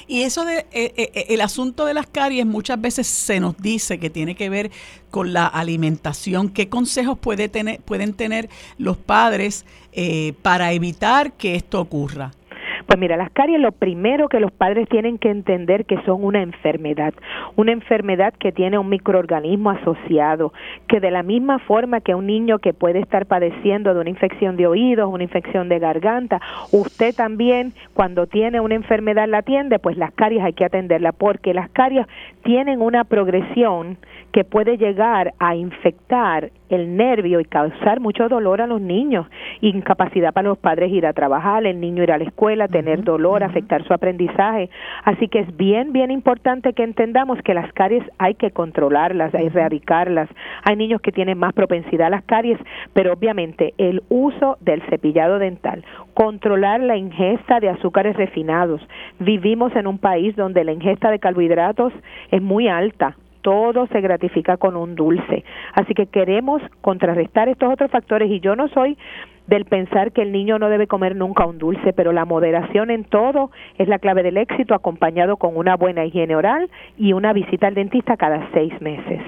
Y 0.07 0.23
eso 0.23 0.45
de 0.45 0.67
eh, 0.73 0.93
eh, 0.97 1.27
el 1.29 1.41
asunto 1.41 1.85
de 1.87 1.95
las 1.95 2.07
caries 2.07 2.45
muchas 2.45 2.81
veces 2.81 3.07
se 3.07 3.39
nos 3.39 3.57
dice 3.57 3.99
que 3.99 4.11
tiene 4.11 4.35
que 4.35 4.51
ver 4.51 4.71
con 5.11 5.33
la 5.33 5.47
alimentación. 5.47 6.49
¿Qué 6.49 6.69
consejos 6.69 7.19
puede 7.19 7.49
tener, 7.49 7.81
pueden 7.83 8.15
tener 8.15 8.49
los 8.79 8.97
padres 8.97 9.65
para 10.43 10.73
evitar 10.73 11.33
que 11.35 11.55
esto 11.55 11.81
ocurra? 11.81 12.33
Pues 12.87 12.99
mira, 12.99 13.17
las 13.17 13.31
caries 13.31 13.61
lo 13.61 13.73
primero 13.73 14.29
que 14.29 14.41
los 14.41 14.53
padres 14.53 14.89
tienen 14.89 15.17
que 15.19 15.31
entender 15.31 15.87
que 15.87 16.01
son 16.03 16.23
una 16.23 16.43
enfermedad, 16.43 17.15
una 17.57 17.73
enfermedad 17.73 18.35
que 18.35 18.53
tiene 18.53 18.79
un 18.79 18.89
microorganismo 18.91 19.71
asociado, 19.71 20.53
que 20.87 21.01
de 21.01 21.11
la 21.11 21.23
misma 21.23 21.59
forma 21.61 22.01
que 22.01 22.15
un 22.15 22.27
niño 22.27 22.59
que 22.59 22.75
puede 22.75 23.01
estar 23.01 23.25
padeciendo 23.27 23.95
de 23.95 24.01
una 24.01 24.11
infección 24.11 24.57
de 24.57 24.67
oídos, 24.67 25.11
una 25.11 25.25
infección 25.25 25.69
de 25.71 25.79
garganta, 25.79 26.41
usted 26.73 27.15
también 27.15 27.73
cuando 27.95 28.27
tiene 28.27 28.61
una 28.61 28.75
enfermedad 28.75 29.29
la 29.29 29.39
atiende, 29.39 29.79
pues 29.79 29.97
las 29.97 30.13
caries 30.13 30.43
hay 30.43 30.53
que 30.53 30.67
atenderla 30.67 31.13
porque 31.13 31.55
las 31.55 31.71
caries 31.71 32.07
tienen 32.43 32.83
una 32.83 33.05
progresión 33.05 33.97
que 34.35 34.43
puede 34.43 34.77
llegar 34.79 35.33
a 35.39 35.55
infectar 35.55 36.51
el 36.69 36.97
nervio 36.97 37.39
y 37.39 37.45
causar 37.45 38.01
mucho 38.01 38.29
dolor 38.29 38.61
a 38.61 38.67
los 38.67 38.81
niños, 38.81 39.29
incapacidad 39.61 40.33
para 40.33 40.49
los 40.49 40.59
padres 40.59 40.91
ir 40.91 41.07
a 41.07 41.13
trabajar, 41.13 41.65
el 41.65 41.79
niño 41.79 42.03
ir 42.03 42.11
a 42.11 42.19
la 42.19 42.25
escuela, 42.25 42.67
tener 42.67 43.05
dolor, 43.05 43.45
afectar 43.45 43.85
su 43.85 43.95
aprendizaje. 43.95 44.71
Así 45.05 45.29
que 45.29 45.39
es 45.39 45.57
bien, 45.57 45.93
bien 45.93 46.11
importante 46.11 46.73
que 46.73 46.83
entendamos 46.83 47.41
que 47.43 47.55
las 47.55 47.73
caries 47.75 48.03
hay 48.19 48.35
que 48.35 48.51
controlarlas, 48.51 49.33
hay 49.37 49.43
que 49.43 49.57
erradicarlas. 49.57 50.29
Hay 50.65 50.75
niños 50.75 51.01
que 51.01 51.13
tienen 51.13 51.39
más 51.39 51.53
propensidad 51.53 52.09
a 52.09 52.11
las 52.11 52.25
caries, 52.25 52.59
pero 52.93 53.13
obviamente 53.13 53.73
el 53.79 54.03
uso 54.09 54.59
del 54.63 54.83
cepillado 54.91 55.39
dental, 55.39 55.85
controlar 56.15 56.81
la 56.81 56.97
ingesta 56.97 57.61
de 57.61 57.69
azúcares 57.69 58.17
refinados. 58.17 58.81
Vivimos 59.21 59.77
en 59.77 59.87
un 59.87 59.99
país 59.99 60.35
donde 60.35 60.65
la 60.65 60.73
ingesta 60.73 61.13
de 61.13 61.21
carbohidratos 61.21 61.93
es 62.33 62.43
muy 62.43 62.67
alta, 62.67 63.15
todo 63.45 63.87
se 63.89 64.01
gratifica 64.01 64.57
con 64.57 64.75
un 64.75 64.95
dulce. 64.95 65.45
Así 65.75 65.93
que 65.93 66.07
queremos 66.07 66.63
contrarrestar 66.81 67.51
estos 67.51 67.71
otros 67.71 67.91
factores 67.91 68.31
y 68.31 68.41
yo 68.41 68.57
no 68.57 68.69
soy 68.69 68.97
del 69.47 69.67
pensar 69.67 70.13
que 70.13 70.23
el 70.23 70.33
niño 70.33 70.59
no 70.59 70.71
debe 70.71 70.87
comer 70.87 71.15
nunca 71.15 71.45
un 71.45 71.59
dulce, 71.59 71.93
pero 71.93 72.13
la 72.13 72.25
moderación 72.25 72.91
en 72.91 73.05
todo 73.05 73.51
es 73.77 73.87
la 73.87 73.99
clave 73.99 74.23
del 74.23 74.39
éxito, 74.39 74.75
acompañado 74.75 75.37
con 75.37 75.59
una 75.59 75.77
buena 75.77 76.07
higiene 76.07 76.35
oral 76.35 76.71
y 76.97 77.13
una 77.13 77.35
visita 77.35 77.67
al 77.67 77.75
dentista 77.75 78.17
cada 78.17 78.49
seis 78.55 78.73
meses. 78.81 79.21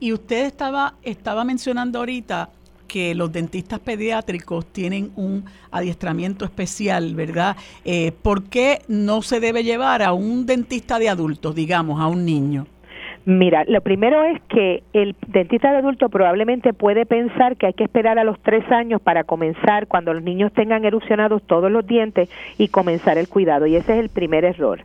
Y 0.00 0.14
usted 0.14 0.46
estaba, 0.46 0.94
estaba 1.02 1.44
mencionando 1.44 1.98
ahorita 1.98 2.48
que 2.88 3.14
los 3.14 3.30
dentistas 3.32 3.80
pediátricos 3.80 4.64
tienen 4.64 5.12
un 5.16 5.44
adiestramiento 5.70 6.46
especial, 6.46 7.14
¿verdad? 7.14 7.54
Eh, 7.84 8.12
¿Por 8.22 8.44
qué 8.44 8.80
no 8.88 9.20
se 9.20 9.40
debe 9.40 9.62
llevar 9.62 10.02
a 10.02 10.14
un 10.14 10.46
dentista 10.46 10.98
de 10.98 11.10
adultos, 11.10 11.54
digamos, 11.54 12.00
a 12.00 12.06
un 12.06 12.24
niño? 12.24 12.66
Mira, 13.24 13.62
lo 13.68 13.80
primero 13.82 14.24
es 14.24 14.40
que 14.48 14.82
el 14.92 15.14
dentista 15.28 15.70
de 15.70 15.78
adulto 15.78 16.08
probablemente 16.08 16.72
puede 16.72 17.06
pensar 17.06 17.56
que 17.56 17.66
hay 17.66 17.72
que 17.72 17.84
esperar 17.84 18.18
a 18.18 18.24
los 18.24 18.40
tres 18.40 18.68
años 18.72 19.00
para 19.00 19.22
comenzar 19.22 19.86
cuando 19.86 20.12
los 20.12 20.24
niños 20.24 20.52
tengan 20.52 20.84
erupcionados 20.84 21.40
todos 21.46 21.70
los 21.70 21.86
dientes 21.86 22.28
y 22.58 22.66
comenzar 22.66 23.18
el 23.18 23.28
cuidado. 23.28 23.66
Y 23.66 23.76
ese 23.76 23.92
es 23.92 24.00
el 24.00 24.08
primer 24.08 24.44
error. 24.44 24.80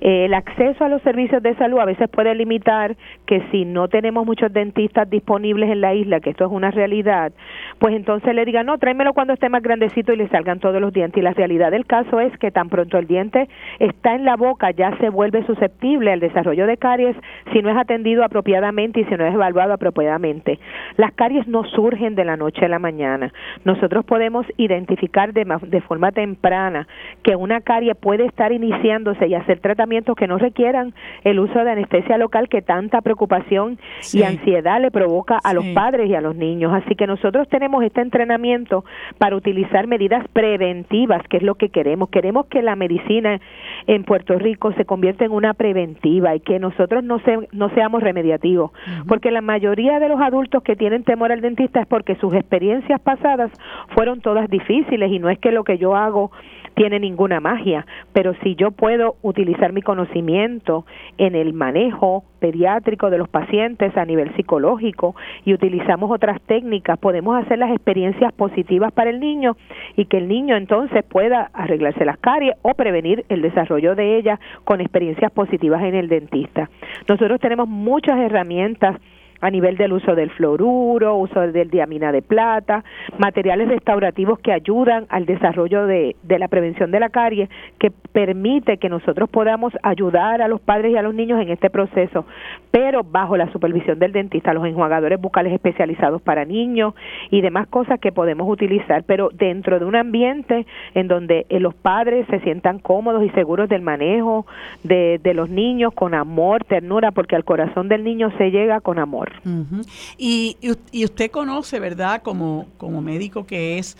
Eh, 0.00 0.24
el 0.24 0.32
acceso 0.32 0.84
a 0.84 0.88
los 0.88 1.02
servicios 1.02 1.42
de 1.42 1.54
salud 1.56 1.80
a 1.80 1.84
veces 1.84 2.08
puede 2.08 2.34
limitar 2.34 2.96
que 3.26 3.42
si 3.50 3.66
no 3.66 3.88
tenemos 3.88 4.24
muchos 4.24 4.50
dentistas 4.50 5.10
disponibles 5.10 5.70
en 5.70 5.82
la 5.82 5.94
isla, 5.94 6.20
que 6.20 6.30
esto 6.30 6.46
es 6.46 6.50
una 6.50 6.70
realidad, 6.70 7.32
pues 7.78 7.94
entonces 7.94 8.34
le 8.34 8.46
digan, 8.46 8.64
no, 8.64 8.78
tráemelo 8.78 9.12
cuando 9.12 9.34
esté 9.34 9.50
más 9.50 9.62
grandecito 9.62 10.14
y 10.14 10.16
le 10.16 10.28
salgan 10.28 10.60
todos 10.60 10.80
los 10.80 10.94
dientes. 10.94 11.18
Y 11.18 11.22
la 11.22 11.34
realidad 11.34 11.70
del 11.70 11.84
caso 11.84 12.20
es 12.20 12.36
que 12.38 12.50
tan 12.50 12.70
pronto 12.70 12.96
el 12.96 13.06
diente 13.06 13.50
está 13.80 14.14
en 14.14 14.24
la 14.24 14.36
boca, 14.36 14.70
ya 14.70 14.96
se 14.96 15.10
vuelve 15.10 15.44
susceptible 15.44 16.10
al 16.10 16.20
desarrollo 16.20 16.66
de 16.66 16.78
caries 16.78 17.16
si 17.52 17.60
no 17.60 17.68
es 17.68 17.81
atendido 17.82 18.24
apropiadamente 18.24 19.00
y 19.00 19.04
si 19.04 19.14
no 19.14 19.26
es 19.26 19.34
evaluado 19.34 19.72
apropiadamente. 19.72 20.58
Las 20.96 21.12
caries 21.12 21.46
no 21.46 21.64
surgen 21.64 22.14
de 22.14 22.24
la 22.24 22.36
noche 22.36 22.64
a 22.64 22.68
la 22.68 22.78
mañana. 22.78 23.32
Nosotros 23.64 24.04
podemos 24.04 24.46
identificar 24.56 25.32
de, 25.32 25.44
de 25.66 25.80
forma 25.82 26.12
temprana 26.12 26.86
que 27.22 27.36
una 27.36 27.60
carie 27.60 27.94
puede 27.94 28.26
estar 28.26 28.52
iniciándose 28.52 29.26
y 29.26 29.34
hacer 29.34 29.60
tratamientos 29.60 30.16
que 30.16 30.26
no 30.26 30.38
requieran 30.38 30.94
el 31.24 31.38
uso 31.38 31.64
de 31.64 31.70
anestesia 31.70 32.18
local 32.18 32.48
que 32.48 32.62
tanta 32.62 33.00
preocupación 33.00 33.78
y 34.12 34.22
ansiedad 34.22 34.80
le 34.80 34.90
provoca 34.90 35.38
a 35.42 35.52
los 35.52 35.64
padres 35.68 36.08
y 36.08 36.14
a 36.14 36.20
los 36.20 36.36
niños. 36.36 36.72
Así 36.72 36.94
que 36.94 37.06
nosotros 37.06 37.48
tenemos 37.48 37.82
este 37.84 38.00
entrenamiento 38.00 38.84
para 39.18 39.36
utilizar 39.36 39.86
medidas 39.86 40.26
preventivas, 40.32 41.22
que 41.28 41.38
es 41.38 41.42
lo 41.42 41.54
que 41.54 41.68
queremos. 41.68 42.08
Queremos 42.10 42.46
que 42.46 42.62
la 42.62 42.76
medicina 42.76 43.40
en 43.86 44.04
Puerto 44.04 44.38
Rico 44.38 44.72
se 44.72 44.84
convierta 44.84 45.24
en 45.24 45.32
una 45.32 45.54
preventiva 45.54 46.34
y 46.34 46.40
que 46.40 46.58
nosotros 46.58 47.02
no, 47.04 47.18
se, 47.20 47.48
no 47.52 47.68
seamos 47.74 48.02
remediativos, 48.02 48.70
porque 49.06 49.30
la 49.30 49.40
mayoría 49.40 49.98
de 49.98 50.08
los 50.08 50.20
adultos 50.20 50.62
que 50.62 50.76
tienen 50.76 51.04
temor 51.04 51.32
al 51.32 51.40
dentista 51.40 51.80
es 51.80 51.86
porque 51.86 52.16
sus 52.16 52.34
experiencias 52.34 53.00
pasadas 53.00 53.50
fueron 53.88 54.20
todas 54.20 54.48
difíciles 54.48 55.10
y 55.10 55.18
no 55.18 55.28
es 55.30 55.38
que 55.38 55.52
lo 55.52 55.64
que 55.64 55.78
yo 55.78 55.96
hago 55.96 56.30
tiene 56.74 57.00
ninguna 57.00 57.40
magia, 57.40 57.86
pero 58.12 58.34
si 58.42 58.54
yo 58.54 58.70
puedo 58.70 59.16
utilizar 59.22 59.72
mi 59.72 59.82
conocimiento 59.82 60.84
en 61.18 61.34
el 61.34 61.52
manejo 61.52 62.24
pediátrico 62.40 63.10
de 63.10 63.18
los 63.18 63.28
pacientes 63.28 63.96
a 63.96 64.04
nivel 64.04 64.34
psicológico 64.34 65.14
y 65.44 65.54
utilizamos 65.54 66.10
otras 66.10 66.40
técnicas, 66.42 66.98
podemos 66.98 67.42
hacer 67.42 67.58
las 67.58 67.70
experiencias 67.70 68.32
positivas 68.32 68.92
para 68.92 69.10
el 69.10 69.20
niño 69.20 69.56
y 69.96 70.06
que 70.06 70.18
el 70.18 70.28
niño 70.28 70.56
entonces 70.56 71.04
pueda 71.04 71.50
arreglarse 71.52 72.04
las 72.04 72.18
caries 72.18 72.54
o 72.62 72.74
prevenir 72.74 73.24
el 73.28 73.42
desarrollo 73.42 73.94
de 73.94 74.16
ellas 74.16 74.40
con 74.64 74.80
experiencias 74.80 75.30
positivas 75.30 75.82
en 75.82 75.94
el 75.94 76.08
dentista. 76.08 76.68
Nosotros 77.08 77.40
tenemos 77.40 77.68
muchas 77.68 78.18
herramientas 78.18 78.96
a 79.42 79.50
nivel 79.50 79.76
del 79.76 79.92
uso 79.92 80.14
del 80.14 80.30
fluoruro, 80.30 81.16
uso 81.16 81.40
del 81.40 81.68
diamina 81.68 82.12
de 82.12 82.22
plata, 82.22 82.84
materiales 83.18 83.68
restaurativos 83.68 84.38
que 84.38 84.52
ayudan 84.52 85.06
al 85.08 85.26
desarrollo 85.26 85.84
de, 85.86 86.16
de 86.22 86.38
la 86.38 86.46
prevención 86.46 86.92
de 86.92 87.00
la 87.00 87.10
carie, 87.10 87.50
que 87.78 87.90
permite 87.90 88.78
que 88.78 88.88
nosotros 88.88 89.28
podamos 89.28 89.72
ayudar 89.82 90.42
a 90.42 90.48
los 90.48 90.60
padres 90.60 90.92
y 90.92 90.96
a 90.96 91.02
los 91.02 91.12
niños 91.12 91.40
en 91.40 91.50
este 91.50 91.70
proceso, 91.70 92.24
pero 92.70 93.02
bajo 93.02 93.36
la 93.36 93.50
supervisión 93.50 93.98
del 93.98 94.12
dentista, 94.12 94.54
los 94.54 94.64
enjuagadores 94.64 95.20
bucales 95.20 95.52
especializados 95.52 96.22
para 96.22 96.44
niños 96.44 96.94
y 97.30 97.40
demás 97.40 97.66
cosas 97.66 97.98
que 97.98 98.12
podemos 98.12 98.48
utilizar, 98.48 99.02
pero 99.04 99.30
dentro 99.32 99.80
de 99.80 99.84
un 99.84 99.96
ambiente 99.96 100.66
en 100.94 101.08
donde 101.08 101.46
eh, 101.48 101.58
los 101.58 101.74
padres 101.74 102.26
se 102.28 102.38
sientan 102.40 102.78
cómodos 102.78 103.24
y 103.24 103.30
seguros 103.30 103.68
del 103.68 103.82
manejo 103.82 104.46
de, 104.84 105.18
de 105.20 105.34
los 105.34 105.50
niños 105.50 105.92
con 105.94 106.14
amor, 106.14 106.62
ternura, 106.64 107.10
porque 107.10 107.34
al 107.34 107.44
corazón 107.44 107.88
del 107.88 108.04
niño 108.04 108.30
se 108.38 108.52
llega 108.52 108.80
con 108.80 109.00
amor 109.00 109.31
y, 110.18 110.56
y, 110.92 111.04
usted 111.04 111.30
conoce, 111.30 111.80
¿verdad? 111.80 112.22
Como, 112.22 112.68
como 112.78 113.00
médico 113.00 113.46
que 113.46 113.78
es, 113.78 113.96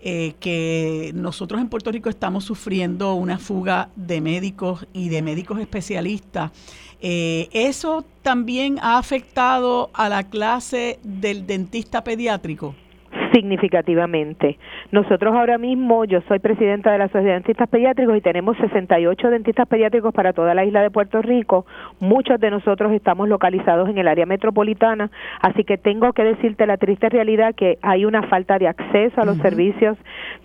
eh, 0.00 0.34
que 0.38 1.10
nosotros 1.14 1.60
en 1.60 1.68
Puerto 1.68 1.90
Rico 1.90 2.08
estamos 2.08 2.44
sufriendo 2.44 3.14
una 3.14 3.38
fuga 3.38 3.88
de 3.96 4.20
médicos 4.20 4.86
y 4.92 5.08
de 5.08 5.22
médicos 5.22 5.58
especialistas. 5.58 6.52
Eh, 7.00 7.48
¿Eso 7.52 8.04
también 8.22 8.78
ha 8.80 8.98
afectado 8.98 9.90
a 9.92 10.08
la 10.08 10.24
clase 10.24 10.98
del 11.02 11.46
dentista 11.46 12.04
pediátrico? 12.04 12.74
Significativamente. 13.32 14.58
Nosotros 14.92 15.34
ahora 15.34 15.58
mismo, 15.58 16.04
yo 16.04 16.20
soy 16.28 16.38
presidenta 16.38 16.92
de 16.92 16.98
la 16.98 17.08
Sociedad 17.08 17.24
de 17.24 17.32
Dentistas 17.32 17.68
Pediátricos 17.68 18.16
y 18.16 18.20
tenemos 18.20 18.56
68 18.58 19.30
dentistas 19.30 19.68
pediátricos 19.68 20.12
para 20.14 20.32
toda 20.32 20.54
la 20.54 20.64
isla 20.64 20.82
de 20.82 20.90
Puerto 20.90 21.22
Rico. 21.22 21.66
Muchos 22.00 22.40
de 22.40 22.50
nosotros 22.50 22.92
estamos 22.92 23.28
localizados 23.28 23.88
en 23.88 23.98
el 23.98 24.08
área 24.08 24.26
metropolitana, 24.26 25.10
así 25.40 25.64
que 25.64 25.78
tengo 25.78 26.12
que 26.12 26.24
decirte 26.24 26.66
la 26.66 26.76
triste 26.76 27.08
realidad 27.08 27.54
que 27.54 27.78
hay 27.82 28.04
una 28.04 28.22
falta 28.24 28.58
de 28.58 28.68
acceso 28.68 29.20
a 29.20 29.24
los 29.24 29.38
servicios 29.38 29.96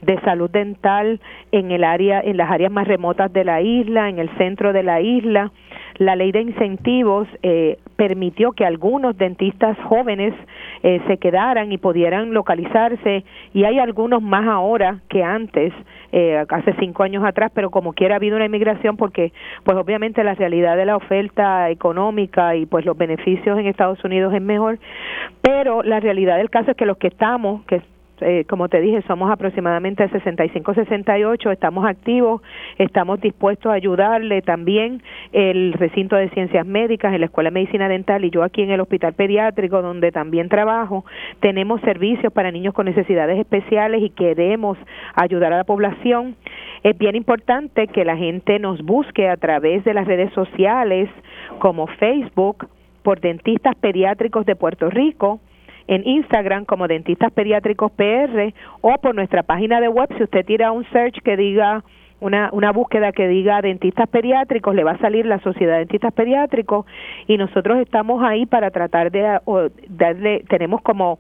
de 0.02 0.20
salud 0.22 0.50
dental 0.50 1.20
en 1.52 1.72
el 1.72 1.84
área 1.84 2.22
en 2.22 2.38
las 2.38 2.52
áreas 2.52 2.72
más 2.72 2.88
remotas 2.88 3.32
de 3.34 3.44
la 3.44 3.62
isla, 3.62 4.10
en 4.10 4.20
el 4.20 4.30
centro 4.38 4.74
de 4.74 4.84
la 4.84 5.02
isla 5.02 5.52
la 5.98 6.16
ley 6.16 6.32
de 6.32 6.42
incentivos 6.42 7.28
eh, 7.44 7.78
permitió 8.02 8.54
que 8.54 8.66
algunos 8.66 9.16
dentistas 9.16 9.78
jóvenes 9.84 10.34
eh, 10.82 11.00
se 11.06 11.18
quedaran 11.18 11.72
y 11.72 11.78
pudieran 11.78 12.34
localizarse. 12.34 13.24
Y 13.54 13.64
hay 13.64 13.78
algunos 13.78 14.24
más 14.24 14.48
ahora 14.48 15.02
que 15.08 15.24
antes 15.24 15.72
eh, 16.12 16.44
hace 16.50 16.74
cinco 16.80 17.04
años 17.04 17.24
atrás 17.24 17.52
pero 17.54 17.70
como 17.70 17.94
quiera 17.94 18.16
ha 18.16 18.18
habido 18.18 18.38
una 18.38 18.46
inmigración 18.46 18.98
porque 18.98 19.32
pues 19.64 19.78
obviamente 19.78 20.24
la 20.24 20.34
realidad 20.34 20.76
de 20.78 20.86
la 20.86 20.96
oferta 20.96 21.70
económica 21.70 22.56
y 22.56 22.66
pues 22.66 22.86
los 22.86 22.98
beneficios 22.98 23.60
en 23.60 23.68
Estados 23.68 24.04
Unidos 24.04 24.34
es 24.34 24.42
mejor. 24.42 24.80
Pero 25.44 25.84
la 25.84 26.00
realidad 26.00 26.38
del 26.38 26.50
caso 26.50 26.72
es 26.72 26.78
que 26.78 26.88
los 26.88 26.98
que 26.98 27.08
estamos 27.08 27.64
que 27.66 27.84
eh, 28.22 28.46
como 28.48 28.70
te 28.70 28.80
dije, 28.80 29.02
somos 29.08 29.32
aproximadamente 29.32 30.08
65-68, 30.10 31.52
estamos 31.52 31.86
activos, 31.86 32.42
estamos 32.78 33.20
dispuestos 33.20 33.72
a 33.72 33.76
ayudarle 33.76 34.42
también 34.42 35.02
el 35.32 35.74
recinto 35.74 36.16
de 36.16 36.30
ciencias 36.30 36.66
médicas, 36.66 37.14
en 37.14 37.22
la 37.22 37.26
Escuela 37.26 37.50
de 37.50 37.56
Medicina 37.56 37.90
Dental 37.90 38.24
y 38.24 38.30
yo 38.30 38.44
aquí 38.44 38.62
en 38.62 38.72
el 38.72 38.80
Hospital 38.80 39.14
Pediátrico, 39.14 39.82
donde 39.82 40.12
también 40.12 40.50
trabajo, 40.50 41.06
tenemos 41.40 41.82
servicios 41.82 42.32
para 42.32 42.52
niños 42.52 42.74
con 42.74 42.86
necesidades 42.86 43.40
especiales 43.40 44.02
y 44.04 44.10
queremos 44.10 44.78
ayudar 45.16 45.54
a 45.54 45.58
la 45.58 45.64
población. 45.64 46.36
Es 46.84 46.98
bien 46.98 47.16
importante 47.16 47.88
que 47.88 48.06
la 48.06 48.18
gente 48.18 48.60
nos 48.60 48.82
busque 48.82 49.30
a 49.30 49.38
través 49.38 49.84
de 49.84 49.94
las 49.94 50.08
redes 50.08 50.32
sociales 50.34 51.10
como 51.60 51.88
Facebook 51.88 52.68
por 53.04 53.20
Dentistas 53.20 53.76
Pediátricos 53.76 54.46
de 54.46 54.56
Puerto 54.56 54.90
Rico, 54.90 55.40
en 55.88 56.08
Instagram 56.08 56.66
como 56.66 56.88
Dentistas 56.88 57.32
Pediátricos 57.32 57.92
PR 57.92 58.54
o 58.82 58.94
por 58.98 59.16
nuestra 59.16 59.44
página 59.44 59.80
de 59.82 59.88
web. 59.88 60.10
Si 60.18 60.24
usted 60.24 60.46
tira 60.46 60.72
un 60.72 60.86
search 60.92 61.22
que 61.24 61.38
diga 61.38 61.84
una, 62.22 62.50
una 62.54 62.72
búsqueda 62.72 63.12
que 63.12 63.28
diga 63.28 63.62
dentistas 63.62 64.08
pediátricos, 64.08 64.76
le 64.76 64.84
va 64.84 64.92
a 64.92 64.98
salir 65.00 65.26
la 65.26 65.40
Sociedad 65.40 65.74
de 65.74 65.80
Dentistas 65.80 66.14
Pediátricos 66.14 66.86
y 67.28 67.38
nosotros 67.38 67.80
estamos 67.80 68.24
ahí 68.24 68.46
para 68.46 68.70
tratar 68.70 69.12
de 69.12 69.40
darle, 69.90 70.44
tenemos 70.48 70.82
como 70.82 71.20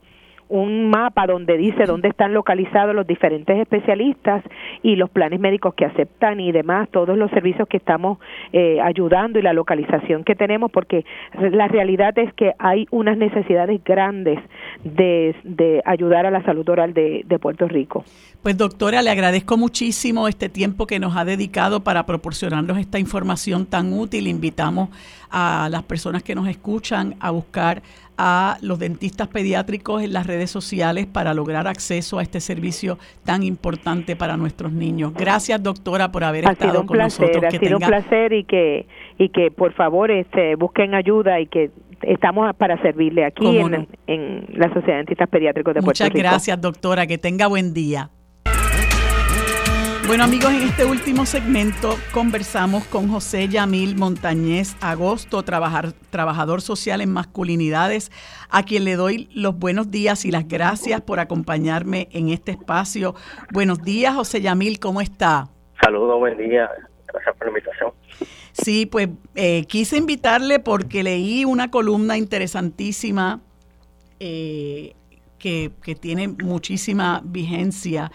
un 0.51 0.89
mapa 0.89 1.25
donde 1.27 1.57
dice 1.57 1.85
dónde 1.85 2.09
están 2.09 2.33
localizados 2.33 2.93
los 2.93 3.07
diferentes 3.07 3.57
especialistas 3.57 4.43
y 4.83 4.97
los 4.97 5.09
planes 5.09 5.39
médicos 5.39 5.73
que 5.75 5.85
aceptan 5.85 6.41
y 6.41 6.51
demás, 6.51 6.89
todos 6.89 7.17
los 7.17 7.31
servicios 7.31 7.69
que 7.69 7.77
estamos 7.77 8.19
eh, 8.51 8.79
ayudando 8.81 9.39
y 9.39 9.41
la 9.41 9.53
localización 9.53 10.25
que 10.25 10.35
tenemos, 10.35 10.69
porque 10.69 11.05
la 11.39 11.69
realidad 11.69 12.17
es 12.19 12.33
que 12.33 12.51
hay 12.59 12.85
unas 12.91 13.17
necesidades 13.17 13.81
grandes 13.83 14.39
de, 14.83 15.35
de 15.45 15.81
ayudar 15.85 16.25
a 16.25 16.31
la 16.31 16.43
salud 16.43 16.67
oral 16.67 16.93
de, 16.93 17.23
de 17.25 17.39
Puerto 17.39 17.69
Rico. 17.69 18.03
Pues 18.43 18.57
doctora, 18.57 19.01
le 19.01 19.09
agradezco 19.09 19.55
muchísimo 19.55 20.27
este 20.27 20.49
tiempo 20.49 20.85
que 20.85 20.99
nos 20.99 21.15
ha 21.15 21.23
dedicado 21.23 21.83
para 21.83 22.05
proporcionarnos 22.05 22.77
esta 22.77 22.99
información 22.99 23.65
tan 23.65 23.93
útil. 23.93 24.27
Invitamos 24.27 24.89
a 25.29 25.69
las 25.71 25.83
personas 25.83 26.23
que 26.23 26.35
nos 26.35 26.47
escuchan 26.49 27.15
a 27.21 27.31
buscar 27.31 27.81
a 28.23 28.57
los 28.61 28.77
dentistas 28.77 29.27
pediátricos 29.29 30.03
en 30.03 30.13
las 30.13 30.27
redes 30.27 30.51
sociales 30.51 31.07
para 31.07 31.33
lograr 31.33 31.67
acceso 31.67 32.19
a 32.19 32.21
este 32.21 32.39
servicio 32.39 32.99
tan 33.25 33.41
importante 33.41 34.15
para 34.15 34.37
nuestros 34.37 34.71
niños. 34.71 35.11
Gracias, 35.15 35.63
doctora, 35.63 36.11
por 36.11 36.23
haber 36.23 36.45
estado 36.45 36.85
con 36.85 36.99
nosotros. 36.99 37.43
Ha 37.43 37.49
sido 37.49 37.77
un 37.77 37.83
placer 37.83 38.31
y 38.33 38.43
que 38.43 38.85
y 39.17 39.29
que 39.29 39.49
por 39.49 39.73
favor 39.73 40.11
este, 40.11 40.55
busquen 40.55 40.93
ayuda 40.93 41.39
y 41.39 41.47
que 41.47 41.71
estamos 42.03 42.55
para 42.57 42.79
servirle 42.83 43.25
aquí 43.25 43.57
en, 43.57 43.87
en, 44.05 44.45
la 44.53 44.67
Sociedad 44.67 44.93
de 44.93 44.97
Dentistas 44.97 45.29
Pediátricos 45.29 45.73
de 45.73 45.81
Puerto 45.81 46.03
Rico. 46.03 46.13
Muchas 46.13 46.31
gracias, 46.31 46.61
doctora. 46.61 47.07
Que 47.07 47.17
tenga 47.17 47.47
buen 47.47 47.73
día. 47.73 48.11
Bueno 50.07 50.23
amigos, 50.25 50.51
en 50.51 50.63
este 50.63 50.83
último 50.83 51.25
segmento 51.25 51.95
conversamos 52.11 52.83
con 52.85 53.07
José 53.07 53.47
Yamil 53.47 53.95
Montañez 53.95 54.75
Agosto, 54.81 55.43
trabajador 55.43 56.61
social 56.61 57.01
en 57.01 57.13
masculinidades, 57.13 58.11
a 58.49 58.63
quien 58.63 58.83
le 58.83 58.95
doy 58.95 59.29
los 59.33 59.57
buenos 59.57 59.91
días 59.91 60.25
y 60.25 60.31
las 60.31 60.47
gracias 60.47 61.01
por 61.01 61.19
acompañarme 61.19 62.09
en 62.11 62.29
este 62.29 62.51
espacio. 62.51 63.15
Buenos 63.53 63.83
días 63.83 64.15
José 64.15 64.41
Yamil, 64.41 64.79
¿cómo 64.79 65.01
está? 65.01 65.47
Saludos, 65.81 66.19
buen 66.19 66.37
día, 66.37 66.69
gracias 67.07 67.35
por 67.37 67.47
la 67.47 67.51
invitación. 67.51 67.91
Sí, 68.53 68.87
pues 68.87 69.07
eh, 69.35 69.65
quise 69.65 69.97
invitarle 69.97 70.59
porque 70.59 71.03
leí 71.03 71.45
una 71.45 71.69
columna 71.71 72.17
interesantísima 72.17 73.39
eh, 74.19 74.93
que, 75.37 75.71
que 75.81 75.95
tiene 75.95 76.27
muchísima 76.27 77.21
vigencia 77.23 78.11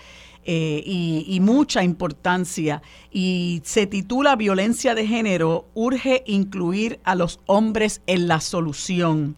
eh, 0.49 0.83
y, 0.87 1.41
mucha 1.41 1.83
importancia 1.83 2.81
y 3.11 3.61
se 3.65 3.89
titula 3.89 4.37
Violencia 4.37 4.95
de 4.95 5.07
género, 5.07 5.67
urge 5.75 6.23
incluir 6.27 7.01
a 7.03 7.17
los 7.17 7.41
hombres 7.47 8.01
en 8.07 8.29
la 8.29 8.41
solución. 8.41 9.37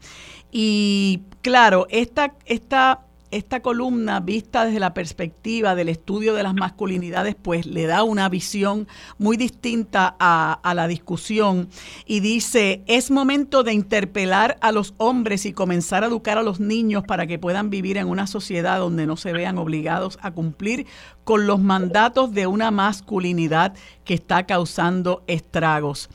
Y 0.53 1.23
claro, 1.41 1.87
esta, 1.89 2.35
esta 2.45 3.07
esta 3.31 3.61
columna 3.61 4.21
vista 4.21 4.65
desde 4.65 4.81
la 4.81 4.95
perspectiva 4.95 5.75
del 5.75 5.89
estudio 5.89 6.35
de 6.35 6.43
las 6.43 6.55
masculinidades, 6.55 7.35
pues 7.35 7.67
le 7.67 7.87
da 7.87 8.03
una 8.03 8.29
visión 8.29 8.89
muy 9.19 9.37
distinta 9.37 10.17
a, 10.19 10.61
la 10.75 10.87
discusión 10.87 11.69
y 12.07 12.21
dice, 12.21 12.83
es 12.87 13.11
momento 13.11 13.63
de 13.63 13.73
interpelar 13.73 14.59
a 14.61 14.73
los 14.73 14.95
hombres 14.99 15.47
y 15.47 15.53
comenzar 15.53 16.05
a 16.05 16.07
educar 16.07 16.39
a 16.39 16.43
los 16.43 16.61
niños 16.61 17.05
para 17.05 17.27
que 17.27 17.39
puedan 17.39 17.71
vivir 17.71 17.97
en 17.97 18.09
una 18.09 18.27
sociedad 18.27 18.79
donde 18.79 19.07
no 19.07 19.17
se 19.17 19.33
vean 19.33 19.59
obligados 19.59 20.19
a 20.23 20.31
cumplir 20.31 20.87
con 21.25 21.47
los 21.47 21.61
mandatos 21.61 22.33
de 22.33 22.47
una 22.47 22.71
masculinidad 22.71 23.75
que 24.05 24.15
está 24.15 24.47
causando 24.47 25.23
estragos. 25.27 26.09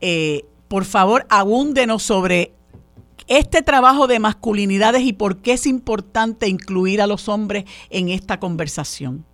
Eh, 0.00 0.44
por 0.68 0.84
favor, 0.84 1.26
abúndenos 1.28 2.02
sobre 2.02 2.52
este 3.28 3.62
trabajo 3.62 4.06
de 4.06 4.18
masculinidades 4.18 5.02
y 5.02 5.12
por 5.12 5.42
qué 5.42 5.52
es 5.52 5.66
importante 5.66 6.48
incluir 6.48 7.00
a 7.02 7.06
los 7.06 7.28
hombres 7.28 7.64
en 7.90 8.08
esta 8.08 8.38
conversación. 8.38 9.24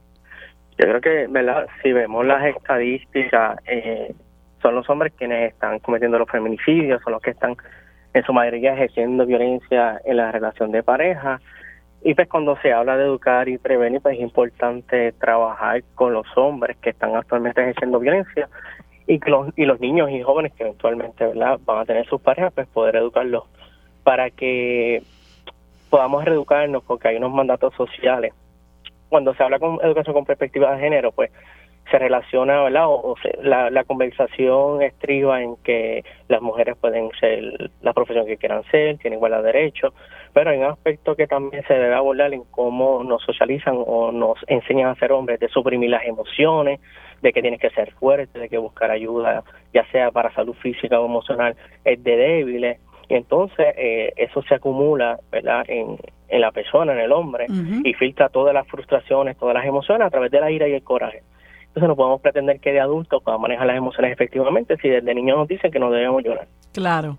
Yo 0.78 0.86
creo 0.86 1.00
que, 1.00 1.26
¿verdad? 1.28 1.66
Si 1.82 1.92
vemos 1.92 2.26
las 2.26 2.44
estadísticas, 2.44 3.58
eh, 3.66 4.14
son 4.62 4.74
los 4.74 4.88
hombres 4.88 5.12
quienes 5.16 5.52
están 5.52 5.78
cometiendo 5.80 6.18
los 6.18 6.30
feminicidios, 6.30 7.02
son 7.02 7.12
los 7.12 7.22
que 7.22 7.30
están 7.30 7.56
en 8.14 8.24
su 8.24 8.32
mayoría 8.32 8.74
ejerciendo 8.74 9.26
violencia 9.26 10.00
en 10.04 10.16
la 10.16 10.32
relación 10.32 10.72
de 10.72 10.82
pareja. 10.82 11.40
Y 12.04 12.14
pues 12.14 12.28
cuando 12.28 12.56
se 12.62 12.72
habla 12.72 12.96
de 12.96 13.04
educar 13.04 13.48
y 13.48 13.58
prevenir, 13.58 14.00
pues 14.00 14.16
es 14.16 14.22
importante 14.22 15.12
trabajar 15.12 15.82
con 15.94 16.12
los 16.12 16.26
hombres 16.36 16.76
que 16.78 16.90
están 16.90 17.14
actualmente 17.14 17.60
ejerciendo 17.60 18.00
violencia 18.00 18.48
y 19.06 19.18
los, 19.28 19.48
y 19.56 19.64
los 19.66 19.78
niños 19.80 20.10
y 20.10 20.22
jóvenes 20.22 20.52
que 20.54 20.64
eventualmente 20.64 21.26
¿verdad? 21.26 21.60
van 21.64 21.78
a 21.78 21.84
tener 21.84 22.06
sus 22.06 22.20
parejas, 22.20 22.52
pues 22.54 22.66
poder 22.68 22.96
educarlos 22.96 23.44
para 24.02 24.30
que 24.30 25.02
podamos 25.90 26.24
reeducarnos 26.24 26.82
porque 26.84 27.08
hay 27.08 27.16
unos 27.16 27.32
mandatos 27.32 27.74
sociales. 27.74 28.32
Cuando 29.08 29.34
se 29.34 29.42
habla 29.42 29.58
con 29.58 29.78
educación 29.82 30.14
con 30.14 30.24
perspectiva 30.24 30.74
de 30.74 30.80
género, 30.80 31.12
pues 31.12 31.30
se 31.90 31.98
relaciona, 31.98 32.62
¿verdad? 32.62 32.86
O, 32.86 33.14
la, 33.42 33.68
la, 33.68 33.84
conversación 33.84 34.82
estriba 34.82 35.42
en 35.42 35.56
que 35.56 36.04
las 36.28 36.40
mujeres 36.40 36.76
pueden 36.80 37.10
ser 37.20 37.70
la 37.82 37.92
profesión 37.92 38.24
que 38.24 38.36
quieran 38.36 38.62
ser, 38.70 38.96
tienen 38.98 39.18
igualdad 39.18 39.42
de 39.42 39.52
derechos, 39.52 39.92
pero 40.32 40.50
hay 40.50 40.58
un 40.58 40.64
aspecto 40.64 41.14
que 41.16 41.26
también 41.26 41.62
se 41.66 41.74
debe 41.74 41.94
abordar 41.94 42.32
en 42.32 42.44
cómo 42.44 43.04
nos 43.04 43.22
socializan 43.22 43.74
o 43.76 44.12
nos 44.12 44.38
enseñan 44.46 44.88
a 44.88 44.94
ser 44.94 45.12
hombres, 45.12 45.40
de 45.40 45.48
suprimir 45.48 45.90
las 45.90 46.04
emociones, 46.04 46.80
de 47.20 47.32
que 47.32 47.42
tienes 47.42 47.60
que 47.60 47.70
ser 47.70 47.92
fuerte, 47.92 48.38
de 48.38 48.48
que 48.48 48.58
buscar 48.58 48.90
ayuda, 48.90 49.42
ya 49.74 49.84
sea 49.90 50.10
para 50.10 50.32
salud 50.32 50.54
física 50.54 50.98
o 51.00 51.06
emocional, 51.06 51.56
es 51.84 52.02
de 52.02 52.16
débiles 52.16 52.78
y 53.12 53.14
entonces 53.14 53.66
eh, 53.76 54.14
eso 54.16 54.42
se 54.42 54.54
acumula 54.54 55.20
¿verdad? 55.30 55.64
En, 55.68 55.98
en 56.28 56.40
la 56.40 56.50
persona, 56.50 56.94
en 56.94 57.00
el 57.00 57.12
hombre, 57.12 57.46
y 57.84 57.92
filtra 57.92 58.30
todas 58.30 58.54
las 58.54 58.66
frustraciones, 58.66 59.36
todas 59.36 59.54
las 59.54 59.66
emociones 59.66 60.06
a 60.06 60.10
través 60.10 60.30
de 60.30 60.40
la 60.40 60.50
ira 60.50 60.66
y 60.66 60.72
el 60.72 60.82
coraje. 60.82 61.22
Entonces 61.66 61.88
no 61.88 61.94
podemos 61.94 62.22
pretender 62.22 62.58
que 62.58 62.72
de 62.72 62.80
adultos 62.80 63.22
podamos 63.22 63.42
manejar 63.42 63.66
las 63.66 63.76
emociones 63.76 64.12
efectivamente 64.12 64.78
si 64.78 64.88
desde 64.88 65.14
niños 65.14 65.36
nos 65.36 65.46
dicen 65.46 65.70
que 65.70 65.78
no 65.78 65.90
debemos 65.90 66.24
llorar. 66.24 66.48
Claro. 66.72 67.18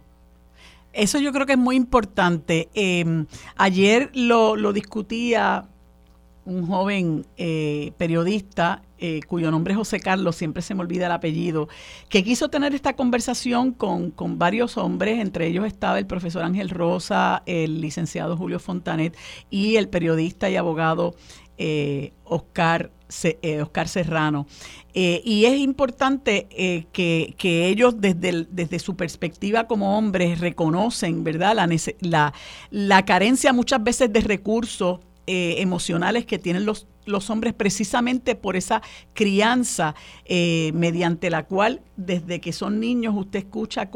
Eso 0.93 1.19
yo 1.19 1.31
creo 1.31 1.45
que 1.45 1.53
es 1.53 1.59
muy 1.59 1.75
importante. 1.75 2.69
Em, 2.73 3.27
ayer 3.55 4.09
lo, 4.15 4.55
lo 4.55 4.73
discutía 4.73 5.65
un 6.45 6.65
joven 6.65 7.25
eh, 7.37 7.91
periodista 7.97 8.81
eh, 9.05 9.19
cuyo 9.27 9.51
nombre 9.51 9.73
es 9.73 9.77
José 9.77 9.99
Carlos, 9.99 10.37
siempre 10.37 10.61
se 10.61 10.73
me 10.75 10.79
olvida 10.79 11.07
el 11.07 11.11
apellido, 11.11 11.67
que 12.07 12.23
quiso 12.23 12.47
tener 12.47 12.73
esta 12.73 12.93
conversación 12.93 13.73
con, 13.73 14.11
con, 14.11 14.39
varios 14.39 14.77
hombres, 14.77 15.19
entre 15.19 15.47
ellos 15.47 15.65
estaba 15.65 15.99
el 15.99 16.05
profesor 16.05 16.41
Ángel 16.41 16.69
Rosa, 16.69 17.43
el 17.45 17.81
licenciado 17.81 18.37
Julio 18.37 18.59
Fontanet 18.59 19.13
y 19.49 19.75
el 19.75 19.89
periodista 19.89 20.49
y 20.49 20.55
abogado 20.55 21.15
eh, 21.57 22.13
Oscar, 22.23 22.91
Oscar 23.61 23.89
Serrano. 23.89 24.47
y 24.93 25.43
es 25.47 25.59
importante 25.59 26.47
que, 26.93 27.35
que, 27.37 27.67
ellos 27.67 27.99
desde, 27.99 28.47
desde 28.49 28.79
su 28.79 28.95
perspectiva 28.95 29.67
como 29.67 29.97
hombres 29.97 30.39
reconocen, 30.39 31.25
¿verdad?, 31.25 31.55
la, 31.55 31.67
la, 31.99 32.33
la 32.71 33.03
carencia 33.03 33.51
muchas 33.51 33.83
veces 33.83 34.13
de 34.13 34.21
recursos 34.21 35.01
eh, 35.25 35.55
emocionales 35.59 36.25
que 36.25 36.37
tienen 36.37 36.65
los, 36.65 36.85
los 37.05 37.29
hombres 37.29 37.53
precisamente 37.53 38.35
por 38.35 38.57
esa 38.57 38.81
crianza 39.13 39.95
eh, 40.25 40.71
mediante 40.73 41.29
la 41.29 41.45
cual 41.45 41.81
desde 41.95 42.41
que 42.41 42.51
son 42.51 42.81
niños 42.81 43.13
usted 43.15 43.39
escucha 43.39 43.89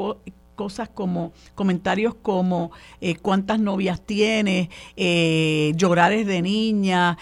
cosas 0.55 0.87
como 0.87 1.33
comentarios 1.53 2.15
como 2.15 2.71
eh, 3.01 3.17
cuántas 3.17 3.59
novias 3.59 4.05
tienes, 4.05 4.69
llorares 5.75 6.25
de 6.25 6.41
niña, 6.41 7.17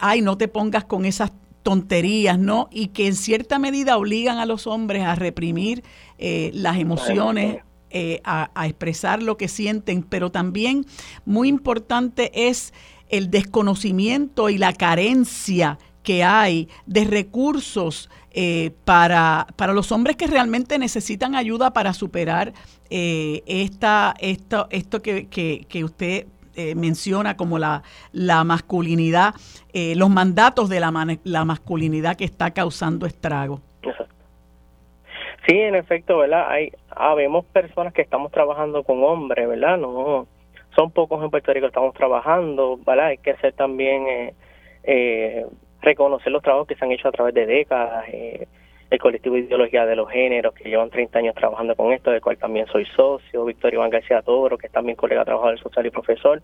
ay, 0.00 0.20
no 0.20 0.36
te 0.36 0.48
pongas 0.48 0.84
con 0.84 1.04
esas 1.04 1.30
tonterías, 1.62 2.36
¿no? 2.36 2.68
Y 2.72 2.88
que 2.88 3.06
en 3.06 3.14
cierta 3.14 3.60
medida 3.60 3.96
obligan 3.96 4.38
a 4.38 4.46
los 4.46 4.66
hombres 4.66 5.04
a 5.04 5.14
reprimir 5.14 5.84
las 6.18 6.78
emociones, 6.78 7.58
eh, 7.90 8.20
a, 8.24 8.50
expresar 8.66 9.22
lo 9.22 9.36
que 9.36 9.48
sienten, 9.48 10.02
pero 10.02 10.30
también 10.30 10.84
muy 11.24 11.48
importante 11.48 12.30
es 12.48 12.74
el 13.08 13.30
desconocimiento 13.30 14.50
y 14.50 14.58
la 14.58 14.74
carencia 14.74 15.78
que 16.02 16.22
hay 16.22 16.68
de 16.84 17.04
recursos 17.04 18.10
eh, 18.30 18.72
para, 18.84 19.46
para 19.56 19.72
los 19.72 19.90
hombres 19.90 20.16
que 20.16 20.26
realmente 20.26 20.78
necesitan 20.78 21.34
ayuda 21.34 21.72
para 21.72 21.94
superar 21.94 22.52
eh, 22.90 23.42
esta, 23.46 24.14
esto, 24.20 24.68
esto 24.70 25.00
que, 25.00 25.28
que, 25.28 25.84
usted 25.84 26.26
menciona 26.74 27.36
como 27.36 27.56
la, 27.58 27.84
la 28.10 28.42
masculinidad, 28.42 29.32
los 29.72 30.10
mandatos 30.10 30.68
de 30.68 30.80
la, 30.80 31.18
la 31.22 31.44
masculinidad 31.44 32.16
que 32.16 32.24
está 32.24 32.50
causando 32.50 33.06
estrago. 33.06 33.62
Sí, 35.48 35.56
en 35.56 35.76
efecto, 35.76 36.18
¿verdad? 36.18 36.46
Hay, 36.50 36.72
habemos 36.98 37.44
personas 37.46 37.92
que 37.92 38.02
estamos 38.02 38.32
trabajando 38.32 38.82
con 38.82 39.02
hombres, 39.04 39.48
¿verdad? 39.48 39.78
No, 39.78 40.26
son 40.74 40.90
pocos 40.90 41.22
en 41.22 41.30
Puerto 41.30 41.52
Rico 41.52 41.66
estamos 41.66 41.94
trabajando, 41.94 42.78
¿verdad? 42.84 43.06
Hay 43.06 43.18
que 43.18 43.36
ser 43.36 43.52
también, 43.52 44.06
eh, 44.06 44.34
eh, 44.82 45.46
reconocer 45.80 46.32
los 46.32 46.42
trabajos 46.42 46.66
que 46.66 46.74
se 46.74 46.84
han 46.84 46.92
hecho 46.92 47.08
a 47.08 47.12
través 47.12 47.34
de 47.34 47.46
décadas, 47.46 48.04
eh, 48.08 48.46
el 48.90 48.98
colectivo 48.98 49.34
de 49.36 49.42
ideología 49.42 49.86
de 49.86 49.96
los 49.96 50.10
géneros, 50.10 50.54
que 50.54 50.68
llevan 50.68 50.90
30 50.90 51.18
años 51.18 51.34
trabajando 51.34 51.76
con 51.76 51.92
esto, 51.92 52.10
del 52.10 52.20
cual 52.20 52.38
también 52.38 52.66
soy 52.66 52.84
socio, 52.96 53.44
Víctor 53.44 53.74
Iván 53.74 53.90
García 53.90 54.22
Toro, 54.22 54.56
que 54.56 54.66
es 54.66 54.72
también 54.72 54.96
colega 54.96 55.24
trabajador 55.24 55.58
social 55.60 55.86
y 55.86 55.90
profesor, 55.90 56.42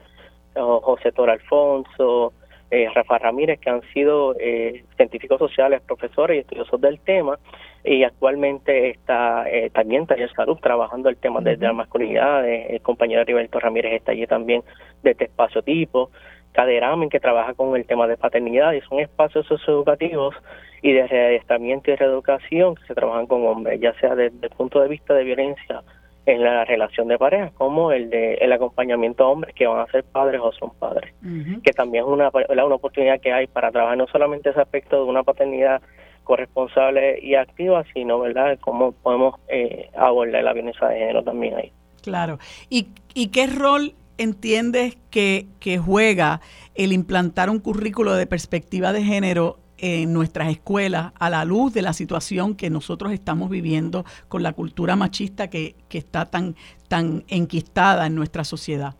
José 0.54 1.10
Toro 1.10 1.32
Alfonso, 1.32 2.32
eh, 2.70 2.88
Rafa 2.94 3.18
Ramírez, 3.18 3.60
que 3.60 3.70
han 3.70 3.82
sido 3.92 4.34
eh, 4.38 4.84
científicos 4.96 5.38
sociales, 5.38 5.82
profesores 5.82 6.36
y 6.36 6.40
estudiosos 6.40 6.80
del 6.80 6.98
tema, 7.00 7.38
y 7.84 8.02
actualmente 8.02 8.90
está 8.90 9.48
eh, 9.48 9.70
también 9.70 10.06
Taller 10.06 10.32
Salud 10.32 10.56
trabajando 10.56 11.08
el 11.08 11.16
tema 11.16 11.40
de, 11.40 11.56
la 11.56 11.72
masculinidad, 11.72 12.48
el 12.48 12.80
compañero 12.80 13.24
Riberto 13.24 13.60
Ramírez 13.60 13.92
está 13.92 14.12
allí 14.12 14.26
también 14.26 14.62
de 15.02 15.10
este 15.10 15.24
espacio 15.24 15.62
tipo, 15.62 16.10
Caderamen 16.52 17.10
que 17.10 17.20
trabaja 17.20 17.52
con 17.54 17.76
el 17.76 17.84
tema 17.84 18.06
de 18.06 18.16
paternidad 18.16 18.72
y 18.72 18.80
son 18.82 19.00
espacios 19.00 19.44
socioeducativos 19.46 20.34
y 20.82 20.92
de 20.92 21.06
readiestramiento 21.06 21.90
y 21.90 21.96
reeducación 21.96 22.76
que 22.76 22.84
se 22.86 22.94
trabajan 22.94 23.26
con 23.26 23.44
hombres, 23.44 23.80
ya 23.80 23.92
sea 23.94 24.14
desde 24.14 24.46
el 24.46 24.50
punto 24.50 24.80
de 24.80 24.88
vista 24.88 25.14
de 25.14 25.24
violencia 25.24 25.82
en 26.26 26.42
la 26.42 26.64
relación 26.64 27.08
de 27.08 27.18
pareja, 27.18 27.50
como 27.54 27.92
el 27.92 28.10
de 28.10 28.34
el 28.34 28.52
acompañamiento 28.52 29.24
a 29.24 29.28
hombres 29.28 29.54
que 29.54 29.66
van 29.66 29.80
a 29.80 29.90
ser 29.90 30.04
padres 30.04 30.40
o 30.42 30.52
son 30.52 30.70
padres, 30.78 31.14
que 31.62 31.72
también 31.72 32.04
es 32.04 32.10
una, 32.10 32.30
una 32.48 32.74
oportunidad 32.74 33.20
que 33.20 33.32
hay 33.32 33.46
para 33.46 33.70
trabajar 33.70 33.98
no 33.98 34.06
solamente 34.06 34.50
ese 34.50 34.60
aspecto 34.60 34.96
de 34.96 35.10
una 35.10 35.22
paternidad 35.22 35.82
corresponsable 36.24 37.18
y 37.22 37.34
activa, 37.34 37.84
sino 37.92 38.18
verdad 38.18 38.58
cómo 38.60 38.92
podemos 38.92 39.34
eh, 39.48 39.90
abordar 39.94 40.42
la 40.42 40.52
violencia 40.54 40.88
de 40.88 40.98
género 40.98 41.22
también 41.22 41.54
ahí. 41.56 41.72
Claro. 42.02 42.38
¿Y, 42.70 42.88
y 43.14 43.28
qué 43.28 43.46
rol 43.46 43.94
entiendes 44.18 44.96
que, 45.10 45.46
que 45.60 45.78
juega 45.78 46.40
el 46.74 46.92
implantar 46.92 47.50
un 47.50 47.60
currículo 47.60 48.14
de 48.14 48.26
perspectiva 48.26 48.92
de 48.92 49.02
género 49.02 49.58
en 49.78 50.12
nuestras 50.12 50.48
escuelas 50.48 51.12
a 51.18 51.30
la 51.30 51.44
luz 51.44 51.74
de 51.74 51.82
la 51.82 51.92
situación 51.92 52.56
que 52.56 52.70
nosotros 52.70 53.12
estamos 53.12 53.50
viviendo 53.50 54.04
con 54.28 54.42
la 54.42 54.52
cultura 54.52 54.96
machista 54.96 55.48
que, 55.48 55.74
que 55.88 55.98
está 55.98 56.26
tan, 56.26 56.54
tan 56.88 57.24
enquistada 57.28 58.06
en 58.06 58.14
nuestra 58.14 58.44
sociedad? 58.44 58.94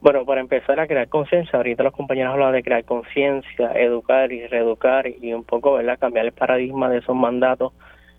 Bueno, 0.00 0.26
para 0.26 0.42
empezar 0.42 0.78
a 0.80 0.86
crear 0.86 1.08
conciencia, 1.08 1.56
ahorita 1.56 1.82
los 1.82 1.94
compañeros 1.94 2.34
hablan 2.34 2.52
de 2.52 2.62
crear 2.62 2.84
conciencia, 2.84 3.72
educar 3.72 4.30
y 4.32 4.46
reeducar 4.46 5.06
y 5.06 5.32
un 5.32 5.44
poco, 5.44 5.72
¿verdad?, 5.72 5.98
cambiar 5.98 6.26
el 6.26 6.32
paradigma 6.32 6.90
de 6.90 6.98
esos 6.98 7.16
mandatos 7.16 7.72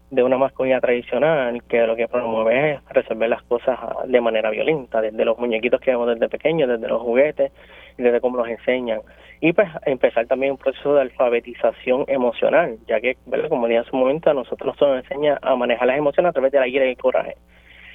de 0.10 0.24
una 0.24 0.38
masculinidad 0.38 0.82
tradicional 0.82 1.62
que 1.64 1.86
lo 1.86 1.96
que 1.96 2.08
promueve 2.08 2.74
es 2.74 2.80
resolver 2.90 3.30
las 3.30 3.44
cosas 3.44 3.78
de 4.08 4.22
manera 4.22 4.50
violenta, 4.50 5.02
desde 5.02 5.26
los 5.26 5.38
muñequitos 5.38 5.80
que 5.80 5.92
vemos 5.92 6.08
desde 6.08 6.30
pequeños, 6.30 6.70
desde 6.70 6.88
los 6.88 7.02
juguetes 7.02 7.52
y 7.98 8.02
desde 8.02 8.22
cómo 8.22 8.38
nos 8.38 8.48
enseñan. 8.48 9.02
Y 9.42 9.54
pues 9.54 9.68
empezar 9.86 10.28
también 10.28 10.54
un 10.54 10.58
proceso 10.58 10.96
de 10.96 11.02
alfabetización 11.02 12.06
emocional, 12.08 12.78
ya 12.88 13.02
que, 13.02 13.18
como 13.50 13.68
dije 13.68 13.80
en 13.80 13.86
su 13.86 13.96
momento, 13.96 14.30
a 14.30 14.34
nosotros 14.34 14.76
nos 14.80 15.04
enseña 15.04 15.38
a 15.42 15.56
manejar 15.56 15.88
las 15.88 15.98
emociones 15.98 16.30
a 16.30 16.34
través 16.34 16.52
de 16.52 16.60
la 16.60 16.68
ira 16.68 16.86
y 16.86 16.90
el 16.90 16.98
coraje. 16.98 17.36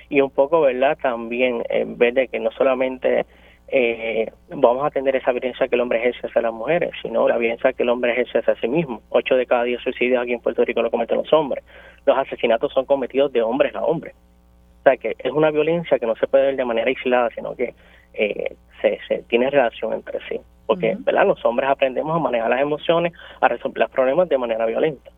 Y 0.08 0.20
un 0.20 0.30
poco, 0.30 0.60
¿verdad? 0.60 0.98
También, 1.00 1.62
en 1.70 1.96
vez 1.96 2.14
de 2.14 2.28
que 2.28 2.40
no 2.40 2.50
solamente 2.50 3.24
eh, 3.72 4.28
vamos 4.48 4.84
a 4.84 4.90
tener 4.90 5.14
esa 5.14 5.30
violencia 5.30 5.68
que 5.68 5.76
el 5.76 5.80
hombre 5.80 6.00
ejerce 6.00 6.26
hacia 6.26 6.42
las 6.42 6.52
mujeres, 6.52 6.90
sino 7.02 7.28
la 7.28 7.38
violencia 7.38 7.72
que 7.72 7.84
el 7.84 7.88
hombre 7.88 8.12
ejerce 8.12 8.38
hacia 8.38 8.56
sí 8.56 8.68
mismo. 8.68 9.00
Ocho 9.10 9.36
de 9.36 9.46
cada 9.46 9.62
diez 9.62 9.80
suicidios 9.80 10.22
aquí 10.22 10.32
en 10.32 10.40
Puerto 10.40 10.64
Rico 10.64 10.82
lo 10.82 10.90
cometen 10.90 11.18
los 11.18 11.32
hombres. 11.32 11.64
Los 12.04 12.18
asesinatos 12.18 12.72
son 12.72 12.84
cometidos 12.84 13.32
de 13.32 13.42
hombres 13.42 13.74
a 13.74 13.84
hombres. 13.84 14.14
O 14.80 14.82
sea 14.82 14.96
que 14.96 15.14
es 15.18 15.30
una 15.30 15.50
violencia 15.50 15.98
que 15.98 16.06
no 16.06 16.16
se 16.16 16.26
puede 16.26 16.46
ver 16.46 16.56
de 16.56 16.64
manera 16.64 16.88
aislada, 16.88 17.30
sino 17.34 17.54
que 17.54 17.74
eh, 18.14 18.56
se, 18.80 19.22
tiene 19.28 19.50
relación 19.50 19.92
entre 19.92 20.18
sí. 20.28 20.40
Porque 20.70 20.96
¿verdad? 21.00 21.26
los 21.26 21.44
hombres 21.44 21.68
aprendemos 21.68 22.14
a 22.14 22.20
manejar 22.20 22.48
las 22.48 22.60
emociones, 22.60 23.12
a 23.40 23.48
resolver 23.48 23.78
los 23.78 23.90
problemas 23.90 24.28
de 24.28 24.38
manera 24.38 24.66
violenta. 24.66 25.10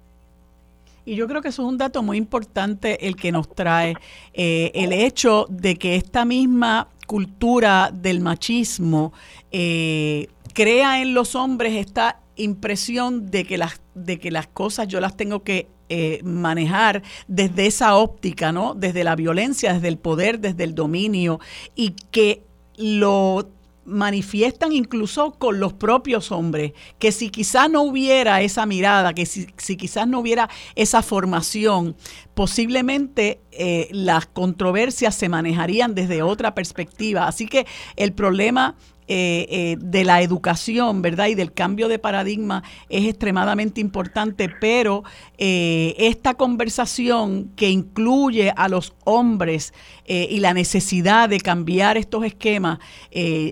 Y 1.05 1.15
yo 1.15 1.29
creo 1.29 1.43
que 1.43 1.49
eso 1.49 1.61
es 1.61 1.69
un 1.69 1.77
dato 1.77 2.03
muy 2.03 2.17
importante 2.17 3.07
el 3.07 3.17
que 3.17 3.33
nos 3.33 3.55
trae 3.55 3.95
eh, 4.33 4.71
el 4.75 4.95
hecho 4.95 5.45
de 5.51 5.77
que 5.77 5.97
esta 5.97 6.25
misma 6.25 6.89
cultura 7.07 7.91
del 7.93 8.21
machismo 8.21 9.13
eh, 9.51 10.29
crea 10.55 11.03
en 11.03 11.13
los 11.13 11.35
hombres 11.35 11.75
esta 11.75 12.21
impresión 12.37 13.31
de 13.31 13.45
que 13.45 13.59
las 13.59 13.83
de 13.95 14.19
que 14.19 14.31
las 14.31 14.47
cosas 14.47 14.89
yo 14.89 15.01
las 15.01 15.19
tengo 15.19 15.43
que 15.43 15.67
eh, 15.91 16.21
manejar 16.25 17.03
desde 17.29 17.67
esa 17.67 17.97
óptica, 17.97 18.53
¿no? 18.53 18.73
Desde 18.73 19.05
la 19.05 19.17
violencia, 19.17 19.75
desde 19.75 19.89
el 19.89 19.99
poder, 19.99 20.41
desde 20.41 20.65
el 20.65 20.75
dominio 20.75 21.41
y 21.75 21.91
que 22.11 22.43
lo 22.79 23.51
manifiestan 23.85 24.73
incluso 24.73 25.33
con 25.33 25.61
los 25.61 25.73
propios 25.73 26.31
hombres, 26.33 26.73
que 26.99 27.13
si 27.13 27.31
quizás 27.31 27.71
no 27.71 27.83
hubiera 27.83 28.41
esa 28.43 28.67
mirada, 28.67 29.13
que 29.13 29.27
si, 29.27 29.47
quizás 29.77 30.07
no 30.07 30.21
hubiera 30.21 30.49
esa 30.75 31.03
formación, 31.03 31.97
posiblemente 32.35 33.41
eh, 33.51 33.89
las 33.93 34.27
controversias 34.27 35.15
se 35.15 35.29
manejarían 35.29 35.95
desde 35.95 36.23
otra 36.23 36.55
perspectiva. 36.55 37.27
Así 37.27 37.47
que 37.47 37.67
el 37.97 38.13
problema 38.13 38.77
eh, 39.09 39.47
eh, 39.51 39.77
de 39.81 40.05
la 40.05 40.23
educación, 40.23 41.03
¿verdad? 41.03 41.27
Y 41.27 41.35
del 41.35 41.53
cambio 41.53 41.89
de 41.89 41.99
paradigma 41.99 42.63
es 42.89 43.05
extremadamente 43.05 43.81
importante, 43.81 44.49
pero 44.61 45.03
eh, 45.39 45.95
esta 45.99 46.35
conversación 46.35 47.51
que 47.57 47.69
incluye 47.69 48.53
a 48.57 48.69
los 48.69 48.95
hombres 49.05 49.75
y 50.07 50.41
la 50.41 50.53
necesidad 50.53 51.29
de 51.31 51.41
cambiar 51.41 51.97
estos 51.97 52.25
esquemas, 52.25 52.81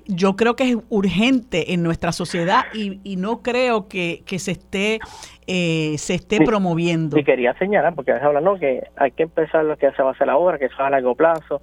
yo 0.06 0.36
creo 0.36 0.56
que 0.56 0.70
es 0.70 0.77
urgente 0.90 1.72
en 1.72 1.82
nuestra 1.82 2.12
sociedad 2.12 2.64
y, 2.74 3.16
no 3.16 3.40
creo 3.40 3.89
que, 3.89 4.22
se 4.36 4.52
esté 4.52 4.98
se 5.47 6.14
esté 6.14 6.44
promoviendo. 6.44 7.18
Y 7.18 7.24
quería 7.24 7.55
señalar, 7.55 7.94
porque 7.94 8.12
hablando 8.12 8.59
que 8.59 8.82
hay 8.97 9.12
que 9.12 9.22
empezar 9.22 9.64
lo 9.64 9.78
que 9.78 9.90
se 9.93 10.02
va 10.02 10.10
a 10.10 10.12
hacer 10.12 10.28
ahora, 10.28 10.59
que 10.59 10.66
eso 10.66 10.74
es 10.74 10.81
a 10.81 10.90
largo 10.90 11.14
plazo, 11.14 11.62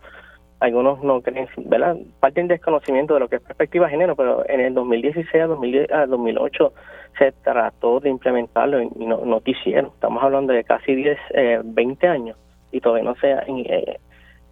algunos 0.60 1.04
no 1.04 1.22
creen, 1.22 1.48
¿verdad? 1.66 1.98
Parte 2.20 2.42
del 2.42 2.48
desconocimiento 2.48 3.14
de 3.14 3.20
lo 3.20 3.28
que 3.28 3.36
es 3.38 3.42
perspectiva 3.42 3.90
género, 3.90 4.16
pero 4.16 4.48
en 4.50 4.60
el 4.60 4.74
2016 4.74 5.44
a, 5.92 6.06
2008 6.08 6.74
se 7.18 7.32
trató 7.44 8.00
de 8.00 8.10
implementarlo 8.10 8.82
y 8.82 8.90
no, 8.98 9.24
no 9.26 9.42
quisieron. 9.42 9.92
Estamos 9.94 10.24
hablando 10.24 10.54
de 10.54 10.64
casi 10.64 10.96
10, 10.96 11.18
20 11.64 12.06
eh, 12.06 12.10
años 12.10 12.38
y 12.72 12.82
todavía 12.82 13.04
no 13.04 13.16
se 13.16 13.34
ha, 13.34 13.44
eh, 13.48 14.00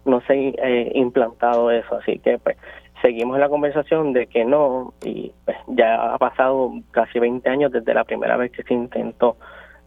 no 0.04 0.22
eh, 0.28 0.92
implantado 0.94 1.70
eso. 1.70 1.96
Así 1.96 2.18
que 2.18 2.38
pues 2.38 2.56
seguimos 3.02 3.36
en 3.36 3.40
la 3.40 3.48
conversación 3.48 4.12
de 4.12 4.26
que 4.28 4.44
no 4.44 4.94
y 5.04 5.32
pues, 5.44 5.56
ya 5.68 6.14
ha 6.14 6.18
pasado 6.18 6.72
casi 6.92 7.18
20 7.18 7.48
años 7.48 7.72
desde 7.72 7.94
la 7.94 8.04
primera 8.04 8.36
vez 8.36 8.52
que 8.52 8.62
se 8.62 8.74
intentó 8.74 9.36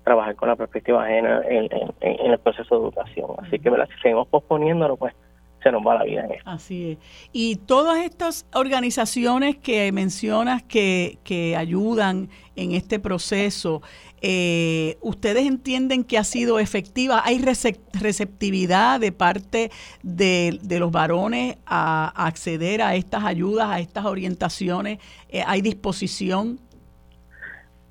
trabajar 0.03 0.35
con 0.35 0.49
la 0.49 0.55
perspectiva 0.55 1.05
de 1.05 1.13
género 1.13 1.41
en, 1.43 2.31
el 2.31 2.39
proceso 2.39 2.75
de 2.75 2.81
educación. 2.81 3.31
Así 3.37 3.59
que 3.59 3.69
¿verdad? 3.69 3.87
seguimos 4.01 4.27
posponiéndolo, 4.27 4.97
pues 4.97 5.13
se 5.61 5.71
nos 5.71 5.85
va 5.85 5.95
la 5.95 6.03
vida 6.03 6.25
en 6.25 6.31
esto. 6.31 6.49
Así 6.49 6.91
es. 6.91 6.97
Y 7.31 7.57
todas 7.57 8.03
estas 8.03 8.45
organizaciones 8.53 9.57
que 9.57 9.91
mencionas 9.91 10.63
que, 10.63 11.19
que 11.23 11.55
ayudan 11.55 12.29
en 12.55 12.73
este 12.73 12.99
proceso, 12.99 13.81
eh, 14.21 14.97
¿ustedes 15.01 15.45
entienden 15.45 16.03
que 16.03 16.17
ha 16.17 16.23
sido 16.23 16.59
efectiva? 16.59 17.21
¿Hay 17.23 17.39
receptividad 17.39 18.99
de 18.99 19.11
parte 19.11 19.71
de, 20.03 20.59
los 20.79 20.91
varones 20.91 21.57
a, 21.65 22.11
acceder 22.27 22.81
a 22.81 22.95
estas 22.95 23.23
ayudas, 23.23 23.69
a 23.69 23.79
estas 23.79 24.05
orientaciones? 24.05 24.99
Eh, 25.29 25.43
¿Hay 25.45 25.61
disposición? 25.61 26.59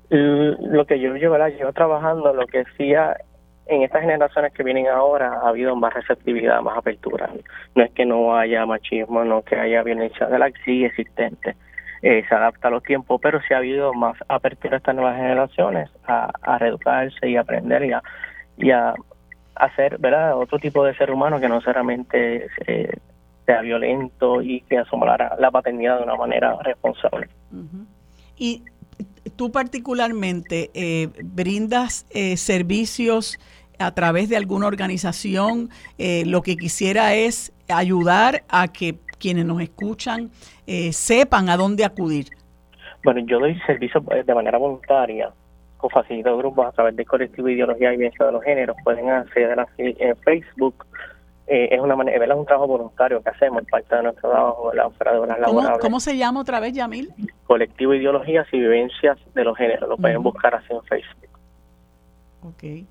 Lo 0.09 0.85
que 0.87 0.99
yo 0.99 1.13
llevo, 1.15 1.37
yo 1.59 1.71
trabajando, 1.71 2.33
lo 2.33 2.47
que 2.47 2.63
sí 2.77 2.93
en 3.69 3.83
estas 3.83 4.01
generaciones 4.01 4.51
que 4.53 4.63
vienen 4.63 4.87
ahora 4.87 5.39
ha 5.43 5.49
habido 5.49 5.75
más 5.75 5.93
receptividad, 5.93 6.61
más 6.61 6.77
apertura. 6.77 7.29
No 7.75 7.83
es 7.83 7.91
que 7.91 8.05
no 8.05 8.35
haya 8.35 8.65
machismo, 8.65 9.23
no 9.23 9.43
que 9.43 9.55
haya 9.55 9.83
violencia 9.83 10.25
de 10.25 10.39
la 10.39 10.51
sí 10.65 10.83
existente. 10.83 11.55
Eh, 12.01 12.23
se 12.27 12.35
adapta 12.35 12.69
a 12.69 12.71
los 12.71 12.83
tiempos, 12.83 13.19
pero 13.21 13.39
sí 13.41 13.53
ha 13.53 13.57
habido 13.57 13.93
más 13.93 14.17
apertura 14.27 14.75
a 14.75 14.77
estas 14.77 14.95
nuevas 14.95 15.17
generaciones 15.17 15.89
a, 16.07 16.31
a 16.41 16.57
reeducarse 16.57 17.29
y 17.29 17.35
aprender 17.35 17.83
y 17.85 17.91
a, 17.91 18.01
y 18.57 18.71
a 18.71 18.95
hacer 19.55 19.97
¿verdad? 19.99 20.37
otro 20.37 20.57
tipo 20.57 20.83
de 20.83 20.95
ser 20.95 21.11
humano 21.11 21.39
que 21.39 21.49
no 21.49 21.61
solamente 21.61 22.47
eh, 22.65 22.91
sea 23.45 23.61
violento 23.61 24.41
y 24.41 24.61
que 24.61 24.79
asuma 24.79 25.17
la, 25.37 25.51
paternidad 25.51 25.97
de 25.97 26.03
una 26.05 26.15
manera 26.15 26.57
responsable. 26.63 27.27
Y 28.37 28.63
tú 29.35 29.51
particularmente 29.51 30.71
eh, 30.73 31.09
brindas 31.21 32.05
servicios 32.37 33.37
a 33.79 33.91
través 33.93 34.29
de 34.29 34.37
alguna 34.37 34.67
organización, 34.67 35.69
eh, 35.97 36.23
lo 36.25 36.41
que 36.41 36.57
quisiera 36.57 37.15
es 37.15 37.53
ayudar 37.69 38.43
a 38.49 38.67
que 38.67 38.99
quienes 39.17 39.45
nos 39.45 39.61
escuchan 39.61 40.29
eh, 40.67 40.91
sepan 40.91 41.49
a 41.49 41.57
dónde 41.57 41.85
acudir. 41.85 42.27
Bueno, 43.03 43.21
yo 43.21 43.39
doy 43.39 43.57
servicio 43.65 44.03
eh, 44.11 44.23
de 44.25 44.35
manera 44.35 44.57
voluntaria 44.57 45.31
con 45.77 45.89
facilito 45.89 46.37
grupos 46.37 46.67
a 46.67 46.71
través 46.73 46.95
del 46.97 47.05
colectivo 47.05 47.47
Ideología 47.47 47.93
y 47.93 47.97
Bienestar 47.97 48.27
de 48.27 48.33
los 48.33 48.43
Géneros. 48.43 48.75
Pueden 48.83 49.09
acceder 49.09 49.57
a 49.57 49.67
en 49.77 50.17
Facebook. 50.17 50.85
es 51.47 51.79
una 51.79 51.95
manera, 51.95 52.25
es 52.25 52.31
un 52.31 52.45
trabajo 52.45 52.67
voluntario 52.67 53.23
que 53.23 53.29
hacemos, 53.29 53.63
parte 53.71 53.95
de 53.95 54.03
nuestro 54.03 54.29
trabajo, 54.29 54.73
la 54.73 54.87
oferta 54.87 55.13
de 55.13 55.19
horas 55.19 55.39
laborables. 55.39 55.79
¿Cómo 55.79 56.01
se 56.01 56.17
llama 56.17 56.41
otra 56.41 56.59
vez, 56.59 56.73
Yamil? 56.73 57.13
Colectivo 57.47 57.93
Ideologías 57.93 58.45
y 58.51 58.59
Vivencias 58.59 59.17
de 59.33 59.43
los 59.45 59.57
Géneros. 59.57 59.87
Lo 59.87 59.95
pueden 59.95 60.21
buscar 60.21 60.53
así 60.53 60.67
en 60.73 60.83
Facebook. 60.83 61.29
Ok. 62.43 62.85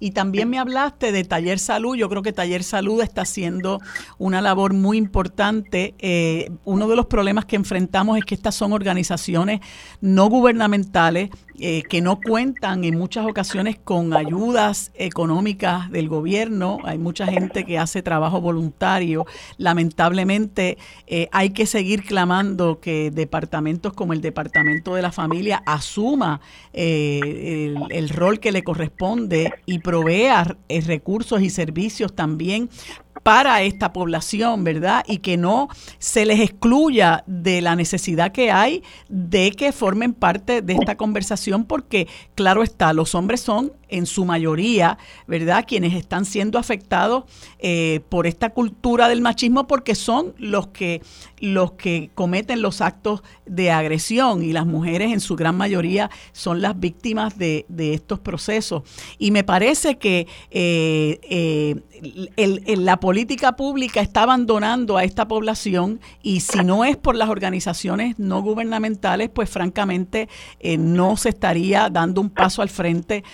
Y 0.00 0.12
también 0.12 0.48
me 0.48 0.58
hablaste 0.58 1.12
de 1.12 1.24
Taller 1.24 1.58
Salud. 1.58 1.94
Yo 1.94 2.08
creo 2.08 2.22
que 2.22 2.32
Taller 2.32 2.64
Salud 2.64 3.02
está 3.02 3.22
haciendo 3.22 3.80
una 4.18 4.40
labor 4.40 4.72
muy 4.72 4.96
importante. 4.96 5.94
Eh, 5.98 6.50
uno 6.64 6.88
de 6.88 6.96
los 6.96 7.06
problemas 7.06 7.44
que 7.44 7.56
enfrentamos 7.56 8.16
es 8.16 8.24
que 8.24 8.34
estas 8.34 8.54
son 8.54 8.72
organizaciones 8.72 9.60
no 10.00 10.28
gubernamentales 10.30 11.30
eh, 11.62 11.82
que 11.82 12.00
no 12.00 12.20
cuentan 12.20 12.84
en 12.84 12.96
muchas 12.96 13.26
ocasiones 13.26 13.78
con 13.78 14.14
ayudas 14.14 14.92
económicas 14.94 15.90
del 15.90 16.08
gobierno. 16.08 16.78
Hay 16.84 16.96
mucha 16.96 17.26
gente 17.26 17.64
que 17.64 17.78
hace 17.78 18.02
trabajo 18.02 18.40
voluntario. 18.40 19.26
Lamentablemente 19.58 20.78
eh, 21.06 21.28
hay 21.32 21.50
que 21.50 21.66
seguir 21.66 22.04
clamando 22.04 22.80
que 22.80 23.10
departamentos 23.10 23.92
como 23.92 24.14
el 24.14 24.22
Departamento 24.22 24.94
de 24.94 25.02
la 25.02 25.12
Familia 25.12 25.62
asuma 25.66 26.40
el, 26.72 27.76
el, 27.90 28.08
rol 28.08 28.40
que 28.40 28.52
le 28.52 28.64
corresponde 28.64 29.52
y 29.66 29.80
provea 29.80 30.56
recursos 30.86 31.42
y 31.42 31.50
servicios 31.50 32.14
también 32.14 32.70
para 33.22 33.62
esta 33.62 33.92
población, 33.92 34.64
¿verdad? 34.64 35.04
Y 35.06 35.18
que 35.18 35.36
no 35.36 35.68
se 35.98 36.24
les 36.24 36.40
excluya 36.40 37.22
de 37.26 37.60
la 37.60 37.76
necesidad 37.76 38.32
que 38.32 38.50
hay 38.50 38.82
de 39.08 39.52
que 39.52 39.72
formen 39.72 40.14
parte 40.14 40.62
de 40.62 40.74
esta 40.74 40.96
conversación, 40.96 41.64
porque 41.64 42.08
claro 42.34 42.62
está, 42.62 42.92
los 42.92 43.14
hombres 43.14 43.40
son 43.40 43.72
en 43.90 44.06
su 44.06 44.24
mayoría, 44.24 44.98
¿verdad? 45.26 45.64
Quienes 45.66 45.94
están 45.94 46.24
siendo 46.24 46.58
afectados 46.58 47.24
eh, 47.58 48.00
por 48.08 48.26
esta 48.26 48.50
cultura 48.50 49.08
del 49.08 49.20
machismo 49.20 49.66
porque 49.66 49.94
son 49.94 50.34
los 50.38 50.68
que, 50.68 51.02
los 51.40 51.72
que 51.72 52.10
cometen 52.14 52.62
los 52.62 52.80
actos 52.80 53.22
de 53.46 53.70
agresión 53.70 54.42
y 54.42 54.52
las 54.52 54.66
mujeres 54.66 55.12
en 55.12 55.20
su 55.20 55.36
gran 55.36 55.56
mayoría 55.56 56.10
son 56.32 56.62
las 56.62 56.78
víctimas 56.78 57.36
de, 57.36 57.66
estos 57.80 58.20
procesos. 58.20 58.82
Y 59.18 59.30
me 59.32 59.42
parece 59.42 59.98
que 59.98 60.26
eh, 60.50 61.18
eh, 61.22 61.76
la 62.76 63.00
política 63.00 63.56
pública 63.56 64.00
está 64.00 64.22
abandonando 64.22 64.96
a 64.96 65.04
esta 65.04 65.28
población 65.28 66.00
y 66.22 66.40
si 66.40 66.64
no 66.64 66.84
es 66.84 66.96
por 66.96 67.16
las 67.16 67.28
organizaciones 67.28 68.18
no 68.18 68.42
gubernamentales, 68.42 69.30
pues 69.30 69.50
francamente 69.50 70.28
no 70.78 71.16
se 71.16 71.30
estaría 71.30 71.88
dando 71.90 72.20
un 72.20 72.30
paso 72.30 72.62
al 72.62 72.68
frente 72.68 73.24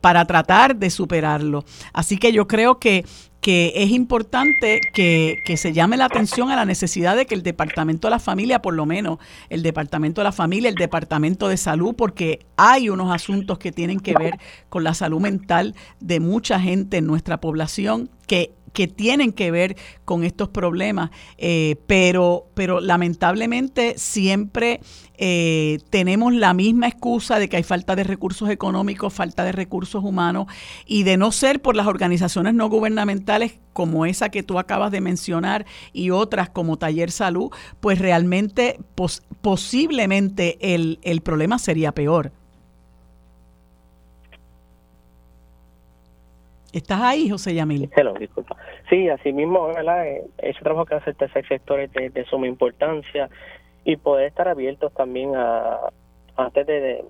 para 0.00 0.24
tratar 0.24 0.76
de 0.76 0.90
superarlo. 0.90 1.64
Así 1.92 2.18
que 2.18 2.32
yo 2.32 2.48
creo 2.48 2.78
que 2.78 3.04
que 3.40 3.72
es 3.76 3.90
importante 3.90 4.80
que, 4.92 5.36
que, 5.44 5.56
se 5.56 5.72
llame 5.72 5.96
la 5.96 6.06
atención 6.06 6.50
a 6.50 6.56
la 6.56 6.64
necesidad 6.64 7.16
de 7.16 7.26
que 7.26 7.34
el 7.34 7.42
Departamento 7.42 8.08
de 8.08 8.10
la 8.10 8.18
Familia, 8.18 8.60
por 8.60 8.74
lo 8.74 8.84
menos 8.84 9.18
el 9.48 9.62
Departamento 9.62 10.20
de 10.20 10.24
la 10.24 10.32
Familia, 10.32 10.68
el 10.68 10.74
Departamento 10.74 11.48
de 11.48 11.56
Salud, 11.56 11.94
porque 11.94 12.40
hay 12.56 12.88
unos 12.88 13.12
asuntos 13.12 13.58
que 13.58 13.70
tienen 13.70 14.00
que 14.00 14.14
ver 14.14 14.38
con 14.68 14.82
la 14.82 14.94
salud 14.94 15.20
mental 15.20 15.74
de 16.00 16.18
mucha 16.18 16.58
gente 16.58 16.96
en 16.96 17.06
nuestra 17.06 17.40
población 17.40 18.10
que 18.26 18.57
que 18.78 18.86
tienen 18.86 19.32
que 19.32 19.50
ver 19.50 19.76
con 20.04 20.22
estos 20.22 20.50
problemas, 20.50 21.10
eh, 21.36 21.74
pero, 21.88 22.46
pero 22.54 22.78
lamentablemente 22.80 23.98
siempre 23.98 24.78
eh, 25.14 25.80
tenemos 25.90 26.32
la 26.32 26.54
misma 26.54 26.86
excusa 26.86 27.40
de 27.40 27.48
que 27.48 27.56
hay 27.56 27.64
falta 27.64 27.96
de 27.96 28.04
recursos 28.04 28.48
económicos, 28.50 29.12
falta 29.12 29.42
de 29.42 29.50
recursos 29.50 30.04
humanos 30.04 30.46
y 30.86 31.02
de 31.02 31.16
no 31.16 31.32
ser 31.32 31.60
por 31.60 31.74
las 31.74 31.88
organizaciones 31.88 32.54
no 32.54 32.68
gubernamentales 32.68 33.58
como 33.72 34.06
esa 34.06 34.28
que 34.28 34.44
tú 34.44 34.60
acabas 34.60 34.92
de 34.92 35.00
mencionar 35.00 35.66
y 35.92 36.10
otras 36.10 36.48
como 36.48 36.78
Taller 36.78 37.10
Salud, 37.10 37.50
pues 37.80 37.98
realmente 37.98 38.78
posiblemente 39.42 40.56
el, 40.76 41.00
el 41.02 41.20
problema 41.20 41.58
sería 41.58 41.90
peor. 41.90 42.30
¿Estás 46.78 47.00
ahí, 47.02 47.28
José 47.28 47.54
Yamil? 47.54 47.90
Hello, 47.96 48.14
disculpa. 48.14 48.56
Sí, 48.88 49.08
así 49.08 49.32
mismo, 49.32 49.66
¿verdad? 49.66 50.06
Eh, 50.06 50.22
ese 50.38 50.60
trabajo 50.60 50.86
que 50.86 50.94
hace 50.94 51.10
el 51.10 51.16
tercer 51.16 51.46
sector 51.48 51.80
es 51.80 51.92
de, 51.92 52.24
suma 52.30 52.46
importancia 52.46 53.28
y 53.84 53.96
poder 53.96 54.28
estar 54.28 54.46
abiertos 54.46 54.94
también 54.94 55.34
a, 55.34 55.90
antes 56.36 56.66
de, 56.68 57.04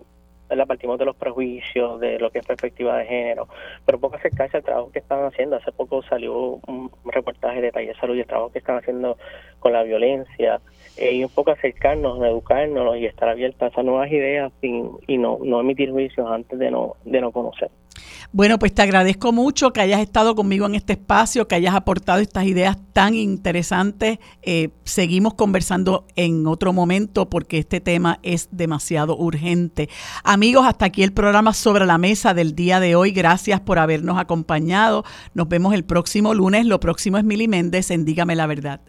la 0.49 0.65
partimos 0.65 0.99
de 0.99 1.05
los 1.05 1.17
prejuicios, 1.17 2.01
de 2.01 2.19
lo 2.19 2.31
que 2.31 2.39
es 2.39 2.47
perspectiva 2.47 2.97
de 2.97 3.05
género, 3.05 3.47
pero 3.85 4.01
poco 4.01 4.17
acercarse 4.17 4.57
al 4.57 4.63
trabajo 4.63 4.91
que 4.91 5.01
están 5.01 5.23
haciendo. 5.27 5.57
Hace 5.57 5.71
poco 5.71 6.03
salió 6.03 6.59
un 6.67 6.91
reportaje 7.05 7.61
de 7.61 7.71
Taller 7.71 7.97
Salud 7.99 8.17
y 8.17 8.21
el 8.21 8.27
trabajo 8.27 8.51
que 8.51 8.61
están 8.61 8.79
haciendo 8.79 9.19
con 9.59 9.75
la 9.75 9.83
violencia, 9.83 10.63
eh, 10.99 11.15
y 11.15 11.25
un 11.25 11.31
poco 11.31 11.51
acercarnos, 11.51 12.23
educarnos 12.23 12.97
y 12.97 13.07
estar 13.07 13.29
abiertos 13.29 13.73
a 13.77 13.83
nuevas 13.83 14.11
ideas 14.11 14.53
y, 14.63 15.19
no, 15.19 15.39
no 15.43 15.61
emitir 15.61 15.91
juicios 15.91 16.27
antes 16.31 16.59
de 16.59 16.71
no, 16.71 16.97
de 17.05 17.21
no 17.21 17.33
conocer. 17.33 17.71
Bueno, 18.31 18.59
pues 18.59 18.75
te 18.75 18.83
agradezco 18.83 19.33
mucho 19.33 19.73
que 19.73 19.81
hayas 19.81 20.01
estado 20.01 20.35
conmigo 20.35 20.67
en 20.67 20.75
este 20.75 20.93
espacio, 20.93 21.49
que 21.49 21.55
hayas 21.55 21.75
aportado 21.75 22.21
estas 22.21 22.45
ideas 22.45 22.77
tan 22.93 23.15
interesantes. 23.15 24.19
Eh, 24.43 24.69
seguimos 24.85 25.35
conversando 25.35 26.05
en 26.15 26.47
otro 26.47 26.75
momento 26.75 27.31
porque 27.31 27.59
este 27.59 27.81
tema 27.81 28.19
es 28.23 28.49
demasiado 28.51 29.17
urgente. 29.17 29.89
Amigos, 30.25 30.67
hasta 30.67 30.85
aquí 30.85 31.03
el 31.03 31.13
programa 31.13 31.55
sobre 31.55 31.87
la 31.87 31.97
mesa 31.97 32.35
del 32.35 32.55
día 32.55 32.81
de 32.81 32.97
hoy. 32.97 33.13
Gracias 33.13 33.61
por 33.61 33.79
habernos 33.79 34.19
acompañado. 34.19 35.05
Nos 35.33 35.49
vemos 35.49 35.73
el 35.73 35.85
próximo 35.85 36.35
lunes. 36.35 36.67
Lo 36.67 36.81
próximo 36.81 37.17
es 37.17 37.25
Mili 37.25 37.49
Méndez 37.49 37.91
en 37.91 38.05
Dígame 38.05 38.37
la 38.37 38.47
Verdad. 38.47 38.81